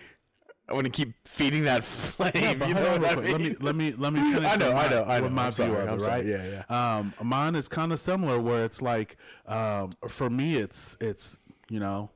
I 0.68 0.74
want 0.74 0.84
to 0.86 0.90
keep 0.90 1.12
feeding 1.26 1.64
that 1.64 1.84
flame. 1.84 2.32
Yeah, 2.34 2.66
you 2.66 2.74
know 2.74 2.98
what 2.98 3.18
I 3.18 3.20
mean? 3.20 3.32
Let 3.32 3.40
me 3.40 3.56
let 3.60 3.76
me 3.76 3.92
let 3.92 4.12
me 4.12 4.32
finish. 4.32 4.50
I 4.50 4.56
know, 4.56 4.72
with 4.72 4.76
I 4.78 4.82
my, 4.84 4.88
know, 4.88 5.04
I 5.04 5.16
know. 5.18 5.22
With 5.24 5.32
my 5.32 5.46
I'm 5.46 5.52
view 5.52 5.64
of 5.76 6.00
it, 6.02 6.06
right? 6.06 6.24
Yeah, 6.24 6.98
Um, 6.98 7.12
mine 7.22 7.56
is 7.56 7.68
kind 7.68 7.92
of 7.92 7.98
similar, 8.00 8.40
where 8.40 8.64
it's 8.64 8.80
like, 8.80 9.16
um, 9.46 9.92
for 10.08 10.30
me, 10.30 10.56
it's 10.56 10.96
it's 11.00 11.40
you 11.68 11.80
know, 11.80 12.10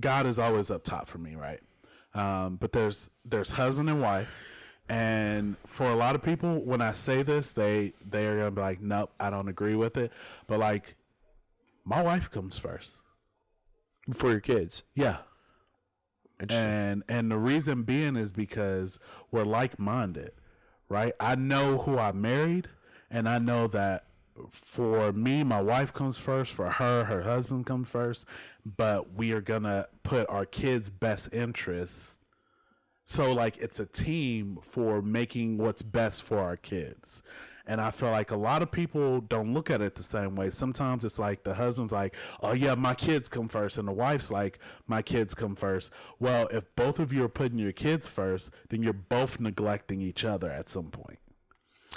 God 0.00 0.26
is 0.26 0.38
always 0.38 0.70
up 0.70 0.84
top 0.84 1.06
for 1.08 1.18
me, 1.18 1.34
right? 1.34 1.60
Um, 2.14 2.56
but 2.56 2.72
there's 2.72 3.10
there's 3.24 3.50
husband 3.50 3.90
and 3.90 4.00
wife, 4.00 4.28
and 4.88 5.56
for 5.66 5.86
a 5.90 5.94
lot 5.96 6.14
of 6.14 6.22
people, 6.22 6.60
when 6.64 6.80
I 6.80 6.92
say 6.92 7.22
this, 7.22 7.52
they 7.52 7.92
they 8.08 8.26
are 8.26 8.36
gonna 8.38 8.50
be 8.50 8.60
like, 8.60 8.80
nope, 8.80 9.10
I 9.20 9.30
don't 9.30 9.48
agree 9.48 9.76
with 9.76 9.96
it. 9.96 10.12
But 10.46 10.60
like, 10.60 10.96
my 11.84 12.02
wife 12.02 12.30
comes 12.30 12.58
first. 12.58 13.00
for 14.12 14.30
your 14.30 14.40
kids. 14.40 14.82
Yeah, 14.94 15.18
and 16.50 17.02
and 17.08 17.30
the 17.30 17.38
reason 17.38 17.82
being 17.82 18.16
is 18.16 18.32
because 18.32 18.98
we're 19.30 19.44
like 19.44 19.78
minded, 19.78 20.32
right? 20.88 21.12
I 21.20 21.34
know 21.34 21.78
who 21.78 21.98
I 21.98 22.12
married, 22.12 22.68
and 23.10 23.28
I 23.28 23.38
know 23.38 23.66
that 23.68 24.04
for 24.50 25.12
me, 25.12 25.42
my 25.42 25.60
wife 25.60 25.92
comes 25.92 26.16
first. 26.18 26.52
For 26.52 26.70
her, 26.70 27.04
her 27.04 27.22
husband 27.22 27.66
comes 27.66 27.88
first. 27.90 28.26
But 28.64 29.14
we 29.14 29.32
are 29.32 29.40
gonna 29.40 29.86
put 30.02 30.28
our 30.30 30.46
kids' 30.46 30.90
best 30.90 31.32
interests. 31.32 32.17
So 33.10 33.32
like 33.32 33.56
it's 33.56 33.80
a 33.80 33.86
team 33.86 34.58
for 34.62 35.00
making 35.00 35.56
what's 35.56 35.80
best 35.80 36.22
for 36.22 36.38
our 36.40 36.58
kids. 36.58 37.22
And 37.66 37.80
I 37.80 37.90
feel 37.90 38.10
like 38.10 38.30
a 38.30 38.36
lot 38.36 38.60
of 38.62 38.70
people 38.70 39.22
don't 39.22 39.54
look 39.54 39.70
at 39.70 39.80
it 39.80 39.94
the 39.94 40.02
same 40.02 40.36
way. 40.36 40.50
Sometimes 40.50 41.06
it's 41.06 41.18
like 41.18 41.42
the 41.42 41.54
husband's 41.54 41.92
like, 41.92 42.14
"Oh 42.42 42.52
yeah, 42.52 42.74
my 42.74 42.94
kids 42.94 43.30
come 43.30 43.48
first," 43.48 43.78
and 43.78 43.88
the 43.88 43.92
wife's 43.92 44.30
like, 44.30 44.58
"My 44.86 45.00
kids 45.00 45.34
come 45.34 45.54
first. 45.56 45.90
Well, 46.20 46.48
if 46.50 46.64
both 46.76 46.98
of 46.98 47.10
you 47.10 47.24
are 47.24 47.28
putting 47.30 47.58
your 47.58 47.72
kids 47.72 48.08
first, 48.08 48.50
then 48.68 48.82
you're 48.82 48.92
both 48.92 49.40
neglecting 49.40 50.02
each 50.02 50.22
other 50.26 50.50
at 50.50 50.68
some 50.68 50.90
point. 50.90 51.18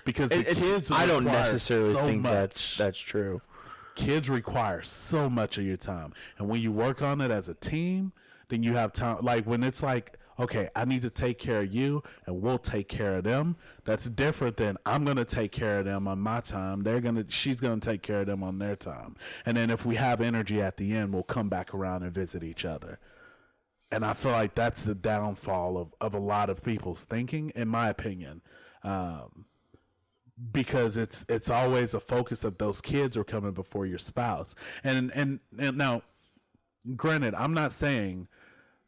Because 0.05 0.29
the 0.29 0.39
it's- 0.39 0.55
kids, 0.57 0.91
I 0.91 1.05
don't 1.05 1.25
necessarily 1.25 1.93
so 1.93 2.05
think 2.05 2.21
much 2.21 2.31
that's 2.31 2.77
that's 2.77 2.99
true. 2.99 3.41
kids 3.95 4.29
require 4.29 4.81
so 4.81 5.29
much 5.29 5.57
of 5.57 5.65
your 5.65 5.75
time 5.77 6.13
and 6.37 6.47
when 6.47 6.61
you 6.61 6.71
work 6.71 7.01
on 7.01 7.19
it 7.19 7.29
as 7.29 7.49
a 7.49 7.53
team 7.53 8.13
then 8.47 8.63
you 8.63 8.73
have 8.73 8.93
time 8.93 9.17
like 9.21 9.45
when 9.45 9.63
it's 9.63 9.83
like 9.83 10.17
okay 10.41 10.69
i 10.75 10.85
need 10.85 11.01
to 11.01 11.09
take 11.09 11.37
care 11.39 11.61
of 11.61 11.73
you 11.73 12.03
and 12.25 12.41
we'll 12.41 12.57
take 12.57 12.87
care 12.87 13.15
of 13.15 13.23
them. 13.23 13.55
That's 13.85 14.09
different 14.09 14.57
than 14.57 14.77
i'm 14.85 15.05
gonna 15.05 15.25
take 15.25 15.51
care 15.51 15.79
of 15.79 15.85
them 15.85 16.07
on 16.07 16.19
my 16.19 16.41
time. 16.41 16.81
They're 16.81 17.01
gonna 17.01 17.25
she's 17.29 17.59
gonna 17.59 17.79
take 17.79 18.01
care 18.01 18.21
of 18.21 18.27
them 18.27 18.43
on 18.43 18.59
their 18.59 18.75
time. 18.75 19.15
And 19.45 19.55
then 19.55 19.69
if 19.69 19.85
we 19.85 19.95
have 19.95 20.21
energy 20.21 20.61
at 20.61 20.77
the 20.77 20.95
end 20.95 21.13
we'll 21.13 21.23
come 21.23 21.49
back 21.49 21.73
around 21.73 22.03
and 22.03 22.13
visit 22.13 22.43
each 22.43 22.65
other. 22.65 22.99
And 23.91 24.05
i 24.05 24.13
feel 24.13 24.31
like 24.31 24.55
that's 24.55 24.83
the 24.83 24.95
downfall 24.95 25.77
of, 25.77 25.93
of 26.01 26.13
a 26.13 26.19
lot 26.19 26.49
of 26.49 26.63
people's 26.63 27.03
thinking 27.05 27.51
in 27.55 27.67
my 27.67 27.89
opinion. 27.89 28.41
Um, 28.83 29.45
because 30.51 30.97
it's 30.97 31.25
it's 31.29 31.49
always 31.49 31.93
a 31.93 31.99
focus 31.99 32.43
of 32.43 32.57
those 32.57 32.81
kids 32.81 33.15
are 33.15 33.23
coming 33.23 33.51
before 33.51 33.85
your 33.85 33.99
spouse. 33.99 34.55
And 34.83 35.11
and 35.13 35.39
and 35.59 35.77
now 35.77 36.01
granted, 36.95 37.35
I'm 37.35 37.53
not 37.53 37.71
saying 37.71 38.27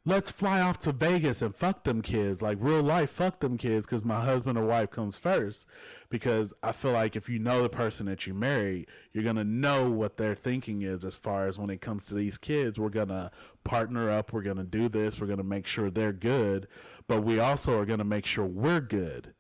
let's 0.06 0.32
fly 0.32 0.60
off 0.60 0.80
to 0.80 0.91
Vegas 0.91 1.41
and 1.41 1.56
fuck 1.56 1.84
them 1.84 2.01
kids 2.01 2.41
like 2.41 2.58
real 2.60 2.84
life 2.84 3.10
fuck 3.10 3.39
them 3.39 3.58
kids 3.58 3.86
cuz 3.86 4.04
my 4.04 4.24
husband 4.24 4.58
or 4.58 4.66
wife 4.66 4.91
comes 4.91 5.18
first 5.18 5.68
because 6.10 6.54
I 6.62 6.74
feel 6.74 6.91
like 6.91 7.16
if 7.16 7.30
you 7.30 7.39
know 7.39 7.64
the 7.64 7.70
person 7.70 8.06
that 8.06 8.28
you 8.28 8.36
marry, 8.36 8.86
you're 9.14 9.24
going 9.24 9.38
to 9.38 9.43
know 9.43 9.89
what 9.89 10.18
their 10.18 10.36
thinking 10.36 10.84
is 10.84 11.04
as 11.04 11.16
far 11.16 11.47
as 11.47 11.58
when 11.58 11.72
it 11.72 11.82
comes 11.82 12.06
to 12.06 12.14
these 12.14 12.38
kids, 12.38 12.78
we're 12.78 12.89
going 12.89 13.08
to 13.08 13.32
partner 13.64 14.12
up, 14.12 14.32
we're 14.32 14.43
going 14.43 14.58
to 14.58 14.64
do 14.64 14.89
this, 14.89 15.20
we're 15.20 15.26
going 15.26 15.38
to 15.38 15.43
make 15.43 15.66
sure 15.66 15.89
they're 15.89 16.14
good, 16.14 16.68
but 17.08 17.24
we 17.24 17.39
also 17.39 17.80
are 17.80 17.86
going 17.86 17.97
to 17.97 18.06
make 18.06 18.28
sure 18.28 18.45
we're 18.45 18.80
good 18.80 19.34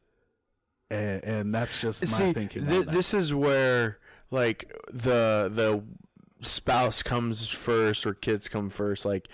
and, 0.89 1.23
and 1.23 1.53
that's 1.53 1.79
just 1.79 2.03
my 2.19 2.33
thinking. 2.33 2.65
that. 2.65 2.91
this 2.91 3.13
is 3.13 3.33
where 3.33 3.99
like 4.31 4.71
the 4.91 5.49
the 5.53 5.83
spouse 6.45 7.01
comes 7.01 7.47
first 7.47 8.05
or 8.05 8.13
kids 8.13 8.47
come 8.47 8.69
first. 8.69 9.05
Like, 9.05 9.29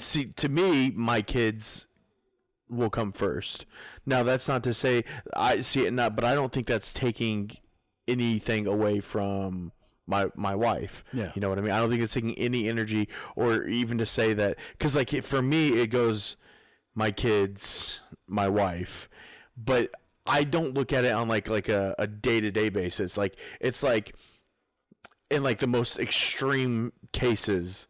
see, 0.00 0.26
to 0.26 0.48
me, 0.48 0.90
my 0.90 1.22
kids 1.22 1.86
will 2.68 2.90
come 2.90 3.12
first. 3.12 3.66
Now, 4.06 4.22
that's 4.22 4.48
not 4.48 4.62
to 4.64 4.74
say 4.74 5.04
I 5.34 5.60
see 5.60 5.86
it 5.86 5.92
not, 5.92 6.16
but 6.16 6.24
I 6.24 6.34
don't 6.34 6.52
think 6.52 6.66
that's 6.66 6.92
taking 6.92 7.52
anything 8.08 8.66
away 8.66 9.00
from 9.00 9.72
my 10.06 10.26
my 10.34 10.54
wife. 10.54 11.04
Yeah. 11.12 11.32
you 11.34 11.40
know 11.40 11.48
what 11.48 11.58
I 11.58 11.62
mean. 11.62 11.70
I 11.70 11.78
don't 11.78 11.90
think 11.90 12.02
it's 12.02 12.14
taking 12.14 12.34
any 12.38 12.68
energy 12.68 13.08
or 13.36 13.64
even 13.64 13.98
to 13.98 14.06
say 14.06 14.32
that 14.34 14.58
because 14.72 14.96
like 14.96 15.12
it, 15.12 15.24
for 15.24 15.42
me, 15.42 15.80
it 15.80 15.88
goes 15.88 16.36
my 16.94 17.10
kids, 17.10 18.00
my 18.26 18.48
wife, 18.48 19.08
but 19.56 19.90
I 20.26 20.44
don't 20.44 20.74
look 20.74 20.92
at 20.92 21.04
it 21.04 21.12
on 21.12 21.28
like 21.28 21.48
like 21.48 21.68
a, 21.68 21.94
a 21.98 22.06
day-to-day 22.06 22.68
basis. 22.70 23.16
Like 23.16 23.36
it's 23.60 23.82
like 23.82 24.14
in 25.30 25.42
like 25.42 25.58
the 25.58 25.66
most 25.66 25.98
extreme 25.98 26.92
cases 27.12 27.88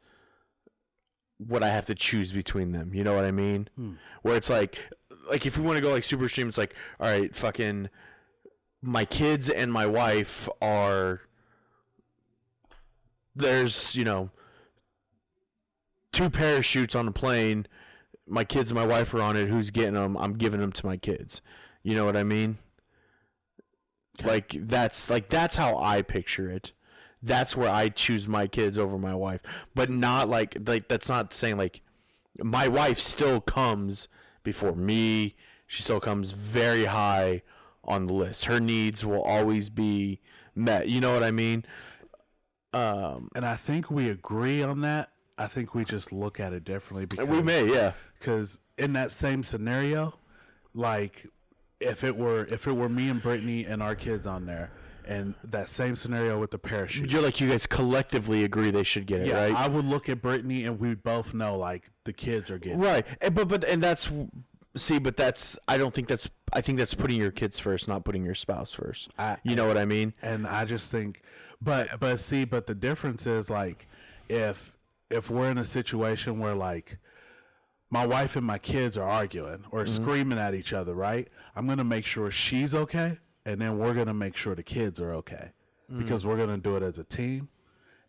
what 1.49 1.62
I 1.62 1.68
have 1.68 1.86
to 1.86 1.95
choose 1.95 2.32
between 2.32 2.72
them. 2.72 2.95
You 2.95 3.05
know 3.05 3.14
what 3.14 3.24
I 3.24 3.30
mean? 3.30 3.68
Hmm. 3.76 3.93
Where 4.22 4.36
it's 4.36 4.51
like 4.51 4.90
like 5.30 5.47
if 5.47 5.57
we 5.57 5.64
want 5.64 5.76
to 5.76 5.82
go 5.82 5.90
like 5.90 6.05
super 6.05 6.24
extreme, 6.24 6.49
it's 6.49 6.59
like, 6.59 6.74
all 7.01 7.09
right, 7.09 7.34
fucking 7.34 7.88
my 8.82 9.05
kids 9.05 9.49
and 9.49 9.72
my 9.72 9.86
wife 9.86 10.49
are 10.61 11.20
there's, 13.34 13.95
you 13.95 14.05
know, 14.05 14.30
two 16.12 16.28
parachutes 16.28 16.95
on 16.95 17.09
a 17.09 17.12
plane. 17.12 17.66
My 18.26 18.45
kids 18.45 18.70
and 18.70 18.78
my 18.78 18.86
wife 18.86 19.14
are 19.14 19.22
on 19.22 19.36
it. 19.36 19.49
Who's 19.49 19.70
getting 19.70 19.95
them? 19.95 20.16
I'm 20.16 20.34
giving 20.34 20.61
them 20.61 20.72
to 20.72 20.86
my 20.86 20.97
kids. 20.97 21.40
You 21.82 21.95
know 21.95 22.05
what 22.05 22.16
I 22.16 22.22
mean? 22.22 22.59
Like 24.22 24.55
that's 24.59 25.09
like 25.09 25.28
that's 25.28 25.57
how 25.57 25.78
I 25.78 26.03
picture 26.03 26.51
it. 26.51 26.72
That's 27.23 27.57
where 27.57 27.70
I 27.70 27.89
choose 27.89 28.27
my 28.27 28.47
kids 28.47 28.77
over 28.77 28.99
my 28.99 29.14
wife, 29.14 29.41
but 29.75 29.89
not 29.91 30.29
like 30.29 30.57
like 30.66 30.89
that's 30.89 31.09
not 31.09 31.33
saying 31.33 31.57
like 31.57 31.81
my 32.43 32.66
wife 32.68 32.99
still 32.99 33.41
comes 33.41 34.09
before 34.43 34.75
me. 34.75 35.37
She 35.66 35.83
still 35.83 36.01
comes 36.01 36.33
very 36.33 36.87
high 36.87 37.43
on 37.85 38.07
the 38.07 38.12
list. 38.12 38.47
Her 38.47 38.61
needs 38.61 39.05
will 39.05 39.23
always 39.23 39.70
be 39.70 40.20
met. 40.55 40.89
You 40.89 41.01
know 41.01 41.14
what 41.14 41.23
I 41.23 41.31
mean? 41.31 41.64
Um, 42.73 43.29
And 43.35 43.45
I 43.45 43.57
think 43.57 43.91
we 43.91 44.09
agree 44.09 44.62
on 44.62 44.81
that. 44.81 45.11
I 45.39 45.47
think 45.47 45.75
we 45.75 45.85
just 45.85 46.12
look 46.12 46.41
at 46.41 46.53
it 46.53 46.64
differently 46.64 47.07
because 47.07 47.27
we 47.27 47.43
may, 47.43 47.73
yeah. 47.73 47.93
because 48.18 48.61
in 48.79 48.93
that 48.95 49.11
same 49.11 49.43
scenario, 49.43 50.14
like 50.75 51.27
if 51.81 52.05
it 52.05 52.16
were 52.16 52.45
if 52.47 52.66
it 52.66 52.73
were 52.73 52.89
me 52.89 53.09
and 53.09 53.20
Brittany 53.20 53.64
and 53.64 53.83
our 53.83 53.95
kids 53.95 54.27
on 54.27 54.47
there, 54.47 54.70
and 55.07 55.34
that 55.44 55.68
same 55.68 55.94
scenario 55.94 56.38
with 56.38 56.50
the 56.50 56.59
parachute, 56.59 57.11
You're 57.11 57.22
like 57.22 57.40
you 57.40 57.48
guys 57.48 57.66
collectively 57.66 58.44
agree 58.44 58.70
they 58.70 58.84
should 58.84 59.07
get 59.07 59.20
it, 59.20 59.28
yeah, 59.28 59.44
right? 59.44 59.55
I 59.55 59.68
would 59.68 59.84
look 59.84 60.09
at 60.09 60.22
Brittany 60.22 60.64
and 60.64 60.78
we'd 60.78 61.03
both 61.03 61.34
know 61.34 61.57
like 61.57 61.90
the 62.05 62.12
kids 62.12 62.50
are 62.50 62.59
getting. 62.59 62.80
it. 62.80 62.84
Right, 62.84 63.07
And- 63.20 63.34
but 63.34 63.48
but 63.48 63.64
and 63.64 63.82
that's 63.82 64.12
see, 64.76 64.98
but 64.98 65.16
that's 65.16 65.59
I 65.68 65.76
don't 65.78 65.94
think 65.94 66.09
that's 66.09 66.28
I 66.53 66.61
think 66.61 66.78
that's 66.78 66.94
putting 66.94 67.18
your 67.20 67.30
kids 67.30 67.59
first, 67.59 67.88
not 67.88 68.05
putting 68.05 68.24
your 68.24 68.34
spouse 68.34 68.72
first. 68.72 69.11
I- 69.18 69.38
you 69.42 69.57
know 69.57 69.66
what 69.66 69.78
I 69.78 69.84
mean? 69.84 70.14
and 70.22 70.46
I 70.46 70.64
just 70.64 70.90
think, 70.90 71.20
but 71.61 72.00
but 72.00 72.18
see, 72.20 72.44
but 72.44 72.66
the 72.66 72.74
difference 72.74 73.26
is 73.26 73.50
like 73.50 73.86
if 74.28 74.76
if 75.11 75.30
we're 75.30 75.50
in 75.50 75.59
a 75.59 75.64
situation 75.64 76.38
where 76.38 76.55
like 76.55 76.98
my 77.90 78.07
wife 78.07 78.36
and 78.36 78.46
my 78.46 78.57
kids 78.59 78.96
are 78.96 79.07
arguing 79.09 79.64
or 79.70 79.80
mm-hmm. 79.84 80.03
screaming 80.03 80.38
at 80.38 80.55
each 80.55 80.72
other, 80.72 80.94
right? 80.94 81.28
I'm 81.55 81.66
gonna 81.66 81.84
make 81.84 82.07
sure 82.07 82.30
she's 82.30 82.74
okay, 82.74 83.18
and 83.45 83.61
then 83.61 83.78
we're 83.78 83.95
gonna 83.95 84.14
make 84.14 84.36
sure 84.36 84.55
the 84.55 84.62
kids 84.62 85.01
are 85.01 85.14
okay 85.14 85.53
mm. 85.90 85.99
because 85.99 86.26
we're 86.26 86.36
gonna 86.36 86.59
do 86.59 86.76
it 86.76 86.82
as 86.82 86.99
a 86.99 87.05
team, 87.05 87.49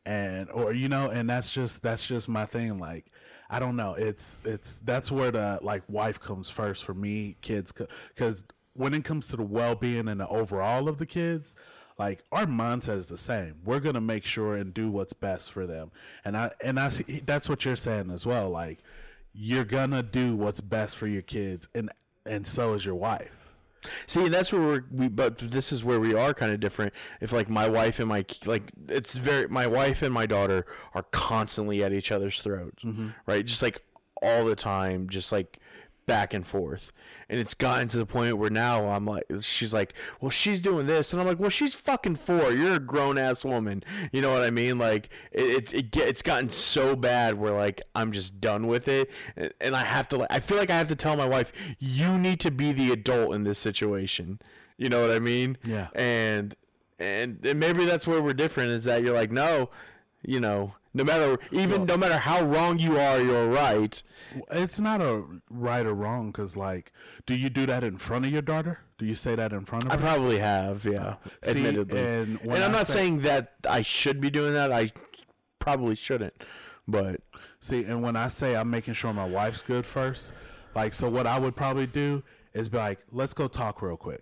and 0.06 0.50
or 0.52 0.74
you 0.74 0.90
know, 0.90 1.10
and 1.10 1.30
that's 1.30 1.52
just 1.52 1.82
that's 1.84 2.06
just 2.06 2.30
my 2.30 2.46
thing. 2.46 2.80
Like 2.80 3.06
I 3.50 3.60
don't 3.60 3.76
know, 3.76 3.94
it's 3.94 4.42
it's 4.46 4.80
that's 4.80 5.12
where 5.12 5.32
the 5.32 5.60
like 5.62 5.84
wife 5.88 6.20
comes 6.20 6.50
first 6.50 6.84
for 6.84 6.94
me, 6.94 7.38
kids, 7.42 7.72
because 7.72 8.44
when 8.74 8.94
it 8.94 9.04
comes 9.04 9.28
to 9.28 9.38
the 9.38 9.44
well 9.44 9.76
being 9.76 10.08
and 10.08 10.20
the 10.20 10.28
overall 10.28 10.88
of 10.88 10.98
the 10.98 11.06
kids. 11.06 11.56
Like 12.00 12.24
our 12.32 12.48
mindset 12.48 12.98
is 12.98 13.08
the 13.08 13.20
same. 13.20 13.58
We're 13.64 13.80
gonna 13.80 14.02
make 14.02 14.26
sure 14.26 14.56
and 14.56 14.74
do 14.74 14.90
what's 14.90 15.14
best 15.14 15.52
for 15.52 15.68
them, 15.68 15.92
and 16.26 16.36
I 16.36 16.50
and 16.60 16.80
I 16.80 16.90
see 16.90 17.22
that's 17.24 17.48
what 17.48 17.66
you're 17.66 17.76
saying 17.76 18.10
as 18.10 18.26
well. 18.26 18.50
Like 18.50 18.80
you're 19.34 19.66
gonna 19.66 20.04
do 20.04 20.36
what's 20.36 20.62
best 20.62 20.96
for 20.96 21.08
your 21.08 21.22
kids 21.22 21.68
and 21.74 21.92
and 22.26 22.46
so 22.46 22.74
is 22.74 22.86
your 22.86 22.96
wife 22.96 23.43
See, 24.08 24.28
that's 24.28 24.54
where 24.54 24.62
we're 24.62 24.84
we 24.92 25.08
but 25.08 25.38
this 25.38 25.72
is 25.72 25.84
where 25.84 26.00
we 26.00 26.14
are 26.14 26.34
kind 26.34 26.52
of 26.52 26.60
different. 26.60 26.94
If 27.22 27.32
like 27.32 27.50
my 27.50 27.68
wife 27.68 28.00
and 28.00 28.08
my 28.08 28.26
like 28.46 28.72
it's 28.88 29.16
very 29.16 29.48
my 29.48 29.68
wife 29.68 30.02
and 30.02 30.14
my 30.14 30.26
daughter 30.26 30.66
are 30.94 31.04
constantly 31.12 31.84
at 31.84 31.94
each 31.94 32.12
other's 32.12 32.42
throats, 32.42 32.84
mm-hmm. 32.84 33.10
right? 33.26 33.46
Just 33.46 33.62
like 33.62 33.82
all 34.22 34.46
the 34.46 34.56
time, 34.56 35.10
just 35.10 35.32
like 35.32 35.60
back 36.06 36.34
and 36.34 36.46
forth. 36.46 36.92
And 37.30 37.40
it's 37.40 37.54
gotten 37.54 37.88
to 37.90 37.98
the 37.98 38.06
point 38.06 38.38
where 38.38 38.50
now 38.50 38.88
I'm 38.90 39.06
like 39.06 39.24
she's 39.42 39.74
like, 39.74 39.94
"Well, 40.20 40.30
she's 40.30 40.62
doing 40.62 40.88
this." 40.88 41.14
And 41.14 41.22
I'm 41.22 41.28
like, 41.28 41.40
"Well, 41.40 41.50
she's 41.50 41.74
fucking 41.74 42.18
4. 42.18 42.52
You're 42.52 42.76
a 42.76 42.80
grown-ass 42.80 43.46
woman." 43.46 43.84
You 44.12 44.22
know 44.22 44.32
what 44.32 44.44
I 44.44 44.50
mean? 44.50 44.78
Like 44.78 45.10
it 45.32 45.44
it, 45.44 45.74
it 45.74 45.92
get, 45.92 46.08
it's 46.08 46.22
gotten 46.22 46.50
so 46.50 46.96
bad 46.96 47.40
where 47.40 47.54
like 47.54 47.82
I'm 47.96 48.12
just 48.12 48.40
done 48.42 48.68
with 48.68 48.88
it 48.88 49.10
and, 49.36 49.54
and 49.60 49.76
I 49.76 49.84
have 49.84 50.08
to 50.10 50.18
like 50.18 50.32
I 50.32 50.40
feel 50.40 50.58
like 50.58 50.70
I 50.70 50.78
have 50.78 50.90
to 50.90 50.96
tell 50.96 51.16
my 51.16 51.28
wife, 51.28 51.52
"You 51.80 52.18
need 52.18 52.40
to 52.42 52.52
be 52.52 52.72
the 52.72 52.92
adult 52.92 53.34
in 53.34 53.44
this 53.44 53.60
situation." 53.60 54.40
You 54.78 54.90
know 54.90 55.02
what 55.02 55.12
I 55.12 55.20
mean? 55.20 55.58
Yeah. 55.66 55.88
And 55.96 56.56
and, 57.00 57.44
and 57.46 57.60
maybe 57.60 57.86
that's 57.86 58.06
where 58.06 58.22
we're 58.22 58.34
different 58.34 58.72
is 58.72 58.84
that 58.84 59.04
you're 59.04 59.14
like, 59.14 59.32
"No, 59.32 59.70
you 60.24 60.40
know, 60.40 60.76
no 60.94 61.04
matter 61.04 61.38
even 61.52 61.86
no 61.86 61.98
matter 61.98 62.18
how 62.18 62.44
wrong 62.44 62.80
you 62.80 62.98
are, 63.00 63.20
you're 63.20 63.48
right." 63.50 64.02
it's 64.52 64.80
not 64.80 65.02
a 65.02 65.24
right 65.50 65.86
or 65.86 65.94
wrong 65.94 66.28
because 66.28 66.56
like 66.58 66.92
do 67.26 67.36
you 67.36 67.50
do 67.50 67.66
that 67.66 67.84
in 67.84 67.98
front 67.98 68.26
of 68.26 68.32
your 68.32 68.42
daughter 68.42 68.80
do 68.98 69.06
you 69.06 69.16
say 69.16 69.36
that 69.36 69.52
in 69.52 69.66
front 69.66 69.86
of 69.86 69.92
I 69.92 69.96
her 69.96 70.00
probably 70.02 70.38
have, 70.40 70.86
yeah. 70.86 71.00
Uh, 71.02 71.16
see, 71.42 71.50
admittedly. 71.68 72.00
and 72.00 72.40
And, 72.42 72.52
I'm 72.64 72.70
I 72.72 72.78
not 72.80 72.88
say- 72.88 72.94
saying 72.94 73.22
that 73.22 73.54
I 73.70 73.82
should 73.82 74.22
be 74.22 74.30
doing 74.30 74.54
that. 74.54 74.72
I 74.72 74.92
probably 75.60 75.96
shouldn't. 75.96 76.34
But 76.88 77.22
see 77.60 77.84
and 77.86 78.04
when 78.04 78.18
i 78.18 78.28
say 78.28 78.58
i'm 78.58 78.70
making 78.70 78.94
sure 78.94 79.14
my 79.14 79.24
wife's 79.26 79.62
good 79.62 79.86
first 79.86 80.34
like 80.76 80.94
so 80.94 81.10
what 81.10 81.26
i 81.26 81.40
would 81.40 81.56
probably 81.56 81.88
do 81.88 82.22
is 82.54 82.68
be 82.68 82.78
like 82.78 83.00
let's 83.10 83.34
go 83.34 83.48
talk 83.48 83.82
real 83.82 83.96
quick 83.96 84.22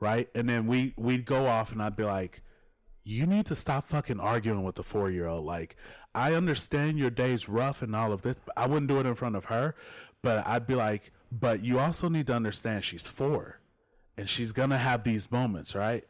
right 0.00 0.30
and 0.34 0.48
then 0.48 0.66
we 0.66 0.94
we'd 0.96 1.26
go 1.26 1.46
off 1.46 1.72
and 1.72 1.82
i'd 1.82 1.94
be 1.94 2.04
like 2.04 2.40
you 3.04 3.26
need 3.26 3.46
to 3.46 3.54
stop 3.54 3.84
fucking 3.84 4.18
arguing 4.18 4.64
with 4.64 4.76
the 4.76 4.82
four 4.82 5.10
year 5.10 5.26
old. 5.26 5.44
Like, 5.44 5.76
I 6.14 6.34
understand 6.34 6.98
your 6.98 7.10
day's 7.10 7.48
rough 7.48 7.82
and 7.82 7.94
all 7.94 8.12
of 8.12 8.22
this, 8.22 8.40
but 8.44 8.54
I 8.56 8.66
wouldn't 8.66 8.88
do 8.88 8.98
it 8.98 9.06
in 9.06 9.14
front 9.14 9.36
of 9.36 9.46
her. 9.46 9.74
But 10.22 10.46
I'd 10.46 10.66
be 10.66 10.74
like, 10.74 11.12
but 11.30 11.62
you 11.62 11.78
also 11.78 12.08
need 12.08 12.26
to 12.28 12.34
understand 12.34 12.82
she's 12.82 13.06
four 13.06 13.60
and 14.16 14.28
she's 14.28 14.52
gonna 14.52 14.78
have 14.78 15.04
these 15.04 15.30
moments, 15.30 15.74
right? 15.74 16.04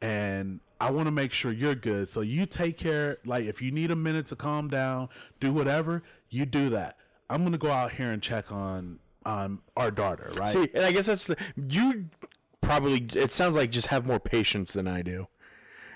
And 0.00 0.60
I 0.80 0.90
want 0.90 1.06
to 1.06 1.12
make 1.12 1.30
sure 1.32 1.52
you're 1.52 1.76
good. 1.76 2.08
So 2.08 2.22
you 2.22 2.44
take 2.44 2.76
care, 2.76 3.18
like, 3.24 3.46
if 3.46 3.62
you 3.62 3.70
need 3.70 3.92
a 3.92 3.96
minute 3.96 4.26
to 4.26 4.36
calm 4.36 4.68
down, 4.68 5.10
do 5.38 5.52
whatever, 5.52 6.02
you 6.28 6.44
do 6.44 6.70
that. 6.70 6.96
I'm 7.30 7.44
gonna 7.44 7.58
go 7.58 7.70
out 7.70 7.92
here 7.92 8.10
and 8.10 8.20
check 8.20 8.50
on 8.50 8.98
on 9.24 9.60
our 9.76 9.92
daughter, 9.92 10.28
right? 10.36 10.48
see, 10.48 10.68
and 10.74 10.84
I 10.84 10.90
guess 10.90 11.06
that's 11.06 11.26
the 11.26 11.36
you 11.56 12.06
probably 12.60 13.06
it 13.14 13.30
sounds 13.30 13.54
like 13.54 13.70
just 13.70 13.86
have 13.88 14.06
more 14.06 14.18
patience 14.18 14.72
than 14.72 14.88
I 14.88 15.02
do. 15.02 15.28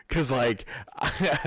Cuz 0.09 0.31
like 0.31 0.67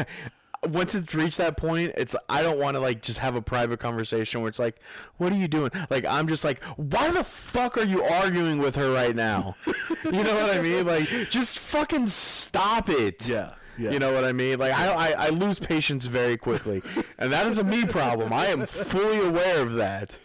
once 0.68 0.94
it's 0.94 1.14
reached 1.14 1.38
that 1.38 1.58
point, 1.58 1.94
it's 1.96 2.16
I 2.28 2.44
don't 2.44 2.60
want 2.60 2.76
to 2.76 2.80
like 2.80 3.02
just 3.02 3.20
have 3.20 3.36
a 3.36 3.42
private 3.42 3.80
conversation 3.80 4.42
where 4.42 4.50
it's 4.50 4.60
like, 4.60 4.80
"What 5.18 5.32
are 5.32 5.38
you 5.38 5.48
doing?" 5.48 5.72
Like 5.90 6.06
I'm 6.06 6.28
just 6.28 6.44
like, 6.44 6.64
"Why 6.76 7.12
the 7.12 7.24
fuck 7.24 7.78
are 7.78 7.86
you 7.86 8.04
arguing 8.04 8.60
with 8.60 8.76
her 8.76 8.92
right 8.92 9.16
now?" 9.16 9.56
you 10.04 10.24
know 10.24 10.36
what 10.36 10.50
I 10.56 10.62
mean? 10.62 10.86
Like 10.86 11.08
just 11.30 11.60
fucking 11.60 12.08
stop 12.08 12.90
it. 12.90 13.28
Yeah, 13.28 13.54
yeah. 13.78 13.92
You 13.92 14.00
know 14.00 14.14
what 14.14 14.26
I 14.26 14.34
mean? 14.34 14.60
Like 14.60 14.74
I, 14.74 14.92
I, 14.92 15.26
I 15.28 15.30
lose 15.30 15.60
patience 15.60 16.06
very 16.08 16.38
quickly, 16.38 16.82
and 17.18 17.32
that 17.32 17.48
is 17.48 17.58
a 17.58 17.64
me 17.64 17.86
problem. 17.86 18.34
I 18.34 18.48
am 18.48 18.66
fully 18.66 19.20
aware 19.20 19.62
of 19.62 19.74
that. 19.74 20.20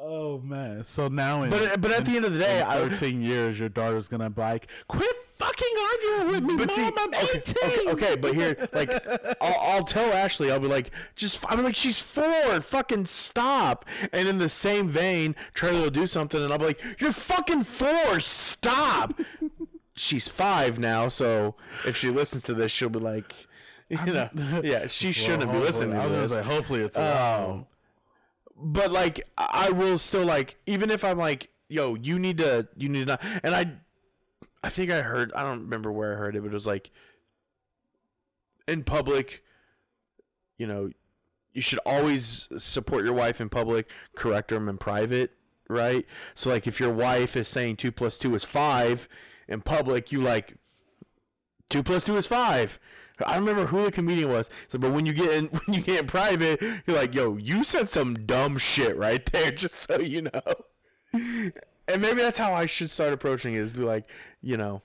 Oh 0.00 0.38
man! 0.38 0.84
So 0.84 1.08
now, 1.08 1.42
in, 1.42 1.50
But 1.50 1.80
but 1.80 1.90
at 1.90 2.04
the 2.04 2.14
end 2.16 2.24
of 2.24 2.32
the 2.32 2.38
day, 2.38 2.62
I, 2.62 2.76
13 2.88 3.20
years, 3.20 3.58
your 3.58 3.68
daughter's 3.68 4.08
gonna 4.08 4.30
be 4.30 4.40
like, 4.40 4.68
"Quit 4.86 5.10
fucking 5.32 5.68
arguing 5.90 6.28
with 6.34 6.44
me, 6.44 6.56
but 6.56 6.68
mom. 6.68 6.76
see, 6.76 6.90
I'm 6.96 7.14
18." 7.14 7.34
okay, 7.34 7.80
okay, 7.80 7.90
okay, 7.90 8.16
but 8.16 8.34
here, 8.34 8.68
like, 8.72 8.90
I'll, 9.40 9.56
I'll 9.60 9.84
tell 9.84 10.12
Ashley, 10.12 10.52
I'll 10.52 10.60
be 10.60 10.68
like, 10.68 10.92
just, 11.16 11.44
I'm 11.48 11.62
like, 11.64 11.74
she's 11.74 11.98
four, 11.98 12.60
fucking 12.60 13.06
stop. 13.06 13.84
And 14.12 14.28
in 14.28 14.38
the 14.38 14.48
same 14.48 14.88
vein, 14.88 15.34
Charlie 15.52 15.80
will 15.80 15.90
do 15.90 16.06
something, 16.06 16.40
and 16.40 16.52
I'll 16.52 16.58
be 16.60 16.66
like, 16.66 16.80
you're 17.00 17.12
fucking 17.12 17.64
four, 17.64 18.20
stop. 18.20 19.18
she's 19.96 20.28
five 20.28 20.78
now, 20.78 21.08
so 21.08 21.56
if 21.86 21.96
she 21.96 22.10
listens 22.10 22.42
to 22.44 22.54
this, 22.54 22.70
she'll 22.70 22.88
be 22.88 23.00
like, 23.00 23.34
you 23.88 23.96
know, 24.12 24.28
yeah, 24.62 24.86
she 24.86 25.10
shouldn't 25.12 25.50
be 25.50 25.58
listening 25.58 25.96
hopefully- 25.96 26.14
to 26.14 26.20
this. 26.22 26.34
say, 26.34 26.42
hopefully, 26.42 26.80
it's 26.82 26.96
Um. 26.98 27.66
But 28.60 28.90
like 28.90 29.22
I 29.36 29.70
will 29.70 29.98
still 29.98 30.24
like 30.24 30.56
even 30.66 30.90
if 30.90 31.04
I'm 31.04 31.18
like 31.18 31.50
yo 31.68 31.94
you 31.94 32.18
need 32.18 32.38
to 32.38 32.68
you 32.76 32.88
need 32.88 33.00
to 33.00 33.06
not 33.06 33.24
and 33.42 33.54
I 33.54 33.72
I 34.62 34.68
think 34.68 34.90
I 34.90 35.02
heard 35.02 35.32
I 35.34 35.42
don't 35.42 35.62
remember 35.62 35.92
where 35.92 36.12
I 36.12 36.16
heard 36.16 36.36
it 36.36 36.42
but 36.42 36.48
it 36.48 36.52
was 36.52 36.66
like 36.66 36.90
in 38.66 38.84
public 38.84 39.42
you 40.58 40.66
know 40.66 40.90
you 41.52 41.62
should 41.62 41.80
always 41.86 42.48
support 42.58 43.04
your 43.04 43.14
wife 43.14 43.40
in 43.40 43.48
public 43.48 43.88
correct 44.14 44.48
them 44.48 44.68
in 44.68 44.78
private 44.78 45.32
right 45.68 46.06
so 46.34 46.50
like 46.50 46.66
if 46.66 46.80
your 46.80 46.92
wife 46.92 47.36
is 47.36 47.48
saying 47.48 47.76
two 47.76 47.92
plus 47.92 48.18
two 48.18 48.34
is 48.34 48.44
five 48.44 49.08
in 49.48 49.60
public 49.60 50.10
you 50.12 50.20
like 50.20 50.56
two 51.68 51.82
plus 51.82 52.04
two 52.04 52.16
is 52.16 52.26
five. 52.26 52.78
I 53.26 53.34
don't 53.34 53.44
remember 53.46 53.66
who 53.66 53.84
the 53.84 53.92
comedian 53.92 54.30
was. 54.30 54.48
So, 54.68 54.78
but 54.78 54.92
when 54.92 55.06
you 55.06 55.12
get 55.12 55.32
in, 55.32 55.46
when 55.66 55.74
you 55.76 55.82
get 55.82 56.00
in 56.00 56.06
private, 56.06 56.60
you're 56.86 56.96
like, 56.96 57.14
"Yo, 57.14 57.36
you 57.36 57.64
said 57.64 57.88
some 57.88 58.14
dumb 58.26 58.58
shit 58.58 58.96
right 58.96 59.24
there." 59.26 59.50
Just 59.58 59.74
so 59.76 59.98
you 60.00 60.22
know. 60.22 60.42
and 61.12 62.02
maybe 62.02 62.20
that's 62.20 62.38
how 62.38 62.52
I 62.52 62.66
should 62.66 62.90
start 62.90 63.12
approaching 63.12 63.54
it. 63.54 63.60
Is 63.60 63.72
be 63.72 63.80
like, 63.82 64.08
you 64.42 64.56
know, 64.56 64.82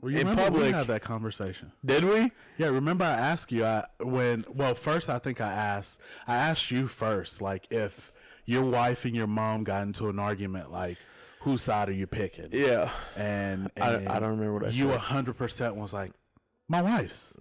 Well, 0.00 0.12
you 0.12 0.18
In 0.20 0.28
remember 0.28 0.42
we 0.52 0.58
public- 0.60 0.74
had 0.74 0.86
that 0.88 1.02
conversation. 1.02 1.72
did 1.84 2.04
we? 2.04 2.32
Yeah, 2.58 2.68
remember 2.68 3.04
I 3.04 3.12
asked 3.12 3.52
you 3.52 3.64
I, 3.64 3.84
when 4.00 4.44
well 4.52 4.74
first 4.74 5.08
I 5.08 5.18
think 5.18 5.40
I 5.40 5.52
asked 5.52 6.00
I 6.26 6.36
asked 6.36 6.70
you 6.70 6.86
first 6.86 7.40
like 7.40 7.66
if 7.70 8.12
your 8.44 8.62
wife 8.64 9.04
and 9.04 9.14
your 9.14 9.26
mom 9.28 9.64
got 9.64 9.82
into 9.82 10.08
an 10.08 10.18
argument 10.18 10.72
like 10.72 10.98
whose 11.40 11.62
side 11.62 11.88
are 11.88 11.92
you 11.92 12.06
picking? 12.06 12.48
Yeah. 12.52 12.90
And, 13.16 13.70
I- 13.80 13.92
and 13.94 14.08
I 14.08 14.18
don't 14.18 14.30
remember 14.30 14.54
what 14.54 14.64
I 14.64 14.68
you 14.68 14.90
said. 14.90 14.98
hundred 14.98 15.34
percent 15.38 15.76
was 15.76 15.92
like 15.94 16.12
my 16.70 16.80
wife's 16.80 17.36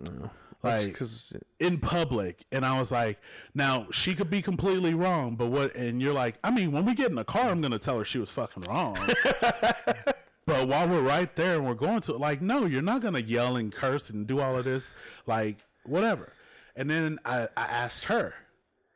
like 0.61 0.88
because 0.88 1.34
in 1.60 1.77
public 1.80 2.43
and 2.51 2.65
I 2.65 2.77
was 2.77 2.91
like 2.91 3.19
now 3.53 3.88
she 3.91 4.14
could 4.14 4.30
be 4.30 4.41
completely 4.41 4.93
wrong 4.93 5.35
but 5.38 5.47
what 5.47 5.73
and 5.76 6.01
you're 6.01 6.14
like 6.14 6.35
I 6.43 6.51
mean 6.51 6.73
when 6.73 6.84
we 6.84 6.95
get 6.95 7.10
in 7.10 7.15
the 7.15 7.23
car 7.23 7.49
I'm 7.49 7.61
gonna 7.61 7.80
tell 7.80 7.97
her 7.97 8.03
she 8.03 8.19
was 8.19 8.30
fucking 8.30 8.64
wrong 8.64 8.97
But 10.49 10.68
while 10.68 10.88
we're 10.88 11.03
right 11.03 11.34
there 11.35 11.57
and 11.57 11.68
we're 11.68 11.76
going 11.76 12.01
to 12.01 12.14
like, 12.14 12.41
no, 12.41 12.65
you're 12.65 12.81
not 12.81 13.03
gonna 13.03 13.19
yell 13.19 13.56
and 13.56 13.72
curse 13.72 14.10
and 14.10 14.26
do 14.26 14.39
all 14.39 14.57
of 14.57 14.65
this, 14.65 14.95
like 15.27 15.57
whatever. 15.85 16.34
And 16.76 16.89
then 16.89 17.19
I, 17.23 17.43
I 17.56 17.65
asked 17.65 18.06
her, 18.06 18.34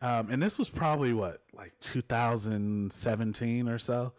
um, 0.02 0.32
and 0.32 0.42
this 0.42 0.58
was 0.58 0.72
probably 0.72 1.14
what, 1.14 1.42
like 1.54 1.74
2017 1.80 3.70
or 3.70 3.78
so. 3.78 4.14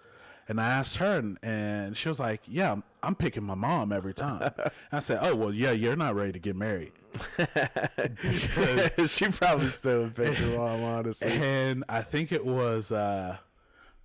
And 0.49 0.61
I 0.61 0.66
asked 0.66 0.97
her, 0.97 1.19
and, 1.19 1.39
and 1.43 1.97
she 1.97 2.09
was 2.09 2.21
like, 2.21 2.43
"Yeah, 2.47 2.73
I'm, 2.73 2.83
I'm 3.03 3.15
picking 3.15 3.45
my 3.45 3.55
mom 3.55 3.93
every 3.93 4.15
time." 4.15 4.51
I 4.93 5.01
said, 5.01 5.19
"Oh 5.23 5.35
well, 5.35 5.53
yeah, 5.53 5.71
you're 5.73 5.97
not 5.97 6.15
ready 6.15 6.33
to 6.33 6.39
get 6.39 6.57
married." 6.57 6.93
she 9.09 9.29
probably 9.29 9.71
still 9.71 10.03
would 10.05 10.15
pick 10.15 10.35
her 10.35 10.57
mom, 10.57 10.83
honestly. 10.83 11.31
And 11.31 11.85
I 11.89 12.03
think 12.03 12.33
it 12.33 12.45
was, 12.45 12.93
uh, 12.93 13.39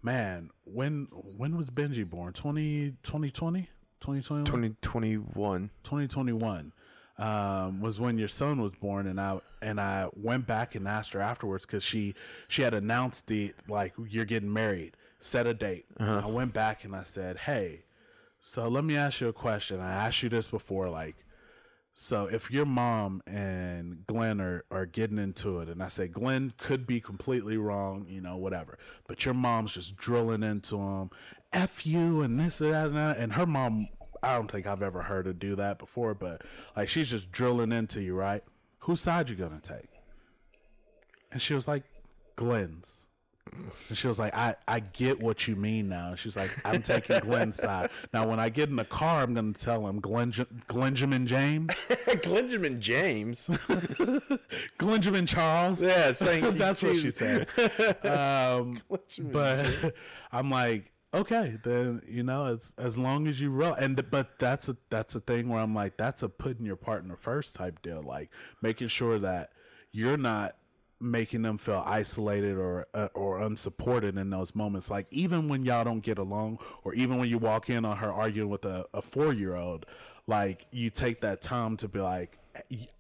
man, 0.01 0.51
when 0.63 1.07
when 1.11 1.57
was 1.57 1.69
Benji 1.69 2.09
born? 2.09 2.33
20, 2.33 2.95
2020? 3.03 3.69
2021? 3.99 4.45
2021. 4.45 5.69
2021 5.83 6.71
um, 7.19 7.81
was 7.81 7.99
when 7.99 8.17
your 8.17 8.29
son 8.29 8.61
was 8.61 8.73
born, 8.73 9.05
and 9.05 9.19
I 9.19 9.39
and 9.61 9.79
I 9.79 10.07
went 10.13 10.47
back 10.47 10.75
and 10.75 10.87
asked 10.87 11.13
her 11.13 11.21
afterwards 11.21 11.65
because 11.65 11.83
she 11.83 12.15
she 12.47 12.61
had 12.61 12.73
announced 12.73 13.27
the 13.27 13.53
like 13.67 13.93
you're 14.07 14.25
getting 14.25 14.51
married, 14.51 14.95
set 15.19 15.47
a 15.47 15.53
date. 15.53 15.85
Uh-huh. 15.99 16.21
I 16.23 16.27
went 16.27 16.53
back 16.53 16.83
and 16.83 16.95
I 16.95 17.03
said, 17.03 17.37
hey, 17.37 17.81
so 18.39 18.67
let 18.67 18.83
me 18.83 18.95
ask 18.95 19.21
you 19.21 19.27
a 19.27 19.33
question. 19.33 19.79
I 19.79 19.91
asked 19.91 20.23
you 20.23 20.29
this 20.29 20.47
before, 20.47 20.89
like, 20.89 21.15
so 21.93 22.27
if 22.27 22.49
your 22.49 22.65
mom 22.65 23.21
and 23.27 24.07
Glenn 24.07 24.39
are, 24.39 24.63
are 24.71 24.85
getting 24.85 25.17
into 25.17 25.59
it, 25.59 25.67
and 25.67 25.83
I 25.83 25.89
say 25.89 26.07
Glenn 26.07 26.53
could 26.57 26.87
be 26.87 27.01
completely 27.01 27.57
wrong, 27.57 28.05
you 28.07 28.21
know, 28.21 28.37
whatever, 28.37 28.79
but 29.05 29.25
your 29.25 29.33
mom's 29.33 29.73
just 29.73 29.97
drilling 29.97 30.41
into 30.41 30.77
him, 30.77 31.09
f 31.51 31.85
you 31.85 32.21
and 32.21 32.39
this 32.39 32.61
and 32.61 32.73
that 32.73 32.87
and 32.87 32.95
that, 32.95 33.17
and 33.17 33.33
her 33.33 33.45
mom, 33.45 33.89
I 34.23 34.35
don't 34.35 34.49
think 34.49 34.65
I've 34.65 34.81
ever 34.81 35.01
heard 35.01 35.25
her 35.25 35.33
do 35.33 35.57
that 35.57 35.77
before, 35.77 36.13
but 36.13 36.43
like 36.77 36.87
she's 36.87 37.09
just 37.09 37.33
drilling 37.33 37.73
into 37.73 38.01
you, 38.01 38.15
right? 38.15 38.43
Whose 38.79 39.01
side 39.01 39.29
you 39.29 39.35
gonna 39.35 39.59
take? 39.61 39.89
And 41.33 41.41
she 41.41 41.53
was 41.53 41.67
like, 41.67 41.83
Glenn's. 42.37 43.08
And 43.89 43.97
she 43.97 44.07
was 44.07 44.19
like, 44.19 44.35
I, 44.35 44.55
I 44.67 44.79
get 44.79 45.19
what 45.19 45.47
you 45.47 45.55
mean 45.55 45.89
now. 45.89 46.15
She's 46.15 46.35
like, 46.35 46.55
I'm 46.65 46.81
taking 46.81 47.19
Glenn's 47.19 47.55
side. 47.61 47.89
Now, 48.13 48.27
when 48.27 48.39
I 48.39 48.49
get 48.49 48.69
in 48.69 48.75
the 48.75 48.85
car, 48.85 49.21
I'm 49.21 49.33
going 49.33 49.53
to 49.53 49.59
tell 49.59 49.87
him 49.87 49.99
Glenn, 49.99 50.31
Glenjamin 50.31 51.25
James, 51.25 51.73
Glenjamin 51.89 52.79
James. 52.79 53.47
Glenjamin 54.77 55.27
Charles. 55.27 55.81
yes, 55.81 56.19
thank 56.19 56.43
you. 56.43 56.51
That's 56.51 56.83
what 56.83 56.97
she 56.97 57.09
said. 57.09 57.47
Um, 58.05 58.81
but 59.19 59.95
I'm 60.31 60.49
like, 60.49 60.91
okay, 61.13 61.57
then 61.63 62.01
you 62.07 62.23
know, 62.23 62.45
as 62.45 62.73
as 62.77 62.97
long 62.97 63.27
as 63.27 63.39
you 63.39 63.49
roll, 63.49 63.73
and 63.73 64.09
but 64.09 64.39
that's 64.39 64.69
a 64.69 64.77
that's 64.89 65.15
a 65.15 65.19
thing 65.19 65.49
where 65.49 65.59
I'm 65.61 65.73
like, 65.75 65.97
that's 65.97 66.23
a 66.23 66.29
putting 66.29 66.65
your 66.65 66.75
partner 66.75 67.15
first 67.15 67.55
type 67.55 67.81
deal, 67.81 68.01
like 68.01 68.29
making 68.61 68.87
sure 68.89 69.19
that 69.19 69.51
you're 69.91 70.17
not 70.17 70.55
making 71.01 71.41
them 71.41 71.57
feel 71.57 71.83
isolated 71.85 72.57
or 72.57 72.87
uh, 72.93 73.09
or 73.13 73.39
unsupported 73.41 74.17
in 74.17 74.29
those 74.29 74.53
moments. 74.55 74.89
Like 74.89 75.07
even 75.11 75.47
when 75.47 75.63
y'all 75.63 75.83
don't 75.83 76.01
get 76.01 76.17
along, 76.17 76.59
or 76.83 76.93
even 76.93 77.17
when 77.17 77.29
you 77.29 77.37
walk 77.37 77.69
in 77.69 77.85
on 77.85 77.97
her 77.97 78.11
arguing 78.11 78.49
with 78.49 78.65
a, 78.65 78.85
a 78.93 79.01
four 79.01 79.33
year 79.33 79.55
old, 79.55 79.85
like 80.27 80.65
you 80.71 80.89
take 80.89 81.21
that 81.21 81.41
time 81.41 81.77
to 81.77 81.87
be 81.87 81.99
like, 81.99 82.37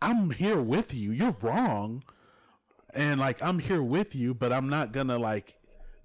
I'm 0.01 0.31
here 0.31 0.61
with 0.61 0.93
you. 0.93 1.11
You're 1.11 1.35
wrong 1.41 2.03
and 2.93 3.19
like 3.19 3.41
I'm 3.41 3.59
here 3.59 3.81
with 3.81 4.15
you, 4.15 4.33
but 4.33 4.51
I'm 4.51 4.69
not 4.69 4.91
gonna 4.91 5.17
like 5.17 5.55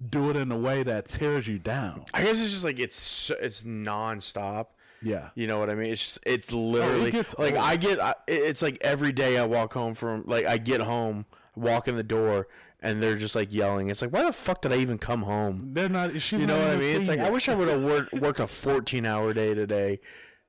do 0.09 0.29
it 0.29 0.35
in 0.35 0.51
a 0.51 0.57
way 0.57 0.83
that 0.83 1.05
tears 1.05 1.47
you 1.47 1.59
down. 1.59 2.05
I 2.13 2.23
guess 2.23 2.41
it's 2.41 2.51
just 2.51 2.63
like 2.63 2.79
it's 2.79 3.31
it's 3.39 3.63
nonstop. 3.63 4.67
Yeah, 5.01 5.29
You 5.35 5.45
know 5.45 5.59
what 5.59 5.69
I 5.69 5.75
mean? 5.75 5.91
It's 5.91 6.01
just 6.01 6.19
it's 6.25 6.51
literally 6.51 7.11
gets 7.11 7.37
like 7.37 7.53
old. 7.53 7.63
I 7.63 7.75
get 7.75 7.99
I, 8.01 8.15
it's 8.27 8.61
like 8.61 8.77
every 8.81 9.11
day 9.11 9.37
I 9.37 9.45
walk 9.45 9.73
home 9.73 9.93
from 9.93 10.23
like 10.25 10.45
I 10.45 10.57
get 10.57 10.81
home, 10.81 11.25
walk 11.55 11.87
in 11.87 11.95
the 11.95 12.03
door, 12.03 12.47
and 12.81 13.01
they're 13.01 13.17
just 13.17 13.35
like 13.35 13.53
yelling. 13.53 13.89
It's 13.89 14.01
like 14.01 14.11
why 14.11 14.23
the 14.23 14.33
fuck 14.33 14.61
did 14.61 14.71
I 14.73 14.77
even 14.77 14.97
come 14.97 15.23
home? 15.23 15.71
they're 15.73 15.89
not. 15.89 16.19
She's 16.21 16.41
You 16.41 16.47
know 16.47 16.57
not 16.59 16.67
what 16.67 16.75
I 16.77 16.79
mean? 16.79 16.95
It's 16.99 17.07
like 17.07 17.19
I 17.19 17.29
wish 17.29 17.49
I 17.49 17.55
would 17.55 17.67
have 17.67 17.83
worked 17.91 18.13
worked 18.13 18.39
a 18.39 18.47
14 18.47 19.05
hour 19.05 19.33
day 19.33 19.53
today. 19.53 19.99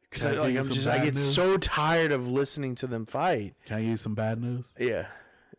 Because 0.08 0.24
I 0.24 0.30
like, 0.32 0.56
I'm 0.56 0.68
just 0.70 0.86
I 0.86 0.98
get 1.04 1.14
news? 1.14 1.34
so 1.34 1.56
tired 1.56 2.12
of 2.12 2.28
listening 2.28 2.74
to 2.76 2.86
them 2.86 3.06
fight. 3.06 3.54
Can 3.66 3.76
I 3.78 3.80
use 3.80 4.00
some 4.00 4.14
bad 4.14 4.40
news? 4.40 4.74
Yeah, 4.78 5.06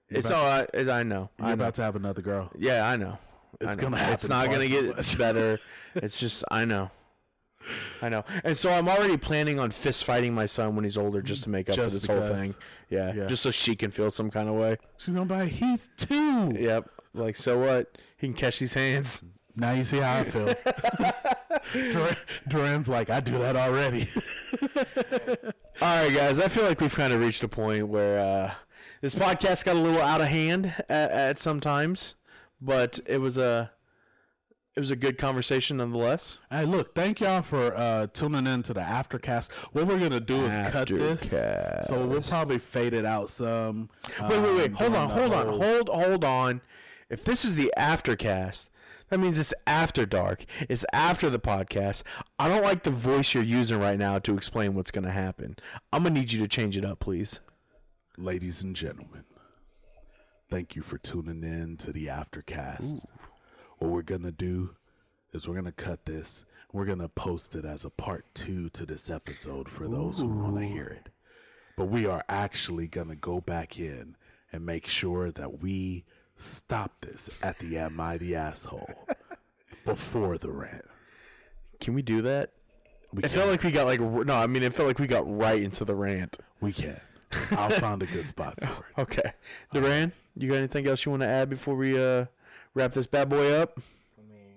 it's 0.10 0.28
about 0.30 0.44
all 0.44 0.60
right. 0.84 0.90
I 0.90 1.04
know. 1.04 1.30
You're 1.38 1.46
I 1.48 1.50
know. 1.50 1.54
about 1.56 1.74
to 1.76 1.82
have 1.84 1.96
another 1.96 2.22
girl. 2.22 2.50
Yeah, 2.58 2.88
I 2.90 2.96
know. 2.96 3.20
It's 3.60 3.72
I 3.72 3.76
know. 3.76 3.82
gonna 3.82 3.98
happen 3.98 4.14
It's 4.14 4.30
not 4.30 4.50
gonna 4.50 4.68
get 4.68 4.96
much. 4.96 5.18
better. 5.18 5.60
It's 5.96 6.20
just 6.20 6.44
I 6.52 6.64
know. 6.66 6.92
I 8.02 8.10
know. 8.10 8.24
And 8.44 8.58
so 8.58 8.70
I'm 8.72 8.88
already 8.88 9.18
planning 9.18 9.60
on 9.60 9.72
fist 9.72 10.06
fighting 10.06 10.34
my 10.34 10.46
son 10.46 10.76
when 10.76 10.84
he's 10.84 10.98
older 10.98 11.22
just 11.22 11.44
to 11.44 11.50
make 11.50 11.70
up 11.70 11.76
Just 11.76 11.96
for 11.96 12.00
this 12.00 12.06
whole 12.06 12.22
because. 12.22 12.42
thing. 12.52 12.56
Yeah, 12.90 13.14
Yeah. 13.14 13.26
Just 13.28 13.44
so 13.44 13.52
she 13.52 13.76
can 13.76 13.92
feel 13.92 14.12
some 14.12 14.30
kind 14.32 14.48
of 14.50 14.56
way. 14.56 14.78
She's 14.98 15.14
gonna 15.14 15.26
be 15.26 15.36
like, 15.36 15.52
he's 15.52 15.90
two. 15.98 16.54
Yep. 16.58 16.90
Like 17.14 17.36
so 17.36 17.58
what? 17.60 17.98
He 18.18 18.28
can 18.28 18.34
catch 18.36 18.60
these 18.60 18.74
hands. 18.74 19.24
Now 19.56 19.72
you 19.74 19.84
see 19.84 19.98
how 19.98 20.20
I 20.20 20.24
feel. 20.24 20.54
Duran, 21.92 22.16
Duran's 22.48 22.90
like, 22.90 23.10
I 23.10 23.20
do 23.20 23.38
that 23.40 23.56
already. 23.56 24.08
All 25.82 26.04
right, 26.04 26.14
guys. 26.14 26.40
I 26.40 26.48
feel 26.48 26.64
like 26.66 26.80
we've 26.80 26.94
kind 26.94 27.12
of 27.14 27.20
reached 27.22 27.44
a 27.44 27.48
point 27.48 27.88
where 27.88 28.20
uh, 28.20 28.52
this 29.02 29.16
podcast 29.16 29.66
got 29.66 29.76
a 29.76 29.80
little 29.80 30.02
out 30.02 30.22
of 30.22 30.28
hand 30.28 30.74
at, 30.90 31.12
at 31.12 31.40
some 31.40 31.60
times, 31.60 32.16
but 32.62 33.00
it 33.08 33.20
was 33.20 33.38
a 33.38 33.72
it 34.78 34.80
was 34.80 34.92
a 34.92 34.96
good 34.96 35.18
conversation 35.18 35.78
nonetheless. 35.78 36.38
Hey, 36.52 36.64
look, 36.66 36.94
thank 36.94 37.20
y'all 37.20 37.42
for 37.42 37.76
uh, 37.76 38.06
tuning 38.14 38.46
in 38.46 38.62
to 38.62 38.76
the 38.76 38.80
aftercast. 38.82 39.52
What 39.74 39.88
we're 39.88 39.98
gonna 39.98 40.20
do 40.20 40.46
is 40.46 40.56
cut 40.70 40.88
this, 40.88 41.32
so 41.82 42.06
we'll 42.06 42.22
probably 42.22 42.60
fade 42.60 42.94
it 42.94 43.04
out 43.04 43.30
some. 43.30 43.90
Wait, 44.22 44.40
wait, 44.40 44.56
wait. 44.56 44.66
um, 44.70 44.74
Hold 44.76 44.94
on, 44.94 45.10
hold 45.10 45.34
on, 45.34 45.48
hold, 45.48 45.90
hold 45.90 46.24
on. 46.24 46.62
If 47.10 47.26
this 47.26 47.44
is 47.44 47.56
the 47.56 47.74
aftercast, 47.76 48.70
that 49.10 49.20
means 49.20 49.40
it's 49.40 49.54
after 49.66 50.06
dark. 50.06 50.46
It's 50.70 50.86
after 50.94 51.32
the 51.32 51.40
podcast. 51.40 52.04
I 52.38 52.48
don't 52.48 52.64
like 52.64 52.84
the 52.84 52.92
voice 52.92 53.34
you're 53.34 53.42
using 53.44 53.80
right 53.80 53.98
now 53.98 54.20
to 54.20 54.36
explain 54.36 54.76
what's 54.76 54.92
going 54.92 55.06
to 55.06 55.12
happen. 55.12 55.56
I'm 55.92 56.04
going 56.04 56.14
to 56.14 56.20
need 56.20 56.32
you 56.34 56.40
to 56.42 56.48
change 56.48 56.78
it 56.78 56.86
up, 56.86 57.00
please. 57.00 57.40
Ladies 58.18 58.62
and 58.62 58.76
gentlemen, 58.76 59.24
thank 60.52 60.76
you 60.76 60.82
for 60.84 60.98
tuning 60.98 61.44
in 61.44 61.78
to 61.78 61.92
the 61.92 62.08
aftercast. 62.08 63.06
What 63.80 63.92
we're 63.92 64.02
gonna 64.02 64.32
do 64.32 64.76
is 65.34 65.48
we're 65.48 65.56
gonna 65.56 65.72
cut 65.72 66.06
this. 66.06 66.46
We're 66.74 66.86
gonna 66.86 67.10
post 67.10 67.56
it 67.56 67.66
as 67.66 67.86
a 67.86 67.90
part 67.90 68.26
two 68.34 68.70
to 68.70 68.86
this 68.86 69.10
episode 69.10 69.70
for 69.70 69.88
those 69.88 70.20
who 70.20 70.28
want 70.28 70.58
to 70.58 70.64
hear 70.66 70.88
it. 70.88 71.10
But 71.76 71.86
we 71.86 72.06
are 72.06 72.24
actually 72.28 72.88
gonna 72.88 73.16
go 73.16 73.40
back 73.40 73.80
in 73.80 74.16
and 74.52 74.66
make 74.66 74.88
sure 74.88 75.32
that 75.32 75.62
we 75.62 76.06
stop 76.36 77.02
this 77.02 77.40
at 77.44 77.58
the 77.60 77.78
Am 77.78 78.00
I 78.00 78.18
the 78.18 78.36
Asshole 78.36 79.08
before 79.86 80.38
the 80.38 80.52
rant. 80.52 80.86
Can 81.80 81.94
we 81.94 82.02
do 82.02 82.22
that? 82.24 82.52
We 83.14 83.20
It 83.24 83.28
can. 83.30 83.38
felt 83.38 83.50
like 83.50 83.64
we 83.64 83.72
got 83.72 83.86
like 83.86 84.00
no. 84.02 84.36
I 84.36 84.48
mean, 84.48 84.64
it 84.64 84.74
felt 84.74 84.88
like 84.88 85.00
we 85.00 85.08
got 85.08 85.24
right 85.32 85.62
into 85.62 85.86
the 85.86 85.96
rant. 85.96 86.38
we 86.62 86.74
can. 86.74 87.00
I'll 87.52 87.70
find 87.72 88.02
a 88.02 88.06
good 88.06 88.26
spot 88.26 88.56
for 88.60 88.66
it. 88.98 89.02
Okay, 89.02 89.32
Duran, 89.74 90.14
you 90.36 90.50
got 90.50 90.56
anything 90.58 90.88
else 90.88 91.04
you 91.06 91.12
want 91.12 91.24
to 91.24 91.28
add 91.30 91.50
before 91.50 91.76
we 91.76 92.02
uh 92.02 92.26
wrap 92.78 92.94
this 92.94 93.08
bad 93.08 93.28
boy 93.30 93.52
up? 93.54 93.80
I 94.18 94.22
mean, 94.32 94.54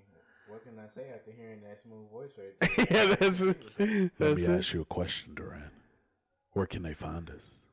what 0.49 0.63
can 0.63 0.75
I 0.79 0.87
say 0.95 1.07
after 1.15 1.33
hearing 1.33 1.61
that 1.63 1.81
smooth 1.83 2.11
voice 2.13 2.33
right 2.39 2.89
there? 2.89 3.09
yeah, 3.09 3.15
that's 3.15 3.41
Let 3.41 4.37
me 4.37 4.45
it. 4.45 4.49
ask 4.59 4.75
you 4.75 4.83
a 4.83 4.85
question, 4.85 5.35
Duran. 5.35 5.71
Where 6.53 6.67
can 6.67 6.83
they 6.83 6.95
find 6.95 7.31
us? 7.31 7.65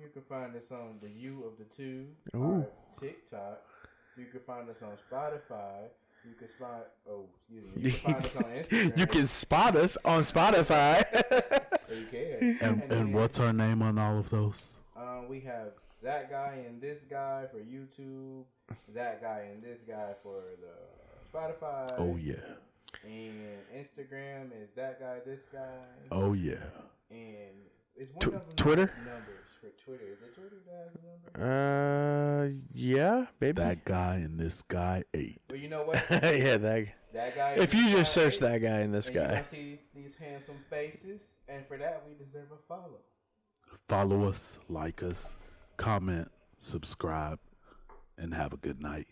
You 0.00 0.08
can 0.08 0.22
find 0.22 0.54
us 0.56 0.70
on 0.70 0.98
the 1.02 1.08
U 1.10 1.44
of 1.44 1.58
the 1.58 1.64
Two, 1.64 2.06
Ooh. 2.36 2.64
TikTok. 2.98 3.62
You 4.16 4.26
can 4.26 4.40
find 4.46 4.68
us 4.68 4.76
on 4.82 4.90
Spotify. 5.10 5.88
You 6.24 6.34
can 6.38 6.48
spot. 6.50 6.86
Oh, 7.10 7.24
excuse 7.36 7.64
me. 7.76 7.82
You 7.82 7.90
can 7.92 8.00
find 8.00 8.24
us 8.24 8.36
on 8.36 8.42
Instagram. 8.92 8.98
You 8.98 9.06
can 9.06 9.26
spot 9.26 9.76
us 9.76 9.98
on 10.04 10.22
Spotify. 10.22 11.04
You 11.92 12.06
can. 12.06 12.58
And, 12.62 12.80
and 12.82 12.90
then, 12.90 13.12
what's 13.12 13.38
our 13.38 13.52
name 13.52 13.82
on 13.82 13.98
all 13.98 14.18
of 14.18 14.30
those? 14.30 14.78
Um, 14.96 15.28
we 15.28 15.40
have 15.40 15.72
that 16.02 16.30
guy 16.30 16.64
and 16.66 16.80
this 16.80 17.02
guy 17.08 17.44
for 17.50 17.58
YouTube. 17.58 18.44
That 18.94 19.22
guy 19.22 19.46
and 19.52 19.62
this 19.62 19.80
guy 19.86 20.12
for 20.22 20.40
the 20.60 21.38
Spotify. 21.38 21.94
Oh 21.98 22.16
yeah. 22.16 22.34
And 23.04 23.58
Instagram 23.76 24.50
is 24.62 24.70
that 24.76 25.00
guy, 25.00 25.18
this 25.24 25.42
guy, 25.52 25.58
Oh 26.10 26.34
yeah. 26.34 26.54
and 27.10 27.54
it's 27.96 28.10
one 28.12 28.20
Tw- 28.20 28.26
of 28.34 28.46
them 28.46 28.56
Twitter? 28.56 28.92
numbers 29.06 29.48
for 29.60 29.68
Twitter. 29.84 30.04
Is 30.12 30.18
it 30.22 30.34
Twitter 30.34 30.56
that 30.66 30.90
has 30.92 30.94
a 30.94 31.40
number? 31.42 32.48
Uh, 32.52 32.60
yeah, 32.74 33.26
baby. 33.40 33.60
That 33.62 33.84
guy 33.84 34.16
and 34.16 34.38
this 34.38 34.62
guy 34.62 35.04
ate. 35.14 35.40
But 35.48 35.58
you 35.60 35.68
know 35.68 35.84
what? 35.84 36.04
yeah, 36.10 36.56
that. 36.58 36.86
that 37.14 37.34
guy. 37.36 37.50
If 37.58 37.74
you 37.74 37.82
just 37.90 38.14
guy, 38.14 38.22
search 38.22 38.38
that 38.40 38.58
guy 38.58 38.78
and 38.80 38.94
this 38.94 39.08
and 39.08 39.16
guy, 39.16 39.28
gonna 39.28 39.44
see 39.44 39.78
these 39.94 40.14
handsome 40.14 40.58
faces, 40.70 41.22
and 41.48 41.66
for 41.66 41.76
that 41.78 42.02
we 42.06 42.14
deserve 42.24 42.48
a 42.52 42.56
follow. 42.68 43.00
Follow 43.88 44.28
us, 44.28 44.58
like 44.68 45.02
us, 45.02 45.36
comment, 45.82 46.30
subscribe, 46.52 47.40
and 48.16 48.32
have 48.32 48.52
a 48.52 48.56
good 48.56 48.80
night. 48.80 49.08